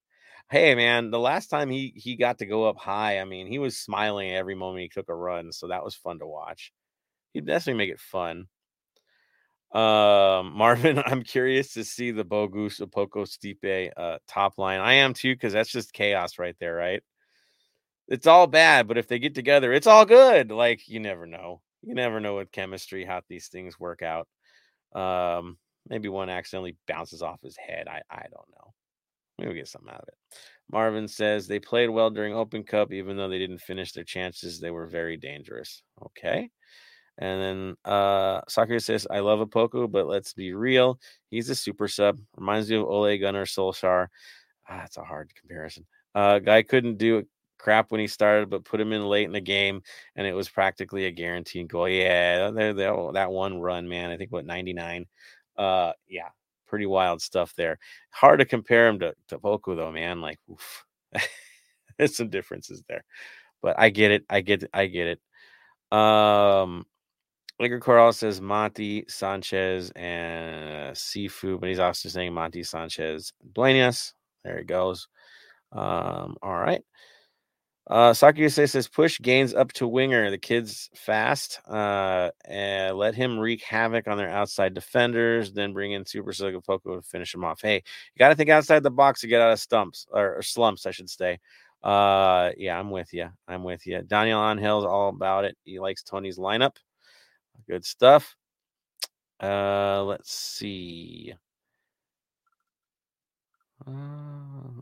Hey 0.49 0.75
man, 0.75 1.11
the 1.11 1.19
last 1.19 1.47
time 1.49 1.69
he 1.69 1.93
he 1.95 2.15
got 2.15 2.39
to 2.39 2.45
go 2.45 2.65
up 2.65 2.77
high, 2.77 3.19
I 3.19 3.25
mean, 3.25 3.47
he 3.47 3.59
was 3.59 3.77
smiling 3.79 4.31
every 4.31 4.55
moment 4.55 4.83
he 4.83 4.89
took 4.89 5.09
a 5.09 5.15
run, 5.15 5.51
so 5.51 5.67
that 5.69 5.83
was 5.83 5.95
fun 5.95 6.19
to 6.19 6.27
watch. 6.27 6.71
He'd 7.33 7.45
definitely 7.47 7.79
make 7.79 7.91
it 7.91 7.99
fun. 8.01 8.47
Um, 9.73 10.53
Marvin, 10.57 11.01
I'm 11.05 11.23
curious 11.23 11.73
to 11.73 11.83
see 11.83 12.11
the 12.11 12.25
Bogusz 12.25 12.79
Poco 12.91 13.25
Stipe 13.25 13.91
uh 13.97 14.17
top 14.27 14.57
line. 14.57 14.79
I 14.79 14.93
am 14.95 15.13
too, 15.13 15.33
because 15.35 15.53
that's 15.53 15.71
just 15.71 15.93
chaos 15.93 16.39
right 16.39 16.55
there, 16.59 16.75
right? 16.75 17.03
It's 18.07 18.27
all 18.27 18.47
bad, 18.47 18.87
but 18.87 18.97
if 18.97 19.07
they 19.07 19.19
get 19.19 19.35
together, 19.35 19.73
it's 19.73 19.87
all 19.87 20.05
good. 20.05 20.51
Like 20.51 20.87
you 20.87 20.99
never 20.99 21.25
know. 21.25 21.61
You 21.81 21.95
never 21.95 22.19
know 22.19 22.35
with 22.37 22.51
chemistry 22.51 23.05
how 23.05 23.21
these 23.27 23.47
things 23.47 23.79
work 23.79 24.01
out. 24.01 24.27
Um, 24.95 25.57
maybe 25.89 26.09
one 26.09 26.29
accidentally 26.29 26.77
bounces 26.87 27.21
off 27.21 27.41
his 27.41 27.57
head. 27.57 27.87
I 27.87 28.01
I 28.09 28.23
don't 28.23 28.49
know. 28.51 28.73
Maybe 29.37 29.49
we'll 29.49 29.57
get 29.57 29.67
something 29.67 29.91
out 29.91 30.01
of 30.01 30.07
it. 30.07 30.15
Marvin 30.71 31.07
says 31.07 31.47
they 31.47 31.59
played 31.59 31.89
well 31.89 32.09
during 32.09 32.33
Open 32.33 32.63
Cup, 32.63 32.91
even 32.91 33.15
though 33.17 33.29
they 33.29 33.37
didn't 33.37 33.59
finish 33.59 33.91
their 33.91 34.03
chances. 34.03 34.59
They 34.59 34.71
were 34.71 34.87
very 34.87 35.17
dangerous. 35.17 35.83
Okay. 36.03 36.49
And 37.19 37.41
then 37.41 37.75
uh 37.93 38.41
Sakura 38.47 38.79
says, 38.79 39.07
I 39.09 39.19
love 39.19 39.39
Opoku, 39.39 39.89
but 39.91 40.07
let's 40.07 40.33
be 40.33 40.53
real. 40.53 40.99
He's 41.29 41.49
a 41.49 41.55
super 41.55 41.87
sub. 41.87 42.19
Reminds 42.35 42.69
me 42.69 42.77
of 42.77 42.83
Ole 42.85 43.17
Gunnar 43.17 43.45
Solskjaer. 43.45 44.07
Ah, 44.69 44.77
that's 44.77 44.97
a 44.97 45.03
hard 45.03 45.33
comparison. 45.35 45.85
Uh 46.15 46.39
guy 46.39 46.63
couldn't 46.63 46.97
do 46.97 47.23
crap 47.67 47.91
when 47.91 47.99
he 47.99 48.07
started, 48.07 48.49
but 48.49 48.63
put 48.63 48.79
him 48.79 48.93
in 48.93 49.05
late 49.05 49.25
in 49.25 49.33
the 49.33 49.41
game, 49.41 49.81
and 50.15 50.25
it 50.25 50.31
was 50.31 50.47
practically 50.47 51.05
a 51.05 51.11
guaranteed 51.11 51.67
goal. 51.67 51.89
Yeah, 51.89 52.49
that 52.49 53.29
one 53.29 53.59
run, 53.59 53.89
man. 53.89 54.09
I 54.09 54.15
think 54.15 54.31
what 54.31 54.45
99. 54.45 55.05
Uh, 55.57 55.91
yeah, 56.07 56.29
pretty 56.65 56.85
wild 56.85 57.21
stuff 57.21 57.53
there. 57.57 57.77
Hard 58.11 58.39
to 58.39 58.45
compare 58.45 58.87
him 58.87 58.99
to 58.99 59.13
to 59.27 59.37
Poku 59.37 59.75
though, 59.75 59.91
man. 59.91 60.21
Like, 60.21 60.39
oof. 60.49 60.85
there's 61.97 62.15
some 62.15 62.29
differences 62.29 62.81
there, 62.87 63.03
but 63.61 63.77
I 63.77 63.89
get 63.89 64.11
it. 64.11 64.23
I 64.29 64.39
get. 64.39 64.63
I 64.73 64.85
get 64.85 65.19
it. 65.91 65.97
Um, 65.97 66.85
Liquor 67.59 67.81
Coral 67.81 68.13
says 68.13 68.39
Monty 68.39 69.03
Sanchez 69.09 69.91
and 69.93 70.95
Cifu, 70.95 71.59
but 71.59 71.67
he's 71.67 71.79
also 71.79 72.07
saying 72.07 72.33
Monty 72.33 72.63
Sanchez 72.63 73.33
Duenas. 73.53 74.13
There 74.45 74.59
he 74.59 74.63
goes. 74.63 75.09
Um, 75.73 76.37
all 76.41 76.55
right. 76.55 76.81
Uh, 77.89 78.13
Saki 78.13 78.49
says 78.49 78.87
push 78.89 79.19
Gaines 79.21 79.53
up 79.53 79.71
to 79.73 79.87
winger. 79.87 80.29
The 80.29 80.37
kid's 80.37 80.89
fast. 80.93 81.61
Uh, 81.65 82.31
and 82.45 82.97
let 82.97 83.15
him 83.15 83.39
wreak 83.39 83.63
havoc 83.63 84.07
on 84.07 84.17
their 84.17 84.29
outside 84.29 84.73
defenders. 84.73 85.53
Then 85.53 85.73
bring 85.73 85.93
in 85.93 86.05
Super 86.05 86.33
Poco 86.61 86.97
to 86.97 87.01
finish 87.01 87.33
him 87.33 87.45
off. 87.45 87.61
Hey, 87.61 87.75
you 87.75 88.19
got 88.19 88.29
to 88.29 88.35
think 88.35 88.49
outside 88.49 88.83
the 88.83 88.91
box 88.91 89.21
to 89.21 89.27
get 89.27 89.41
out 89.41 89.53
of 89.53 89.59
stumps 89.59 90.05
or, 90.11 90.35
or 90.35 90.41
slumps, 90.41 90.85
I 90.85 90.91
should 90.91 91.09
say. 91.09 91.39
Uh, 91.81 92.51
yeah, 92.57 92.77
I'm 92.77 92.89
with 92.89 93.13
you. 93.13 93.29
I'm 93.47 93.63
with 93.63 93.85
you. 93.87 94.01
Daniel 94.01 94.41
Angel's 94.41 94.83
all 94.83 95.09
about 95.09 95.45
it. 95.45 95.57
He 95.63 95.79
likes 95.79 96.03
Tony's 96.03 96.37
lineup. 96.37 96.75
Good 97.69 97.85
stuff. 97.85 98.35
Uh, 99.41 100.03
let's 100.03 100.33
see. 100.33 101.33
Uh, 103.87 103.91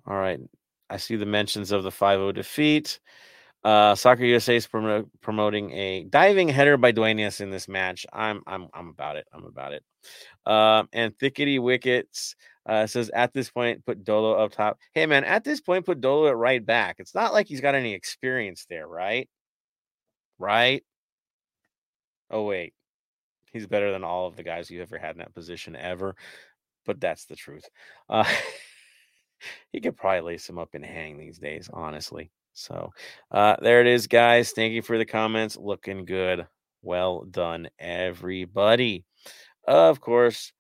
all 0.08 0.16
right. 0.16 0.40
I 0.90 0.98
see 0.98 1.16
the 1.16 1.26
mentions 1.26 1.72
of 1.72 1.84
the 1.84 1.90
5-0 1.90 2.34
defeat. 2.34 3.00
Uh, 3.66 3.96
Soccer 3.96 4.24
USA 4.26 4.58
is 4.58 4.68
prom- 4.68 5.10
promoting 5.22 5.72
a 5.72 6.04
diving 6.04 6.48
header 6.48 6.78
by 6.78 6.92
Duenas 6.92 7.42
in 7.42 7.50
this 7.50 7.68
match. 7.68 8.06
I'm 8.14 8.44
I'm 8.46 8.68
I'm 8.76 8.90
about 8.90 9.16
it. 9.16 9.26
I'm 9.34 9.44
about 9.44 9.74
it. 9.74 9.84
Um, 10.46 10.88
and 10.94 11.18
Thickety 11.18 11.60
Wickets 11.60 12.36
uh, 12.68 12.86
says 12.86 13.10
at 13.10 13.34
this 13.34 13.50
point 13.50 13.84
put 13.84 14.04
Dolo 14.04 14.34
up 14.34 14.52
top. 14.52 14.78
Hey 14.94 15.08
man, 15.08 15.24
at 15.24 15.44
this 15.44 15.62
point 15.62 15.84
put 15.84 16.00
Dolo 16.00 16.28
at 16.28 16.38
right 16.38 16.64
back. 16.64 16.98
It's 17.00 17.16
not 17.16 17.34
like 17.34 17.48
he's 17.48 17.60
got 17.60 17.74
any 17.74 17.94
experience 17.96 18.68
there, 18.70 18.88
right? 18.88 19.28
Right? 20.38 20.84
Oh 22.30 22.44
wait, 22.44 22.76
he's 23.52 23.66
better 23.66 23.92
than 23.92 24.04
all 24.04 24.28
of 24.28 24.36
the 24.36 24.44
guys 24.44 24.70
you 24.70 24.84
ever 24.84 25.00
had 25.00 25.16
in 25.16 25.20
that 25.20 25.34
position 25.34 25.76
ever. 25.76 26.16
But 26.86 27.02
that's 27.02 27.26
the 27.26 27.36
truth. 27.36 27.68
Uh, 28.08 28.26
he 29.72 29.82
could 29.82 29.98
probably 29.98 30.22
lace 30.22 30.50
him 30.50 30.58
up 30.58 30.70
and 30.74 30.86
hang 30.86 31.18
these 31.18 31.38
days, 31.38 31.70
honestly. 31.74 32.32
So 32.54 32.92
uh, 33.32 33.58
there 33.62 33.82
it 33.82 33.88
is, 33.88 34.08
guys. 34.08 34.52
Thank 34.52 34.74
you 34.74 34.82
for 34.82 34.98
the 34.98 35.06
comments. 35.06 35.58
Looking 35.58 36.06
good. 36.06 36.48
Well 36.82 37.26
done, 37.26 37.68
everybody. 37.80 39.04
Of 39.68 40.00
course, 40.00 40.54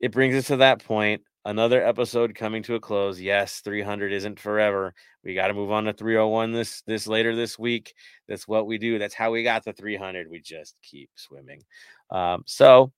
it 0.00 0.12
brings 0.12 0.36
us 0.36 0.46
to 0.46 0.56
that 0.56 0.84
point. 0.84 1.22
Another 1.44 1.84
episode 1.84 2.34
coming 2.34 2.62
to 2.64 2.74
a 2.74 2.80
close. 2.80 3.20
Yes, 3.20 3.60
300 3.60 4.12
isn't 4.12 4.38
forever. 4.38 4.94
We 5.24 5.34
got 5.34 5.48
to 5.48 5.54
move 5.54 5.70
on 5.70 5.84
to 5.84 5.92
301 5.92 6.52
this 6.52 6.82
this 6.82 7.06
later 7.06 7.34
this 7.34 7.58
week. 7.58 7.94
That's 8.28 8.46
what 8.46 8.66
we 8.66 8.76
do. 8.78 8.98
That's 8.98 9.14
how 9.14 9.30
we 9.30 9.42
got 9.42 9.64
to 9.64 9.72
300. 9.72 10.30
We 10.30 10.40
just 10.40 10.76
keep 10.82 11.10
swimming. 11.14 11.62
Um, 12.10 12.42
so 12.46 12.92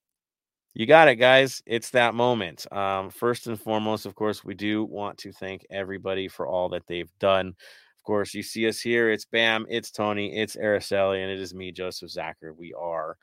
you 0.74 0.86
got 0.86 1.08
it, 1.08 1.16
guys. 1.16 1.62
It's 1.66 1.90
that 1.90 2.14
moment. 2.14 2.70
Um, 2.72 3.10
first 3.10 3.46
and 3.46 3.60
foremost, 3.60 4.06
of 4.06 4.14
course, 4.14 4.44
we 4.44 4.54
do 4.54 4.84
want 4.84 5.18
to 5.18 5.32
thank 5.32 5.66
everybody 5.70 6.28
for 6.28 6.46
all 6.46 6.68
that 6.70 6.86
they've 6.86 7.10
done. 7.18 7.48
Of 7.48 8.04
course, 8.04 8.34
you 8.34 8.42
see 8.42 8.68
us 8.68 8.80
here. 8.80 9.10
It's 9.10 9.24
Bam, 9.24 9.66
it's 9.68 9.90
Tony, 9.90 10.36
it's 10.36 10.56
Araceli, 10.56 11.22
and 11.22 11.30
it 11.30 11.40
is 11.40 11.54
me, 11.54 11.72
Joseph 11.72 12.10
Zacher. 12.10 12.56
We 12.56 12.72
are 12.72 13.16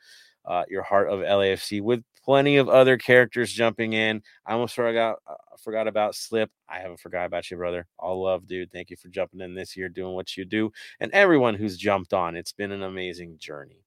uh, 0.46 0.64
your 0.70 0.84
heart 0.84 1.10
of 1.10 1.22
LAFC 1.22 1.82
with 1.82 2.04
plenty 2.24 2.58
of 2.58 2.70
other 2.70 2.98
characters 2.98 3.52
jumping 3.52 3.94
in. 3.94 4.22
I 4.46 4.54
almost 4.54 4.76
forgot 4.76 5.18
uh, 5.26 5.36
forgot 5.58 5.88
about 5.88 6.16
Slip. 6.16 6.52
I 6.70 6.80
haven't 6.80 7.00
forgot 7.00 7.26
about 7.26 7.50
you, 7.50 7.58
brother. 7.58 7.88
All 7.98 8.24
love, 8.24 8.46
dude. 8.46 8.72
Thank 8.72 8.90
you 8.90 8.98
for 8.98 9.08
jumping 9.08 9.42
in 9.42 9.56
this 9.56 9.76
year, 9.76 9.88
doing 9.90 10.14
what 10.14 10.36
you 10.36 10.44
do, 10.44 10.72
and 11.00 11.12
everyone 11.14 11.56
who's 11.56 11.78
jumped 11.78 12.14
on. 12.14 12.36
It's 12.36 12.54
been 12.54 12.72
an 12.72 12.84
amazing 12.84 13.38
journey. 13.40 13.86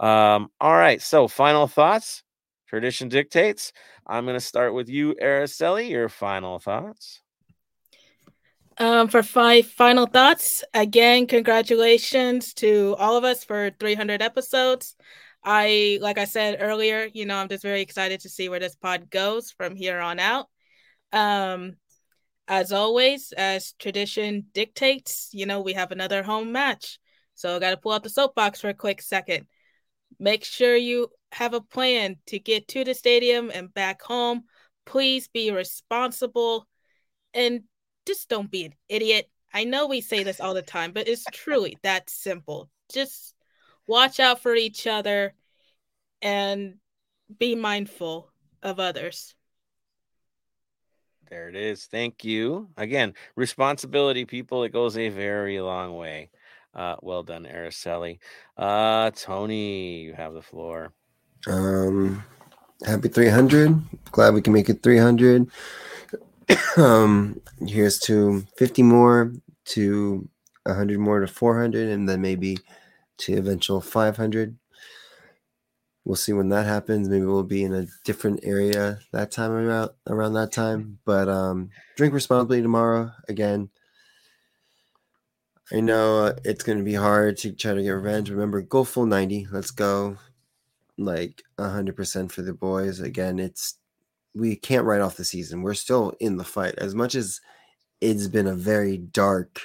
Um, 0.00 0.48
all 0.60 0.72
right, 0.72 1.02
so 1.02 1.28
final 1.28 1.66
thoughts 1.66 2.22
tradition 2.72 3.10
dictates. 3.10 3.70
I'm 4.06 4.24
going 4.24 4.34
to 4.34 4.40
start 4.40 4.72
with 4.72 4.88
you, 4.88 5.14
Araceli. 5.20 5.90
Your 5.90 6.08
final 6.08 6.58
thoughts. 6.58 7.20
Um, 8.78 9.08
for 9.08 9.22
five 9.22 9.66
final 9.66 10.06
thoughts, 10.06 10.64
again, 10.72 11.26
congratulations 11.26 12.54
to 12.54 12.96
all 12.98 13.18
of 13.18 13.24
us 13.24 13.44
for 13.44 13.72
300 13.78 14.22
episodes. 14.22 14.96
I, 15.44 15.98
like 16.00 16.16
I 16.16 16.24
said 16.24 16.56
earlier, 16.60 17.06
you 17.12 17.26
know, 17.26 17.36
I'm 17.36 17.50
just 17.50 17.62
very 17.62 17.82
excited 17.82 18.20
to 18.20 18.30
see 18.30 18.48
where 18.48 18.60
this 18.60 18.74
pod 18.74 19.10
goes 19.10 19.50
from 19.50 19.76
here 19.76 20.00
on 20.00 20.18
out. 20.18 20.46
Um, 21.12 21.74
as 22.48 22.72
always, 22.72 23.32
as 23.32 23.74
tradition 23.78 24.46
dictates, 24.54 25.28
you 25.34 25.44
know, 25.44 25.60
we 25.60 25.74
have 25.74 25.92
another 25.92 26.22
home 26.22 26.52
match. 26.52 26.98
So 27.34 27.54
I 27.54 27.58
got 27.58 27.72
to 27.72 27.76
pull 27.76 27.92
out 27.92 28.02
the 28.02 28.08
soapbox 28.08 28.62
for 28.62 28.70
a 28.70 28.74
quick 28.74 29.02
second. 29.02 29.46
Make 30.18 30.44
sure 30.44 30.74
you 30.74 31.10
have 31.32 31.54
a 31.54 31.60
plan 31.60 32.16
to 32.26 32.38
get 32.38 32.68
to 32.68 32.84
the 32.84 32.94
stadium 32.94 33.50
and 33.52 33.72
back 33.72 34.02
home. 34.02 34.44
Please 34.84 35.28
be 35.28 35.50
responsible 35.50 36.68
and 37.34 37.62
just 38.06 38.28
don't 38.28 38.50
be 38.50 38.66
an 38.66 38.74
idiot. 38.88 39.28
I 39.52 39.64
know 39.64 39.86
we 39.86 40.00
say 40.00 40.22
this 40.22 40.40
all 40.40 40.54
the 40.54 40.62
time, 40.62 40.92
but 40.92 41.08
it's 41.08 41.24
truly 41.32 41.78
that 41.82 42.10
simple. 42.10 42.70
Just 42.92 43.34
watch 43.86 44.20
out 44.20 44.40
for 44.40 44.54
each 44.54 44.86
other 44.86 45.34
and 46.20 46.74
be 47.38 47.54
mindful 47.54 48.30
of 48.62 48.78
others. 48.78 49.34
There 51.30 51.48
it 51.48 51.56
is. 51.56 51.86
Thank 51.86 52.24
you. 52.24 52.68
Again, 52.76 53.14
responsibility, 53.36 54.26
people, 54.26 54.64
it 54.64 54.72
goes 54.72 54.98
a 54.98 55.08
very 55.08 55.60
long 55.60 55.96
way. 55.96 56.30
Uh, 56.74 56.96
well 57.00 57.22
done, 57.22 57.44
Araceli. 57.44 58.18
Uh, 58.56 59.10
Tony, 59.12 60.02
you 60.02 60.14
have 60.14 60.34
the 60.34 60.42
floor. 60.42 60.92
Um, 61.46 62.24
happy 62.84 63.08
300. 63.08 63.80
Glad 64.10 64.34
we 64.34 64.42
can 64.42 64.52
make 64.52 64.68
it 64.68 64.82
300. 64.82 65.48
um, 66.76 67.40
here's 67.66 67.98
to 68.00 68.44
50 68.56 68.82
more, 68.82 69.32
to 69.64 70.28
100 70.64 70.98
more 70.98 71.20
to 71.20 71.26
400, 71.26 71.88
and 71.88 72.08
then 72.08 72.20
maybe 72.20 72.58
to 73.18 73.36
eventual 73.36 73.80
500. 73.80 74.56
We'll 76.04 76.16
see 76.16 76.32
when 76.32 76.48
that 76.48 76.66
happens. 76.66 77.08
Maybe 77.08 77.24
we'll 77.24 77.44
be 77.44 77.62
in 77.62 77.72
a 77.72 77.86
different 78.04 78.40
area 78.42 78.98
that 79.12 79.30
time 79.30 79.52
around 79.52 79.90
around 80.08 80.32
that 80.32 80.50
time. 80.50 80.98
But 81.04 81.28
um, 81.28 81.70
drink 81.96 82.12
responsibly 82.12 82.60
tomorrow. 82.60 83.12
Again, 83.28 83.70
I 85.72 85.78
know 85.78 86.34
it's 86.44 86.64
going 86.64 86.78
to 86.78 86.84
be 86.84 86.94
hard 86.94 87.36
to 87.38 87.52
try 87.52 87.74
to 87.74 87.82
get 87.82 87.90
revenge. 87.90 88.30
Remember, 88.30 88.60
go 88.62 88.82
full 88.82 89.06
90. 89.06 89.46
Let's 89.52 89.70
go 89.70 90.18
like 91.04 91.42
100% 91.58 92.30
for 92.30 92.42
the 92.42 92.54
boys. 92.54 93.00
Again, 93.00 93.38
it's 93.38 93.76
we 94.34 94.56
can't 94.56 94.84
write 94.84 95.00
off 95.00 95.16
the 95.16 95.24
season. 95.24 95.62
We're 95.62 95.74
still 95.74 96.14
in 96.20 96.36
the 96.36 96.44
fight. 96.44 96.74
As 96.78 96.94
much 96.94 97.14
as 97.14 97.40
it's 98.00 98.28
been 98.28 98.46
a 98.46 98.54
very 98.54 98.96
dark 98.96 99.60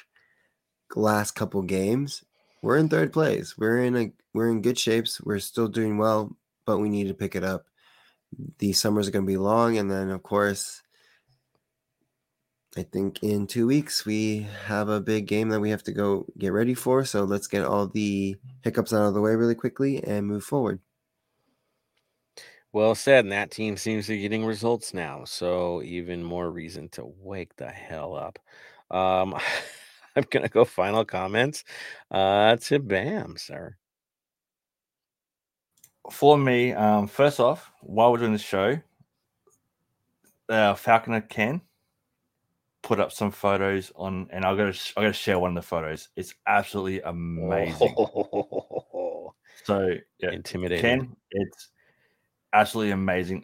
last 0.95 1.31
couple 1.31 1.61
games, 1.61 2.23
we're 2.61 2.77
in 2.77 2.89
third 2.89 3.13
place. 3.13 3.57
We're 3.57 3.83
in 3.83 3.95
a 3.95 4.11
we're 4.33 4.49
in 4.49 4.61
good 4.61 4.77
shapes. 4.77 5.21
We're 5.21 5.39
still 5.39 5.67
doing 5.67 5.97
well, 5.97 6.35
but 6.65 6.79
we 6.79 6.89
need 6.89 7.07
to 7.07 7.13
pick 7.13 7.35
it 7.35 7.43
up. 7.43 7.65
The 8.59 8.73
summers 8.73 9.09
going 9.09 9.25
to 9.25 9.31
be 9.31 9.37
long 9.37 9.77
and 9.77 9.89
then 9.89 10.09
of 10.09 10.21
course 10.21 10.81
I 12.75 12.83
think 12.83 13.23
in 13.23 13.47
2 13.47 13.65
weeks 13.65 14.05
we 14.05 14.45
have 14.65 14.89
a 14.89 14.99
big 14.99 15.25
game 15.25 15.49
that 15.49 15.61
we 15.61 15.69
have 15.71 15.81
to 15.83 15.91
go 15.91 16.25
get 16.37 16.51
ready 16.51 16.75
for, 16.75 17.05
so 17.05 17.23
let's 17.23 17.47
get 17.47 17.65
all 17.65 17.87
the 17.87 18.35
hiccups 18.61 18.93
out 18.93 19.07
of 19.07 19.13
the 19.15 19.21
way 19.21 19.33
really 19.33 19.55
quickly 19.55 20.03
and 20.03 20.27
move 20.27 20.43
forward. 20.43 20.79
Well 22.77 22.93
said. 22.93 23.25
And 23.25 23.31
that 23.31 23.49
team 23.49 23.75
seems 23.75 24.05
to 24.05 24.11
be 24.11 24.19
getting 24.21 24.45
results 24.45 24.93
now. 24.93 25.23
So 25.25 25.81
even 25.81 26.23
more 26.23 26.51
reason 26.51 26.89
to 26.89 27.11
wake 27.19 27.55
the 27.55 27.69
hell 27.69 28.15
up. 28.15 28.37
Um, 28.91 29.33
I'm 30.15 30.25
gonna 30.29 30.47
go 30.47 30.63
final 30.63 31.03
comments 31.03 31.63
uh 32.11 32.55
to 32.57 32.77
Bam, 32.77 33.35
sir. 33.35 33.75
For 36.11 36.37
me, 36.37 36.73
um, 36.73 37.07
first 37.07 37.39
off, 37.39 37.71
while 37.81 38.11
we're 38.11 38.19
doing 38.19 38.33
the 38.33 38.37
show, 38.37 38.79
uh, 40.47 40.75
Falconer 40.75 41.21
Ken 41.21 41.61
put 42.83 42.99
up 42.99 43.11
some 43.11 43.31
photos 43.31 43.91
on, 43.95 44.27
and 44.31 44.45
I 44.45 44.55
got 44.55 44.71
to 44.71 44.93
I 44.95 45.01
got 45.01 45.07
to 45.07 45.13
share 45.13 45.39
one 45.39 45.57
of 45.57 45.63
the 45.63 45.67
photos. 45.67 46.09
It's 46.15 46.35
absolutely 46.45 47.01
amazing. 47.01 47.95
Oh, 47.97 49.33
So 49.63 49.95
yeah, 50.19 50.29
intimidating. 50.31 50.81
Ken, 50.81 51.15
it's 51.31 51.69
absolutely 52.53 52.91
amazing. 52.91 53.43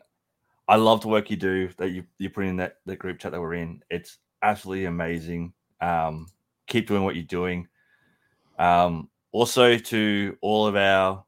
I 0.68 0.78
love 0.78 1.02
the 1.02 1.10
work 1.10 1.30
you 1.30 1.38
do 1.38 1.70
that 1.78 1.90
you 1.90 2.06
you 2.18 2.30
put 2.30 2.46
in 2.46 2.58
that 2.58 2.78
the 2.86 2.96
group 2.96 3.20
chat 3.20 3.32
that 3.32 3.42
we're 3.42 3.56
in. 3.56 3.82
It's 3.90 4.20
absolutely 4.42 4.86
amazing. 4.86 5.54
Um, 5.82 6.28
keep 6.68 6.88
doing 6.88 7.04
what 7.04 7.16
you're 7.16 7.26
doing. 7.26 7.68
Um, 8.58 9.10
also 9.32 9.78
to 9.78 10.38
all 10.42 10.68
of 10.68 10.76
our 10.76 11.26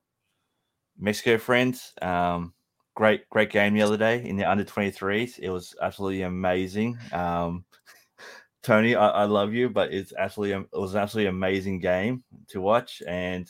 Mexico 0.97 1.37
friends, 1.37 1.93
um, 2.01 2.53
great 2.95 3.29
great 3.29 3.49
game 3.49 3.73
the 3.73 3.81
other 3.81 3.97
day 3.97 4.23
in 4.25 4.37
the 4.37 4.49
under 4.49 4.63
23s. 4.63 5.39
It 5.39 5.49
was 5.49 5.75
absolutely 5.81 6.21
amazing. 6.21 6.97
Um, 7.11 7.65
Tony, 8.63 8.95
I, 8.95 9.09
I 9.09 9.23
love 9.25 9.53
you, 9.53 9.69
but 9.69 9.93
it's 9.93 10.13
absolutely 10.17 10.65
it 10.73 10.79
was 10.79 10.95
an 10.95 11.01
absolutely 11.01 11.29
amazing 11.29 11.79
game 11.79 12.23
to 12.47 12.61
watch, 12.61 13.03
and 13.05 13.49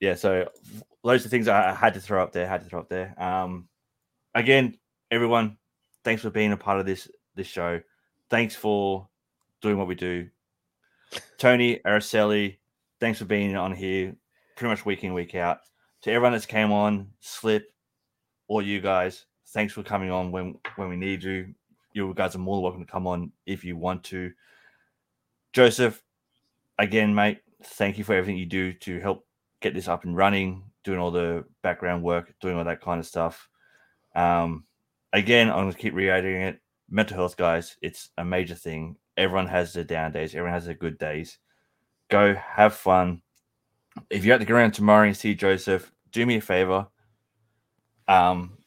yeah, 0.00 0.14
so 0.14 0.48
loads 1.02 1.24
of 1.24 1.30
things 1.30 1.48
I 1.48 1.74
had 1.74 1.94
to 1.94 2.00
throw 2.00 2.22
up 2.22 2.32
there, 2.32 2.46
had 2.46 2.62
to 2.62 2.68
throw 2.68 2.80
up 2.80 2.88
there. 2.88 3.14
Um, 3.20 3.68
again, 4.34 4.78
everyone, 5.10 5.56
thanks 6.04 6.22
for 6.22 6.30
being 6.30 6.52
a 6.52 6.56
part 6.56 6.78
of 6.80 6.86
this 6.86 7.08
this 7.34 7.46
show. 7.46 7.80
Thanks 8.30 8.54
for 8.54 9.08
doing 9.60 9.78
what 9.78 9.86
we 9.86 9.94
do. 9.94 10.28
Tony 11.38 11.80
Araceli, 11.86 12.58
thanks 13.00 13.18
for 13.18 13.24
being 13.24 13.56
on 13.56 13.72
here 13.72 14.14
pretty 14.56 14.70
much 14.70 14.84
week 14.84 15.04
in, 15.04 15.12
week 15.12 15.34
out. 15.34 15.58
To 16.02 16.10
everyone 16.10 16.32
that's 16.32 16.46
came 16.46 16.72
on, 16.72 17.08
Slip, 17.20 17.72
all 18.48 18.62
you 18.62 18.80
guys, 18.80 19.26
thanks 19.48 19.72
for 19.72 19.82
coming 19.82 20.10
on 20.10 20.32
when 20.32 20.56
when 20.76 20.88
we 20.88 20.96
need 20.96 21.22
you. 21.22 21.54
You 21.92 22.12
guys 22.14 22.34
are 22.34 22.38
more 22.38 22.56
than 22.56 22.62
welcome 22.62 22.84
to 22.84 22.90
come 22.90 23.06
on 23.06 23.32
if 23.46 23.64
you 23.64 23.76
want 23.76 24.02
to. 24.04 24.32
Joseph, 25.52 26.02
again, 26.78 27.14
mate, 27.14 27.40
thank 27.62 27.98
you 27.98 28.04
for 28.04 28.14
everything 28.14 28.38
you 28.38 28.46
do 28.46 28.72
to 28.72 28.98
help 29.00 29.26
get 29.60 29.74
this 29.74 29.88
up 29.88 30.04
and 30.04 30.16
running, 30.16 30.64
doing 30.84 30.98
all 30.98 31.10
the 31.10 31.44
background 31.62 32.02
work, 32.02 32.34
doing 32.40 32.56
all 32.56 32.64
that 32.64 32.80
kind 32.80 33.00
of 33.00 33.06
stuff. 33.06 33.48
Um, 34.14 34.64
again, 35.12 35.48
I'm 35.50 35.62
going 35.64 35.72
to 35.72 35.78
keep 35.78 35.94
reiterating 35.94 36.42
it. 36.42 36.60
Mental 36.90 37.16
health, 37.16 37.36
guys, 37.36 37.76
it's 37.80 38.10
a 38.18 38.24
major 38.24 38.54
thing. 38.54 38.96
Everyone 39.16 39.46
has 39.46 39.72
their 39.72 39.84
down 39.84 40.12
days, 40.12 40.34
everyone 40.34 40.52
has 40.52 40.66
their 40.66 40.74
good 40.74 40.98
days. 40.98 41.38
Go 42.10 42.34
have 42.34 42.74
fun. 42.74 43.22
If 44.10 44.24
you're 44.24 44.34
at 44.34 44.46
the 44.46 44.52
around 44.52 44.72
tomorrow 44.72 45.06
and 45.06 45.16
see 45.16 45.34
Joseph, 45.34 45.90
do 46.10 46.26
me 46.26 46.36
a 46.36 46.40
favor. 46.40 46.86
Um, 48.08 48.58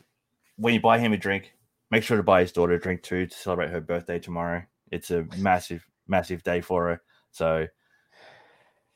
when 0.55 0.73
you 0.73 0.79
buy 0.79 0.97
him 0.99 1.13
a 1.13 1.17
drink, 1.17 1.53
make 1.91 2.03
sure 2.03 2.17
to 2.17 2.23
buy 2.23 2.41
his 2.41 2.51
daughter 2.51 2.73
a 2.73 2.79
drink 2.79 3.03
too 3.03 3.27
to 3.27 3.35
celebrate 3.37 3.69
her 3.69 3.81
birthday 3.81 4.19
tomorrow. 4.19 4.63
It's 4.91 5.11
a 5.11 5.27
massive, 5.37 5.85
massive 6.07 6.43
day 6.43 6.61
for 6.61 6.87
her. 6.87 7.01
So 7.31 7.67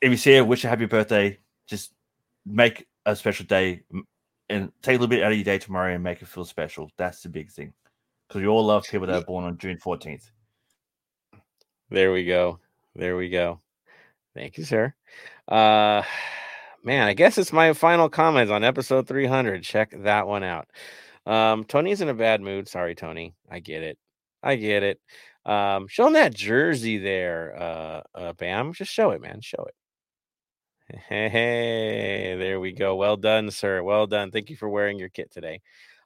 if 0.00 0.10
you 0.10 0.16
see 0.16 0.36
her, 0.36 0.44
wish 0.44 0.62
her 0.62 0.68
happy 0.68 0.86
birthday. 0.86 1.38
Just 1.66 1.92
make 2.46 2.86
a 3.06 3.16
special 3.16 3.46
day 3.46 3.82
and 4.48 4.72
take 4.82 4.96
a 4.96 4.98
little 4.98 5.06
bit 5.08 5.22
out 5.22 5.32
of 5.32 5.38
your 5.38 5.44
day 5.44 5.58
tomorrow 5.58 5.94
and 5.94 6.02
make 6.02 6.22
it 6.22 6.28
feel 6.28 6.44
special. 6.44 6.90
That's 6.96 7.22
the 7.22 7.28
big 7.28 7.50
thing. 7.50 7.72
Because 8.28 8.42
we 8.42 8.48
all 8.48 8.64
love 8.64 8.84
people 8.84 9.06
that 9.06 9.22
are 9.22 9.24
born 9.24 9.44
on 9.44 9.58
June 9.58 9.78
14th. 9.78 10.30
There 11.90 12.12
we 12.12 12.24
go. 12.24 12.58
There 12.94 13.16
we 13.16 13.28
go. 13.28 13.60
Thank 14.34 14.58
you, 14.58 14.64
sir. 14.64 14.94
Uh 15.48 16.02
man, 16.84 17.06
I 17.06 17.14
guess 17.14 17.38
it's 17.38 17.52
my 17.52 17.72
final 17.72 18.08
comments 18.08 18.50
on 18.50 18.64
episode 18.64 19.06
300. 19.06 19.62
Check 19.62 19.94
that 20.02 20.26
one 20.26 20.42
out. 20.42 20.68
Um, 21.26 21.64
Tony's 21.64 22.00
in 22.00 22.08
a 22.08 22.14
bad 22.14 22.40
mood. 22.40 22.68
Sorry, 22.68 22.94
Tony. 22.94 23.34
I 23.50 23.60
get 23.60 23.82
it. 23.82 23.98
I 24.42 24.56
get 24.56 24.82
it. 24.82 25.00
Um, 25.44 25.86
show 25.88 26.06
him 26.06 26.14
that 26.14 26.34
jersey 26.34 26.98
there, 26.98 27.56
uh, 27.58 28.02
uh, 28.14 28.32
Bam. 28.34 28.72
Just 28.72 28.92
show 28.92 29.10
it, 29.10 29.20
man. 29.20 29.40
Show 29.40 29.64
it. 29.66 29.74
Hey, 31.08 32.36
there 32.38 32.60
we 32.60 32.72
go. 32.72 32.96
Well 32.96 33.16
done, 33.16 33.50
sir. 33.50 33.82
Well 33.82 34.06
done. 34.06 34.30
Thank 34.30 34.50
you 34.50 34.56
for 34.56 34.68
wearing 34.68 34.98
your 34.98 35.08
kit 35.08 35.30
today. 35.30 35.60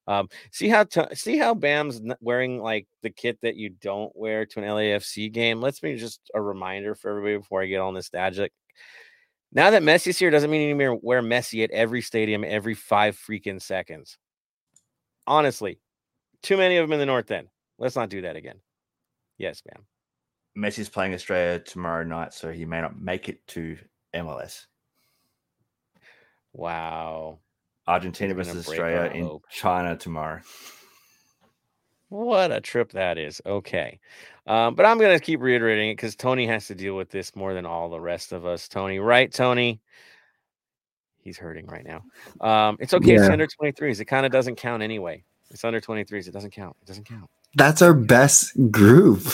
Um, 0.06 0.28
see 0.52 0.68
how 0.68 0.84
t- 0.84 1.14
see 1.14 1.38
how 1.38 1.54
Bam's 1.54 2.00
wearing 2.20 2.58
like 2.58 2.86
the 3.02 3.10
kit 3.10 3.38
that 3.42 3.56
you 3.56 3.70
don't 3.70 4.14
wear 4.14 4.44
to 4.44 4.60
an 4.60 4.66
LAFC 4.66 5.32
game. 5.32 5.60
Let's 5.60 5.80
be 5.80 5.96
just 5.96 6.20
a 6.34 6.42
reminder 6.42 6.94
for 6.94 7.10
everybody 7.10 7.38
before 7.38 7.62
I 7.62 7.66
get 7.66 7.80
all 7.80 7.92
nostalgic. 7.92 8.52
Now 9.52 9.70
that 9.70 9.82
Messi's 9.82 10.18
here 10.18 10.30
doesn't 10.30 10.50
mean 10.50 10.78
you 10.78 11.00
wear 11.02 11.22
Messi 11.22 11.64
at 11.64 11.70
every 11.70 12.02
stadium 12.02 12.44
every 12.44 12.74
five 12.74 13.16
freaking 13.16 13.62
seconds. 13.62 14.18
Honestly, 15.26 15.78
too 16.42 16.56
many 16.56 16.76
of 16.76 16.86
them 16.86 16.92
in 16.92 16.98
the 16.98 17.06
North 17.06 17.30
End. 17.30 17.48
Let's 17.78 17.96
not 17.96 18.10
do 18.10 18.22
that 18.22 18.36
again. 18.36 18.60
Yes, 19.38 19.62
Bam. 19.62 19.86
Messi's 20.56 20.88
playing 20.88 21.14
Australia 21.14 21.58
tomorrow 21.58 22.04
night, 22.04 22.34
so 22.34 22.52
he 22.52 22.64
may 22.64 22.80
not 22.80 23.00
make 23.00 23.28
it 23.28 23.44
to 23.48 23.76
MLS. 24.14 24.66
Wow. 26.54 27.40
Argentina 27.86 28.32
versus 28.32 28.66
Australia 28.66 29.10
in 29.12 29.24
hope. 29.24 29.44
China 29.50 29.96
tomorrow. 29.96 30.40
What 32.08 32.52
a 32.52 32.60
trip 32.60 32.92
that 32.92 33.18
is. 33.18 33.42
Okay. 33.44 33.98
Um, 34.46 34.74
but 34.74 34.86
I'm 34.86 34.98
going 34.98 35.18
to 35.18 35.24
keep 35.24 35.40
reiterating 35.40 35.90
it 35.90 35.96
because 35.96 36.14
Tony 36.14 36.46
has 36.46 36.66
to 36.68 36.74
deal 36.74 36.96
with 36.96 37.10
this 37.10 37.34
more 37.34 37.54
than 37.54 37.66
all 37.66 37.90
the 37.90 38.00
rest 38.00 38.32
of 38.32 38.46
us. 38.46 38.68
Tony, 38.68 38.98
right, 38.98 39.32
Tony? 39.32 39.80
He's 41.18 41.38
hurting 41.38 41.66
right 41.66 41.84
now. 41.84 42.04
Um, 42.40 42.76
it's 42.80 42.94
okay. 42.94 43.14
Yeah. 43.14 43.20
It's 43.20 43.30
under 43.30 43.46
23s. 43.46 44.00
It 44.00 44.04
kind 44.04 44.24
of 44.26 44.32
doesn't 44.32 44.56
count 44.56 44.82
anyway. 44.82 45.24
It's 45.50 45.64
under 45.64 45.80
23s. 45.80 46.28
It 46.28 46.32
doesn't 46.32 46.52
count. 46.52 46.76
It 46.82 46.86
doesn't 46.86 47.04
count. 47.04 47.28
That's 47.54 47.82
our 47.82 47.94
best 47.94 48.52
group. 48.70 49.26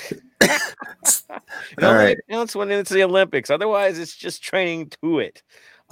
it 0.40 1.82
All 1.82 1.94
right. 1.94 2.16
counts 2.30 2.54
when 2.54 2.70
it's 2.70 2.90
the 2.90 3.02
Olympics. 3.02 3.50
Otherwise, 3.50 3.98
it's 3.98 4.16
just 4.16 4.42
training 4.42 4.92
to 5.02 5.18
it. 5.18 5.42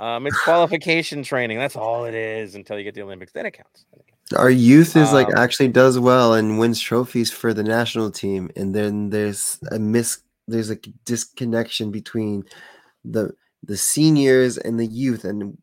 Um, 0.01 0.27
it's 0.27 0.43
qualification 0.43 1.23
training. 1.23 1.59
That's 1.59 1.77
all 1.77 2.07
it 2.07 2.15
is 2.15 2.55
until 2.55 2.79
you 2.79 2.85
get 2.85 2.95
the 2.95 3.03
Olympics. 3.03 3.33
Then 3.33 3.45
it 3.45 3.51
counts. 3.51 3.85
Then 3.93 4.01
it 4.01 4.07
counts. 4.07 4.33
Our 4.41 4.49
youth 4.49 4.97
is 4.97 5.09
um, 5.09 5.15
like 5.15 5.29
actually 5.37 5.69
does 5.69 5.99
well 5.99 6.33
and 6.33 6.59
wins 6.59 6.81
trophies 6.81 7.31
for 7.31 7.53
the 7.53 7.63
national 7.63 8.11
team, 8.11 8.51
and 8.57 8.75
then 8.75 9.11
there's 9.11 9.59
a 9.71 9.79
miss. 9.79 10.23
There's 10.49 10.71
a 10.71 10.77
disconnection 11.05 11.91
between 11.91 12.45
the 13.05 13.35
the 13.63 13.77
seniors 13.77 14.57
and 14.57 14.81
the 14.81 14.87
youth, 14.87 15.25
and 15.25 15.59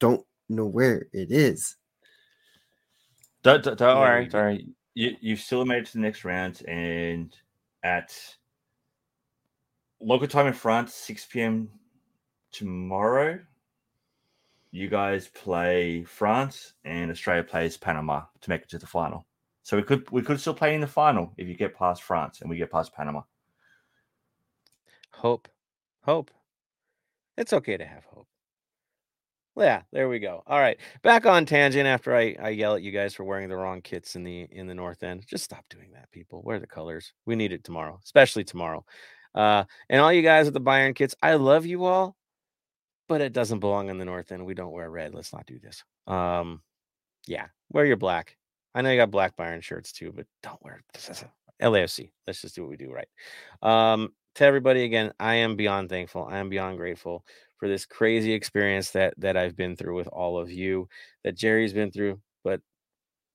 don't 0.00 0.24
know 0.48 0.66
where 0.66 1.06
it 1.12 1.30
is. 1.30 1.76
Don't, 3.44 3.62
don't, 3.62 3.78
don't 3.78 4.00
worry, 4.00 4.26
don't 4.26 4.42
worry. 4.42 4.66
You 4.94 5.16
you've 5.20 5.40
still 5.40 5.64
made 5.64 5.78
it 5.78 5.86
to 5.86 5.92
the 5.92 6.00
next 6.00 6.24
round, 6.24 6.66
and 6.66 7.32
at 7.84 8.12
local 10.00 10.26
time 10.26 10.48
in 10.48 10.52
France, 10.52 10.94
six 10.94 11.26
p.m. 11.26 11.68
tomorrow 12.50 13.38
you 14.70 14.88
guys 14.88 15.28
play 15.28 16.04
France 16.04 16.74
and 16.84 17.10
Australia 17.10 17.42
plays 17.42 17.76
Panama 17.76 18.22
to 18.40 18.50
make 18.50 18.62
it 18.62 18.68
to 18.70 18.78
the 18.78 18.86
final. 18.86 19.26
So 19.62 19.76
we 19.76 19.82
could 19.82 20.10
we 20.10 20.22
could 20.22 20.40
still 20.40 20.54
play 20.54 20.74
in 20.74 20.80
the 20.80 20.86
final 20.86 21.32
if 21.36 21.48
you 21.48 21.54
get 21.54 21.76
past 21.76 22.02
France 22.02 22.40
and 22.40 22.50
we 22.50 22.56
get 22.56 22.72
past 22.72 22.94
Panama. 22.94 23.22
Hope. 25.12 25.48
Hope. 26.02 26.30
It's 27.36 27.52
okay 27.52 27.76
to 27.76 27.84
have 27.84 28.04
hope. 28.04 28.26
Yeah, 29.56 29.82
there 29.92 30.08
we 30.08 30.20
go. 30.20 30.42
All 30.46 30.60
right. 30.60 30.78
Back 31.02 31.26
on 31.26 31.44
tangent 31.44 31.86
after 31.86 32.14
I, 32.14 32.36
I 32.40 32.50
yell 32.50 32.76
at 32.76 32.82
you 32.82 32.92
guys 32.92 33.14
for 33.14 33.24
wearing 33.24 33.48
the 33.48 33.56
wrong 33.56 33.82
kits 33.82 34.14
in 34.14 34.22
the 34.22 34.46
in 34.52 34.66
the 34.66 34.74
north 34.74 35.02
end. 35.02 35.26
Just 35.26 35.44
stop 35.44 35.64
doing 35.68 35.90
that, 35.94 36.10
people. 36.12 36.42
Wear 36.44 36.60
the 36.60 36.66
colors. 36.66 37.12
We 37.26 37.36
need 37.36 37.52
it 37.52 37.64
tomorrow, 37.64 37.98
especially 38.04 38.44
tomorrow. 38.44 38.84
Uh, 39.34 39.64
and 39.88 40.00
all 40.00 40.12
you 40.12 40.22
guys 40.22 40.46
with 40.46 40.54
the 40.54 40.60
Bayern 40.60 40.94
kits, 40.94 41.14
I 41.22 41.34
love 41.34 41.66
you 41.66 41.84
all 41.84 42.16
but 43.08 43.20
it 43.20 43.32
doesn't 43.32 43.60
belong 43.60 43.88
in 43.88 43.98
the 43.98 44.04
north 44.04 44.30
end. 44.30 44.44
We 44.44 44.54
don't 44.54 44.72
wear 44.72 44.90
red. 44.90 45.14
Let's 45.14 45.32
not 45.32 45.46
do 45.46 45.58
this. 45.58 45.82
Um, 46.06 46.62
yeah, 47.26 47.46
wear 47.70 47.86
your 47.86 47.96
black. 47.96 48.36
I 48.74 48.82
know 48.82 48.90
you 48.90 48.96
got 48.96 49.10
black 49.10 49.36
Bayern 49.36 49.62
shirts 49.62 49.92
too, 49.92 50.12
but 50.14 50.26
don't 50.42 50.62
wear 50.62 50.82
this 50.92 51.24
LAFC. 51.60 52.10
Let's 52.26 52.42
just 52.42 52.54
do 52.54 52.62
what 52.62 52.70
we 52.70 52.76
do 52.76 52.92
right. 52.92 53.08
Um, 53.62 54.10
to 54.36 54.44
everybody 54.44 54.84
again, 54.84 55.12
I 55.18 55.34
am 55.36 55.56
beyond 55.56 55.88
thankful. 55.88 56.28
I 56.30 56.38
am 56.38 56.48
beyond 56.48 56.76
grateful 56.76 57.24
for 57.56 57.66
this 57.66 57.84
crazy 57.84 58.32
experience 58.32 58.92
that 58.92 59.14
that 59.18 59.36
I've 59.36 59.56
been 59.56 59.74
through 59.74 59.96
with 59.96 60.06
all 60.08 60.38
of 60.38 60.50
you, 60.50 60.88
that 61.24 61.36
Jerry's 61.36 61.72
been 61.72 61.90
through. 61.90 62.20
But 62.44 62.60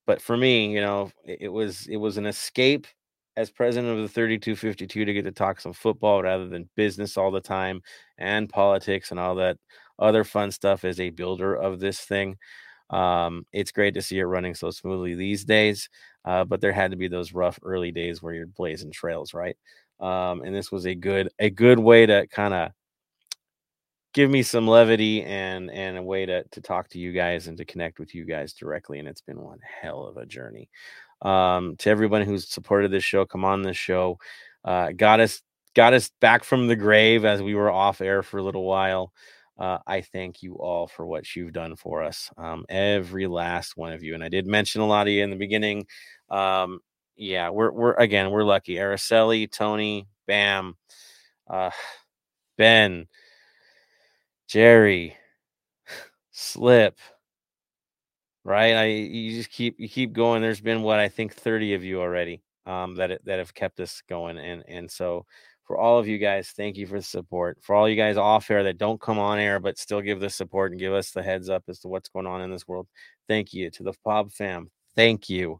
but 0.05 0.21
for 0.21 0.37
me, 0.37 0.71
you 0.71 0.81
know, 0.81 1.11
it, 1.25 1.39
it 1.41 1.49
was 1.49 1.87
it 1.87 1.97
was 1.97 2.17
an 2.17 2.25
escape 2.25 2.87
as 3.35 3.49
president 3.49 3.91
of 3.91 4.01
the 4.01 4.07
3252 4.07 5.05
to 5.05 5.13
get 5.13 5.25
to 5.25 5.31
talk 5.31 5.59
some 5.59 5.73
football 5.73 6.21
rather 6.21 6.47
than 6.47 6.69
business 6.75 7.17
all 7.17 7.31
the 7.31 7.41
time 7.41 7.81
and 8.17 8.49
politics 8.49 9.11
and 9.11 9.19
all 9.19 9.35
that 9.35 9.57
other 9.99 10.23
fun 10.23 10.51
stuff 10.51 10.85
as 10.85 10.99
a 10.99 11.09
builder 11.09 11.55
of 11.55 11.79
this 11.79 11.99
thing. 12.01 12.37
Um, 12.89 13.45
it's 13.51 13.71
great 13.71 13.95
to 13.95 14.01
see 14.01 14.19
it 14.19 14.25
running 14.25 14.53
so 14.53 14.69
smoothly 14.69 15.15
these 15.15 15.45
days, 15.45 15.89
uh, 16.25 16.43
but 16.43 16.61
there 16.61 16.71
had 16.71 16.91
to 16.91 16.97
be 16.97 17.07
those 17.07 17.33
rough 17.33 17.59
early 17.63 17.91
days 17.91 18.21
where 18.21 18.33
you're 18.33 18.45
blazing 18.45 18.91
trails, 18.91 19.33
right? 19.33 19.57
Um, 19.99 20.43
and 20.43 20.53
this 20.55 20.71
was 20.71 20.85
a 20.85 20.95
good 20.95 21.29
a 21.39 21.49
good 21.49 21.79
way 21.79 22.05
to 22.05 22.27
kind 22.27 22.53
of 22.53 22.71
give 24.13 24.29
me 24.29 24.43
some 24.43 24.67
levity 24.67 25.23
and 25.23 25.71
and 25.71 25.97
a 25.97 26.03
way 26.03 26.25
to 26.25 26.43
to 26.51 26.61
talk 26.61 26.89
to 26.89 26.99
you 26.99 27.11
guys 27.13 27.47
and 27.47 27.57
to 27.57 27.65
connect 27.65 27.99
with 27.99 28.13
you 28.13 28.25
guys 28.25 28.53
directly. 28.53 28.99
And 28.99 29.07
it's 29.07 29.21
been 29.21 29.41
one 29.41 29.59
hell 29.81 30.05
of 30.05 30.17
a 30.17 30.25
journey 30.25 30.69
um, 31.23 31.75
to 31.77 31.89
everyone 31.89 32.21
who's 32.21 32.47
supported 32.47 32.91
this 32.91 33.03
show, 33.03 33.25
come 33.25 33.45
on 33.45 33.63
this 33.63 33.77
show, 33.77 34.19
uh, 34.63 34.91
got 34.91 35.19
us 35.19 35.41
got 35.75 35.93
us 35.93 36.11
back 36.21 36.43
from 36.43 36.67
the 36.67 36.75
grave 36.75 37.25
as 37.25 37.41
we 37.41 37.55
were 37.55 37.71
off 37.71 38.01
air 38.01 38.21
for 38.21 38.37
a 38.37 38.43
little 38.43 38.63
while. 38.63 39.11
Uh, 39.57 39.77
I 39.87 40.01
thank 40.01 40.43
you 40.43 40.55
all 40.55 40.87
for 40.87 41.05
what 41.05 41.35
you've 41.35 41.53
done 41.53 41.75
for 41.75 42.03
us, 42.03 42.29
um, 42.37 42.65
every 42.69 43.27
last 43.27 43.77
one 43.77 43.93
of 43.93 44.03
you. 44.03 44.15
And 44.15 44.23
I 44.23 44.29
did 44.29 44.47
mention 44.47 44.81
a 44.81 44.87
lot 44.87 45.07
of 45.07 45.13
you 45.13 45.23
in 45.23 45.29
the 45.29 45.35
beginning. 45.35 45.85
Um, 46.29 46.79
yeah, 47.15 47.49
we're 47.49 47.71
we're 47.71 47.93
again 47.93 48.31
we're 48.31 48.43
lucky. 48.43 48.75
Araceli, 48.75 49.49
Tony, 49.51 50.07
Bam, 50.27 50.75
uh, 51.47 51.71
Ben, 52.57 53.07
Jerry, 54.47 55.15
Slip, 56.31 56.97
right? 58.43 58.75
I 58.75 58.85
you 58.85 59.35
just 59.37 59.51
keep 59.51 59.75
you 59.79 59.89
keep 59.89 60.13
going. 60.13 60.41
There's 60.41 60.61
been 60.61 60.83
what 60.83 60.99
I 60.99 61.09
think 61.09 61.33
30 61.33 61.73
of 61.75 61.83
you 61.83 62.01
already. 62.01 62.41
um, 62.65 62.95
that 62.95 63.21
that 63.25 63.39
have 63.39 63.53
kept 63.53 63.79
us 63.79 64.01
going. 64.09 64.37
And 64.37 64.63
and 64.67 64.89
so 64.91 65.25
for 65.65 65.77
all 65.77 65.97
of 65.99 66.07
you 66.07 66.17
guys, 66.17 66.49
thank 66.55 66.77
you 66.77 66.85
for 66.87 66.99
the 66.99 67.03
support. 67.05 67.57
For 67.61 67.75
all 67.75 67.87
you 67.89 67.95
guys 67.95 68.17
off 68.17 68.49
air 68.51 68.63
that 68.63 68.77
don't 68.77 68.99
come 69.01 69.19
on 69.19 69.39
air 69.39 69.59
but 69.59 69.77
still 69.77 70.01
give 70.01 70.19
the 70.19 70.29
support 70.29 70.71
and 70.71 70.79
give 70.79 70.93
us 70.93 71.11
the 71.11 71.23
heads 71.23 71.49
up 71.49 71.63
as 71.69 71.79
to 71.79 71.87
what's 71.87 72.09
going 72.09 72.27
on 72.27 72.41
in 72.41 72.51
this 72.51 72.67
world, 72.67 72.87
thank 73.27 73.53
you. 73.53 73.69
To 73.71 73.83
the 73.83 73.93
Pod 74.03 74.33
fam, 74.33 74.69
thank 74.95 75.29
you. 75.29 75.59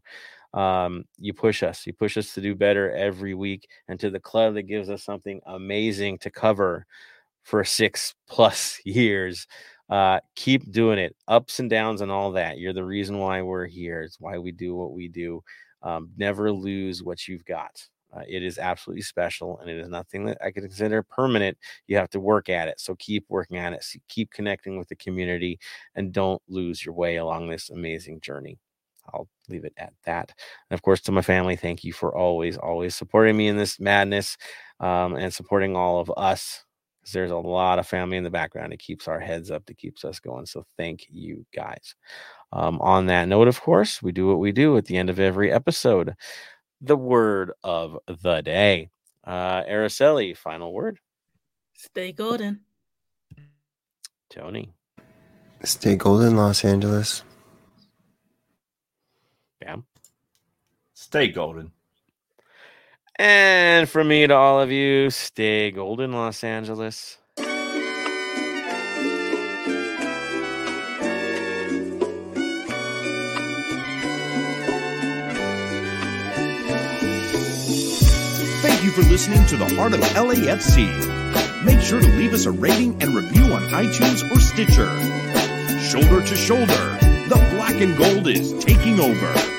Um, 0.54 1.04
you 1.18 1.34
push 1.34 1.62
us, 1.62 1.86
you 1.86 1.92
push 1.92 2.16
us 2.16 2.34
to 2.34 2.40
do 2.40 2.54
better 2.54 2.90
every 2.92 3.34
week, 3.34 3.68
and 3.88 3.98
to 4.00 4.10
the 4.10 4.20
club 4.20 4.54
that 4.54 4.62
gives 4.64 4.88
us 4.90 5.02
something 5.02 5.40
amazing 5.46 6.18
to 6.18 6.30
cover 6.30 6.86
for 7.44 7.64
six 7.64 8.14
plus 8.28 8.80
years. 8.86 9.46
Uh, 9.90 10.18
keep 10.34 10.70
doing 10.72 10.98
it, 10.98 11.14
ups 11.28 11.60
and 11.60 11.68
downs, 11.70 12.00
and 12.00 12.10
all 12.10 12.32
that. 12.32 12.58
You're 12.58 12.72
the 12.72 12.84
reason 12.84 13.18
why 13.18 13.42
we're 13.42 13.66
here. 13.66 14.02
It's 14.02 14.18
why 14.20 14.38
we 14.38 14.50
do 14.52 14.74
what 14.74 14.92
we 14.92 15.08
do. 15.08 15.42
Um, 15.82 16.10
never 16.16 16.50
lose 16.50 17.02
what 17.02 17.28
you've 17.28 17.44
got. 17.44 17.86
Uh, 18.14 18.22
it 18.28 18.42
is 18.42 18.58
absolutely 18.58 19.02
special 19.02 19.58
and 19.58 19.68
it 19.68 19.76
is 19.76 19.88
nothing 19.88 20.24
that 20.24 20.38
I 20.42 20.50
could 20.52 20.62
consider 20.62 21.02
permanent. 21.02 21.58
You 21.88 21.96
have 21.96 22.10
to 22.10 22.20
work 22.20 22.48
at 22.48 22.68
it. 22.68 22.80
So 22.80 22.94
keep 22.96 23.24
working 23.28 23.56
at 23.56 23.72
it. 23.72 23.84
Keep 24.08 24.30
connecting 24.30 24.78
with 24.78 24.88
the 24.88 24.96
community 24.96 25.58
and 25.96 26.12
don't 26.12 26.40
lose 26.48 26.84
your 26.84 26.94
way 26.94 27.16
along 27.16 27.48
this 27.48 27.70
amazing 27.70 28.20
journey. 28.20 28.58
I'll 29.12 29.28
leave 29.48 29.64
it 29.64 29.74
at 29.76 29.92
that. 30.04 30.32
And 30.70 30.78
of 30.78 30.82
course, 30.82 31.00
to 31.02 31.12
my 31.12 31.22
family, 31.22 31.56
thank 31.56 31.84
you 31.84 31.92
for 31.92 32.16
always, 32.16 32.56
always 32.56 32.94
supporting 32.94 33.36
me 33.36 33.48
in 33.48 33.56
this 33.56 33.80
madness 33.80 34.36
um, 34.80 35.16
and 35.16 35.34
supporting 35.34 35.76
all 35.76 35.98
of 36.00 36.10
us. 36.16 36.64
Because 37.04 37.12
there's 37.12 37.30
a 37.30 37.36
lot 37.36 37.78
of 37.78 37.86
family 37.86 38.16
in 38.16 38.24
the 38.24 38.30
background. 38.30 38.72
It 38.72 38.78
keeps 38.78 39.08
our 39.08 39.20
heads 39.20 39.50
up, 39.50 39.68
it 39.68 39.76
keeps 39.76 40.06
us 40.06 40.20
going. 40.20 40.46
So 40.46 40.64
thank 40.78 41.06
you 41.10 41.44
guys. 41.54 41.94
Um, 42.50 42.80
on 42.80 43.04
that 43.06 43.28
note, 43.28 43.46
of 43.46 43.60
course, 43.60 44.02
we 44.02 44.10
do 44.10 44.26
what 44.26 44.38
we 44.38 44.52
do 44.52 44.78
at 44.78 44.86
the 44.86 44.96
end 44.96 45.10
of 45.10 45.20
every 45.20 45.52
episode. 45.52 46.14
The 46.80 46.96
word 46.96 47.52
of 47.62 47.98
the 48.06 48.40
day. 48.40 48.88
Uh, 49.22 49.62
Araceli, 49.64 50.34
final 50.34 50.72
word. 50.72 50.98
Stay 51.74 52.12
golden. 52.12 52.60
Tony. 54.30 54.72
Stay 55.62 55.96
golden, 55.96 56.36
Los 56.36 56.64
Angeles. 56.64 57.22
Bam. 59.60 59.84
Stay 60.94 61.28
golden. 61.28 61.70
And 63.16 63.88
from 63.88 64.08
me 64.08 64.26
to 64.26 64.34
all 64.34 64.60
of 64.60 64.72
you, 64.72 65.08
stay 65.10 65.70
golden, 65.70 66.12
Los 66.12 66.42
Angeles. 66.42 67.18
Thank 78.62 78.82
you 78.82 78.90
for 78.90 79.02
listening 79.02 79.46
to 79.46 79.56
the 79.58 79.72
Heart 79.76 79.94
of 79.94 80.00
LAFC. 80.00 81.64
Make 81.64 81.80
sure 81.80 82.00
to 82.00 82.08
leave 82.16 82.34
us 82.34 82.46
a 82.46 82.50
rating 82.50 83.00
and 83.00 83.14
review 83.14 83.44
on 83.54 83.62
iTunes 83.68 84.28
or 84.28 84.40
Stitcher. 84.40 84.90
Shoulder 85.80 86.26
to 86.26 86.34
shoulder, 86.34 86.98
the 87.28 87.36
black 87.54 87.80
and 87.80 87.96
gold 87.96 88.26
is 88.26 88.52
taking 88.64 88.98
over. 88.98 89.53